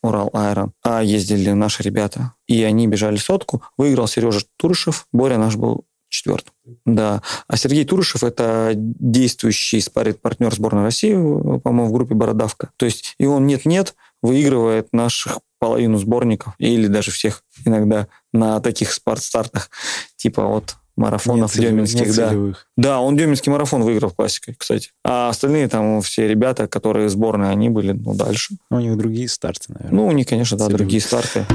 Урал 0.02 0.30
Айрон, 0.32 0.72
а 0.82 1.02
ездили 1.02 1.50
наши 1.50 1.82
ребята. 1.82 2.34
И 2.46 2.62
они 2.64 2.86
бежали 2.86 3.16
сотку. 3.16 3.62
Выиграл 3.76 4.08
Сережа 4.08 4.40
Турышев. 4.56 5.06
Боря 5.12 5.38
наш 5.38 5.56
был 5.56 5.84
четвертым. 6.08 6.52
Да. 6.84 7.22
А 7.46 7.56
Сергей 7.56 7.84
Турышев 7.84 8.24
это 8.24 8.72
действующий 8.74 9.80
спарит 9.80 10.20
партнер 10.20 10.52
сборной 10.54 10.82
России, 10.82 11.14
по-моему, 11.14 11.86
в 11.86 11.92
группе 11.92 12.14
Бородавка. 12.14 12.70
То 12.76 12.84
есть 12.84 13.14
и 13.18 13.26
он 13.26 13.46
нет-нет 13.46 13.94
выигрывает 14.22 14.88
наших 14.92 15.38
половину 15.58 15.98
сборников 15.98 16.54
или 16.58 16.88
даже 16.88 17.10
всех 17.10 17.44
иногда 17.64 18.08
на 18.32 18.60
таких 18.60 18.92
спортстартах 18.92 19.70
типа 20.16 20.44
вот 20.46 20.76
марафонов 21.00 21.56
Нет 21.56 21.70
деминских, 21.70 22.06
нет 22.06 22.16
да. 22.16 22.28
целевых. 22.28 22.66
Да, 22.76 23.00
он 23.00 23.16
деминский 23.16 23.50
марафон 23.50 23.82
выиграл 23.82 24.10
классикой, 24.10 24.54
кстати. 24.56 24.90
А 25.04 25.30
остальные 25.30 25.68
там 25.68 26.02
все 26.02 26.28
ребята, 26.28 26.68
которые 26.68 27.08
сборные, 27.08 27.50
они 27.50 27.70
были, 27.70 27.92
ну, 27.92 28.14
дальше. 28.14 28.54
Ну, 28.70 28.76
у 28.76 28.80
них 28.80 28.96
другие 28.96 29.28
старты, 29.28 29.72
наверное. 29.72 29.96
Ну, 29.96 30.06
у 30.06 30.12
них, 30.12 30.26
конечно, 30.28 30.56
да, 30.56 30.66
Целевых. 30.66 30.78
другие 30.78 31.00
старты. 31.00 31.46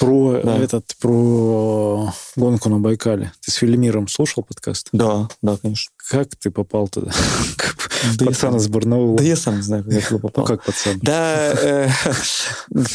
Про 0.00 0.40
Да. 0.42 0.56
этот, 0.56 0.84
про 0.98 2.12
гонку 2.34 2.68
на 2.70 2.78
Байкале. 2.78 3.32
Ты 3.44 3.50
с 3.52 3.60
Велимиром 3.62 4.08
слушал 4.08 4.42
подкаст? 4.42 4.88
Да, 4.92 5.28
да, 5.42 5.56
конечно. 5.60 5.92
Как 6.10 6.28
ты 6.36 6.50
попал 6.50 6.88
туда? 6.88 7.12
Да 8.16 8.24
Пацан 8.24 8.56
из 8.56 8.66
Барнаула. 8.68 9.18
Да 9.18 9.22
я 9.24 9.36
сам 9.36 9.56
не 9.56 9.62
знаю, 9.62 9.84
как 9.84 9.92
я 9.92 10.00
туда 10.00 10.10
Ну, 10.14 10.18
попал. 10.20 10.44
как 10.46 10.64
пацан? 10.64 10.98
Да, 11.02 11.52
э, 11.52 11.88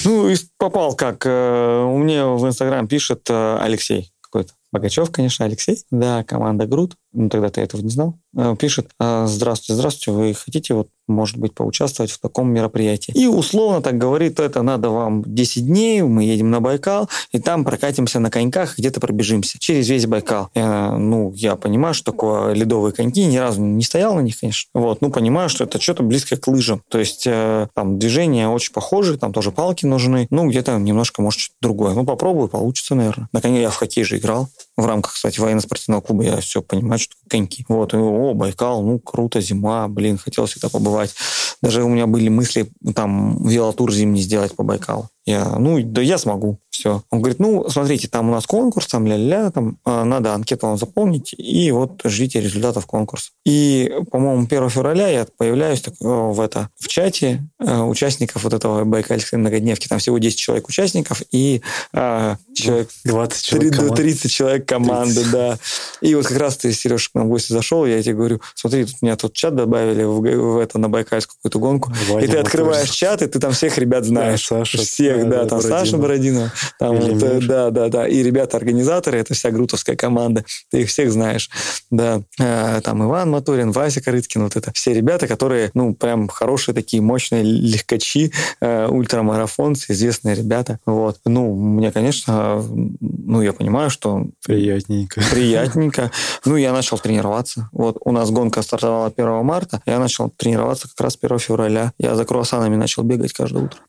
ну, 0.04 0.34
попал 0.58 0.96
как. 0.96 1.28
э, 1.28 1.84
У 1.84 1.98
меня 2.00 2.26
в 2.30 2.44
Инстаграм 2.48 2.88
пишет 2.88 3.22
э, 3.30 3.58
Алексей 3.62 4.12
какой-то. 4.22 4.54
Богачев, 4.72 5.12
конечно, 5.12 5.46
Алексей. 5.46 5.84
Да, 5.92 6.24
команда 6.24 6.66
Груд. 6.66 6.96
Ну, 7.16 7.30
тогда 7.30 7.50
ты 7.50 7.62
этого 7.62 7.82
не 7.82 7.90
знал, 7.90 8.18
э, 8.38 8.56
пишет, 8.60 8.90
«А, 9.00 9.26
здравствуйте, 9.28 9.74
здравствуйте, 9.78 10.12
вы 10.12 10.34
хотите 10.34 10.74
вот 10.74 10.90
может 11.08 11.38
быть, 11.38 11.54
поучаствовать 11.54 12.12
в 12.12 12.20
таком 12.20 12.52
мероприятии. 12.52 13.12
И 13.12 13.28
условно 13.28 13.82
так 13.82 13.98
говорит, 13.98 14.40
это 14.40 14.62
надо 14.62 14.90
вам 14.90 15.24
10 15.26 15.66
дней, 15.66 16.02
мы 16.02 16.24
едем 16.24 16.50
на 16.50 16.62
Байкал, 16.62 17.10
и 17.32 17.40
там 17.40 17.64
прокатимся 17.64 18.20
на 18.20 18.32
коньках, 18.32 18.78
где-то 18.78 19.00
пробежимся 19.00 19.60
через 19.60 19.88
весь 19.90 20.08
Байкал. 20.08 20.50
Я, 20.56 20.92
ну, 20.92 21.32
я 21.36 21.56
понимаю, 21.56 21.94
что 21.94 22.12
такое 22.12 22.54
ледовые 22.54 22.94
коньки, 22.94 23.26
ни 23.26 23.38
разу 23.38 23.62
не 23.62 23.84
стоял 23.84 24.16
на 24.16 24.22
них, 24.22 24.40
конечно. 24.40 24.70
Вот, 24.74 25.02
ну, 25.02 25.12
понимаю, 25.12 25.50
что 25.50 25.64
это 25.64 25.80
что-то 25.80 26.04
близкое 26.04 26.38
к 26.38 26.48
лыжам. 26.48 26.82
То 26.90 27.00
есть 27.00 27.26
э, 27.28 27.68
там 27.74 28.00
движения 28.00 28.48
очень 28.48 28.74
похожи, 28.74 29.18
там 29.18 29.34
тоже 29.34 29.52
палки 29.52 29.86
нужны, 29.86 30.28
ну, 30.30 30.50
где-то 30.50 30.78
немножко, 30.78 31.22
может, 31.22 31.40
что-то 31.40 31.58
другое. 31.62 31.94
Ну, 31.94 32.06
попробую, 32.06 32.48
получится, 32.48 32.96
наверное. 32.96 33.30
На 33.32 33.42
коне 33.42 33.62
я 33.62 33.70
в 33.70 33.76
хоккей 33.76 34.04
же 34.04 34.18
играл. 34.18 34.50
В 34.78 34.86
рамках, 34.86 35.14
кстати, 35.14 35.40
военно-спортивного 35.40 36.02
клуба 36.02 36.24
я 36.24 36.38
все 36.42 36.62
понимаю, 36.62 37.00
что 37.00 37.16
коньки. 37.30 37.66
Вот, 37.70 37.94
и, 37.94 37.98
о, 37.98 38.34
Байкал, 38.34 38.82
ну, 38.84 39.00
круто, 39.00 39.40
зима, 39.40 39.88
блин, 39.88 40.18
хотел 40.18 40.46
всегда 40.48 40.68
побывать. 40.68 41.16
Даже 41.62 41.84
у 41.84 41.90
меня 41.90 42.08
были 42.08 42.28
мысли 42.28 42.70
там 42.94 43.48
велотур 43.48 43.94
зимний 43.94 44.22
сделать 44.22 44.54
по 44.56 44.64
Байкалу. 44.64 45.08
Я, 45.26 45.58
ну, 45.58 45.82
да 45.82 46.02
я 46.02 46.18
смогу, 46.18 46.60
все. 46.76 47.04
Он 47.10 47.20
говорит, 47.20 47.40
ну, 47.40 47.68
смотрите, 47.70 48.08
там 48.08 48.30
у 48.30 48.32
нас 48.32 48.46
конкурс, 48.46 48.88
там 48.88 49.08
ля-ля, 49.08 49.52
там 49.52 49.78
э, 49.86 50.04
надо 50.04 50.34
анкету 50.34 50.68
вам 50.68 50.78
заполнить, 50.78 51.34
и 51.38 51.72
вот 51.72 52.02
ждите 52.04 52.42
результатов 52.42 52.86
конкурса. 52.86 53.32
И, 53.46 53.92
по-моему, 54.12 54.46
1 54.46 54.70
февраля 54.70 55.08
я 55.08 55.26
появляюсь 55.38 55.82
так, 55.82 55.94
в, 56.00 56.40
это, 56.42 56.70
в 56.80 56.88
чате 56.88 57.48
э, 57.60 57.82
участников 57.82 58.44
вот 58.44 58.54
этого 58.54 58.84
Байкальской 58.84 59.40
многодневки. 59.40 59.88
Там 59.88 60.00
всего 60.00 60.18
10 60.18 60.38
человек 60.38 60.68
участников 60.68 61.22
и 61.32 61.62
э, 61.94 62.36
человек 62.54 62.90
20 63.06 63.46
человек 63.46 63.78
30, 63.78 63.96
30 63.96 64.32
человек 64.32 64.68
команды, 64.68 65.22
30. 65.22 65.32
да. 65.32 65.58
И 66.02 66.14
вот 66.16 66.28
как 66.28 66.38
раз 66.38 66.58
ты, 66.58 66.72
Сереж, 66.74 67.10
к 67.10 67.16
нам 67.16 67.28
в 67.28 67.30
гости 67.30 67.54
зашел, 67.54 67.86
я 67.86 68.02
тебе 68.04 68.16
говорю, 68.16 68.42
смотри, 68.54 68.86
тут 68.86 69.02
меня 69.02 69.16
тут 69.16 69.34
чат 69.34 69.56
добавили 69.56 70.04
в, 70.04 70.20
в 70.20 70.60
это, 70.60 70.78
на 70.78 70.90
Байкальскую 70.90 71.38
какую-то 71.38 71.60
гонку, 71.60 71.92
Ваня 72.10 72.26
и 72.26 72.28
ты 72.28 72.38
открываешь 72.38 72.90
чат, 72.90 73.22
и 73.22 73.28
ты 73.28 73.40
там 73.40 73.54
всех 73.54 73.78
ребят 73.78 74.06
знаешь. 74.06 74.48
Да, 74.50 74.58
Саша, 74.58 74.78
всех 74.80 75.06
всех, 75.06 75.30
да, 75.30 75.46
там 75.46 75.60
Бородина. 75.60 75.80
Саша 75.80 75.98
Бородина, 75.98 76.52
там 76.80 76.96
это, 76.96 77.46
да, 77.46 77.70
да, 77.70 77.90
да, 77.90 78.08
и 78.08 78.24
ребята-организаторы, 78.24 79.18
это 79.18 79.34
вся 79.34 79.52
грутовская 79.52 79.96
команда, 79.96 80.46
ты 80.72 80.82
их 80.82 80.90
всех 80.90 81.12
знаешь, 81.12 81.50
да, 81.90 82.22
э, 82.40 82.82
там 82.84 83.04
Иван 83.04 83.32
Моторин, 83.32 83.72
Вася 83.72 84.02
Корыткин, 84.02 84.44
вот 84.44 84.56
это 84.56 84.72
все 84.74 84.94
ребята, 84.94 85.28
которые, 85.28 85.72
ну, 85.74 85.94
прям 85.94 86.28
хорошие 86.28 86.76
такие 86.76 87.02
мощные 87.02 87.44
легкачи, 87.44 88.32
э, 88.62 88.88
ультрамарафонцы, 88.88 89.94
известные 89.94 90.36
ребята, 90.36 90.80
вот, 90.86 91.20
ну, 91.26 91.56
мне, 91.56 91.92
конечно, 91.92 92.64
ну, 93.00 93.42
я 93.42 93.54
понимаю, 93.54 93.90
что... 93.90 94.28
Приятненько. 94.46 95.22
Приятненько. 95.32 96.12
Ну, 96.46 96.56
я 96.56 96.74
начал 96.74 96.98
тренироваться. 96.98 97.70
Вот 97.72 97.98
у 98.04 98.12
нас 98.12 98.30
гонка 98.32 98.62
стартовала 98.62 99.12
1 99.16 99.44
марта, 99.44 99.82
я 99.86 100.00
начал 100.00 100.30
тренироваться 100.30 100.88
как 100.90 101.02
раз 101.02 101.18
1 101.22 101.40
февраля. 101.40 101.94
Я 101.98 102.16
за 102.16 102.26
круассанами 102.26 102.76
начал 102.76 103.04
бегать 103.04 103.34
каждое 103.34 103.66
утро. 103.66 103.80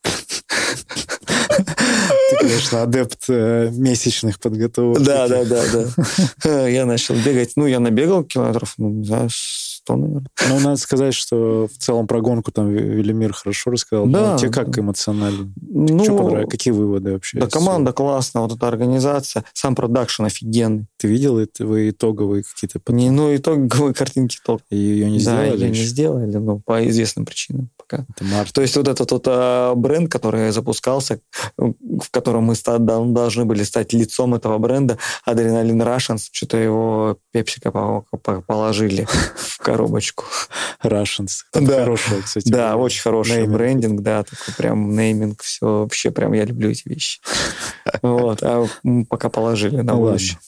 Конечно, 2.49 2.83
адепт 2.83 3.25
э, 3.29 3.71
месячных 3.73 4.39
подготовок. 4.39 5.03
Да, 5.03 5.29
да, 5.29 5.45
да, 5.45 5.63
да. 5.73 6.69
Я 6.69 6.87
начал 6.87 7.15
бегать. 7.15 7.53
Ну, 7.57 7.67
я 7.67 7.81
набегал 7.81 8.25
километров, 8.25 8.75
ну, 8.79 8.91
не 8.91 9.05
знаю, 9.05 9.29
100, 9.87 9.97
наверное. 9.97 10.31
Ну, 10.49 10.61
надо 10.61 10.77
сказать, 10.77 11.15
что 11.15 11.69
в 11.69 11.79
целом 11.79 12.07
про 12.07 12.21
гонку 12.21 12.51
там 12.51 12.71
Велимир 12.71 13.33
хорошо 13.33 13.71
рассказал. 13.71 14.07
Да. 14.07 14.33
Ну, 14.33 14.39
тебе 14.39 14.51
как 14.51 14.77
эмоционально? 14.77 15.53
Ну, 15.61 16.03
что 16.03 16.17
понравилось? 16.17 16.51
Какие 16.51 16.73
выводы 16.73 17.13
вообще? 17.13 17.39
Да, 17.39 17.47
команда 17.47 17.93
классная, 17.93 18.43
вот 18.43 18.53
эта 18.53 18.67
организация, 18.67 19.45
сам 19.53 19.75
продакшн 19.75 20.25
офигенный. 20.25 20.87
Ты 20.97 21.09
видел 21.09 21.37
вы 21.59 21.91
итоговые 21.91 22.43
какие-то? 22.43 22.81
Не, 22.93 23.11
ну, 23.11 23.35
итоговые 23.35 23.95
картинки 23.95 24.39
только. 24.45 24.65
Ее 24.71 25.11
не 25.11 25.19
да, 25.19 25.45
сделали? 25.45 25.65
ее 25.65 25.71
не 25.71 25.85
сделали, 25.85 26.37
но 26.37 26.59
по 26.59 26.87
известным 26.89 27.25
причинам 27.25 27.71
пока. 27.77 28.05
Это 28.15 28.25
март. 28.25 28.53
То 28.53 28.63
есть 28.63 28.77
вот 28.77 28.89
этот 28.89 29.11
вот 29.11 29.25
а, 29.29 29.75
бренд, 29.75 30.11
который 30.11 30.51
запускался, 30.51 31.21
в 31.57 32.11
котором 32.11 32.45
мы 32.45 32.55
должны 32.65 33.45
были 33.45 33.63
стать 33.63 33.93
лицом 33.93 34.35
этого 34.35 34.59
бренда, 34.59 34.99
Адреналин 35.25 35.81
Russians, 35.83 36.29
что-то 36.33 36.57
его 36.57 37.19
пепсика 37.33 37.71
положили 38.47 39.07
в 39.37 39.59
коробочку. 39.77 40.25
Russians. 40.83 41.43
да. 41.53 41.85
хороший, 41.85 42.23
кстати. 42.23 42.49
Да, 42.49 42.77
очень 42.77 43.03
хороший 43.03 43.33
нейминг. 43.33 43.53
брендинг, 43.53 44.01
да, 44.01 44.23
такой 44.23 44.55
прям 44.57 44.97
нейминг, 44.97 45.43
все 45.43 45.67
вообще 45.67 46.11
прям 46.11 46.33
я 46.33 46.45
люблю 46.45 46.71
эти 46.71 46.89
вещи. 46.89 47.21
Вот, 48.03 48.43
а 48.43 48.67
пока 49.09 49.29
положили 49.29 49.77
на 49.77 49.95
ну 49.95 50.01
будущее. 50.01 50.39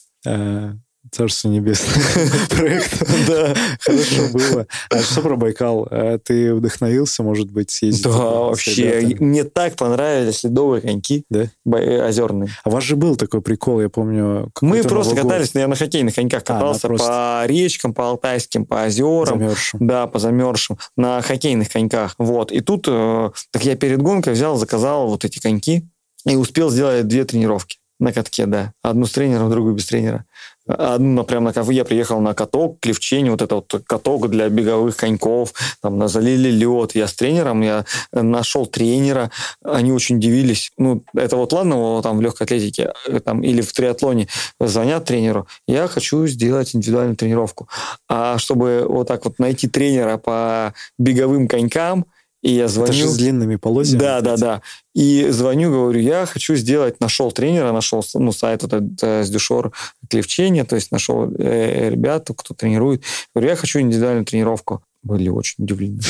Царство 1.10 1.48
небесное 1.48 2.28
проект. 2.50 3.02
Да, 3.26 3.54
хорошо 3.80 4.28
было. 4.32 4.66
А 4.90 4.98
что 5.02 5.22
про 5.22 5.36
Байкал? 5.36 5.86
А 5.90 6.18
ты 6.18 6.54
вдохновился, 6.54 7.22
может 7.22 7.50
быть, 7.50 7.70
съездить? 7.70 8.04
Да, 8.04 8.10
вообще. 8.10 9.16
Мне 9.20 9.44
так 9.44 9.76
понравились 9.76 10.44
ледовые 10.44 10.80
коньки. 10.80 11.24
Да? 11.30 11.50
Озерные. 11.64 12.50
А 12.64 12.68
у 12.68 12.72
вас 12.72 12.84
же 12.84 12.96
был 12.96 13.16
такой 13.16 13.42
прикол, 13.42 13.80
я 13.80 13.88
помню. 13.88 14.50
Мы 14.60 14.82
просто 14.82 15.16
катались, 15.16 15.50
я 15.54 15.68
на 15.68 15.76
хоккейных 15.76 16.14
коньках 16.14 16.42
а, 16.42 16.44
катался 16.44 16.88
по 16.88 17.42
речкам, 17.46 17.94
по 17.94 18.08
алтайским, 18.08 18.66
по 18.66 18.84
озерам. 18.84 19.54
Да, 19.74 20.06
по 20.06 20.18
замерзшим. 20.18 20.78
На 20.96 21.22
хоккейных 21.22 21.70
коньках. 21.70 22.14
Вот. 22.18 22.52
И 22.52 22.60
тут, 22.60 22.86
э, 22.88 23.30
так 23.50 23.64
я 23.64 23.76
перед 23.76 24.02
гонкой 24.02 24.34
взял, 24.34 24.56
заказал 24.56 25.08
вот 25.08 25.24
эти 25.24 25.38
коньки 25.38 25.86
и 26.24 26.36
успел 26.36 26.70
сделать 26.70 27.06
две 27.06 27.24
тренировки. 27.24 27.77
На 28.00 28.12
катке, 28.12 28.46
да. 28.46 28.72
Одну 28.82 29.06
с 29.06 29.12
тренером, 29.12 29.50
другую 29.50 29.74
без 29.74 29.86
тренера. 29.86 30.24
Одну 30.68 31.24
прям 31.24 31.44
на 31.44 31.52
кафе 31.52 31.72
я 31.72 31.84
приехал 31.84 32.20
на 32.20 32.34
каток, 32.34 32.78
клевчение, 32.80 33.32
вот 33.32 33.40
это 33.40 33.56
вот 33.56 33.82
каток 33.86 34.28
для 34.28 34.48
беговых 34.50 34.96
коньков, 34.96 35.54
там 35.80 36.06
залили 36.08 36.50
лед. 36.50 36.94
Я 36.94 37.08
с 37.08 37.14
тренером, 37.14 37.62
я 37.62 37.86
нашел 38.12 38.66
тренера, 38.66 39.30
они 39.64 39.92
очень 39.92 40.16
удивились. 40.16 40.70
Ну, 40.76 41.02
это 41.14 41.36
вот 41.36 41.52
ладно, 41.52 42.02
там 42.02 42.18
в 42.18 42.20
легкой 42.20 42.42
атлетике 42.42 42.92
э, 43.06 43.20
там, 43.20 43.42
или 43.42 43.62
в 43.62 43.72
триатлоне 43.72 44.28
звонят 44.60 45.06
тренеру, 45.06 45.48
я 45.66 45.88
хочу 45.88 46.26
сделать 46.26 46.76
индивидуальную 46.76 47.16
тренировку. 47.16 47.68
А 48.08 48.38
чтобы 48.38 48.84
вот 48.86 49.08
так 49.08 49.24
вот 49.24 49.38
найти 49.38 49.68
тренера 49.68 50.18
по 50.18 50.74
беговым 50.98 51.48
конькам, 51.48 52.04
и 52.42 52.52
я 52.52 52.68
звоню... 52.68 52.92
Это 52.92 52.98
же 52.98 53.08
с 53.08 53.16
длинными 53.16 53.56
полозьями. 53.56 54.00
Да, 54.00 54.20
да, 54.20 54.36
да. 54.36 54.62
И 54.94 55.26
звоню, 55.30 55.70
говорю, 55.70 56.00
я 56.00 56.26
хочу 56.26 56.54
сделать, 56.54 57.00
нашел 57.00 57.32
тренера, 57.32 57.72
нашел 57.72 58.04
ну, 58.14 58.32
сайт 58.32 58.62
вот 58.62 58.72
этот 58.72 59.02
э, 59.02 59.24
с 59.24 59.30
дюшор 59.30 59.72
клевчения, 60.08 60.64
то 60.64 60.76
есть 60.76 60.92
нашел 60.92 61.30
э, 61.38 61.90
ребят, 61.90 62.30
кто 62.36 62.54
тренирует. 62.54 63.02
Говорю, 63.34 63.50
я 63.50 63.56
хочу 63.56 63.80
индивидуальную 63.80 64.24
тренировку. 64.24 64.82
Были 65.02 65.28
очень 65.28 65.64
удивлены. 65.64 66.00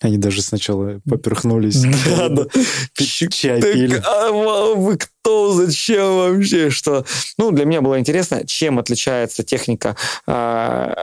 Они 0.00 0.16
даже 0.16 0.42
сначала 0.42 1.00
поперхнулись. 1.08 1.82
Да, 2.06 2.28
да. 2.28 2.46
Чай 2.96 3.60
пили. 3.60 4.02
А 4.04 4.30
вы 4.30 4.96
кто? 4.96 5.52
Зачем 5.52 6.16
вообще? 6.16 6.70
Что? 6.70 7.04
Ну, 7.38 7.50
для 7.50 7.64
меня 7.64 7.82
было 7.82 7.98
интересно, 7.98 8.46
чем 8.46 8.78
отличается 8.78 9.42
техника 9.42 9.96
а, 10.26 10.94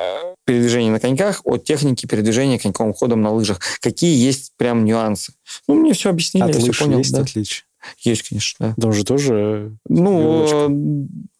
передвижения 0.45 0.91
на 0.91 0.99
коньках 0.99 1.41
от 1.45 1.63
техники 1.63 2.05
передвижения 2.05 2.57
коньковым 2.59 2.93
ходом 2.93 3.21
на 3.21 3.31
лыжах. 3.31 3.59
Какие 3.81 4.17
есть 4.17 4.53
прям 4.57 4.85
нюансы? 4.85 5.33
Ну, 5.67 5.75
мне 5.75 5.93
все 5.93 6.09
объяснили, 6.09 6.47
я 6.47 6.53
все 6.53 6.73
понял. 6.73 6.97
есть 6.99 7.13
да. 7.13 7.23
Есть, 7.99 8.29
конечно, 8.29 8.67
да. 8.67 8.81
Там 8.81 8.93
же 8.93 9.03
тоже 9.03 9.77
Ну, 9.87 10.67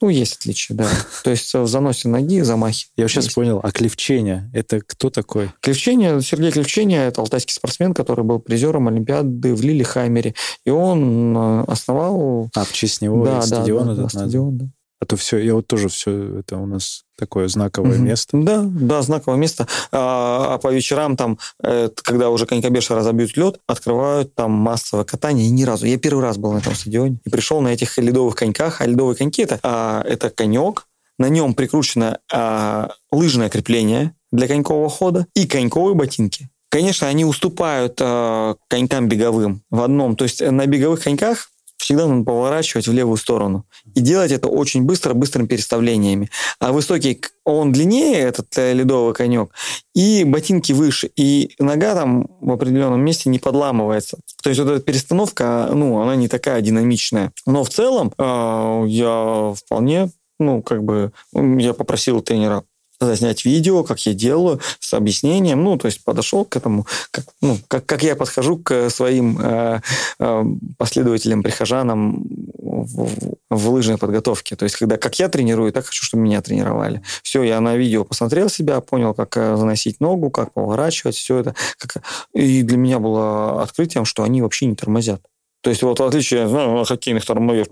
ну, 0.01 0.09
есть 0.09 0.37
отличия, 0.37 0.75
да. 0.75 0.87
То 1.23 1.31
есть 1.31 1.53
в 1.53 1.67
заносе 1.67 2.07
ноги, 2.07 2.41
замахе. 2.41 2.87
Я 2.95 3.07
сейчас 3.07 3.33
понял. 3.33 3.59
А 3.63 3.71
Клевченя, 3.71 4.49
это 4.53 4.81
кто 4.81 5.09
такой? 5.09 5.51
Клевченя, 5.61 6.21
Сергей 6.21 6.51
Клевченя, 6.51 7.03
это 7.03 7.21
алтайский 7.21 7.53
спортсмен, 7.53 7.93
который 7.93 8.23
был 8.25 8.39
призером 8.39 8.87
Олимпиады 8.87 9.53
в 9.53 9.61
Лилихаймере. 9.61 10.35
И 10.65 10.69
он 10.69 11.35
э, 11.35 11.63
основал... 11.67 12.49
А, 12.55 12.63
в 12.63 12.71
честь 12.73 13.01
него 13.01 13.25
да, 13.25 13.41
стадион 13.41 13.87
да, 13.87 13.93
этот 13.93 14.03
да, 14.03 14.09
стадион, 14.09 14.57
да. 14.57 14.65
А 14.99 15.05
то 15.05 15.15
все, 15.15 15.37
я 15.37 15.53
вот 15.53 15.67
тоже 15.67 15.89
все, 15.89 16.39
это 16.39 16.57
у 16.57 16.65
нас 16.65 17.03
такое 17.17 17.47
знаковое 17.47 17.97
Мгм. 17.97 18.05
место. 18.05 18.37
Да, 18.37 18.63
да, 18.63 19.01
знаковое 19.01 19.37
место. 19.37 19.67
А, 19.91 20.55
а 20.55 20.57
по 20.57 20.73
вечерам 20.73 21.15
там, 21.15 21.37
э, 21.61 21.89
когда 22.03 22.29
уже 22.29 22.45
конькобежцы 22.47 22.95
разобьют 22.95 23.37
лед, 23.37 23.59
открывают 23.67 24.33
там 24.33 24.51
массовое 24.51 25.05
катание. 25.05 25.47
И 25.47 25.51
ни 25.51 25.63
разу. 25.63 25.85
Я 25.85 25.97
первый 25.97 26.23
раз 26.23 26.37
был 26.37 26.51
на 26.53 26.59
этом 26.59 26.73
стадионе 26.73 27.19
и 27.23 27.29
пришел 27.29 27.61
на 27.61 27.69
этих 27.69 27.97
ледовых 27.97 28.35
коньках. 28.35 28.81
А 28.81 28.85
ледовые 28.87 29.15
коньки 29.15 29.43
это, 29.43 29.59
а, 29.61 30.01
это 30.03 30.29
конек, 30.31 30.87
на 31.19 31.29
нем 31.29 31.53
прикручено 31.53 32.19
а, 32.31 32.91
лыжное 33.11 33.49
крепление 33.49 34.15
для 34.31 34.47
конькового 34.47 34.89
хода 34.89 35.27
и 35.35 35.45
коньковые 35.47 35.95
ботинки. 35.95 36.49
Конечно, 36.69 37.07
они 37.07 37.23
уступают 37.23 37.99
а, 38.01 38.55
конькам 38.67 39.07
беговым 39.07 39.63
в 39.69 39.81
одном. 39.81 40.15
То 40.15 40.25
есть 40.25 40.41
на 40.41 40.65
беговых 40.65 41.03
коньках 41.03 41.49
всегда 41.77 42.07
надо 42.07 42.23
поворачивать 42.23 42.87
в 42.87 42.93
левую 42.93 43.17
сторону. 43.17 43.65
И 43.95 44.01
делать 44.01 44.31
это 44.31 44.47
очень 44.47 44.83
быстро, 44.83 45.13
быстрыми 45.13 45.47
переставлениями. 45.47 46.29
А 46.59 46.71
высокий, 46.71 47.21
он 47.45 47.71
длиннее, 47.71 48.17
этот 48.17 48.57
э, 48.57 48.73
ледовый 48.73 49.13
конек, 49.13 49.51
и 49.95 50.23
ботинки 50.23 50.73
выше, 50.73 51.09
и 51.15 51.55
нога 51.59 51.95
там 51.95 52.27
в 52.41 52.51
определенном 52.51 53.01
месте 53.01 53.29
не 53.29 53.39
подламывается. 53.39 54.17
То 54.43 54.49
есть 54.49 54.61
вот 54.61 54.69
эта 54.69 54.81
перестановка, 54.81 55.69
ну, 55.73 55.99
она 55.99 56.15
не 56.15 56.27
такая 56.27 56.61
динамичная. 56.61 57.31
Но 57.45 57.63
в 57.63 57.69
целом 57.69 58.11
э, 58.17 58.83
я 58.87 59.53
вполне, 59.55 60.09
ну, 60.39 60.61
как 60.61 60.83
бы, 60.83 61.11
я 61.33 61.73
попросил 61.73 62.21
тренера 62.21 62.63
заснять 62.99 63.45
видео, 63.45 63.83
как 63.83 63.99
я 64.05 64.13
делаю, 64.13 64.59
с 64.79 64.93
объяснением. 64.93 65.63
Ну, 65.63 65.77
то 65.77 65.87
есть 65.87 66.03
подошел 66.03 66.45
к 66.45 66.55
этому, 66.55 66.85
как, 67.11 67.25
ну, 67.41 67.57
как, 67.67 67.85
как 67.85 68.03
я 68.03 68.15
подхожу 68.15 68.57
к 68.57 68.89
своим 68.89 69.39
э, 69.39 69.81
э, 70.19 70.43
последователям, 70.77 71.43
прихожанам 71.43 72.25
в, 72.57 73.09
в 73.49 73.69
лыжной 73.69 73.97
подготовке. 73.97 74.55
То 74.55 74.63
есть, 74.63 74.75
когда 74.75 74.97
как 74.97 75.19
я 75.19 75.29
тренирую, 75.29 75.71
так 75.71 75.85
хочу, 75.85 76.03
чтобы 76.03 76.23
меня 76.23 76.41
тренировали. 76.41 77.01
Все, 77.23 77.43
я 77.43 77.59
на 77.61 77.75
видео 77.75 78.03
посмотрел 78.03 78.49
себя, 78.49 78.81
понял, 78.81 79.13
как 79.13 79.37
э, 79.37 79.55
заносить 79.55 79.99
ногу, 79.99 80.29
как 80.29 80.53
поворачивать, 80.53 81.15
все 81.15 81.39
это. 81.39 81.55
Как... 81.77 82.03
И 82.33 82.63
для 82.63 82.77
меня 82.77 82.99
было 82.99 83.61
открытием, 83.61 84.05
что 84.05 84.23
они 84.23 84.41
вообще 84.41 84.65
не 84.65 84.75
тормозят. 84.75 85.21
То 85.61 85.69
есть, 85.69 85.81
вот 85.83 85.99
в 85.99 86.03
отличие 86.03 86.47
ну, 86.47 86.83
хоккейных 86.83 87.25
тормозов, 87.25 87.67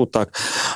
вот 0.00 0.12
так. 0.12 0.32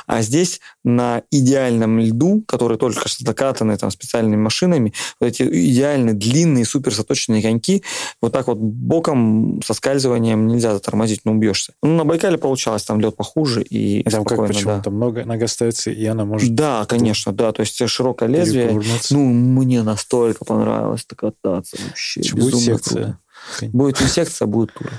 А 0.07 0.21
здесь 0.21 0.59
на 0.83 1.23
идеальном 1.31 1.99
льду, 1.99 2.43
который 2.47 2.77
только 2.77 3.07
что 3.07 3.23
закатаны 3.23 3.77
там 3.77 3.91
специальными 3.91 4.41
машинами, 4.41 4.93
вот 5.19 5.27
эти 5.27 5.43
идеальные 5.43 6.13
длинные 6.13 6.65
суперсоточные 6.65 7.41
коньки, 7.41 7.83
вот 8.21 8.33
так 8.33 8.47
вот 8.47 8.57
боком 8.57 9.61
со 9.65 9.73
скальзыванием 9.73 10.47
нельзя 10.47 10.73
затормозить, 10.73 11.21
ну 11.23 11.33
убьешься. 11.33 11.73
Ну, 11.83 11.95
на 11.95 12.05
Байкале 12.05 12.37
получалось, 12.37 12.83
там 12.83 12.99
лед 12.99 13.15
похуже 13.15 13.61
и 13.63 14.03
Там 14.09 14.25
как 14.25 14.47
почему? 14.47 14.71
Да. 14.71 14.81
Там 14.81 14.95
много 14.95 15.25
нога 15.25 15.47
ставится, 15.47 15.91
и 15.91 16.05
она 16.05 16.25
может... 16.25 16.53
Да, 16.55 16.85
конечно, 16.85 17.31
да, 17.31 17.51
то 17.51 17.61
есть 17.61 17.87
широкое 17.87 18.29
лезвие. 18.29 18.81
Ну, 19.09 19.25
мне 19.25 19.83
настолько 19.83 20.45
понравилось 20.45 21.05
кататься 21.15 21.77
вообще. 21.85 22.21
Будет 22.33 22.55
секция? 22.55 23.19
Круто. 23.57 23.77
Будет 23.77 24.01
не 24.01 24.07
секция, 24.07 24.45
а 24.45 24.49
будет 24.49 24.73
туры. 24.73 24.91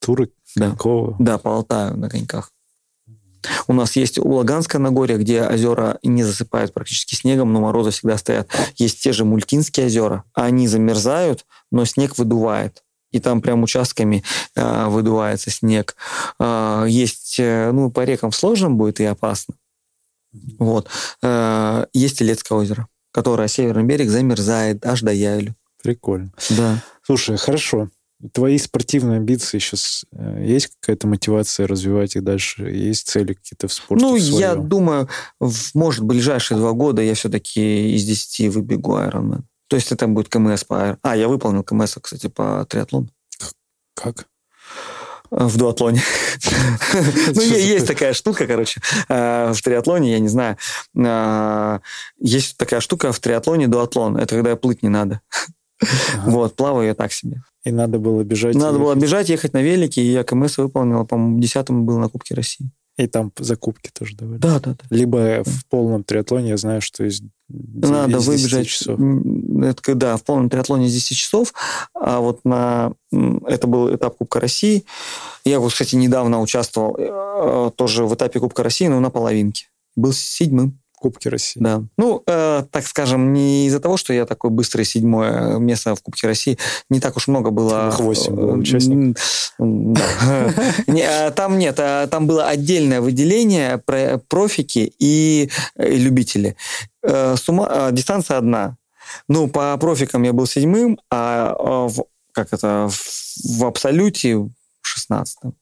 Туры? 0.00 0.30
Да. 0.56 0.70
Какого? 0.70 1.16
Да, 1.18 1.38
по 1.38 1.54
Алтаю 1.54 1.96
на 1.96 2.08
коньках. 2.08 2.52
У 3.66 3.72
нас 3.72 3.96
есть 3.96 4.18
Улаганское 4.18 4.80
Нагорье, 4.80 5.18
где 5.18 5.42
озера 5.42 5.98
не 6.02 6.24
засыпают 6.24 6.72
практически 6.72 7.14
снегом, 7.14 7.52
но 7.52 7.60
морозы 7.60 7.90
всегда 7.90 8.18
стоят. 8.18 8.48
Есть 8.76 9.02
те 9.02 9.12
же 9.12 9.24
Мультинские 9.24 9.86
озера. 9.86 10.24
Они 10.34 10.68
замерзают, 10.68 11.46
но 11.70 11.84
снег 11.84 12.18
выдувает. 12.18 12.82
И 13.10 13.20
там 13.20 13.40
прям 13.40 13.62
участками 13.62 14.22
э, 14.54 14.86
выдувается 14.86 15.50
снег. 15.50 15.96
Э, 16.38 16.84
есть, 16.88 17.36
э, 17.38 17.70
ну, 17.72 17.90
по 17.90 18.04
рекам 18.04 18.32
сложно 18.32 18.70
будет 18.70 19.00
и 19.00 19.04
опасно. 19.04 19.54
Вот. 20.58 20.88
Э, 21.22 21.86
есть 21.94 22.20
Илецкое 22.20 22.58
озеро, 22.58 22.88
которое 23.12 23.48
северный 23.48 23.84
берег 23.84 24.10
замерзает 24.10 24.84
аж 24.84 25.00
до 25.00 25.12
Яйлю. 25.12 25.54
Прикольно. 25.82 26.32
Да. 26.50 26.82
Слушай, 27.02 27.38
хорошо. 27.38 27.88
Твои 28.32 28.58
спортивные 28.58 29.18
амбиции 29.18 29.60
сейчас 29.60 30.04
э, 30.12 30.42
есть 30.44 30.70
какая-то 30.80 31.06
мотивация 31.06 31.68
развивать 31.68 32.16
их 32.16 32.24
дальше? 32.24 32.64
Есть 32.64 33.06
цели 33.06 33.34
какие-то 33.34 33.68
в 33.68 33.72
спорте? 33.72 34.04
Ну, 34.04 34.14
в 34.14 34.18
я 34.18 34.56
думаю, 34.56 35.08
в, 35.38 35.74
может, 35.74 36.02
ближайшие 36.02 36.58
два 36.58 36.72
года 36.72 37.00
я 37.00 37.14
все-таки 37.14 37.94
из 37.94 38.04
10 38.04 38.52
выбегу 38.54 38.96
Ironman. 38.96 39.42
То 39.68 39.76
есть 39.76 39.92
это 39.92 40.08
будет 40.08 40.28
КМС 40.28 40.64
по 40.64 40.74
Iron. 40.74 40.98
А, 41.02 41.16
я 41.16 41.28
выполнил 41.28 41.62
КМС, 41.62 41.96
кстати, 42.00 42.26
по 42.26 42.66
триатлону. 42.68 43.08
Как? 43.94 44.26
В 45.30 45.56
дуатлоне. 45.56 46.02
Ну, 47.34 47.42
есть 47.42 47.86
такая 47.86 48.14
штука, 48.14 48.46
короче, 48.46 48.80
э, 49.08 49.52
в 49.52 49.62
триатлоне, 49.62 50.12
я 50.12 50.18
не 50.18 50.28
знаю. 50.28 50.56
Э, 50.96 51.80
есть 52.18 52.56
такая 52.56 52.80
штука 52.80 53.12
в 53.12 53.20
триатлоне 53.20 53.68
дуатлон. 53.68 54.16
Это 54.16 54.34
когда 54.34 54.56
плыть 54.56 54.82
не 54.82 54.88
надо. 54.88 55.20
Вот, 56.24 56.56
плаваю 56.56 56.88
я 56.88 56.94
так 56.94 57.12
себе. 57.12 57.42
И 57.64 57.70
надо 57.70 57.98
было 57.98 58.22
бежать. 58.24 58.54
Надо 58.54 58.78
было 58.78 58.94
бежать, 58.94 59.28
ехать 59.28 59.52
на 59.52 59.62
велике, 59.62 60.02
и 60.02 60.10
я 60.10 60.24
КМС 60.24 60.58
выполнил, 60.58 61.06
по-моему, 61.06 61.40
десятым 61.40 61.84
был 61.84 61.98
на 61.98 62.08
Кубке 62.08 62.34
России. 62.34 62.70
И 62.98 63.06
там 63.06 63.32
закупки 63.38 63.90
тоже 63.96 64.16
давали. 64.16 64.38
Да, 64.38 64.58
да, 64.58 64.70
да. 64.72 64.84
Либо 64.90 65.44
в 65.44 65.66
полном 65.66 66.02
триатлоне, 66.02 66.50
я 66.50 66.56
знаю, 66.56 66.80
что 66.80 67.04
есть 67.04 67.22
Надо 67.48 68.18
выбежать. 68.18 68.66
часов. 68.66 68.98
Это, 68.98 69.94
да, 69.94 70.16
в 70.16 70.24
полном 70.24 70.50
триатлоне 70.50 70.86
из 70.86 70.94
10 70.94 71.16
часов. 71.16 71.54
А 71.94 72.18
вот 72.18 72.44
на... 72.44 72.92
Это 73.46 73.68
был 73.68 73.94
этап 73.94 74.16
Кубка 74.16 74.40
России. 74.40 74.84
Я, 75.44 75.60
вот, 75.60 75.72
кстати, 75.72 75.94
недавно 75.94 76.40
участвовал 76.40 76.96
э, 76.98 77.70
тоже 77.76 78.04
в 78.04 78.12
этапе 78.14 78.40
Кубка 78.40 78.64
России, 78.64 78.88
но 78.88 78.98
на 78.98 79.10
половинке. 79.10 79.66
Был 79.94 80.12
седьмым. 80.12 80.80
Кубке 80.98 81.28
России. 81.28 81.60
Да. 81.60 81.82
Ну, 81.96 82.22
э, 82.26 82.64
так 82.70 82.86
скажем, 82.86 83.32
не 83.32 83.66
из-за 83.66 83.80
того, 83.80 83.96
что 83.96 84.12
я 84.12 84.26
такой 84.26 84.50
быстрый 84.50 84.84
седьмое 84.84 85.58
место 85.58 85.94
в 85.94 86.02
Кубке 86.02 86.26
России, 86.26 86.58
не 86.90 87.00
так 87.00 87.16
уж 87.16 87.28
много 87.28 87.50
было. 87.50 87.94
Восемь 87.98 88.34
было 88.34 88.52
участников. 88.52 89.54
А, 91.10 91.30
там 91.30 91.58
нет, 91.58 91.76
а, 91.80 92.06
там 92.06 92.26
было 92.26 92.46
отдельное 92.46 93.00
выделение 93.00 93.78
профики 94.28 94.92
и 94.98 95.50
э, 95.76 95.96
любители. 95.96 96.56
Э, 97.02 97.34
дистанция 97.92 98.38
одна. 98.38 98.76
Ну, 99.26 99.48
по 99.48 99.76
профикам 99.78 100.22
я 100.22 100.32
был 100.32 100.46
седьмым, 100.46 100.98
а 101.10 101.54
в, 101.88 102.04
как 102.32 102.52
это, 102.52 102.88
в 103.44 103.64
абсолюте 103.64 104.48
шестнадцатым. 104.82 105.54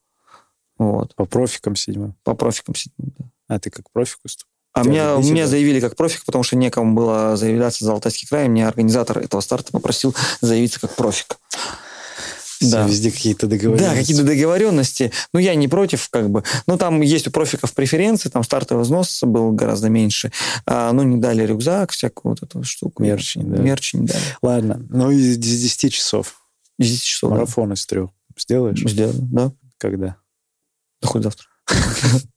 Вот. 0.79 1.15
По 1.15 1.25
профикам 1.25 1.77
седьмым? 1.77 2.15
По 2.23 2.35
профикам 2.35 2.75
седьмым, 2.75 3.13
да. 3.19 3.25
А 3.49 3.59
ты 3.59 3.71
как 3.71 3.91
профик 3.91 4.19
выступал? 4.23 4.56
А 4.77 4.83
меня, 4.85 5.15
меня 5.15 5.47
заявили 5.47 5.81
как 5.81 5.97
профик, 5.97 6.23
потому 6.27 6.45
что 6.45 6.55
некому 6.55 6.95
было 6.95 7.35
заявляться 7.39 7.83
за 7.83 7.93
Алтайский 7.93 8.29
край. 8.29 8.47
Мне 8.47 8.69
организатор 8.69 9.19
этого 9.19 9.41
старта 9.41 9.73
попросил 9.73 10.15
заявиться 10.43 10.79
как 10.81 10.95
профик. 10.95 11.39
Да. 12.61 12.87
Везде 12.87 13.11
какие-то 13.11 13.47
договоренности. 13.47 13.95
Да, 13.95 13.99
какие-то 13.99 14.23
договоренности. 14.23 15.13
Ну, 15.33 15.41
я 15.41 15.55
не 15.55 15.67
против, 15.67 16.11
как 16.11 16.29
бы. 16.29 16.45
Ну, 16.67 16.77
там 16.77 17.01
есть 17.01 17.27
у 17.27 17.31
профиков 17.31 17.73
преференции, 17.73 18.29
там 18.29 18.45
стартовый 18.45 18.85
взнос 18.85 19.23
был 19.23 19.53
гораздо 19.53 19.89
меньше. 19.89 20.31
А, 20.67 20.93
ну, 20.93 21.05
не 21.05 21.17
дали 21.17 21.47
рюкзак, 21.47 21.93
всякую 21.93 22.33
вот 22.33 22.43
эту 22.43 22.63
штуку. 22.63 23.03
Мерч 23.03 23.37
дали. 23.37 23.63
Мерч 23.63 23.95
не 23.95 24.07
дали. 24.07 24.21
Ладно, 24.43 24.87
ну, 24.91 25.11
из 25.11 25.39
10 25.39 25.91
часов. 25.91 26.43
Из 26.79 26.91
10 26.91 27.03
часов, 27.03 27.31
Марафон 27.31 27.71
да. 27.71 27.75
из 27.75 27.87
трех 27.87 28.11
сделаешь? 28.39 28.79
Сделаю, 28.79 29.15
да. 29.19 29.53
Когда? 29.79 30.17
Да 31.01 31.09
хоть 31.09 31.23
завтра. 31.23 31.47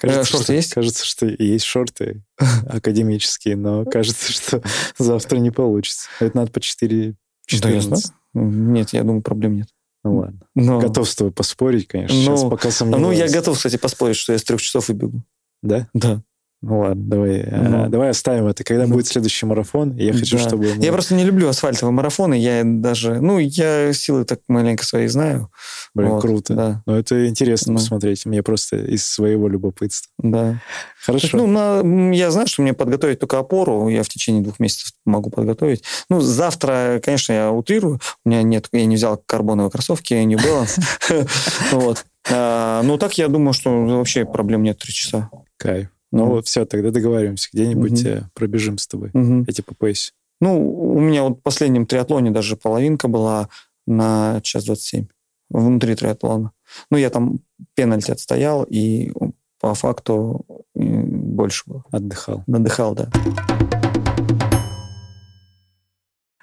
Кажется, 0.00 0.24
шорты 0.24 0.44
что, 0.44 0.52
есть? 0.52 0.74
Кажется, 0.74 1.06
что 1.06 1.26
есть 1.26 1.64
шорты 1.64 2.22
академические, 2.68 3.56
но 3.56 3.84
кажется, 3.84 4.32
что 4.32 4.62
завтра 4.98 5.38
не 5.38 5.50
получится. 5.50 6.08
Это 6.20 6.36
надо 6.36 6.52
по 6.52 6.60
4 6.60 7.14
14. 7.46 7.90
Да, 8.34 8.40
нет, 8.40 8.90
я 8.92 9.02
думаю, 9.02 9.22
проблем 9.22 9.56
нет. 9.56 9.68
Ну 10.04 10.18
ладно. 10.18 10.40
Но... 10.54 10.80
Готов 10.80 11.08
с 11.08 11.16
тобой 11.16 11.32
поспорить, 11.32 11.88
конечно. 11.88 12.16
Сейчас 12.16 12.42
ну, 12.42 12.50
пока 12.50 12.70
сомневаюсь. 12.70 13.02
Ну, 13.02 13.12
я 13.12 13.28
готов, 13.28 13.56
кстати, 13.56 13.76
поспорить, 13.76 14.16
что 14.16 14.32
я 14.32 14.38
с 14.38 14.44
трех 14.44 14.60
часов 14.60 14.88
и 14.90 14.92
бегу. 14.92 15.22
Да? 15.62 15.88
Да. 15.94 16.22
Ну 16.62 16.80
ладно, 16.80 17.04
давай, 17.04 17.46
ну, 17.50 17.84
а, 17.84 17.88
давай 17.88 18.10
оставим 18.10 18.46
это. 18.46 18.64
Когда 18.64 18.86
ну, 18.86 18.94
будет 18.94 19.06
следующий 19.06 19.44
марафон, 19.44 19.94
я 19.96 20.12
хочу, 20.12 20.38
да. 20.38 20.42
чтобы... 20.42 20.66
Я 20.78 20.90
просто 20.90 21.14
не 21.14 21.24
люблю 21.24 21.48
асфальтовые 21.48 21.92
марафоны, 21.92 22.34
я 22.34 22.62
даже... 22.64 23.20
Ну, 23.20 23.38
я 23.38 23.92
силы 23.92 24.24
так 24.24 24.40
маленько 24.48 24.84
свои 24.84 25.06
знаю. 25.06 25.50
Блин, 25.94 26.10
вот, 26.10 26.22
круто. 26.22 26.54
Да. 26.54 26.82
Но 26.86 26.98
это 26.98 27.28
интересно 27.28 27.74
ну. 27.74 27.78
посмотреть. 27.78 28.24
Мне 28.24 28.42
просто 28.42 28.78
из 28.78 29.06
своего 29.06 29.48
любопытства. 29.48 30.10
Да. 30.18 30.62
Хорошо. 31.04 31.36
Ну, 31.36 31.46
на, 31.46 32.14
я 32.14 32.30
знаю, 32.30 32.48
что 32.48 32.62
мне 32.62 32.72
подготовить 32.72 33.20
только 33.20 33.38
опору, 33.38 33.88
я 33.88 34.02
в 34.02 34.08
течение 34.08 34.42
двух 34.42 34.58
месяцев 34.58 34.92
могу 35.04 35.30
подготовить. 35.30 35.84
Ну, 36.08 36.20
завтра, 36.20 37.00
конечно, 37.04 37.32
я 37.32 37.52
утрирую, 37.52 38.00
у 38.24 38.28
меня 38.28 38.42
нет, 38.42 38.68
я 38.72 38.86
не 38.86 38.96
взял 38.96 39.22
карбоновые 39.24 39.70
кроссовки, 39.70 40.14
New 40.14 40.38
Balance. 40.38 40.80
Вот. 41.72 42.04
А, 42.30 42.82
ну, 42.82 42.98
так 42.98 43.16
я 43.18 43.28
думаю, 43.28 43.52
что 43.52 43.70
вообще 43.84 44.24
проблем 44.24 44.62
нет 44.62 44.78
три 44.78 44.92
часа. 44.92 45.30
Кайф. 45.58 45.88
Ну 46.12 46.26
вот 46.26 46.46
все, 46.46 46.64
тогда 46.64 46.90
договариваемся. 46.90 47.48
Где-нибудь 47.52 48.06
угу. 48.06 48.24
пробежим 48.34 48.78
с 48.78 48.86
тобой. 48.86 49.10
Эти 49.46 49.60
поясе. 49.60 50.12
Ну, 50.40 50.94
у 50.94 51.00
меня 51.00 51.22
вот 51.22 51.38
в 51.38 51.42
последнем 51.42 51.86
триатлоне 51.86 52.30
даже 52.30 52.56
половинка 52.56 53.08
была 53.08 53.48
на 53.86 54.40
час 54.42 54.64
27 54.64 55.06
внутри 55.48 55.94
триатлона. 55.94 56.52
Ну, 56.90 56.98
я 56.98 57.10
там 57.10 57.40
пенальти 57.74 58.10
отстоял, 58.10 58.64
и 58.64 59.12
по 59.60 59.74
факту 59.74 60.44
больше 60.74 61.64
было. 61.66 61.84
Отдыхал. 61.90 62.44
Отдыхал, 62.46 62.94
да. 62.94 63.10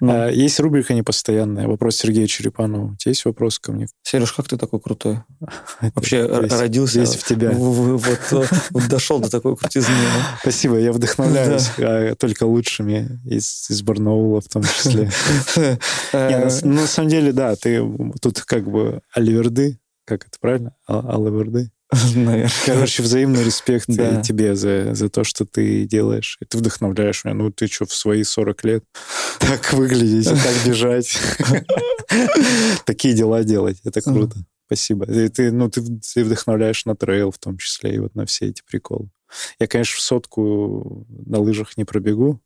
Ну. 0.04 0.12
А, 0.12 0.28
есть 0.28 0.60
рубрика 0.60 0.92
непостоянная. 0.92 1.66
Вопрос 1.66 1.96
Сергея 1.96 2.26
Черепанова. 2.26 2.92
У 2.92 2.96
тебя 2.96 3.10
есть 3.10 3.24
вопрос 3.24 3.58
ко 3.58 3.72
мне? 3.72 3.88
Сереж, 4.02 4.32
как 4.32 4.46
ты 4.48 4.58
такой 4.58 4.80
крутой? 4.80 5.20
Вообще 5.94 6.26
родился... 6.26 7.00
Весь 7.00 7.14
в 7.14 7.24
тебя. 7.24 7.52
Вот 7.52 8.88
дошел 8.88 9.18
до 9.18 9.30
такой 9.30 9.56
крутизны. 9.56 9.94
Спасибо, 10.40 10.78
я 10.78 10.92
вдохновляюсь 10.92 11.70
а, 11.78 12.14
только 12.16 12.44
лучшими 12.44 13.20
из, 13.24 13.82
Барнаула 13.82 14.40
в 14.40 14.48
том 14.48 14.62
числе. 14.62 15.10
Э, 16.12 16.48
на 16.62 16.86
самом 16.86 17.08
деле, 17.08 17.32
да, 17.32 17.56
ты 17.56 17.82
тут 18.20 18.40
как 18.42 18.68
бы 18.68 19.00
Оливерды, 19.12 19.78
как 20.04 20.26
это 20.26 20.38
правильно? 20.40 20.74
Оливерды? 20.86 21.70
Наверное. 22.14 22.50
Короче, 22.64 23.02
взаимный 23.02 23.44
респект 23.44 23.86
да. 23.88 24.22
тебе 24.22 24.56
за, 24.56 24.94
за 24.94 25.08
то, 25.08 25.24
что 25.24 25.44
ты 25.44 25.84
делаешь. 25.84 26.38
И 26.40 26.44
ты 26.44 26.58
вдохновляешь 26.58 27.24
меня. 27.24 27.34
Ну, 27.34 27.50
ты 27.50 27.66
что, 27.66 27.86
в 27.86 27.94
свои 27.94 28.24
40 28.24 28.64
лет 28.64 28.84
так 29.38 29.72
выглядеть, 29.72 30.28
так 30.28 30.66
бежать. 30.66 31.18
Такие 32.86 33.14
дела 33.14 33.44
делать. 33.44 33.78
Это 33.84 34.00
круто. 34.00 34.36
Спасибо. 34.66 35.04
И 35.04 35.28
ты, 35.28 35.52
ну, 35.52 35.68
ты, 35.68 35.82
ты 35.82 36.24
вдохновляешь 36.24 36.84
на 36.86 36.96
трейл 36.96 37.30
в 37.30 37.38
том 37.38 37.58
числе, 37.58 37.94
и 37.94 37.98
вот 37.98 38.14
на 38.14 38.24
все 38.24 38.46
эти 38.46 38.62
приколы. 38.62 39.10
Я, 39.58 39.66
конечно, 39.66 39.98
в 39.98 40.00
сотку 40.00 41.06
на 41.08 41.38
лыжах 41.38 41.76
не 41.76 41.84
пробегу, 41.84 42.40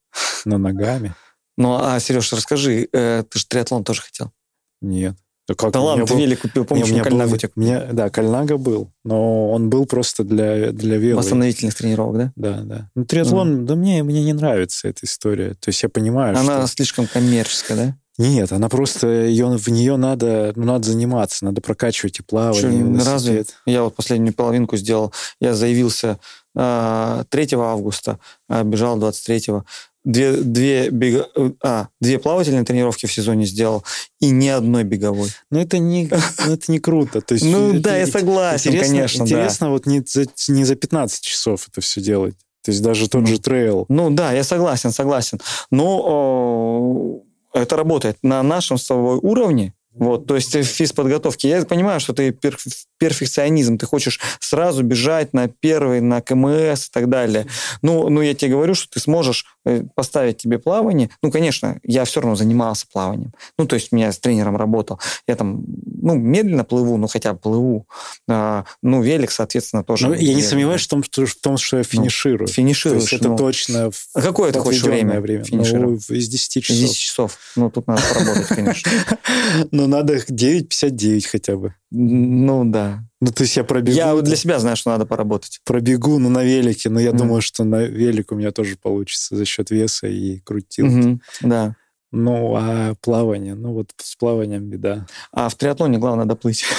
Но 0.45 0.59
ногами. 0.59 1.15
Ну, 1.57 1.77
а, 1.81 1.99
Сереж, 2.01 2.33
расскажи, 2.33 2.89
э, 2.93 3.25
ты 3.29 3.39
же 3.39 3.47
триатлон 3.47 3.85
тоже 3.85 4.03
хотел? 4.03 4.33
Нет. 4.81 5.17
Да, 5.49 5.55
как? 5.55 5.73
Да 5.73 5.81
ладно, 5.81 6.05
ты 6.07 6.13
был- 6.13 6.21
велик 6.21 6.41
купил, 6.41 6.63
Не, 6.63 6.67
помнишь, 6.69 6.87
у 6.87 6.91
у 6.91 6.93
меня 6.93 7.05
Кальнагу 7.05 7.31
был- 7.31 7.39
тебе 7.39 7.53
у 7.57 7.61
меня- 7.61 7.87
да, 7.93 8.11
Кальнага 8.11 8.59
был, 8.59 8.91
но 9.05 9.51
он 9.51 9.71
был 9.71 9.87
просто 9.87 10.23
для, 10.25 10.73
для 10.73 10.99
велы. 10.99 11.17
восстановительных 11.17 11.75
тренировок, 11.75 12.17
да? 12.19 12.33
Да, 12.37 12.61
да. 12.63 12.91
Ну, 12.95 13.05
триатлон, 13.07 13.65
да 13.65 13.75
мне, 13.75 14.03
мне 14.03 14.23
не 14.25 14.35
нравится 14.35 14.89
эта 14.89 15.07
история. 15.07 15.55
То 15.55 15.71
есть 15.71 15.83
я 15.83 15.89
понимаю, 15.89 16.37
Она 16.39 16.59
что... 16.61 16.67
слишком 16.69 17.07
коммерческая, 17.07 17.77
да? 17.79 17.97
Нет, 18.21 18.51
она 18.53 18.69
просто... 18.69 19.07
Ее, 19.07 19.47
в 19.47 19.69
нее 19.69 19.97
надо, 19.97 20.53
ну, 20.57 20.65
надо 20.65 20.89
заниматься, 20.89 21.45
надо 21.45 21.61
прокачивать 21.61 22.19
и 22.19 22.23
плавание, 22.25 22.63
Чё, 22.63 23.01
и 23.01 23.05
разве? 23.07 23.45
Я 23.65 23.85
вот 23.85 23.95
последнюю 23.95 24.35
половинку 24.35 24.77
сделал. 24.77 25.13
Я 25.41 25.55
заявился 25.55 26.19
э, 26.57 27.25
3 27.29 27.49
августа, 27.55 28.19
а 28.49 28.65
бежал 28.65 28.99
23-го. 28.99 29.65
Две, 30.09 30.33
две, 30.33 30.89
бега... 30.89 31.29
а, 31.63 31.89
две 32.01 32.19
плавательные 32.19 32.65
тренировки 32.65 33.05
в 33.05 33.13
сезоне 33.13 33.45
сделал 33.45 33.85
и 34.21 34.31
ни 34.31 34.49
одной 34.49 34.83
беговой. 34.85 35.29
Но 35.51 35.61
это 35.61 35.77
не, 35.77 36.11
ну, 36.47 36.53
это 36.55 36.73
не 36.73 36.79
круто. 36.79 37.21
То 37.21 37.35
есть, 37.35 37.45
Ну 37.45 37.75
это 37.75 37.81
да, 37.81 37.97
я 37.99 38.07
согласен, 38.07 38.71
интересно, 38.71 38.95
конечно, 38.95 39.19
да. 39.27 39.31
Интересно 39.31 39.71
вот 39.71 39.85
не 39.85 40.03
за, 40.07 40.25
не 40.49 40.65
за 40.65 40.77
15 40.77 41.23
часов 41.23 41.69
это 41.71 41.83
все 41.83 42.01
делать. 42.01 42.35
То 42.65 42.71
есть 42.71 42.83
даже 42.83 43.07
тот 43.11 43.21
Ну. 43.21 43.27
же 43.27 43.39
трейл. 43.39 43.85
Ну 43.91 44.09
да, 44.11 44.33
я 44.33 44.45
согласен, 44.45 44.93
согласен. 44.93 45.41
Но 45.71 47.21
э, 47.55 47.61
это 47.61 47.77
работает 47.77 48.17
на 48.23 48.43
нашем 48.43 48.79
с 48.79 48.87
тобой 48.87 49.19
уровне. 49.19 49.75
Вот, 49.99 50.27
то 50.27 50.35
есть 50.35 50.55
в 50.55 50.65
физподготовке. 50.65 51.49
Я 51.49 51.65
понимаю, 51.65 52.01
что 52.01 52.13
ты 52.13 52.31
пер- 52.31 52.57
перфекционизм, 52.99 53.79
ты 53.79 53.87
хочешь 53.87 54.21
сразу 54.41 54.83
бежать 54.83 55.33
на 55.33 55.49
первый, 55.49 56.01
на 56.01 56.21
КМС 56.21 56.87
и 56.87 56.91
так 56.93 57.09
далее. 57.09 57.47
Ну, 57.83 58.09
ну, 58.09 58.21
я 58.21 58.35
тебе 58.35 58.53
говорю, 58.53 58.75
что 58.75 58.89
ты 58.91 59.01
сможешь 59.01 59.47
э, 59.65 59.83
поставить 59.95 60.39
тебе 60.39 60.59
плавание. 60.59 61.11
Ну, 61.23 61.31
конечно, 61.31 61.79
я 61.83 62.05
все 62.05 62.21
равно 62.21 62.37
занимался 62.37 62.87
плаванием. 62.93 63.33
Ну, 63.59 63.67
то 63.67 63.75
есть 63.75 63.89
я 63.93 64.13
с 64.13 64.19
тренером 64.19 64.57
работал. 64.57 65.01
Я 65.27 65.37
там, 65.37 65.65
ну, 66.01 66.15
медленно 66.15 66.65
плыву, 66.65 66.97
ну, 66.97 67.09
хотя 67.09 67.33
бы 67.33 67.39
плыву. 67.39 67.87
А, 68.29 68.65
ну, 68.83 69.03
велик, 69.03 69.31
соответственно, 69.31 69.85
тоже. 69.85 70.09
Ну, 70.09 70.15
я 70.15 70.35
не 70.35 70.43
сомневаюсь 70.43 70.83
в 70.83 70.89
том, 70.89 71.03
что, 71.03 71.27
в 71.27 71.35
том, 71.37 71.57
что 71.57 71.79
я 71.79 71.85
финиширую. 71.85 72.47
То 72.47 72.53
Финишируешь. 72.53 73.03
есть 73.03 73.13
это 73.15 73.29
ну. 73.29 73.37
точно 73.37 73.91
А 74.15 74.23
какое 74.23 74.53
ты 74.53 74.61
хочешь 74.61 74.83
время, 74.83 75.21
время. 75.21 75.45
Ну, 75.51 75.95
из 75.95 76.29
10 76.29 76.57
Из 76.57 76.63
часов. 76.65 76.81
10 76.81 76.97
часов. 76.97 77.39
Ну, 77.57 77.71
тут 77.71 77.87
надо 77.87 78.03
поработать, 78.13 78.47
конечно. 78.49 78.91
Но 79.71 79.87
надо 79.89 80.17
9.59 80.17 81.27
хотя 81.29 81.57
бы. 81.57 81.75
Ну, 81.91 82.65
да. 82.65 83.05
Ну, 83.21 83.33
то 83.33 83.43
есть 83.43 83.57
я 83.57 83.65
пробегу, 83.65 83.97
Я 83.97 84.15
вот 84.15 84.25
для 84.25 84.37
себя 84.37 84.59
знаю, 84.61 84.77
что 84.77 84.91
надо 84.91 85.05
поработать. 85.07 85.61
пробегу 85.65 86.19
ну, 86.19 86.29
на 86.31 86.45
велике, 86.45 86.89
но 86.91 87.01
я 87.01 87.11
Мгм. 87.11 87.19
думаю, 87.19 87.43
что 87.43 87.65
на 87.65 87.83
велик 87.83 88.31
у 88.33 88.37
меня 88.37 88.53
тоже 88.53 88.77
получится 88.77 89.37
за 89.37 89.45
счет 89.45 89.71
веса 89.71 90.07
и 90.07 90.39
крутил. 90.41 90.87
Мгм, 90.87 91.21
Да. 91.43 91.75
Ну, 92.11 92.55
а 92.57 92.95
плавание, 93.03 93.55
ну 93.55 93.75
вот 93.75 93.91
с 93.99 94.17
плаванием 94.17 94.71
беда. 94.71 95.07
А 95.33 95.49
в 95.51 95.55
триатлоне 95.57 95.99
главное 95.99 96.25
доплыть. 96.27 96.65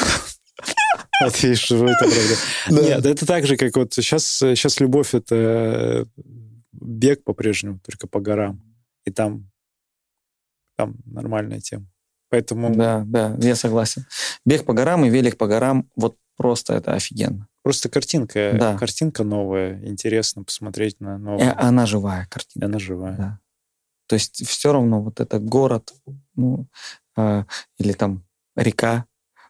Вот 1.22 1.44
видишь, 1.44 1.70
это 1.70 1.84
правда. 2.00 2.36
Да. 2.70 2.82
Нет, 2.82 3.06
это 3.06 3.26
так 3.26 3.46
же, 3.46 3.58
как 3.58 3.76
вот 3.76 3.94
сейчас, 3.94 4.26
сейчас 4.26 4.80
любовь 4.80 5.14
это 5.14 6.08
бег 6.72 7.26
по-прежнему, 7.26 7.80
только 7.86 8.08
по 8.08 8.22
горам. 8.22 8.62
И 9.06 9.12
там, 9.12 9.50
там 10.78 10.96
нормальная 11.06 11.60
тема. 11.60 11.88
Поэтому 12.30 12.76
Да, 12.76 13.04
да, 13.06 13.36
я 13.40 13.56
согласен. 13.56 14.06
Бег 14.46 14.66
по 14.66 14.74
горам 14.74 15.06
и 15.06 15.10
велик 15.10 15.38
по 15.38 15.48
горам, 15.48 15.90
вот 15.96 16.16
просто 16.38 16.74
это 16.74 16.94
офигенно. 16.94 17.48
просто 17.64 17.90
картинка, 17.90 18.52
Да. 18.58 18.78
картинка 18.78 19.24
новая, 19.24 19.84
интересно 19.86 20.44
посмотреть 20.44 21.00
на 21.00 21.18
новую. 21.18 21.54
она 21.62 21.86
живая 21.86 22.28
картина. 22.30 22.66
Она 22.68 22.80
живая. 22.80 23.18
Да. 23.18 23.40
То 24.08 24.16
есть 24.16 24.48
все 24.48 24.72
равно 24.74 25.02
вот 25.02 25.20
это 25.20 25.38
город, 25.40 25.94
ну, 26.36 26.68
а, 27.16 27.46
или 27.78 27.92
там 27.94 28.24
река 28.56 29.06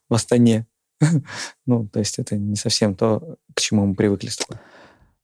в 0.10 0.16
Астане, 0.16 0.66
ну, 1.66 1.88
то 1.88 2.00
есть 2.00 2.20
это 2.20 2.36
не 2.36 2.56
совсем 2.56 2.96
то, 2.96 3.38
к 3.56 3.62
чему 3.62 3.86
мы 3.86 3.96
привыкли 3.96 4.28
с 4.30 4.38
тобой. 4.38 4.60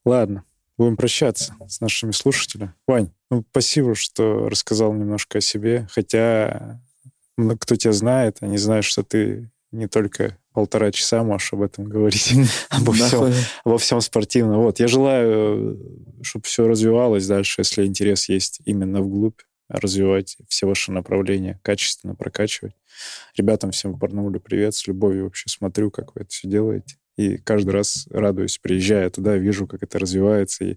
Ладно, 0.06 0.44
будем 0.78 0.96
прощаться 0.96 1.56
с 1.68 1.82
нашими 1.82 2.12
слушателями. 2.12 2.74
Вань, 2.88 3.12
ну, 3.30 3.44
спасибо, 3.52 3.96
что 3.96 4.48
рассказал 4.48 4.94
немножко 4.94 5.40
о 5.40 5.42
себе, 5.42 5.88
хотя 5.92 6.80
ну, 7.38 7.58
кто 7.58 7.76
тебя 7.76 7.94
знает, 7.94 8.38
они 8.42 8.58
знают, 8.58 8.86
что 8.86 9.04
ты 9.04 9.50
не 9.72 9.88
только 9.88 10.38
полтора 10.54 10.92
часа 10.92 11.24
можешь 11.24 11.52
об 11.54 11.62
этом 11.62 11.86
говорить, 11.86 12.34
обо 12.70 12.94
всем, 12.94 13.34
обо 13.64 13.78
всем 13.78 14.02
спортивном. 14.02 14.62
Вот, 14.62 14.80
я 14.80 14.88
желаю, 14.88 15.78
чтобы 16.22 16.46
все 16.46 16.68
развивалось 16.68 17.28
дальше, 17.28 17.62
если 17.62 17.86
интерес 17.86 18.30
есть 18.30 18.62
именно 18.66 19.02
вглубь, 19.02 19.42
развивать 19.68 20.38
все 20.48 20.66
ваши 20.66 20.92
направления, 20.92 21.60
качественно 21.62 22.16
прокачивать. 22.16 22.74
Ребятам 23.36 23.72
всем 23.72 23.94
в 23.94 23.98
Барнауле 23.98 24.40
привет, 24.40 24.76
с 24.76 24.88
любовью 24.88 25.26
вообще 25.26 25.50
смотрю, 25.50 25.92
как 25.92 26.16
вы 26.16 26.22
это 26.22 26.30
все 26.30 26.48
делаете. 26.48 26.96
И 27.18 27.38
каждый 27.38 27.72
раз 27.72 28.08
радуюсь, 28.10 28.58
приезжая 28.58 29.10
туда, 29.10 29.38
вижу, 29.38 29.68
как 29.68 29.84
это 29.84 30.00
развивается. 30.00 30.66
И, 30.66 30.76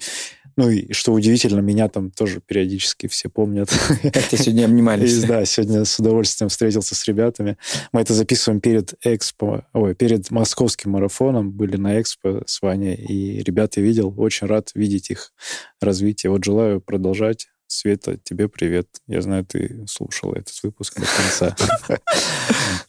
ну 0.59 0.71
и 0.71 0.93
что 0.93 1.13
удивительно, 1.13 1.61
меня 1.61 1.89
там 1.89 2.11
тоже 2.11 2.41
периодически 2.45 3.07
все 3.07 3.29
помнят. 3.29 3.71
Как 4.03 4.27
тебя 4.27 4.43
сегодня 4.43 4.63
И, 4.63 4.65
обнимались. 4.65 5.23
да, 5.23 5.45
сегодня 5.45 5.85
с 5.85 6.01
удовольствием 6.01 6.49
встретился 6.49 6.97
с 6.97 7.05
ребятами. 7.07 7.57
Мы 7.93 8.01
это 8.01 8.13
записываем 8.13 8.61
перед 8.61 8.95
Экспо, 9.05 9.63
ой, 9.73 9.95
перед 9.95 10.33
московским 10.33 10.91
марафоном. 10.91 11.53
Были 11.53 11.77
на 11.77 12.01
Экспо 12.01 12.43
с 12.45 12.61
Ваней, 12.61 12.97
и 12.97 13.41
ребята 13.45 13.81
видел. 13.81 14.13
Очень 14.17 14.49
рад 14.49 14.73
видеть 14.75 15.11
их 15.11 15.33
развитие. 15.81 16.33
Вот 16.33 16.43
желаю 16.43 16.81
продолжать. 16.81 17.47
Света, 17.69 18.19
тебе 18.25 18.49
привет. 18.49 18.89
Я 19.07 19.21
знаю, 19.21 19.45
ты 19.45 19.85
слушала 19.87 20.35
этот 20.35 20.61
выпуск 20.65 20.99
до 20.99 21.07
конца. 21.07 21.57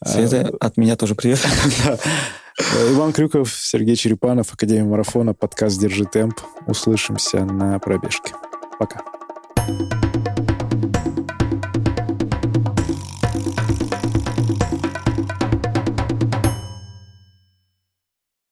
Света, 0.03 0.55
от 0.59 0.77
меня 0.77 0.95
тоже 0.95 1.13
привет. 1.13 1.45
Да. 2.59 2.91
Иван 2.91 3.13
Крюков, 3.13 3.53
Сергей 3.53 3.95
Черепанов, 3.95 4.53
Академия 4.53 4.83
марафона, 4.83 5.33
подкаст 5.33 5.79
«Держи 5.79 6.05
темп». 6.05 6.39
Услышимся 6.67 7.45
на 7.45 7.79
пробежке. 7.79 8.33
Пока. 8.77 9.01